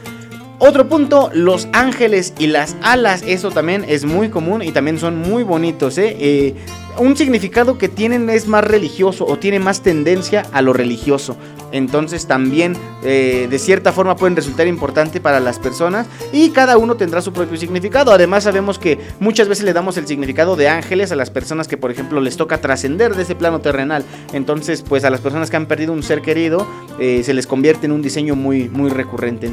Otro 0.60 0.90
punto, 0.90 1.30
los 1.34 1.68
ángeles 1.72 2.34
y 2.40 2.48
las 2.48 2.76
alas, 2.82 3.24
eso 3.28 3.52
también 3.52 3.86
es 3.88 4.06
muy 4.06 4.30
común 4.30 4.64
y 4.64 4.72
también 4.72 4.98
son 4.98 5.16
muy 5.16 5.44
bonitos. 5.44 6.00
¿eh? 6.00 6.18
Eh, 6.20 6.56
un 6.98 7.16
significado 7.16 7.78
que 7.78 7.90
tienen 7.90 8.28
es 8.32 8.48
más 8.48 8.64
religioso 8.64 9.24
o 9.28 9.38
tiene 9.38 9.60
más 9.60 9.84
tendencia 9.84 10.44
a 10.52 10.64
lo 10.64 10.74
religioso. 10.74 11.38
Entonces 11.78 12.26
también 12.28 12.76
eh, 13.04 13.48
de 13.50 13.60
cierta 13.60 13.94
forma 13.94 14.16
pueden 14.16 14.36
resultar 14.36 14.68
importante 14.68 15.22
para 15.22 15.40
las 15.40 15.60
personas 15.60 16.08
y 16.34 16.50
cada 16.50 16.78
uno 16.78 16.96
tendrá 16.96 17.22
su 17.22 17.32
propio 17.32 17.58
significado. 17.58 18.12
Además 18.12 18.44
sabemos 18.44 18.80
que 18.80 19.00
muchas 19.20 19.48
veces 19.48 19.64
le 19.64 19.74
damos 19.74 19.98
el 19.98 20.08
significado 20.08 20.56
de 20.56 20.70
ángeles 20.70 21.12
a 21.12 21.16
las 21.16 21.30
personas 21.30 21.68
que 21.68 21.78
por 21.78 21.92
ejemplo 21.92 22.20
les 22.20 22.38
toca 22.38 22.60
trascender 22.60 23.16
de 23.16 23.24
ese 23.24 23.36
plano 23.36 23.62
terrenal. 23.62 24.04
Entonces 24.34 24.82
pues 24.82 25.04
a 25.04 25.10
las 25.10 25.22
personas 25.22 25.50
que 25.50 25.58
han 25.58 25.68
perdido 25.68 25.94
un 25.94 26.04
ser 26.04 26.22
querido 26.22 26.68
se 26.98 27.34
les 27.34 27.48
convierte 27.48 27.86
en 27.86 27.92
un 27.92 28.02
diseño 28.02 28.36
muy, 28.36 28.70
muy 28.70 28.90
recurrente. 28.90 29.52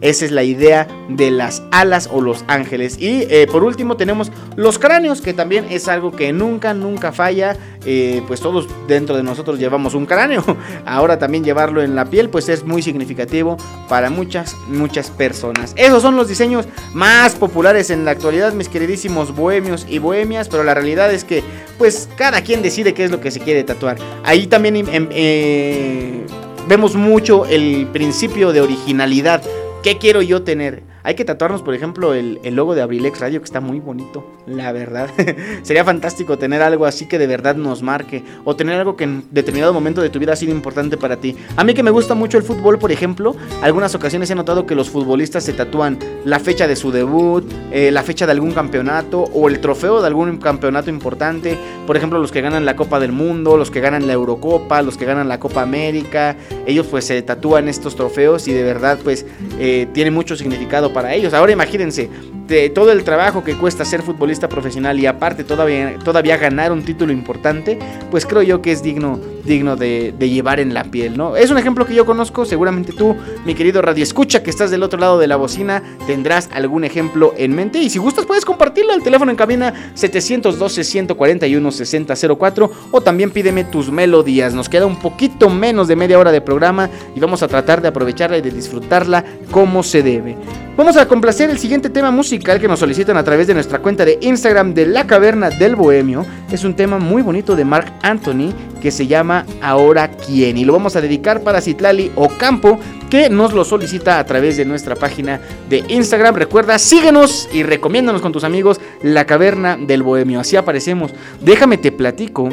Esa 0.00 0.24
es 0.24 0.30
la 0.30 0.42
idea 0.42 0.86
de 1.08 1.30
las 1.30 1.62
alas 1.70 2.08
o 2.12 2.20
los 2.20 2.44
ángeles. 2.48 2.98
Y 2.98 3.22
eh, 3.30 3.46
por 3.50 3.64
último 3.64 3.96
tenemos 3.96 4.30
los 4.56 4.78
cráneos, 4.78 5.20
que 5.20 5.32
también 5.32 5.66
es 5.70 5.88
algo 5.88 6.12
que 6.12 6.32
nunca, 6.32 6.74
nunca 6.74 7.12
falla. 7.12 7.56
Eh, 7.84 8.22
pues 8.26 8.40
todos 8.40 8.68
dentro 8.88 9.16
de 9.16 9.22
nosotros 9.22 9.58
llevamos 9.58 9.94
un 9.94 10.06
cráneo. 10.06 10.44
Ahora 10.86 11.18
también 11.18 11.44
en 11.68 11.94
la 11.94 12.04
piel, 12.06 12.30
pues 12.30 12.48
es 12.48 12.64
muy 12.64 12.82
significativo 12.82 13.56
para 13.88 14.10
muchas, 14.10 14.54
muchas 14.68 15.10
personas. 15.10 15.72
Esos 15.76 16.02
son 16.02 16.16
los 16.16 16.28
diseños 16.28 16.66
más 16.94 17.34
populares 17.34 17.90
en 17.90 18.04
la 18.04 18.12
actualidad, 18.12 18.52
mis 18.52 18.68
queridísimos 18.68 19.34
bohemios 19.34 19.86
y 19.88 19.98
bohemias. 19.98 20.48
Pero 20.48 20.64
la 20.64 20.74
realidad 20.74 21.12
es 21.12 21.24
que, 21.24 21.42
pues 21.78 22.08
cada 22.16 22.42
quien 22.42 22.62
decide 22.62 22.94
qué 22.94 23.04
es 23.04 23.10
lo 23.10 23.20
que 23.20 23.30
se 23.30 23.40
quiere 23.40 23.64
tatuar. 23.64 23.96
Ahí 24.24 24.46
también 24.46 24.76
em, 24.76 25.08
eh, 25.10 26.26
vemos 26.68 26.94
mucho 26.94 27.44
el 27.46 27.88
principio 27.92 28.52
de 28.52 28.60
originalidad 28.60 29.42
¿Qué 29.86 29.98
quiero 29.98 30.20
yo 30.20 30.42
tener? 30.42 30.82
Hay 31.06 31.14
que 31.14 31.24
tatuarnos, 31.24 31.62
por 31.62 31.72
ejemplo, 31.72 32.14
el, 32.14 32.40
logo 32.56 32.74
de 32.74 32.82
Abrilex 32.82 33.20
Radio, 33.20 33.38
que 33.38 33.44
está 33.44 33.60
muy 33.60 33.78
bonito, 33.78 34.26
la 34.44 34.72
verdad. 34.72 35.08
Sería 35.62 35.84
fantástico 35.84 36.36
tener 36.36 36.62
algo 36.62 36.84
así 36.84 37.06
que 37.06 37.16
de 37.16 37.28
verdad 37.28 37.54
nos 37.54 37.80
marque. 37.80 38.24
O 38.44 38.56
tener 38.56 38.74
algo 38.80 38.96
que 38.96 39.04
en 39.04 39.24
determinado 39.30 39.72
momento 39.72 40.02
de 40.02 40.10
tu 40.10 40.18
vida 40.18 40.32
ha 40.32 40.36
sido 40.36 40.50
importante 40.50 40.96
para 40.96 41.18
ti. 41.18 41.36
A 41.56 41.62
mí 41.62 41.74
que 41.74 41.84
me 41.84 41.92
gusta 41.92 42.16
mucho 42.16 42.38
el 42.38 42.42
fútbol, 42.42 42.80
por 42.80 42.90
ejemplo, 42.90 43.36
algunas 43.62 43.94
ocasiones 43.94 44.30
he 44.30 44.34
notado 44.34 44.66
que 44.66 44.74
los 44.74 44.90
futbolistas 44.90 45.44
se 45.44 45.52
tatúan 45.52 45.96
la 46.24 46.40
fecha 46.40 46.66
de 46.66 46.74
su 46.74 46.90
debut, 46.90 47.48
eh, 47.70 47.92
la 47.92 48.02
fecha 48.02 48.26
de 48.26 48.32
algún 48.32 48.50
campeonato 48.50 49.20
o 49.32 49.46
el 49.46 49.60
trofeo 49.60 50.00
de 50.00 50.08
algún 50.08 50.38
campeonato 50.38 50.90
importante. 50.90 51.56
Por 51.86 51.96
ejemplo, 51.96 52.18
los 52.18 52.32
que 52.32 52.40
ganan 52.40 52.64
la 52.64 52.74
Copa 52.74 52.98
del 52.98 53.12
Mundo, 53.12 53.56
los 53.56 53.70
que 53.70 53.80
ganan 53.80 54.08
la 54.08 54.14
Eurocopa, 54.14 54.82
los 54.82 54.96
que 54.96 55.04
ganan 55.04 55.28
la 55.28 55.38
Copa 55.38 55.62
América. 55.62 56.34
Ellos 56.66 56.88
pues 56.90 57.04
se 57.04 57.22
tatúan 57.22 57.68
estos 57.68 57.94
trofeos 57.94 58.48
y 58.48 58.52
de 58.52 58.64
verdad 58.64 58.98
pues 59.04 59.24
eh, 59.60 59.86
tiene 59.92 60.10
mucho 60.10 60.34
significado 60.34 60.95
para 60.96 61.14
ellos. 61.14 61.34
Ahora 61.34 61.52
imagínense, 61.52 62.08
de 62.46 62.70
todo 62.70 62.92
el 62.92 63.02
trabajo 63.04 63.42
que 63.42 63.56
cuesta 63.56 63.84
ser 63.84 64.02
futbolista 64.02 64.48
profesional 64.48 65.00
y 65.00 65.06
aparte 65.06 65.42
todavía, 65.44 65.98
todavía 66.04 66.36
ganar 66.36 66.72
un 66.72 66.84
título 66.84 67.12
importante, 67.12 67.78
pues 68.10 68.26
creo 68.26 68.42
yo 68.42 68.60
que 68.62 68.72
es 68.72 68.82
digno, 68.82 69.20
digno 69.44 69.76
de, 69.76 70.14
llevar 70.18 70.58
en 70.60 70.74
la 70.74 70.84
piel, 70.84 71.16
¿no? 71.16 71.36
Es 71.36 71.50
un 71.50 71.58
ejemplo 71.58 71.86
que 71.86 71.94
yo 71.94 72.04
conozco, 72.06 72.44
seguramente 72.44 72.92
tú, 72.92 73.16
mi 73.44 73.54
querido 73.54 73.82
Radio 73.82 74.02
Escucha, 74.02 74.42
que 74.42 74.50
estás 74.50 74.70
del 74.70 74.82
otro 74.82 75.00
lado 75.00 75.18
de 75.18 75.26
la 75.26 75.36
bocina, 75.36 75.82
tendrás 76.06 76.48
algún 76.52 76.84
ejemplo 76.84 77.34
en 77.36 77.54
mente 77.54 77.78
y 77.78 77.90
si 77.90 77.98
gustas 77.98 78.24
puedes 78.26 78.44
compartirlo 78.44 78.92
al 78.92 79.02
teléfono 79.02 79.30
en 79.30 79.36
cabina 79.36 79.72
712-141-6004 79.96 82.70
o 82.90 83.00
también 83.00 83.30
pídeme 83.30 83.64
tus 83.64 83.90
melodías. 83.90 84.52
Nos 84.54 84.68
queda 84.68 84.86
un 84.86 85.00
poquito 85.00 85.50
menos 85.50 85.88
de 85.88 85.96
media 85.96 86.18
hora 86.18 86.30
de 86.32 86.40
programa 86.40 86.88
y 87.14 87.20
vamos 87.20 87.42
a 87.42 87.48
tratar 87.48 87.82
de 87.82 87.88
aprovecharla 87.88 88.38
y 88.38 88.42
de 88.42 88.50
disfrutarla 88.50 89.24
como 89.50 89.82
se 89.82 90.02
debe. 90.02 90.36
Vamos 90.76 90.98
a 90.98 91.08
complacer 91.08 91.48
el 91.48 91.58
siguiente 91.58 91.88
tema 91.88 92.10
musical 92.10 92.35
que 92.38 92.68
nos 92.68 92.80
solicitan 92.80 93.16
a 93.16 93.24
través 93.24 93.46
de 93.46 93.54
nuestra 93.54 93.80
cuenta 93.80 94.04
de 94.04 94.18
Instagram 94.20 94.74
de 94.74 94.86
La 94.86 95.06
Caverna 95.06 95.50
del 95.50 95.74
Bohemio. 95.74 96.24
Es 96.50 96.64
un 96.64 96.74
tema 96.74 96.98
muy 96.98 97.22
bonito 97.22 97.56
de 97.56 97.64
Mark 97.64 97.92
Anthony 98.02 98.52
que 98.80 98.90
se 98.90 99.06
llama 99.06 99.44
Ahora 99.60 100.10
quién 100.10 100.56
y 100.56 100.64
lo 100.64 100.72
vamos 100.72 100.96
a 100.96 101.00
dedicar 101.00 101.40
para 101.40 101.60
Citlali 101.60 102.12
Ocampo 102.14 102.78
que 103.10 103.30
nos 103.30 103.52
lo 103.52 103.64
solicita 103.64 104.18
a 104.18 104.26
través 104.26 104.56
de 104.56 104.64
nuestra 104.64 104.94
página 104.94 105.40
de 105.68 105.84
Instagram. 105.88 106.34
Recuerda, 106.34 106.78
síguenos 106.78 107.48
y 107.52 107.62
recomiéndanos 107.62 108.22
con 108.22 108.32
tus 108.32 108.44
amigos 108.44 108.80
La 109.02 109.24
Caverna 109.24 109.76
del 109.76 110.02
Bohemio. 110.02 110.40
Así 110.40 110.56
aparecemos. 110.56 111.12
Déjame 111.40 111.78
te 111.78 111.90
platico 111.90 112.50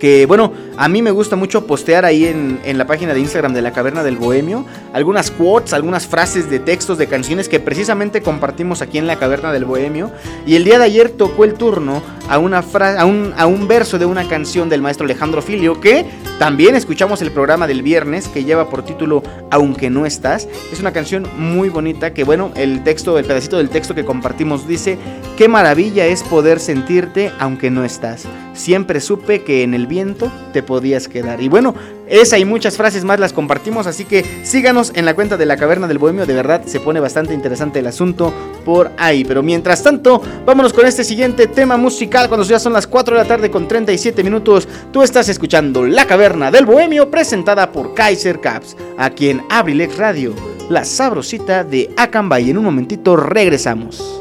que 0.00 0.24
bueno, 0.24 0.52
a 0.78 0.88
mí 0.88 1.02
me 1.02 1.10
gusta 1.10 1.36
mucho 1.36 1.66
postear 1.66 2.06
ahí 2.06 2.24
en, 2.24 2.78
la 2.78 2.86
página 2.86 3.12
de 3.12 3.20
Instagram 3.20 3.52
de 3.52 3.60
la 3.60 3.72
Caverna 3.72 4.02
del 4.02 4.16
Bohemio 4.16 4.64
algunas 4.94 5.30
quotes, 5.30 5.74
algunas 5.74 6.06
frases 6.06 6.48
de 6.48 6.58
textos 6.58 6.96
de 6.96 7.06
canciones 7.06 7.48
que 7.48 7.60
precisamente 7.60 8.22
compartimos 8.22 8.80
aquí 8.80 8.96
en 8.96 9.06
la 9.06 9.16
Caverna 9.16 9.52
del 9.52 9.66
Bohemio. 9.66 10.10
Y 10.46 10.56
el 10.56 10.64
día 10.64 10.78
de 10.78 10.84
ayer 10.86 11.10
tocó 11.10 11.44
el 11.44 11.54
turno 11.54 12.02
a, 12.28 12.38
una 12.38 12.64
a, 12.98 13.04
un, 13.04 13.34
a 13.36 13.46
un 13.46 13.68
verso 13.68 13.98
de 13.98 14.06
una 14.06 14.26
canción 14.26 14.68
del 14.70 14.80
maestro 14.80 15.04
Alejandro 15.04 15.42
Filio 15.42 15.80
que 15.80 16.06
también 16.38 16.74
escuchamos 16.74 17.20
el 17.20 17.30
programa 17.30 17.66
del 17.66 17.82
viernes 17.82 18.26
que 18.28 18.44
lleva 18.44 18.70
por 18.70 18.82
título 18.82 19.22
Aunque 19.50 19.90
no 19.90 20.06
estás. 20.06 20.48
Es 20.72 20.80
una 20.80 20.92
canción 20.92 21.28
muy 21.36 21.68
bonita 21.68 22.14
que 22.14 22.24
bueno, 22.24 22.52
el 22.56 22.82
texto, 22.82 23.18
el 23.18 23.26
pedacito 23.26 23.58
del 23.58 23.68
texto 23.68 23.94
que 23.94 24.06
compartimos 24.06 24.66
dice, 24.66 24.98
qué 25.36 25.46
maravilla 25.46 26.06
es 26.06 26.22
poder 26.22 26.58
sentirte 26.58 27.30
aunque 27.38 27.70
no 27.70 27.84
estás. 27.84 28.26
Siempre 28.52 29.00
supe 29.00 29.42
que 29.42 29.62
en 29.62 29.74
el 29.74 29.86
viento 29.86 30.30
te 30.52 30.62
podías 30.62 31.08
quedar. 31.08 31.40
Y 31.40 31.48
bueno, 31.48 31.74
Esa 32.10 32.38
y 32.38 32.44
muchas 32.44 32.76
frases 32.76 33.04
más 33.04 33.20
las 33.20 33.32
compartimos, 33.32 33.86
así 33.86 34.04
que 34.04 34.24
síganos 34.42 34.90
en 34.96 35.04
la 35.04 35.14
cuenta 35.14 35.36
de 35.36 35.46
la 35.46 35.56
Caverna 35.56 35.86
del 35.86 35.98
Bohemio. 35.98 36.26
De 36.26 36.34
verdad 36.34 36.62
se 36.66 36.80
pone 36.80 36.98
bastante 36.98 37.34
interesante 37.34 37.78
el 37.78 37.86
asunto 37.86 38.34
por 38.64 38.90
ahí. 38.98 39.24
Pero 39.24 39.44
mientras 39.44 39.84
tanto, 39.84 40.20
vámonos 40.44 40.72
con 40.72 40.86
este 40.86 41.04
siguiente 41.04 41.46
tema 41.46 41.76
musical. 41.76 42.26
Cuando 42.26 42.44
ya 42.44 42.58
son 42.58 42.72
las 42.72 42.88
4 42.88 43.16
de 43.16 43.22
la 43.22 43.28
tarde 43.28 43.48
con 43.48 43.68
37 43.68 44.24
minutos, 44.24 44.66
tú 44.92 45.04
estás 45.04 45.28
escuchando 45.28 45.86
La 45.86 46.04
Caverna 46.06 46.50
del 46.50 46.66
Bohemio 46.66 47.08
presentada 47.12 47.70
por 47.70 47.94
Kaiser 47.94 48.40
Caps, 48.40 48.76
aquí 48.98 49.30
en 49.30 49.42
Abrilex 49.48 49.96
Radio, 49.96 50.34
la 50.68 50.84
sabrosita 50.84 51.62
de 51.62 51.90
Acambay. 51.96 52.50
En 52.50 52.58
un 52.58 52.64
momentito 52.64 53.14
regresamos. 53.14 54.19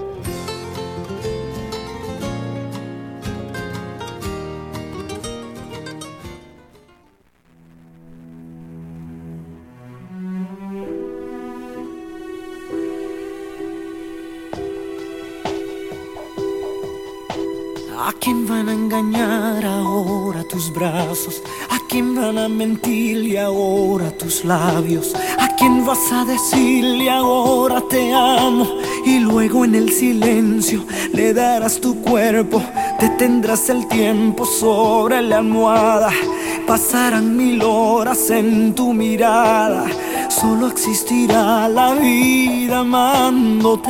Quién 18.29 18.45
van 18.45 18.69
a 18.69 18.73
engañar 18.73 19.65
ahora 19.65 20.43
tus 20.43 20.71
brazos? 20.71 21.41
¿A 21.71 21.79
quién 21.89 22.13
van 22.13 22.37
a 22.37 22.47
mentirle 22.47 23.39
ahora 23.39 24.11
tus 24.11 24.45
labios? 24.45 25.15
¿A 25.39 25.55
quién 25.55 25.83
vas 25.83 26.11
a 26.11 26.25
decirle 26.25 27.09
ahora 27.09 27.81
te 27.89 28.13
amo? 28.13 28.67
Y 29.03 29.17
luego 29.17 29.65
en 29.65 29.73
el 29.73 29.91
silencio 29.91 30.85
le 31.11 31.33
darás 31.33 31.81
tu 31.81 32.01
cuerpo, 32.01 32.61
detendrás 32.99 33.67
el 33.69 33.87
tiempo 33.87 34.45
sobre 34.45 35.23
la 35.23 35.39
almohada. 35.39 36.11
Pasarán 36.67 37.35
mil 37.35 37.63
horas 37.63 38.29
en 38.29 38.75
tu 38.75 38.93
mirada, 38.93 39.87
solo 40.29 40.67
existirá 40.67 41.67
la 41.67 41.95
vida 41.95 42.81
amándote. 42.81 43.89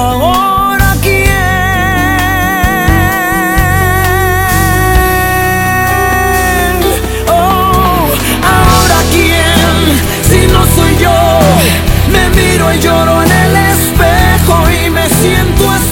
Ahora 0.00 0.94
quién, 1.02 1.26
oh, 7.28 8.08
ahora 8.46 8.98
quién, 9.10 9.74
si 10.22 10.46
no 10.52 10.64
soy 10.76 10.96
yo, 10.98 11.40
me 12.12 12.28
miro 12.30 12.72
y 12.72 12.78
lloro 12.78 13.22
en 13.24 13.30
el 13.32 13.56
espejo 13.56 14.70
y 14.70 14.88
me 14.90 15.08
siento 15.08 15.64
estúpido, 15.74 15.87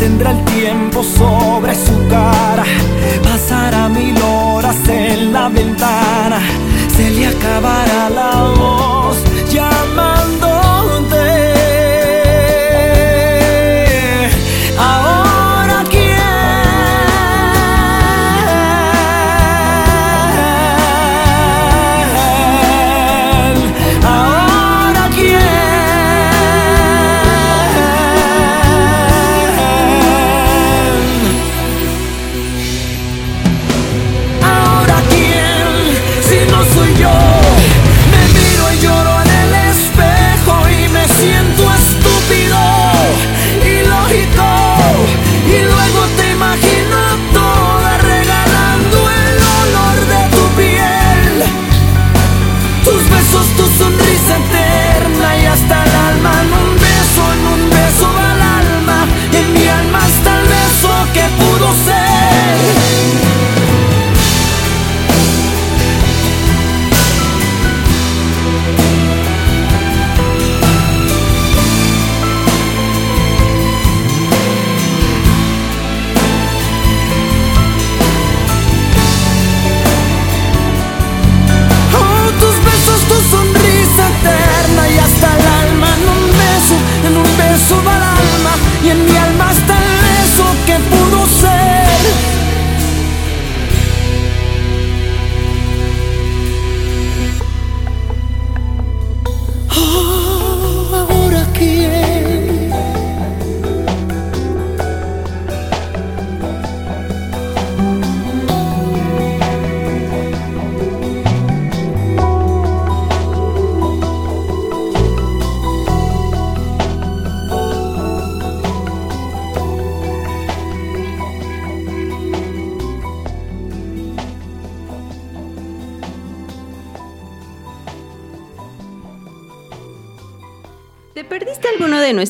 se 0.00 0.06
detendrá 0.06 0.30
el 0.30 0.44
tiempo 0.44 1.02
sobre 1.02 1.74
su 1.74 2.08
cara, 2.08 2.64
pasará 3.22 3.88
mil 3.88 4.16
horas 4.22 4.76
en 4.88 5.32
la 5.32 5.48
ventana, 5.48 6.09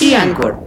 y 0.00 0.14
Anchor. 0.14 0.58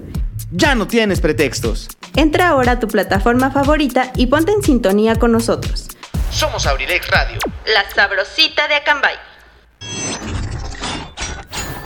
Ya 0.51 0.75
no 0.75 0.85
tienes 0.87 1.19
pretextos. 1.21 1.87
Entra 2.15 2.49
ahora 2.49 2.73
a 2.73 2.79
tu 2.79 2.87
plataforma 2.87 3.49
favorita 3.51 4.11
y 4.15 4.27
ponte 4.27 4.51
en 4.51 4.61
sintonía 4.63 5.15
con 5.15 5.31
nosotros. 5.31 5.87
Somos 6.31 6.67
Abrilex 6.67 7.07
Radio. 7.09 7.39
La 7.65 7.89
sabrosita 7.93 8.67
de 8.67 8.75
Acambay. 8.75 9.15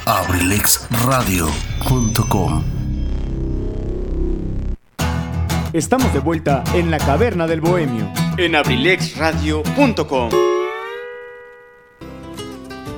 abrilexradio.com 0.05 2.63
Estamos 5.73 6.13
de 6.13 6.19
vuelta 6.19 6.63
en 6.73 6.91
la 6.91 6.97
caverna 6.97 7.47
del 7.47 7.61
bohemio. 7.61 8.11
En 8.37 8.55
abrilexradio.com. 8.55 10.29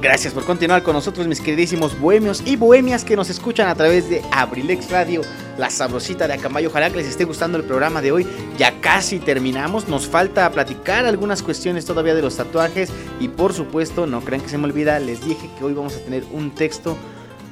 Gracias 0.04 0.34
por 0.34 0.44
continuar 0.44 0.84
con 0.84 0.96
nosotros, 0.96 1.28
mis 1.28 1.40
queridísimos 1.40 1.98
bohemios 1.98 2.44
y 2.46 2.58
bohemias 2.58 3.06
que 3.06 3.16
nos 3.16 3.30
escuchan 3.30 3.70
a 3.70 3.76
través 3.76 4.10
de 4.10 4.22
Abrilex 4.34 4.92
Radio, 4.92 5.22
la 5.58 5.70
sabrosita 5.70 6.28
de 6.28 6.34
Acambay. 6.34 6.66
Ojalá 6.66 6.90
que 6.90 6.98
les 6.98 7.08
esté 7.08 7.24
gustando 7.24 7.58
el 7.58 7.64
programa 7.64 8.02
de 8.02 8.12
hoy. 8.12 8.28
Ya 8.58 8.82
casi 8.82 9.20
terminamos. 9.20 9.88
Nos 9.88 10.06
falta 10.06 10.52
platicar 10.52 11.06
algunas 11.06 11.42
cuestiones 11.42 11.86
todavía 11.86 12.16
de 12.16 12.22
los 12.22 12.36
tatuajes. 12.36 12.90
Y 13.22 13.30
por 13.30 13.54
supuesto, 13.54 14.06
no 14.06 14.20
crean 14.20 14.42
que 14.42 14.50
se 14.50 14.58
me 14.58 14.66
olvida, 14.66 15.00
les 15.00 15.24
dije 15.24 15.50
que 15.58 15.64
hoy 15.64 15.72
vamos 15.72 15.96
a 15.96 16.00
tener 16.00 16.26
un 16.34 16.52
texto 16.52 16.98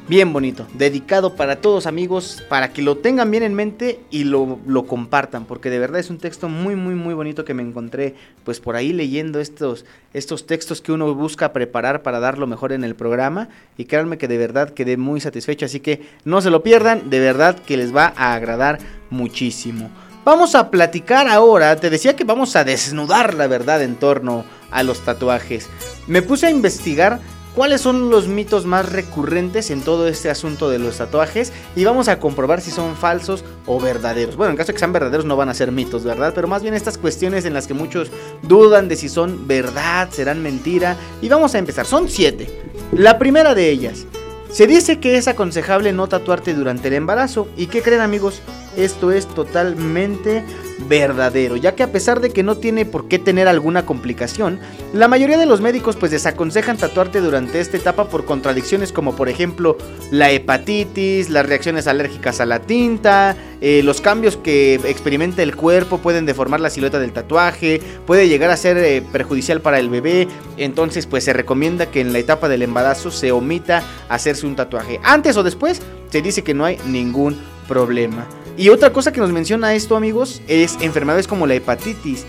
bien 0.07 0.33
bonito, 0.33 0.67
dedicado 0.73 1.35
para 1.35 1.57
todos 1.57 1.85
amigos, 1.85 2.43
para 2.49 2.73
que 2.73 2.81
lo 2.81 2.97
tengan 2.97 3.31
bien 3.31 3.43
en 3.43 3.53
mente 3.53 3.99
y 4.09 4.23
lo, 4.23 4.59
lo, 4.65 4.85
compartan, 4.85 5.45
porque 5.45 5.69
de 5.69 5.79
verdad 5.79 5.99
es 5.99 6.09
un 6.09 6.17
texto 6.17 6.49
muy, 6.49 6.75
muy, 6.75 6.95
muy 6.95 7.13
bonito 7.13 7.45
que 7.45 7.53
me 7.53 7.63
encontré 7.63 8.15
pues 8.43 8.59
por 8.59 8.75
ahí 8.75 8.93
leyendo 8.93 9.39
estos, 9.39 9.85
estos 10.13 10.45
textos 10.47 10.81
que 10.81 10.91
uno 10.91 11.13
busca 11.13 11.53
preparar 11.53 12.01
para 12.01 12.19
dar 12.19 12.37
lo 12.37 12.47
mejor 12.47 12.73
en 12.73 12.83
el 12.83 12.95
programa 12.95 13.49
y 13.77 13.85
créanme 13.85 14.17
que 14.17 14.27
de 14.27 14.37
verdad 14.37 14.71
quedé 14.71 14.97
muy 14.97 15.21
satisfecho, 15.21 15.65
así 15.65 15.79
que 15.79 16.01
no 16.25 16.41
se 16.41 16.49
lo 16.49 16.63
pierdan, 16.63 17.09
de 17.09 17.19
verdad 17.19 17.57
que 17.59 17.77
les 17.77 17.95
va 17.95 18.13
a 18.15 18.33
agradar 18.33 18.79
muchísimo. 19.09 19.89
Vamos 20.23 20.53
a 20.53 20.69
platicar 20.69 21.27
ahora, 21.27 21.75
te 21.77 21.89
decía 21.89 22.15
que 22.15 22.23
vamos 22.23 22.55
a 22.55 22.63
desnudar 22.63 23.33
la 23.33 23.47
verdad 23.47 23.81
en 23.81 23.95
torno 23.95 24.45
a 24.69 24.83
los 24.83 24.99
tatuajes. 25.03 25.67
Me 26.05 26.21
puse 26.21 26.45
a 26.45 26.51
investigar 26.51 27.19
cuáles 27.55 27.81
son 27.81 28.09
los 28.09 28.27
mitos 28.27 28.65
más 28.65 28.91
recurrentes 28.91 29.71
en 29.71 29.81
todo 29.81 30.07
este 30.07 30.29
asunto 30.29 30.69
de 30.69 30.79
los 30.79 30.97
tatuajes 30.97 31.51
y 31.75 31.83
vamos 31.83 32.07
a 32.07 32.19
comprobar 32.19 32.61
si 32.61 32.71
son 32.71 32.95
falsos 32.95 33.43
o 33.65 33.79
verdaderos. 33.79 34.35
Bueno, 34.35 34.51
en 34.51 34.57
caso 34.57 34.67
de 34.67 34.73
que 34.73 34.79
sean 34.79 34.93
verdaderos 34.93 35.25
no 35.25 35.35
van 35.35 35.49
a 35.49 35.53
ser 35.53 35.71
mitos, 35.71 36.03
¿verdad? 36.03 36.33
Pero 36.33 36.47
más 36.47 36.61
bien 36.61 36.73
estas 36.73 36.97
cuestiones 36.97 37.45
en 37.45 37.53
las 37.53 37.67
que 37.67 37.73
muchos 37.73 38.09
dudan 38.43 38.87
de 38.87 38.95
si 38.95 39.09
son 39.09 39.47
verdad, 39.47 40.09
serán 40.11 40.41
mentira. 40.41 40.97
Y 41.21 41.29
vamos 41.29 41.55
a 41.55 41.59
empezar, 41.59 41.85
son 41.85 42.09
siete. 42.09 42.49
La 42.91 43.17
primera 43.19 43.55
de 43.55 43.69
ellas. 43.69 44.05
Se 44.51 44.67
dice 44.67 44.99
que 44.99 45.15
es 45.15 45.29
aconsejable 45.29 45.93
no 45.93 46.07
tatuarte 46.07 46.53
durante 46.53 46.89
el 46.89 46.95
embarazo. 46.95 47.47
¿Y 47.55 47.67
qué 47.67 47.81
creen 47.81 48.01
amigos? 48.01 48.41
Esto 48.75 49.11
es 49.11 49.27
totalmente 49.27 50.43
verdadero, 50.87 51.55
ya 51.57 51.75
que 51.75 51.83
a 51.83 51.91
pesar 51.91 52.21
de 52.21 52.31
que 52.31 52.43
no 52.43 52.57
tiene 52.57 52.85
por 52.85 53.07
qué 53.07 53.19
tener 53.19 53.47
alguna 53.47 53.85
complicación, 53.85 54.59
la 54.93 55.07
mayoría 55.07 55.37
de 55.37 55.45
los 55.45 55.61
médicos 55.61 55.95
pues 55.95 56.11
desaconsejan 56.11 56.77
tatuarte 56.77 57.21
durante 57.21 57.59
esta 57.59 57.77
etapa 57.77 58.07
por 58.07 58.25
contradicciones 58.25 58.91
como 58.91 59.15
por 59.15 59.29
ejemplo 59.29 59.77
la 60.09 60.31
hepatitis, 60.31 61.29
las 61.29 61.45
reacciones 61.45 61.87
alérgicas 61.87 62.41
a 62.41 62.45
la 62.45 62.59
tinta, 62.59 63.35
eh, 63.61 63.83
los 63.83 64.01
cambios 64.01 64.37
que 64.37 64.75
experimenta 64.85 65.43
el 65.43 65.55
cuerpo 65.55 65.99
pueden 65.99 66.25
deformar 66.25 66.59
la 66.59 66.69
silueta 66.69 66.99
del 66.99 67.13
tatuaje, 67.13 67.81
puede 68.07 68.27
llegar 68.27 68.49
a 68.49 68.57
ser 68.57 68.77
eh, 68.77 69.03
perjudicial 69.11 69.61
para 69.61 69.79
el 69.79 69.89
bebé, 69.89 70.27
entonces 70.57 71.05
pues 71.05 71.23
se 71.23 71.33
recomienda 71.33 71.85
que 71.85 72.01
en 72.01 72.13
la 72.13 72.19
etapa 72.19 72.49
del 72.49 72.63
embarazo 72.63 73.11
se 73.11 73.31
omita 73.31 73.83
hacerse 74.09 74.47
un 74.47 74.55
tatuaje. 74.55 74.99
Antes 75.03 75.37
o 75.37 75.43
después 75.43 75.81
se 76.09 76.21
dice 76.21 76.43
que 76.43 76.53
no 76.53 76.65
hay 76.65 76.77
ningún 76.85 77.37
problema. 77.67 78.27
Y 78.57 78.69
otra 78.69 78.91
cosa 78.91 79.11
que 79.11 79.21
nos 79.21 79.31
menciona 79.31 79.73
esto, 79.73 79.95
amigos, 79.95 80.41
es 80.47 80.77
enfermedades 80.81 81.27
como 81.27 81.47
la 81.47 81.55
hepatitis. 81.55 82.25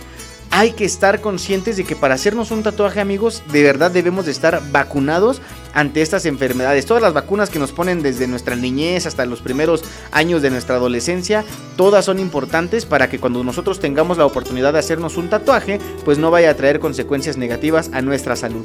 Hay 0.51 0.73
que 0.73 0.85
estar 0.85 1.21
conscientes 1.23 1.79
de 1.79 1.85
que 1.85 1.97
para 1.97 2.15
hacernos 2.15 2.51
un 2.51 2.63
tatuaje, 2.63 3.01
amigos, 3.01 3.43
de 3.51 3.63
verdad 3.63 3.91
debemos 3.91 4.27
de 4.27 4.33
estar 4.33 4.63
vacunados 4.71 5.41
ante 5.73 6.03
estas 6.03 6.27
enfermedades. 6.27 6.85
Todas 6.85 7.03
las 7.03 7.15
vacunas 7.15 7.49
que 7.49 7.59
nos 7.59 7.73
ponen 7.73 8.03
desde 8.03 8.27
nuestra 8.27 8.55
niñez 8.55 9.07
hasta 9.07 9.25
los 9.25 9.41
primeros 9.41 9.83
años 10.11 10.43
de 10.43 10.51
nuestra 10.51 10.77
adolescencia, 10.77 11.43
todas 11.77 12.05
son 12.05 12.19
importantes 12.19 12.85
para 12.85 13.09
que 13.09 13.19
cuando 13.19 13.43
nosotros 13.43 13.81
tengamos 13.81 14.19
la 14.19 14.27
oportunidad 14.27 14.75
de 14.75 14.81
hacernos 14.81 15.17
un 15.17 15.31
tatuaje, 15.31 15.81
pues 16.05 16.19
no 16.19 16.31
vaya 16.31 16.51
a 16.51 16.57
traer 16.57 16.81
consecuencias 16.81 17.39
negativas 17.39 17.91
a 17.95 18.03
nuestra 18.03 18.37
salud. 18.37 18.65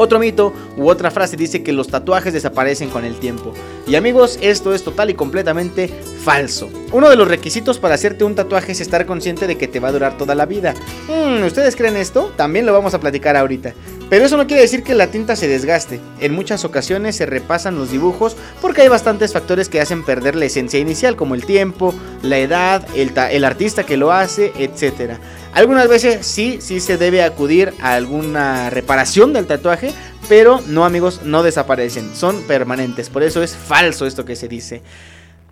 Otro 0.00 0.18
mito 0.18 0.54
u 0.78 0.88
otra 0.88 1.10
frase 1.10 1.36
dice 1.36 1.62
que 1.62 1.74
los 1.74 1.88
tatuajes 1.88 2.32
desaparecen 2.32 2.88
con 2.88 3.04
el 3.04 3.16
tiempo. 3.16 3.52
Y 3.86 3.96
amigos, 3.96 4.38
esto 4.40 4.72
es 4.72 4.82
total 4.82 5.10
y 5.10 5.14
completamente 5.14 5.88
falso. 6.24 6.70
Uno 6.90 7.10
de 7.10 7.16
los 7.16 7.28
requisitos 7.28 7.78
para 7.78 7.96
hacerte 7.96 8.24
un 8.24 8.34
tatuaje 8.34 8.72
es 8.72 8.80
estar 8.80 9.04
consciente 9.04 9.46
de 9.46 9.58
que 9.58 9.68
te 9.68 9.78
va 9.78 9.88
a 9.88 9.92
durar 9.92 10.16
toda 10.16 10.34
la 10.34 10.46
vida. 10.46 10.74
Hmm, 11.06 11.44
¿Ustedes 11.44 11.76
creen 11.76 11.98
esto? 11.98 12.32
También 12.34 12.64
lo 12.64 12.72
vamos 12.72 12.94
a 12.94 12.98
platicar 12.98 13.36
ahorita. 13.36 13.74
Pero 14.10 14.24
eso 14.24 14.36
no 14.36 14.48
quiere 14.48 14.62
decir 14.62 14.82
que 14.82 14.96
la 14.96 15.06
tinta 15.06 15.36
se 15.36 15.46
desgaste. 15.46 16.00
En 16.18 16.34
muchas 16.34 16.64
ocasiones 16.64 17.14
se 17.14 17.26
repasan 17.26 17.76
los 17.76 17.92
dibujos 17.92 18.36
porque 18.60 18.82
hay 18.82 18.88
bastantes 18.88 19.32
factores 19.32 19.68
que 19.68 19.80
hacen 19.80 20.04
perder 20.04 20.34
la 20.34 20.46
esencia 20.46 20.80
inicial, 20.80 21.14
como 21.14 21.36
el 21.36 21.46
tiempo, 21.46 21.94
la 22.20 22.38
edad, 22.38 22.84
el, 22.96 23.44
artista 23.44 23.84
que 23.84 23.96
lo 23.96 24.10
hace, 24.10 24.52
etc. 24.58 25.12
Algunas 25.52 25.88
veces 25.88 26.26
sí, 26.26 26.58
sí 26.60 26.80
se 26.80 26.98
debe 26.98 27.22
acudir 27.22 27.72
a 27.80 27.94
alguna 27.94 28.68
reparación 28.68 29.32
del 29.32 29.46
tatuaje, 29.46 29.94
pero 30.28 30.60
no 30.66 30.84
amigos, 30.84 31.20
no 31.22 31.44
desaparecen, 31.44 32.12
son 32.12 32.42
permanentes. 32.42 33.10
Por 33.10 33.22
eso 33.22 33.44
es 33.44 33.54
falso 33.54 34.06
esto 34.06 34.24
que 34.24 34.34
se 34.34 34.48
dice. 34.48 34.82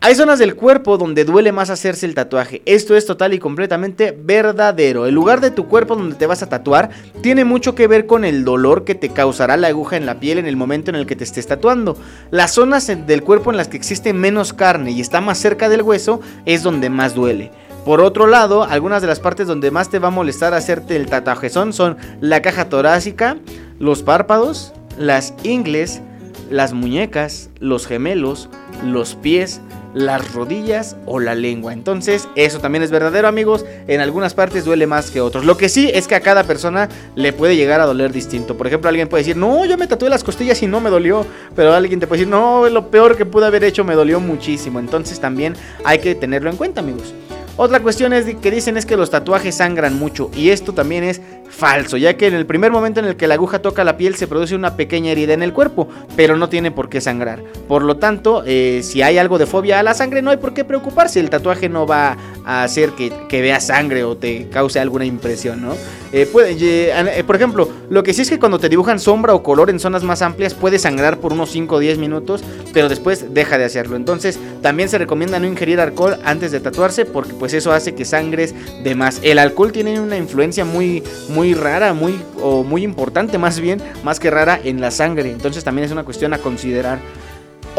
Hay 0.01 0.15
zonas 0.15 0.39
del 0.39 0.55
cuerpo 0.55 0.97
donde 0.97 1.25
duele 1.25 1.51
más 1.51 1.71
hacerse 1.71 2.07
el 2.07 2.15
tatuaje. 2.15 2.63
Esto 2.67 2.97
es 2.97 3.05
total 3.05 3.35
y 3.35 3.41
completamente 3.41 4.17
verdadero. 4.17 5.07
El 5.07 5.15
lugar 5.17 5.41
de 5.41 5.51
tu 5.51 5.67
cuerpo 5.67 5.97
donde 5.97 6.15
te 6.15 6.29
vas 6.29 6.41
a 6.41 6.49
tatuar 6.49 6.91
tiene 7.21 7.45
mucho 7.45 7.75
que 7.75 7.89
ver 7.89 8.07
con 8.07 8.25
el 8.25 8.45
dolor 8.45 8.85
que 8.85 8.95
te 8.95 9.09
causará 9.09 9.57
la 9.57 9.67
aguja 9.67 9.97
en 9.97 10.07
la 10.07 10.21
piel 10.21 10.39
en 10.39 10.47
el 10.47 10.57
momento 10.57 10.93
en 10.93 10.95
el 10.95 11.05
que 11.05 11.17
te 11.17 11.25
estés 11.25 11.49
tatuando. 11.49 11.97
Las 12.31 12.53
zonas 12.53 12.87
del 12.87 13.25
cuerpo 13.25 13.51
en 13.51 13.57
las 13.57 13.67
que 13.67 13.77
existe 13.77 14.13
menos 14.13 14.53
carne 14.53 14.93
y 14.93 15.01
está 15.01 15.21
más 15.21 15.39
cerca 15.39 15.69
del 15.69 15.83
hueso 15.83 16.21
es 16.47 16.63
donde 16.63 16.91
más 16.91 17.17
duele. 17.17 17.51
Por 17.85 18.01
otro 18.01 18.29
lado, 18.29 18.63
algunas 18.63 19.03
de 19.03 19.09
las 19.09 19.19
partes 19.19 19.49
donde 19.49 19.73
más 19.73 19.91
te 19.91 19.99
va 19.99 20.09
a 20.09 20.13
molestar 20.13 20.55
hacerte 20.55 20.95
el 20.95 21.07
tatuajezón 21.07 21.73
son 21.73 21.97
la 22.21 22.41
caja 22.41 22.69
torácica, 22.69 23.37
los 23.81 24.05
párpados, 24.05 24.75
las 24.97 25.35
ingles, 25.43 26.03
las 26.51 26.73
muñecas, 26.73 27.51
los 27.59 27.87
gemelos, 27.87 28.49
los 28.85 29.17
pies, 29.17 29.61
las 29.95 30.33
rodillas 30.33 30.97
o 31.07 31.21
la 31.21 31.35
lengua. 31.35 31.73
Entonces, 31.73 32.29
eso 32.35 32.61
también 32.61 32.83
es 32.83 32.91
verdadero, 32.91 33.29
amigos. 33.29 33.65
En 33.87 34.01
algunas 34.01 34.35
partes 34.35 34.65
duele 34.65 34.87
más 34.87 35.11
que 35.11 35.21
otros. 35.21 35.45
Lo 35.45 35.57
que 35.57 35.69
sí 35.69 35.91
es 35.93 36.07
que 36.07 36.15
a 36.15 36.21
cada 36.21 36.45
persona 36.45 36.89
le 37.15 37.33
puede 37.33 37.57
llegar 37.57 37.81
a 37.81 37.87
doler 37.87 38.13
distinto. 38.13 38.57
Por 38.57 38.67
ejemplo, 38.67 38.89
alguien 38.89 39.09
puede 39.09 39.23
decir, 39.23 39.37
no, 39.37 39.65
yo 39.65 39.77
me 39.77 39.87
tatué 39.87 40.11
las 40.11 40.25
costillas 40.25 40.63
y 40.63 40.67
no 40.67 40.81
me 40.81 40.91
dolió. 40.91 41.27
Pero 41.55 41.73
alguien 41.73 42.01
te 42.01 42.07
puede 42.07 42.21
decir, 42.21 42.31
no, 42.31 42.69
lo 42.69 42.91
peor 42.91 43.17
que 43.17 43.27
pude 43.27 43.47
haber 43.47 43.65
hecho 43.65 43.85
me 43.85 43.95
dolió 43.95 44.21
muchísimo. 44.21 44.79
Entonces, 44.79 45.21
también 45.21 45.55
hay 45.85 45.99
que 45.99 46.15
tenerlo 46.15 46.51
en 46.51 46.57
cuenta, 46.57 46.81
amigos. 46.81 47.15
Otra 47.61 47.81
cuestión 47.81 48.13
es 48.13 48.37
que 48.37 48.53
dicen 48.53 48.77
es 48.77 48.87
que 48.87 48.97
los 48.97 49.11
tatuajes 49.11 49.57
sangran 49.57 49.99
mucho 49.99 50.31
y 50.33 50.51
esto 50.51 50.75
también 50.75 51.03
es 51.03 51.21
falso, 51.49 51.97
ya 51.97 52.17
que 52.17 52.27
en 52.27 52.35
el 52.35 52.47
primer 52.47 52.71
momento 52.71 53.01
en 53.01 53.07
el 53.07 53.17
que 53.17 53.27
la 53.27 53.35
aguja 53.35 53.61
toca 53.61 53.85
la 53.85 53.97
piel 53.97 54.15
se 54.15 54.27
produce 54.27 54.55
una 54.55 54.77
pequeña 54.77 55.13
herida 55.13 55.35
en 55.35 55.43
el 55.43 55.53
cuerpo, 55.53 55.89
pero 56.17 56.37
no 56.37 56.49
tiene 56.49 56.71
por 56.71 56.89
qué 56.89 57.01
sangrar. 57.01 57.43
Por 57.67 57.83
lo 57.83 57.97
tanto, 57.97 58.43
eh, 58.47 58.81
si 58.83 59.03
hay 59.03 59.19
algo 59.19 59.39
de 59.39 59.47
fobia 59.47 59.79
a 59.79 59.83
la 59.83 59.95
sangre, 59.95 60.23
no 60.23 60.31
hay 60.31 60.37
por 60.37 60.55
qué 60.55 60.65
preocuparse. 60.65 61.21
El 61.21 61.31
tatuaje 61.31 61.69
no 61.69 61.87
va 61.87 62.17
a 62.45 62.63
hacer 62.63 62.91
que, 62.93 63.13
que 63.29 63.43
veas 63.43 63.67
sangre 63.67 64.05
o 64.05 64.17
te 64.17 64.49
cause 64.49 64.79
alguna 64.79 65.05
impresión, 65.05 65.63
¿no? 65.63 65.75
Eh, 66.13 66.27
eh, 66.35 67.25
por 67.27 67.37
ejemplo, 67.37 67.69
lo 67.91 68.03
que 68.03 68.15
sí 68.15 68.23
es 68.23 68.31
que 68.31 68.39
cuando 68.39 68.59
te 68.59 68.69
dibujan 68.69 68.99
sombra 68.99 69.35
o 69.35 69.43
color 69.43 69.69
en 69.69 69.79
zonas 69.79 70.03
más 70.03 70.23
amplias 70.23 70.55
puede 70.55 70.79
sangrar 70.79 71.19
por 71.19 71.33
unos 71.33 71.51
5 71.51 71.75
o 71.75 71.79
10 71.79 71.99
minutos, 71.99 72.43
pero 72.73 72.89
después 72.89 73.35
deja 73.35 73.59
de 73.59 73.65
hacerlo. 73.65 73.97
Entonces, 73.97 74.39
también 74.63 74.89
se 74.89 74.97
recomienda 74.99 75.39
no 75.39 75.47
ingerir 75.47 75.81
alcohol 75.81 76.19
antes 76.25 76.51
de 76.51 76.61
tatuarse 76.61 77.05
porque 77.05 77.35
pues 77.35 77.53
eso 77.53 77.73
hace 77.73 77.95
que 77.95 78.05
sangres 78.05 78.55
de 78.83 78.95
más. 78.95 79.21
El 79.23 79.39
alcohol 79.39 79.73
tiene 79.73 80.01
una 80.01 80.17
influencia 80.17 80.65
muy 80.65 81.03
muy 81.29 81.38
rara, 81.55 81.95
muy 81.95 82.21
o 82.43 82.65
muy 82.65 82.83
importante 82.83 83.39
más 83.39 83.61
bien, 83.61 83.81
más 84.05 84.21
que 84.21 84.31
rara 84.31 84.61
en 84.63 84.81
la 84.81 84.91
sangre. 84.91 85.31
Entonces, 85.31 85.65
también 85.65 85.87
es 85.87 85.93
una 85.93 86.05
cuestión 86.05 86.35
a 86.35 86.39
considerar. 86.39 86.99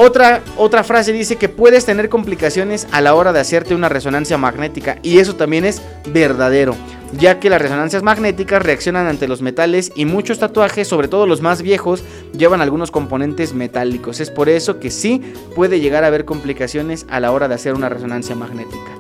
Otra, 0.02 0.42
otra 0.56 0.86
frase 0.86 1.12
dice 1.12 1.36
que 1.36 1.50
puedes 1.50 1.86
tener 1.86 2.08
complicaciones 2.08 2.88
a 2.92 3.02
la 3.02 3.16
hora 3.16 3.34
de 3.34 3.42
hacerte 3.42 3.76
una 3.76 3.90
resonancia 3.90 4.38
magnética 4.38 4.98
y 5.04 5.20
eso 5.20 5.36
también 5.36 5.66
es 5.66 5.82
verdadero, 6.14 6.74
ya 7.20 7.42
que 7.42 7.50
las 7.50 7.62
resonancias 7.62 8.02
magnéticas 8.02 8.64
reaccionan 8.64 9.08
ante 9.08 9.28
los 9.28 9.42
metales 9.42 9.92
y 9.96 10.06
muchos 10.06 10.40
tatuajes, 10.40 10.88
sobre 10.88 11.10
todo 11.10 11.28
los 11.28 11.42
más 11.42 11.62
viejos, 11.62 12.06
llevan 12.32 12.62
algunos 12.62 12.92
componentes 12.92 13.54
metálicos. 13.54 14.22
Es 14.22 14.32
por 14.32 14.48
eso 14.48 14.80
que 14.80 14.90
sí 14.90 15.22
puede 15.54 15.82
llegar 15.82 16.06
a 16.06 16.08
haber 16.08 16.24
complicaciones 16.24 17.06
a 17.10 17.20
la 17.20 17.34
hora 17.34 17.50
de 17.50 17.56
hacer 17.56 17.74
una 17.74 17.90
resonancia 17.90 18.36
magnética. 18.36 18.99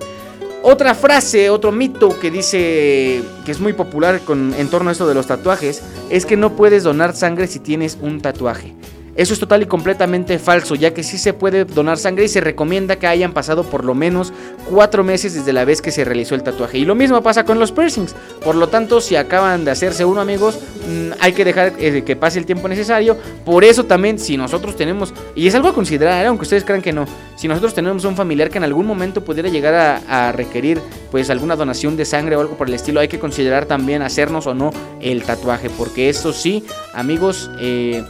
Otra 0.61 0.93
frase, 0.93 1.49
otro 1.49 1.71
mito 1.71 2.19
que 2.19 2.29
dice 2.29 3.23
que 3.45 3.51
es 3.51 3.61
muy 3.61 3.71
popular 3.71 4.19
en 4.27 4.69
torno 4.69 4.89
a 4.89 4.91
esto 4.91 5.07
de 5.07 5.13
los 5.13 5.25
tatuajes 5.25 5.81
es 6.09 6.25
que 6.25 6.35
no 6.35 6.55
puedes 6.57 6.83
donar 6.83 7.15
sangre 7.15 7.47
si 7.47 7.59
tienes 7.59 7.97
un 8.01 8.19
tatuaje. 8.19 8.75
Eso 9.15 9.33
es 9.33 9.39
total 9.39 9.63
y 9.63 9.65
completamente 9.65 10.39
falso, 10.39 10.75
ya 10.75 10.93
que 10.93 11.03
sí 11.03 11.17
se 11.17 11.33
puede 11.33 11.65
donar 11.65 11.97
sangre 11.97 12.25
y 12.25 12.27
se 12.27 12.41
recomienda 12.41 12.97
que 12.97 13.07
hayan 13.07 13.33
pasado 13.33 13.63
por 13.63 13.83
lo 13.83 13.95
menos 13.95 14.31
cuatro 14.69 15.03
meses 15.03 15.33
desde 15.33 15.53
la 15.53 15.65
vez 15.65 15.81
que 15.81 15.91
se 15.91 16.05
realizó 16.05 16.35
el 16.35 16.43
tatuaje. 16.43 16.77
Y 16.77 16.85
lo 16.85 16.95
mismo 16.95 17.21
pasa 17.21 17.43
con 17.43 17.59
los 17.59 17.71
piercings. 17.71 18.15
Por 18.43 18.55
lo 18.55 18.67
tanto, 18.67 19.01
si 19.01 19.15
acaban 19.15 19.65
de 19.65 19.71
hacerse 19.71 20.05
uno, 20.05 20.21
amigos, 20.21 20.59
mm, 20.87 21.11
hay 21.19 21.33
que 21.33 21.45
dejar 21.45 21.73
eh, 21.79 22.03
que 22.03 22.15
pase 22.15 22.39
el 22.39 22.45
tiempo 22.45 22.67
necesario. 22.67 23.17
Por 23.45 23.63
eso 23.63 23.85
también, 23.85 24.19
si 24.19 24.37
nosotros 24.37 24.75
tenemos, 24.75 25.13
y 25.35 25.47
es 25.47 25.55
algo 25.55 25.69
a 25.69 25.73
considerar, 25.73 26.25
aunque 26.25 26.43
ustedes 26.43 26.63
crean 26.63 26.81
que 26.81 26.93
no, 26.93 27.05
si 27.35 27.47
nosotros 27.47 27.73
tenemos 27.73 28.05
un 28.05 28.15
familiar 28.15 28.49
que 28.49 28.57
en 28.57 28.63
algún 28.63 28.85
momento 28.85 29.23
pudiera 29.23 29.49
llegar 29.49 30.01
a, 30.07 30.31
requerir 30.31 30.79
pues 31.09 31.29
alguna 31.29 31.55
donación 31.55 31.97
de 31.97 32.05
sangre 32.05 32.35
o 32.35 32.41
algo 32.41 32.55
por 32.55 32.67
el 32.67 32.73
estilo, 32.73 32.99
hay 32.99 33.07
que 33.07 33.19
considerar 33.19 33.65
también 33.65 34.01
hacernos 34.01 34.45
o 34.45 34.53
no 34.53 34.71
el 35.01 35.23
tatuaje, 35.23 35.69
porque 35.69 36.09
eso 36.09 36.33
sí, 36.33 36.63
amigos, 36.93 37.49
eh, 37.59 38.03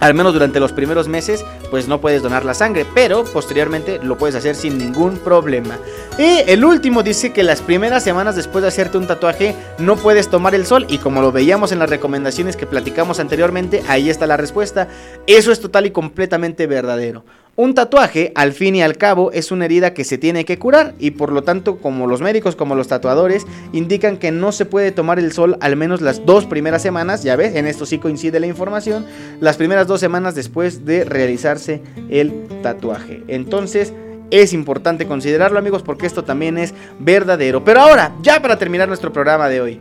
al 0.00 0.14
menos 0.14 0.32
durante 0.32 0.60
los 0.60 0.72
primeros 0.72 1.08
meses, 1.08 1.44
pues 1.70 1.88
no 1.88 2.00
puedes 2.00 2.22
donar 2.22 2.44
la 2.44 2.54
sangre, 2.54 2.86
pero 2.94 3.24
posteriormente 3.24 4.00
lo 4.02 4.16
puedes 4.16 4.36
hacer 4.36 4.54
sin 4.54 4.78
ningún 4.78 5.18
problema. 5.18 5.78
Y 6.18 6.42
el 6.46 6.64
último 6.64 7.02
dice 7.02 7.32
que 7.32 7.42
las 7.42 7.62
primeras 7.62 8.04
semanas 8.04 8.36
después 8.36 8.62
de 8.62 8.68
hacerte 8.68 8.98
un 8.98 9.06
tatuaje 9.06 9.54
no 9.78 9.96
puedes 9.96 10.28
tomar 10.28 10.54
el 10.54 10.66
sol 10.66 10.86
y 10.88 10.98
como 10.98 11.20
lo 11.20 11.32
veíamos 11.32 11.72
en 11.72 11.78
las 11.78 11.90
recomendaciones 11.90 12.56
que 12.56 12.66
platicamos 12.66 13.20
anteriormente, 13.20 13.82
ahí 13.88 14.10
está 14.10 14.26
la 14.26 14.36
respuesta. 14.36 14.88
Eso 15.26 15.52
es 15.52 15.60
total 15.60 15.86
y 15.86 15.90
completamente 15.90 16.66
verdadero. 16.66 17.24
Un 17.60 17.74
tatuaje, 17.74 18.30
al 18.36 18.52
fin 18.52 18.76
y 18.76 18.82
al 18.82 18.96
cabo, 18.96 19.32
es 19.32 19.50
una 19.50 19.64
herida 19.64 19.92
que 19.92 20.04
se 20.04 20.16
tiene 20.16 20.44
que 20.44 20.60
curar 20.60 20.94
y 21.00 21.10
por 21.10 21.32
lo 21.32 21.42
tanto, 21.42 21.78
como 21.78 22.06
los 22.06 22.20
médicos 22.20 22.54
como 22.54 22.76
los 22.76 22.86
tatuadores 22.86 23.48
indican 23.72 24.16
que 24.16 24.30
no 24.30 24.52
se 24.52 24.64
puede 24.64 24.92
tomar 24.92 25.18
el 25.18 25.32
sol 25.32 25.58
al 25.60 25.74
menos 25.74 26.00
las 26.00 26.24
dos 26.24 26.46
primeras 26.46 26.82
semanas, 26.82 27.24
ya 27.24 27.34
ves, 27.34 27.56
en 27.56 27.66
esto 27.66 27.84
sí 27.84 27.98
coincide 27.98 28.38
la 28.38 28.46
información, 28.46 29.06
las 29.40 29.56
primeras 29.56 29.88
dos 29.88 29.98
semanas 29.98 30.36
después 30.36 30.84
de 30.84 31.02
realizarse 31.02 31.82
el 32.10 32.46
tatuaje. 32.62 33.24
Entonces, 33.26 33.92
es 34.30 34.52
importante 34.52 35.08
considerarlo 35.08 35.58
amigos 35.58 35.82
porque 35.82 36.06
esto 36.06 36.22
también 36.22 36.58
es 36.58 36.74
verdadero. 37.00 37.64
Pero 37.64 37.80
ahora, 37.80 38.14
ya 38.22 38.40
para 38.40 38.56
terminar 38.56 38.86
nuestro 38.86 39.12
programa 39.12 39.48
de 39.48 39.60
hoy, 39.60 39.80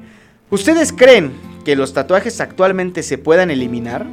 ¿ustedes 0.49 0.91
creen 0.91 1.31
que 1.63 1.75
los 1.75 1.93
tatuajes 1.93 2.41
actualmente 2.41 3.03
se 3.03 3.19
puedan 3.19 3.51
eliminar? 3.51 4.07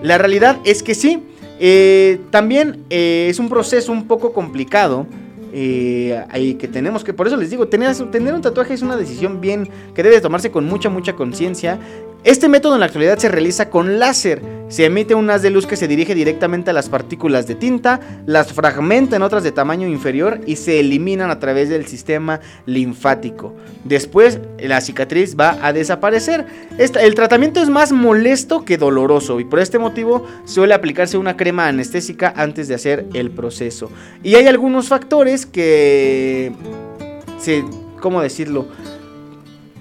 La 0.00 0.16
realidad 0.16 0.58
es 0.64 0.84
que 0.84 0.94
sí. 0.94 1.24
Eh, 1.62 2.18
también 2.30 2.86
eh, 2.88 3.26
es 3.28 3.38
un 3.38 3.50
proceso 3.50 3.92
un 3.92 4.08
poco 4.08 4.32
complicado. 4.32 5.06
Eh, 5.52 6.56
que 6.60 6.68
tenemos 6.68 7.02
que, 7.02 7.12
por 7.12 7.26
eso 7.26 7.36
les 7.36 7.50
digo, 7.50 7.66
tener, 7.66 7.92
tener 8.12 8.32
un 8.34 8.40
tatuaje 8.40 8.72
es 8.72 8.82
una 8.82 8.96
decisión 8.96 9.40
bien 9.40 9.68
que 9.94 10.04
debe 10.04 10.20
tomarse 10.20 10.52
con 10.52 10.64
mucha, 10.64 10.90
mucha 10.90 11.16
conciencia 11.16 11.80
este 12.22 12.48
método 12.48 12.74
en 12.74 12.80
la 12.80 12.86
actualidad 12.86 13.18
se 13.18 13.28
realiza 13.28 13.70
con 13.70 13.98
láser. 13.98 14.42
Se 14.68 14.84
emite 14.84 15.14
un 15.14 15.28
haz 15.30 15.42
de 15.42 15.50
luz 15.50 15.66
que 15.66 15.74
se 15.74 15.88
dirige 15.88 16.14
directamente 16.14 16.70
a 16.70 16.72
las 16.72 16.88
partículas 16.88 17.46
de 17.46 17.54
tinta, 17.56 17.98
las 18.26 18.52
fragmenta 18.52 19.16
en 19.16 19.22
otras 19.22 19.42
de 19.42 19.50
tamaño 19.50 19.88
inferior 19.88 20.40
y 20.46 20.56
se 20.56 20.78
eliminan 20.78 21.30
a 21.30 21.40
través 21.40 21.70
del 21.70 21.86
sistema 21.86 22.40
linfático. 22.66 23.56
Después 23.84 24.38
la 24.58 24.80
cicatriz 24.80 25.34
va 25.34 25.58
a 25.62 25.72
desaparecer. 25.72 26.46
el 26.78 27.14
tratamiento 27.14 27.60
es 27.60 27.68
más 27.68 27.90
molesto 27.90 28.64
que 28.64 28.76
doloroso 28.76 29.40
y 29.40 29.44
por 29.44 29.58
este 29.58 29.78
motivo 29.78 30.24
suele 30.44 30.74
aplicarse 30.74 31.16
una 31.16 31.36
crema 31.36 31.66
anestésica 31.66 32.32
antes 32.36 32.68
de 32.68 32.74
hacer 32.74 33.06
el 33.14 33.30
proceso. 33.30 33.90
Y 34.22 34.36
hay 34.36 34.46
algunos 34.46 34.88
factores 34.88 35.46
que 35.46 36.52
se, 37.38 37.64
¿cómo 38.00 38.20
decirlo? 38.20 38.66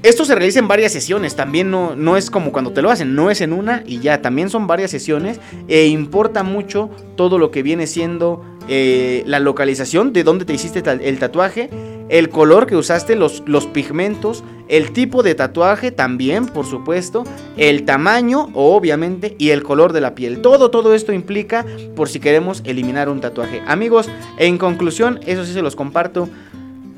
Esto 0.01 0.23
se 0.23 0.33
realiza 0.33 0.59
en 0.59 0.69
varias 0.69 0.93
sesiones, 0.93 1.35
también 1.35 1.69
no, 1.69 1.93
no 1.93 2.15
es 2.15 2.31
como 2.31 2.53
cuando 2.53 2.71
te 2.71 2.81
lo 2.81 2.89
hacen, 2.89 3.15
no 3.15 3.29
es 3.29 3.41
en 3.41 3.51
una 3.51 3.83
y 3.85 3.99
ya, 3.99 4.21
también 4.21 4.49
son 4.49 4.65
varias 4.65 4.91
sesiones 4.91 5.41
e 5.67 5.87
importa 5.87 6.41
mucho 6.41 6.89
todo 7.17 7.37
lo 7.37 7.51
que 7.51 7.63
viene 7.63 7.85
siendo 7.85 8.41
eh, 8.69 9.23
la 9.25 9.39
localización 9.39 10.13
de 10.13 10.23
dónde 10.23 10.45
te 10.45 10.53
hiciste 10.53 10.81
el 10.89 11.19
tatuaje, 11.19 11.69
el 12.07 12.29
color 12.29 12.65
que 12.65 12.77
usaste, 12.77 13.17
los, 13.17 13.43
los 13.45 13.67
pigmentos, 13.67 14.41
el 14.69 14.93
tipo 14.93 15.21
de 15.21 15.35
tatuaje 15.35 15.91
también, 15.91 16.45
por 16.45 16.65
supuesto, 16.65 17.25
el 17.57 17.83
tamaño, 17.83 18.47
obviamente, 18.53 19.35
y 19.37 19.49
el 19.49 19.63
color 19.63 19.91
de 19.91 19.99
la 19.99 20.15
piel. 20.15 20.41
Todo, 20.41 20.71
todo 20.71 20.95
esto 20.95 21.11
implica 21.11 21.65
por 21.97 22.07
si 22.07 22.21
queremos 22.21 22.61
eliminar 22.63 23.09
un 23.09 23.19
tatuaje. 23.19 23.61
Amigos, 23.67 24.09
en 24.37 24.57
conclusión, 24.57 25.19
eso 25.25 25.43
sí 25.43 25.51
se 25.51 25.61
los 25.61 25.75
comparto. 25.75 26.29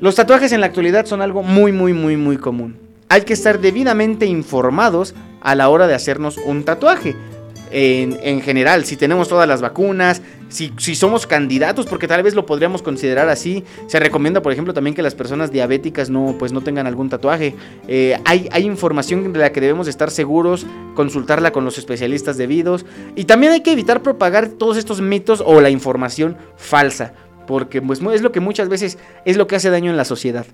Los 0.00 0.14
tatuajes 0.14 0.52
en 0.52 0.60
la 0.60 0.66
actualidad 0.66 1.06
son 1.06 1.20
algo 1.20 1.42
muy, 1.42 1.72
muy, 1.72 1.92
muy, 1.94 2.16
muy 2.16 2.36
común 2.36 2.91
hay 3.12 3.22
que 3.22 3.34
estar 3.34 3.60
debidamente 3.60 4.24
informados 4.24 5.14
a 5.42 5.54
la 5.54 5.68
hora 5.68 5.86
de 5.86 5.92
hacernos 5.92 6.38
un 6.38 6.64
tatuaje. 6.64 7.14
En, 7.70 8.40
general, 8.40 8.86
si 8.86 8.96
tenemos 8.96 9.28
todas 9.28 9.46
las 9.46 9.60
vacunas, 9.60 10.22
si, 10.48 10.72
somos 10.94 11.26
candidatos, 11.26 11.84
porque 11.84 12.08
tal 12.08 12.22
vez 12.22 12.34
lo 12.34 12.46
podríamos 12.46 12.80
considerar 12.80 13.28
así. 13.28 13.64
Se 13.86 13.98
recomienda, 13.98 14.40
por 14.40 14.50
ejemplo, 14.50 14.72
también 14.72 14.94
que 14.94 15.02
las 15.02 15.14
personas 15.14 15.52
diabéticas 15.52 16.08
no, 16.08 16.36
pues 16.38 16.54
no 16.54 16.62
tengan 16.62 16.86
algún 16.86 17.10
tatuaje. 17.10 17.54
Eh, 17.86 18.18
hay, 18.24 18.48
información 18.64 19.30
de 19.30 19.38
la 19.40 19.52
que 19.52 19.60
debemos 19.60 19.88
estar 19.88 20.10
seguros, 20.10 20.66
consultarla 20.94 21.52
con 21.52 21.66
los 21.66 21.76
especialistas 21.76 22.38
debidos. 22.38 22.86
Y 23.14 23.24
también 23.24 23.52
hay 23.52 23.60
que 23.60 23.72
evitar 23.72 24.02
propagar 24.02 24.48
todos 24.48 24.78
estos 24.78 25.02
mitos 25.02 25.42
o 25.44 25.60
la 25.60 25.68
información 25.68 26.38
falsa, 26.56 27.12
porque 27.46 27.82
pues, 27.82 28.00
es 28.14 28.22
lo 28.22 28.32
que 28.32 28.40
muchas 28.40 28.70
veces 28.70 28.96
es 29.26 29.36
lo 29.36 29.46
que 29.46 29.56
hace 29.56 29.68
daño 29.68 29.90
en 29.90 29.98
la 29.98 30.06
sociedad. 30.06 30.46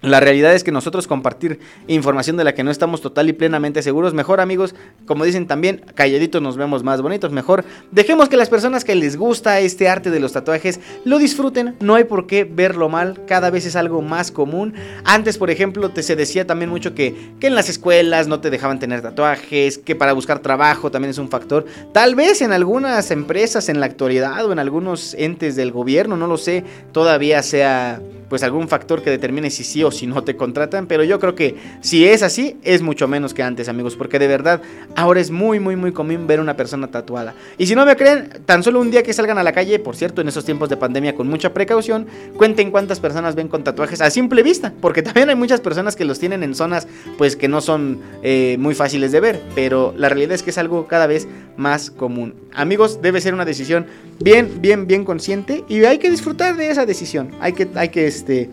La 0.00 0.20
realidad 0.20 0.54
es 0.54 0.62
que 0.62 0.70
nosotros 0.70 1.08
compartir 1.08 1.58
información 1.88 2.36
de 2.36 2.44
la 2.44 2.54
que 2.54 2.62
no 2.62 2.70
estamos 2.70 3.00
total 3.00 3.28
y 3.28 3.32
plenamente 3.32 3.82
seguros, 3.82 4.14
mejor 4.14 4.40
amigos, 4.40 4.76
como 5.06 5.24
dicen 5.24 5.48
también, 5.48 5.84
calladitos 5.96 6.40
nos 6.40 6.56
vemos 6.56 6.84
más 6.84 7.02
bonitos, 7.02 7.32
mejor 7.32 7.64
dejemos 7.90 8.28
que 8.28 8.36
las 8.36 8.48
personas 8.48 8.84
que 8.84 8.94
les 8.94 9.16
gusta 9.16 9.58
este 9.58 9.88
arte 9.88 10.12
de 10.12 10.20
los 10.20 10.32
tatuajes 10.32 10.78
lo 11.04 11.18
disfruten, 11.18 11.74
no 11.80 11.96
hay 11.96 12.04
por 12.04 12.28
qué 12.28 12.44
verlo 12.44 12.88
mal, 12.88 13.24
cada 13.26 13.50
vez 13.50 13.66
es 13.66 13.74
algo 13.74 14.00
más 14.00 14.30
común. 14.30 14.74
Antes, 15.04 15.36
por 15.36 15.50
ejemplo, 15.50 15.90
te 15.90 16.04
se 16.04 16.14
decía 16.14 16.46
también 16.46 16.70
mucho 16.70 16.94
que, 16.94 17.32
que 17.40 17.48
en 17.48 17.56
las 17.56 17.68
escuelas 17.68 18.28
no 18.28 18.40
te 18.40 18.50
dejaban 18.50 18.78
tener 18.78 19.02
tatuajes, 19.02 19.78
que 19.78 19.96
para 19.96 20.12
buscar 20.12 20.38
trabajo 20.38 20.92
también 20.92 21.10
es 21.10 21.18
un 21.18 21.28
factor. 21.28 21.66
Tal 21.92 22.14
vez 22.14 22.40
en 22.40 22.52
algunas 22.52 23.10
empresas 23.10 23.68
en 23.68 23.80
la 23.80 23.86
actualidad 23.86 24.46
o 24.46 24.52
en 24.52 24.60
algunos 24.60 25.14
entes 25.14 25.56
del 25.56 25.72
gobierno, 25.72 26.16
no 26.16 26.28
lo 26.28 26.36
sé, 26.36 26.62
todavía 26.92 27.42
sea 27.42 28.00
pues 28.28 28.42
algún 28.42 28.68
factor 28.68 29.02
que 29.02 29.10
determine 29.10 29.50
si 29.50 29.64
sí 29.64 29.82
o 29.82 29.87
si 29.90 30.06
no 30.06 30.24
te 30.24 30.36
contratan, 30.36 30.86
pero 30.86 31.04
yo 31.04 31.18
creo 31.18 31.34
que 31.34 31.56
si 31.80 32.06
es 32.06 32.22
así, 32.22 32.56
es 32.62 32.82
mucho 32.82 33.08
menos 33.08 33.34
que 33.34 33.42
antes, 33.42 33.68
amigos, 33.68 33.96
porque 33.96 34.18
de 34.18 34.26
verdad 34.26 34.62
ahora 34.96 35.20
es 35.20 35.30
muy, 35.30 35.60
muy, 35.60 35.76
muy 35.76 35.92
común 35.92 36.26
ver 36.26 36.40
una 36.40 36.56
persona 36.56 36.88
tatuada. 36.88 37.34
Y 37.58 37.66
si 37.66 37.74
no 37.74 37.84
me 37.84 37.96
creen, 37.96 38.30
tan 38.46 38.62
solo 38.62 38.80
un 38.80 38.90
día 38.90 39.02
que 39.02 39.12
salgan 39.12 39.38
a 39.38 39.42
la 39.42 39.52
calle, 39.52 39.78
por 39.78 39.96
cierto, 39.96 40.20
en 40.20 40.28
esos 40.28 40.44
tiempos 40.44 40.68
de 40.68 40.76
pandemia 40.76 41.14
con 41.14 41.28
mucha 41.28 41.52
precaución, 41.52 42.06
cuenten 42.36 42.70
cuántas 42.70 43.00
personas 43.00 43.34
ven 43.34 43.48
con 43.48 43.64
tatuajes 43.64 44.00
a 44.00 44.10
simple 44.10 44.42
vista, 44.42 44.72
porque 44.80 45.02
también 45.08 45.28
hay 45.28 45.36
muchas 45.36 45.60
personas 45.60 45.96
que 45.96 46.04
los 46.04 46.18
tienen 46.18 46.42
en 46.42 46.54
zonas 46.54 46.86
pues 47.16 47.36
que 47.36 47.48
no 47.48 47.60
son 47.60 48.00
eh, 48.22 48.56
muy 48.58 48.74
fáciles 48.74 49.12
de 49.12 49.20
ver, 49.20 49.42
pero 49.54 49.94
la 49.96 50.08
realidad 50.08 50.32
es 50.32 50.42
que 50.42 50.50
es 50.50 50.58
algo 50.58 50.86
cada 50.86 51.06
vez 51.06 51.28
más 51.56 51.90
común. 51.90 52.34
Amigos, 52.54 53.00
debe 53.02 53.20
ser 53.20 53.34
una 53.34 53.44
decisión 53.44 53.86
bien, 54.20 54.60
bien, 54.60 54.86
bien 54.86 55.04
consciente 55.04 55.64
y 55.68 55.84
hay 55.84 55.98
que 55.98 56.10
disfrutar 56.10 56.56
de 56.56 56.70
esa 56.70 56.86
decisión. 56.86 57.30
Hay 57.40 57.52
que, 57.52 57.68
hay 57.74 57.88
que 57.88 58.06
este, 58.06 58.50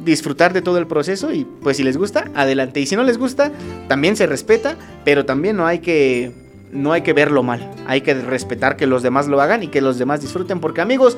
disfrutar 0.00 0.52
de 0.52 0.62
todo 0.62 0.78
el 0.78 0.86
proceso 0.86 1.32
y 1.32 1.44
pues 1.44 1.76
si 1.76 1.82
les 1.82 1.96
gusta, 1.96 2.30
adelante. 2.34 2.80
Y 2.80 2.86
si 2.86 2.96
no 2.96 3.02
les 3.02 3.18
gusta, 3.18 3.52
también 3.88 4.16
se 4.16 4.26
respeta, 4.26 4.76
pero 5.04 5.24
también 5.24 5.56
no 5.56 5.66
hay 5.66 5.80
que, 5.80 6.32
no 6.72 6.92
hay 6.92 7.02
que 7.02 7.12
verlo 7.12 7.42
mal. 7.42 7.70
Hay 7.86 8.00
que 8.00 8.14
respetar 8.14 8.76
que 8.76 8.86
los 8.86 9.02
demás 9.02 9.28
lo 9.28 9.40
hagan 9.40 9.62
y 9.62 9.68
que 9.68 9.80
los 9.80 9.98
demás 9.98 10.20
disfruten 10.20 10.60
porque 10.60 10.80
amigos... 10.80 11.16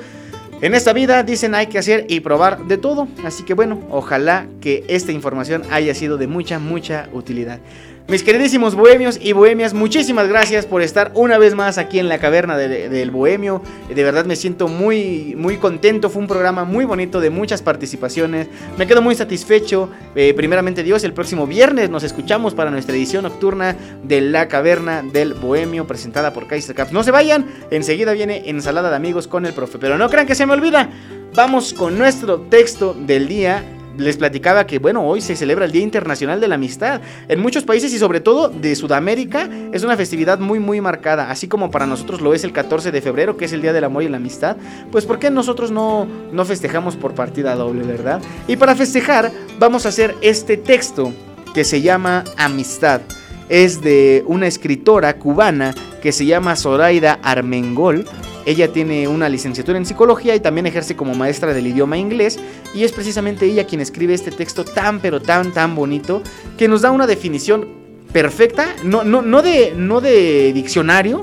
En 0.62 0.74
esta 0.74 0.92
vida 0.92 1.22
dicen 1.22 1.54
hay 1.54 1.68
que 1.68 1.78
hacer 1.78 2.04
y 2.10 2.20
probar 2.20 2.66
de 2.66 2.76
todo, 2.76 3.08
así 3.24 3.44
que 3.44 3.54
bueno, 3.54 3.80
ojalá 3.88 4.46
que 4.60 4.84
esta 4.88 5.10
información 5.10 5.62
haya 5.70 5.94
sido 5.94 6.18
de 6.18 6.26
mucha, 6.26 6.58
mucha 6.58 7.08
utilidad. 7.14 7.60
Mis 8.10 8.24
queridísimos 8.24 8.74
bohemios 8.74 9.20
y 9.22 9.34
bohemias, 9.34 9.72
muchísimas 9.72 10.26
gracias 10.26 10.66
por 10.66 10.82
estar 10.82 11.12
una 11.14 11.38
vez 11.38 11.54
más 11.54 11.78
aquí 11.78 12.00
en 12.00 12.08
la 12.08 12.18
caverna 12.18 12.58
del 12.58 13.12
bohemio. 13.12 13.62
De 13.88 14.02
verdad 14.02 14.24
me 14.24 14.34
siento 14.34 14.66
muy, 14.66 15.36
muy 15.38 15.58
contento. 15.58 16.10
Fue 16.10 16.20
un 16.20 16.26
programa 16.26 16.64
muy 16.64 16.84
bonito 16.84 17.20
de 17.20 17.30
muchas 17.30 17.62
participaciones. 17.62 18.48
Me 18.76 18.88
quedo 18.88 19.00
muy 19.00 19.14
satisfecho. 19.14 19.90
Eh, 20.16 20.34
primeramente 20.34 20.82
Dios, 20.82 21.04
el 21.04 21.12
próximo 21.12 21.46
viernes 21.46 21.88
nos 21.88 22.02
escuchamos 22.02 22.52
para 22.52 22.72
nuestra 22.72 22.96
edición 22.96 23.22
nocturna 23.22 23.76
de 24.02 24.20
la 24.20 24.48
caverna 24.48 25.04
del 25.04 25.34
bohemio 25.34 25.86
presentada 25.86 26.32
por 26.32 26.48
Kaiser 26.48 26.74
Caps. 26.74 26.90
No 26.90 27.04
se 27.04 27.12
vayan, 27.12 27.46
enseguida 27.70 28.12
viene 28.12 28.42
ensalada 28.46 28.90
de 28.90 28.96
amigos 28.96 29.28
con 29.28 29.46
el 29.46 29.52
profe. 29.52 29.78
Pero 29.78 29.98
no 29.98 30.10
crean 30.10 30.26
que 30.26 30.34
se 30.34 30.46
me 30.46 30.54
olvida. 30.54 30.90
Vamos 31.36 31.72
con 31.72 31.96
nuestro 31.96 32.40
texto 32.40 32.92
del 32.92 33.28
día 33.28 33.62
les 33.96 34.16
platicaba 34.16 34.66
que, 34.66 34.78
bueno, 34.78 35.06
hoy 35.06 35.20
se 35.20 35.36
celebra 35.36 35.64
el 35.64 35.72
Día 35.72 35.82
Internacional 35.82 36.40
de 36.40 36.48
la 36.48 36.54
Amistad. 36.56 37.00
En 37.28 37.40
muchos 37.40 37.64
países 37.64 37.92
y 37.92 37.98
sobre 37.98 38.20
todo 38.20 38.48
de 38.48 38.74
Sudamérica 38.74 39.48
es 39.72 39.82
una 39.82 39.96
festividad 39.96 40.38
muy, 40.38 40.58
muy 40.58 40.80
marcada. 40.80 41.30
Así 41.30 41.48
como 41.48 41.70
para 41.70 41.86
nosotros 41.86 42.20
lo 42.20 42.34
es 42.34 42.44
el 42.44 42.52
14 42.52 42.90
de 42.90 43.00
febrero, 43.00 43.36
que 43.36 43.44
es 43.44 43.52
el 43.52 43.62
Día 43.62 43.72
del 43.72 43.84
Amor 43.84 44.02
y 44.02 44.08
la 44.08 44.16
Amistad. 44.16 44.56
Pues, 44.90 45.06
¿por 45.06 45.18
qué 45.18 45.30
nosotros 45.30 45.70
no, 45.70 46.06
no 46.32 46.44
festejamos 46.44 46.96
por 46.96 47.14
partida 47.14 47.54
doble, 47.54 47.84
verdad? 47.84 48.20
Y 48.48 48.56
para 48.56 48.74
festejar, 48.74 49.30
vamos 49.58 49.86
a 49.86 49.90
hacer 49.90 50.14
este 50.22 50.56
texto 50.56 51.12
que 51.54 51.64
se 51.64 51.82
llama 51.82 52.24
Amistad. 52.36 53.02
Es 53.50 53.82
de 53.82 54.24
una 54.26 54.46
escritora 54.46 55.18
cubana 55.18 55.74
que 56.00 56.12
se 56.12 56.24
llama 56.24 56.56
Zoraida 56.56 57.18
Armengol 57.22 58.06
ella 58.46 58.72
tiene 58.72 59.06
una 59.06 59.28
licenciatura 59.28 59.76
en 59.76 59.84
psicología 59.84 60.34
y 60.34 60.40
también 60.40 60.66
ejerce 60.66 60.96
como 60.96 61.14
maestra 61.14 61.52
del 61.52 61.66
idioma 61.66 61.98
inglés 61.98 62.38
y 62.74 62.84
es 62.84 62.92
precisamente 62.92 63.44
ella 63.44 63.66
quien 63.66 63.80
escribe 63.80 64.14
este 64.14 64.30
texto 64.30 64.64
tan 64.64 65.00
pero 65.00 65.20
tan 65.20 65.52
tan 65.52 65.74
bonito 65.74 66.22
que 66.56 66.66
nos 66.66 66.80
da 66.80 66.90
una 66.90 67.06
definición 67.06 67.68
perfecta, 68.12 68.74
no, 68.82 69.04
no, 69.04 69.22
no, 69.22 69.42
de, 69.42 69.72
no 69.76 70.00
de 70.00 70.52
diccionario, 70.52 71.20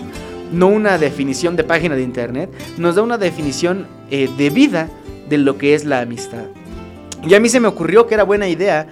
no 0.53 0.67
una 0.67 0.97
definición 0.97 1.55
de 1.55 1.63
página 1.63 1.95
de 1.95 2.03
internet, 2.03 2.49
nos 2.77 2.95
da 2.95 3.01
una 3.01 3.17
definición 3.17 3.87
eh, 4.09 4.29
de 4.37 4.49
vida 4.49 4.89
de 5.27 5.37
lo 5.37 5.57
que 5.57 5.73
es 5.73 5.83
la 5.83 6.01
amistad. 6.01 6.45
Y 7.27 7.33
a 7.33 7.39
mí 7.39 7.49
se 7.49 7.59
me 7.59 7.67
ocurrió 7.67 8.07
que 8.07 8.13
era 8.13 8.23
buena 8.23 8.47
idea 8.47 8.87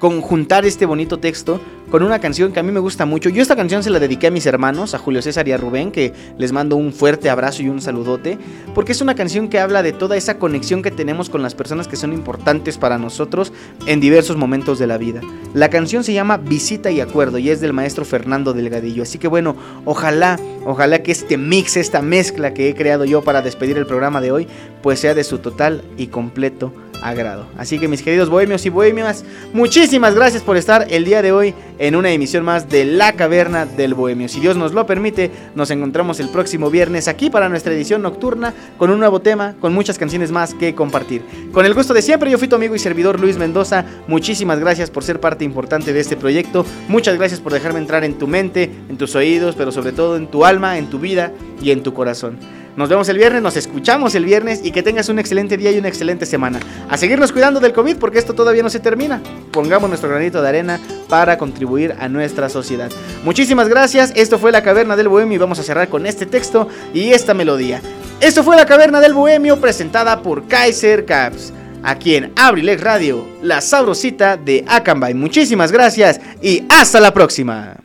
conjuntar 0.00 0.64
este 0.64 0.86
bonito 0.86 1.20
texto 1.20 1.60
con 1.90 2.02
una 2.02 2.20
canción 2.20 2.52
que 2.52 2.60
a 2.60 2.62
mí 2.62 2.72
me 2.72 2.80
gusta 2.80 3.04
mucho. 3.04 3.28
Yo 3.28 3.42
esta 3.42 3.56
canción 3.56 3.82
se 3.82 3.90
la 3.90 3.98
dediqué 3.98 4.28
a 4.28 4.30
mis 4.30 4.46
hermanos, 4.46 4.94
a 4.94 4.98
Julio 4.98 5.22
César 5.22 5.46
y 5.46 5.52
a 5.52 5.56
Rubén, 5.56 5.92
que 5.92 6.12
les 6.38 6.52
mando 6.52 6.76
un 6.76 6.92
fuerte 6.92 7.28
abrazo 7.28 7.62
y 7.62 7.68
un 7.68 7.80
saludote, 7.80 8.38
porque 8.74 8.92
es 8.92 9.00
una 9.00 9.14
canción 9.14 9.48
que 9.48 9.58
habla 9.58 9.82
de 9.82 9.92
toda 9.92 10.16
esa 10.16 10.38
conexión 10.38 10.82
que 10.82 10.90
tenemos 10.90 11.28
con 11.28 11.42
las 11.42 11.54
personas 11.54 11.86
que 11.86 11.96
son 11.96 12.12
importantes 12.12 12.78
para 12.78 12.96
nosotros 12.96 13.52
en 13.86 14.00
diversos 14.00 14.36
momentos 14.36 14.78
de 14.78 14.86
la 14.86 14.98
vida. 14.98 15.20
La 15.52 15.68
canción 15.68 16.02
se 16.02 16.12
llama 16.12 16.38
Visita 16.38 16.90
y 16.90 17.00
Acuerdo 17.00 17.38
y 17.38 17.50
es 17.50 17.60
del 17.60 17.72
maestro 17.72 18.04
Fernando 18.04 18.52
Delgadillo. 18.52 19.02
Así 19.02 19.18
que 19.18 19.28
bueno, 19.28 19.56
ojalá, 19.84 20.38
ojalá 20.64 21.02
que 21.02 21.12
este 21.12 21.36
mix, 21.36 21.76
esta 21.76 22.00
mezcla 22.00 22.54
que 22.54 22.68
he 22.68 22.74
creado 22.74 23.04
yo 23.04 23.22
para 23.22 23.42
despedir 23.42 23.76
el 23.76 23.86
programa 23.86 24.20
de 24.20 24.32
hoy, 24.32 24.48
pues 24.82 25.00
sea 25.00 25.14
de 25.14 25.24
su 25.24 25.38
total 25.38 25.82
y 25.98 26.06
completo 26.06 26.72
agrado. 27.02 27.46
Así 27.56 27.78
que 27.78 27.88
mis 27.88 28.02
queridos 28.02 28.28
bohemios 28.28 28.64
y 28.66 28.70
bohemias, 28.70 29.24
muchísimas 29.52 30.14
gracias 30.14 30.42
por 30.42 30.56
estar 30.56 30.86
el 30.90 31.04
día 31.04 31.22
de 31.22 31.32
hoy 31.32 31.54
en 31.80 31.96
una 31.96 32.12
emisión 32.12 32.44
más 32.44 32.68
de 32.68 32.84
La 32.84 33.14
Caverna 33.14 33.64
del 33.64 33.94
Bohemio. 33.94 34.28
Si 34.28 34.38
Dios 34.38 34.56
nos 34.56 34.74
lo 34.74 34.84
permite, 34.84 35.30
nos 35.54 35.70
encontramos 35.70 36.20
el 36.20 36.28
próximo 36.28 36.70
viernes 36.70 37.08
aquí 37.08 37.30
para 37.30 37.48
nuestra 37.48 37.72
edición 37.72 38.02
nocturna 38.02 38.52
con 38.76 38.90
un 38.90 39.00
nuevo 39.00 39.20
tema, 39.20 39.54
con 39.60 39.72
muchas 39.72 39.96
canciones 39.96 40.30
más 40.30 40.52
que 40.52 40.74
compartir. 40.74 41.22
Con 41.52 41.64
el 41.64 41.72
gusto 41.72 41.94
de 41.94 42.02
siempre, 42.02 42.30
yo 42.30 42.38
fui 42.38 42.48
tu 42.48 42.56
amigo 42.56 42.76
y 42.76 42.78
servidor 42.78 43.18
Luis 43.18 43.38
Mendoza. 43.38 43.86
Muchísimas 44.08 44.60
gracias 44.60 44.90
por 44.90 45.04
ser 45.04 45.20
parte 45.20 45.42
importante 45.44 45.94
de 45.94 46.00
este 46.00 46.18
proyecto. 46.18 46.66
Muchas 46.88 47.16
gracias 47.16 47.40
por 47.40 47.54
dejarme 47.54 47.78
entrar 47.78 48.04
en 48.04 48.18
tu 48.18 48.26
mente, 48.26 48.70
en 48.90 48.98
tus 48.98 49.16
oídos, 49.16 49.54
pero 49.56 49.72
sobre 49.72 49.92
todo 49.92 50.16
en 50.16 50.26
tu 50.26 50.44
alma, 50.44 50.76
en 50.76 50.90
tu 50.90 50.98
vida 50.98 51.32
y 51.62 51.70
en 51.70 51.82
tu 51.82 51.94
corazón. 51.94 52.38
Nos 52.76 52.88
vemos 52.88 53.08
el 53.08 53.18
viernes, 53.18 53.42
nos 53.42 53.56
escuchamos 53.56 54.14
el 54.14 54.24
viernes 54.24 54.60
y 54.64 54.70
que 54.70 54.82
tengas 54.82 55.08
un 55.08 55.18
excelente 55.18 55.56
día 55.56 55.72
y 55.72 55.78
una 55.78 55.88
excelente 55.88 56.24
semana. 56.24 56.60
A 56.88 56.96
seguirnos 56.96 57.32
cuidando 57.32 57.58
del 57.58 57.72
COVID 57.72 57.96
porque 57.96 58.18
esto 58.18 58.32
todavía 58.32 58.62
no 58.62 58.70
se 58.70 58.80
termina. 58.80 59.20
Pongamos 59.50 59.90
nuestro 59.90 60.08
granito 60.08 60.40
de 60.40 60.48
arena 60.48 60.80
para 61.08 61.36
contribuir 61.36 61.69
a 61.98 62.08
nuestra 62.08 62.48
sociedad. 62.48 62.90
Muchísimas 63.24 63.68
gracias, 63.68 64.12
esto 64.16 64.38
fue 64.38 64.50
La 64.50 64.62
Caverna 64.62 64.96
del 64.96 65.08
Bohemio 65.08 65.36
y 65.36 65.38
vamos 65.38 65.58
a 65.58 65.62
cerrar 65.62 65.88
con 65.88 66.04
este 66.04 66.26
texto 66.26 66.68
y 66.92 67.10
esta 67.10 67.32
melodía. 67.32 67.80
Esto 68.20 68.42
fue 68.42 68.56
La 68.56 68.66
Caverna 68.66 69.00
del 69.00 69.14
Bohemio 69.14 69.60
presentada 69.60 70.20
por 70.20 70.48
Kaiser 70.48 71.04
Caps. 71.06 71.52
Aquí 71.82 72.16
en 72.16 72.32
Abrilex 72.36 72.82
Radio, 72.82 73.24
la 73.40 73.60
sabrosita 73.60 74.36
de 74.36 74.64
Akanbay. 74.68 75.14
Muchísimas 75.14 75.72
gracias 75.72 76.20
y 76.42 76.64
hasta 76.68 77.00
la 77.00 77.14
próxima. 77.14 77.76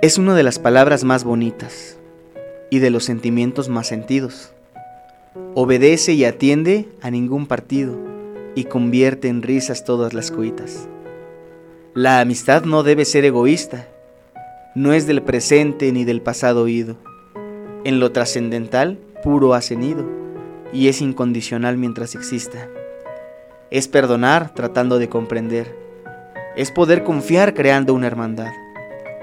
Es 0.00 0.16
una 0.16 0.34
de 0.34 0.42
las 0.42 0.58
palabras 0.58 1.04
más 1.04 1.22
bonitas 1.24 1.97
y 2.70 2.78
de 2.78 2.90
los 2.90 3.04
sentimientos 3.04 3.68
más 3.68 3.86
sentidos. 3.86 4.52
Obedece 5.54 6.12
y 6.12 6.24
atiende 6.24 6.88
a 7.02 7.10
ningún 7.10 7.46
partido 7.46 7.96
y 8.54 8.64
convierte 8.64 9.28
en 9.28 9.42
risas 9.42 9.84
todas 9.84 10.14
las 10.14 10.30
cuitas. 10.30 10.88
La 11.94 12.20
amistad 12.20 12.64
no 12.64 12.82
debe 12.82 13.04
ser 13.04 13.24
egoísta, 13.24 13.88
no 14.74 14.92
es 14.92 15.06
del 15.06 15.22
presente 15.22 15.90
ni 15.92 16.04
del 16.04 16.20
pasado 16.20 16.68
ido. 16.68 16.96
En 17.84 18.00
lo 18.00 18.12
trascendental, 18.12 18.98
puro 19.22 19.54
ha 19.54 19.60
cenido 19.60 20.06
y 20.72 20.88
es 20.88 21.00
incondicional 21.00 21.76
mientras 21.76 22.14
exista. 22.14 22.68
Es 23.70 23.88
perdonar 23.88 24.54
tratando 24.54 24.98
de 24.98 25.08
comprender, 25.08 25.74
es 26.56 26.70
poder 26.70 27.04
confiar 27.04 27.54
creando 27.54 27.94
una 27.94 28.06
hermandad 28.06 28.50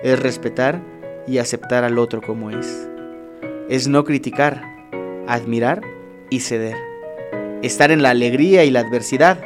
es 0.05 0.19
respetar 0.19 0.81
y 1.27 1.39
aceptar 1.39 1.83
al 1.83 1.97
otro 1.97 2.21
como 2.21 2.51
es. 2.51 2.87
Es 3.67 3.87
no 3.87 4.03
criticar, 4.03 4.61
admirar 5.27 5.81
y 6.29 6.41
ceder. 6.41 6.75
Estar 7.63 7.89
en 7.89 8.03
la 8.03 8.11
alegría 8.11 8.63
y 8.63 8.69
la 8.69 8.81
adversidad. 8.81 9.43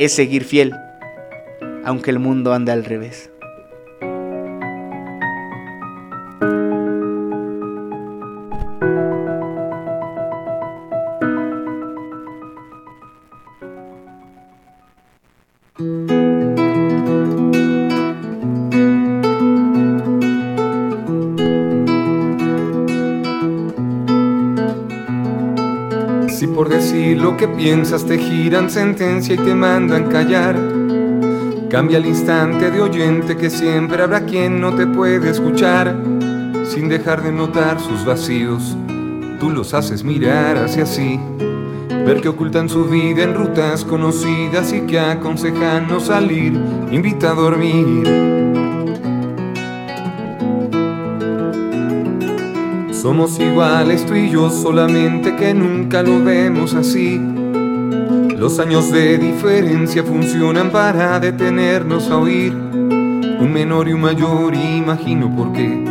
Es 0.00 0.12
seguir 0.12 0.42
fiel, 0.42 0.74
aunque 1.84 2.10
el 2.10 2.18
mundo 2.18 2.52
ande 2.52 2.72
al 2.72 2.84
revés. 2.84 3.30
Piensas 27.64 28.04
te 28.04 28.18
giran 28.18 28.68
sentencia 28.68 29.36
y 29.36 29.38
te 29.38 29.54
mandan 29.54 30.10
callar. 30.10 30.54
Cambia 31.70 31.96
al 31.96 32.04
instante 32.04 32.70
de 32.70 32.78
oyente 32.78 33.38
que 33.38 33.48
siempre 33.48 34.02
habrá 34.02 34.26
quien 34.26 34.60
no 34.60 34.74
te 34.74 34.86
puede 34.86 35.30
escuchar. 35.30 35.96
Sin 36.66 36.90
dejar 36.90 37.22
de 37.22 37.32
notar 37.32 37.80
sus 37.80 38.04
vacíos, 38.04 38.76
tú 39.40 39.48
los 39.48 39.72
haces 39.72 40.04
mirar 40.04 40.58
hacia 40.58 40.84
sí. 40.84 41.18
Ver 41.88 42.20
que 42.20 42.28
ocultan 42.28 42.68
su 42.68 42.84
vida 42.84 43.22
en 43.22 43.32
rutas 43.32 43.82
conocidas 43.86 44.70
y 44.74 44.82
que 44.82 45.00
aconsejan 45.00 45.88
no 45.88 46.00
salir, 46.00 46.52
invita 46.90 47.30
a 47.30 47.34
dormir. 47.34 48.04
Somos 52.92 53.40
iguales 53.40 54.04
tú 54.04 54.14
y 54.14 54.28
yo, 54.28 54.50
solamente 54.50 55.34
que 55.36 55.54
nunca 55.54 56.02
lo 56.02 56.22
vemos 56.22 56.74
así. 56.74 57.33
Los 58.44 58.58
años 58.58 58.92
de 58.92 59.16
diferencia 59.16 60.02
funcionan 60.02 60.70
para 60.70 61.18
detenernos 61.18 62.10
a 62.10 62.18
oír. 62.18 62.52
Un 62.52 63.50
menor 63.50 63.88
y 63.88 63.94
un 63.94 64.02
mayor, 64.02 64.54
imagino 64.54 65.34
por 65.34 65.54
qué, 65.54 65.82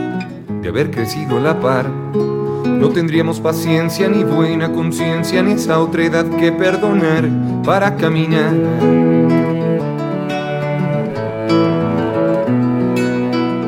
de 0.62 0.70
haber 0.70 0.92
crecido 0.92 1.38
a 1.38 1.40
la 1.40 1.60
par. 1.60 1.90
No 1.90 2.90
tendríamos 2.90 3.40
paciencia, 3.40 4.08
ni 4.08 4.24
buena 4.24 4.72
conciencia, 4.72 5.42
ni 5.42 5.54
esa 5.54 5.80
otra 5.80 6.06
edad 6.06 6.30
que 6.30 6.52
perdonar 6.52 7.28
para 7.66 7.96
caminar. 7.96 8.54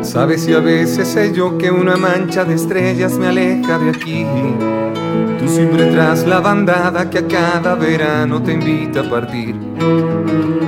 Sabes 0.03 0.43
si 0.43 0.53
a 0.53 0.59
veces 0.59 1.07
sé 1.07 1.33
yo 1.33 1.57
que 1.57 1.71
una 1.71 1.97
mancha 1.97 2.45
de 2.45 2.53
estrellas 2.53 3.17
me 3.17 3.29
aleja 3.29 3.79
de 3.79 3.89
aquí. 3.89 4.25
Siempre 5.47 5.91
tras 5.91 6.25
la 6.25 6.39
bandada 6.39 7.09
que 7.09 7.19
a 7.19 7.27
cada 7.27 7.75
verano 7.75 8.41
te 8.41 8.53
invita 8.53 9.01
a 9.01 9.09
partir. 9.09 9.55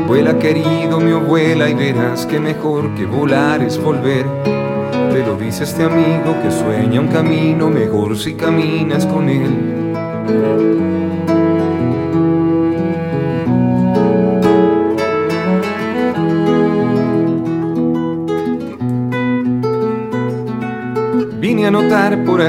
Vuela 0.07 0.37
querido 0.39 0.99
mi 0.99 1.11
abuela 1.11 1.69
y 1.69 1.73
verás 1.73 2.25
que 2.25 2.39
mejor 2.39 2.93
que 2.95 3.05
volar 3.05 3.61
es 3.61 3.77
volver. 3.81 4.25
te 5.11 5.25
lo 5.25 5.35
dice 5.35 5.63
este 5.63 5.83
amigo 5.83 6.35
que 6.41 6.51
sueña 6.51 7.01
un 7.01 7.07
camino 7.07 7.69
mejor 7.69 8.17
si 8.17 8.35
caminas 8.35 9.05
con 9.05 9.29
él. 9.29 11.06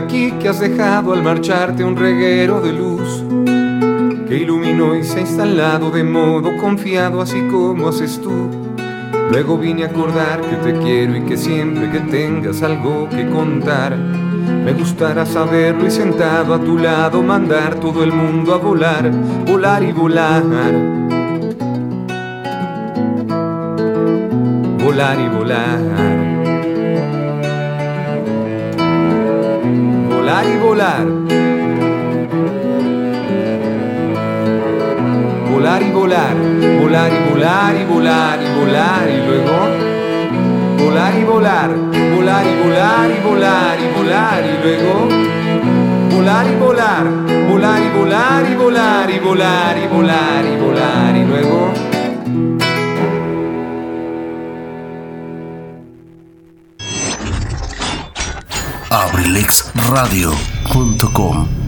Aquí 0.08 0.32
que 0.40 0.48
has 0.48 0.58
dejado 0.58 1.12
al 1.12 1.22
marcharte 1.22 1.84
un 1.84 1.94
reguero 1.94 2.62
de 2.62 2.72
luz 2.72 3.22
que 4.26 4.38
iluminó 4.38 4.96
y 4.96 5.04
se 5.04 5.18
ha 5.18 5.20
instalado 5.20 5.90
de 5.90 6.02
modo 6.02 6.56
confiado 6.56 7.20
así 7.20 7.38
como 7.50 7.88
haces 7.88 8.18
tú. 8.22 8.48
Luego 9.30 9.58
vine 9.58 9.84
a 9.84 9.88
acordar 9.88 10.40
que 10.40 10.56
te 10.56 10.78
quiero 10.78 11.14
y 11.14 11.20
que 11.26 11.36
siempre 11.36 11.90
que 11.90 12.00
tengas 12.00 12.62
algo 12.62 13.06
que 13.10 13.28
contar, 13.28 13.98
me 13.98 14.72
gustará 14.72 15.26
saberlo 15.26 15.86
y 15.86 15.90
sentado 15.90 16.54
a 16.54 16.58
tu 16.58 16.78
lado 16.78 17.22
mandar 17.22 17.74
todo 17.74 18.02
el 18.02 18.10
mundo 18.10 18.54
a 18.54 18.56
volar, 18.56 19.10
volar 19.46 19.82
y 19.82 19.92
volar. 19.92 20.42
Volar 24.82 25.20
y 25.20 25.28
volar. 25.36 26.17
Volar 35.50 35.82
y 35.82 35.90
volar. 35.90 36.34
Volar 36.80 37.12
y 37.12 37.30
volar, 37.30 37.30
volar 37.30 37.74
y 37.74 37.82
volar 37.82 37.82
y 37.82 37.84
volar 37.84 38.38
y 38.42 38.48
volar 38.58 39.10
y 39.10 39.26
luego 39.26 39.98
volar 40.84 41.14
y 41.18 41.24
volar, 41.24 41.70
volar 42.16 42.46
y 42.46 42.62
volar 42.62 43.10
y 43.10 43.28
volar 43.28 43.78
y 43.80 43.98
volar 43.98 44.44
y 44.44 44.62
luego 44.62 45.08
volar 46.14 46.46
y 46.46 46.56
volar, 46.56 47.06
volar 47.50 47.82
y 47.82 47.88
volar 47.98 48.50
y 48.50 48.54
volar 48.54 49.10
y 49.10 49.18
volar 49.18 49.78
y 49.78 49.86
volar 49.86 50.44
y 50.46 50.56
volar 50.56 51.16
y 51.16 51.24
luego 51.24 51.87
abrilexradio.com 59.88 61.67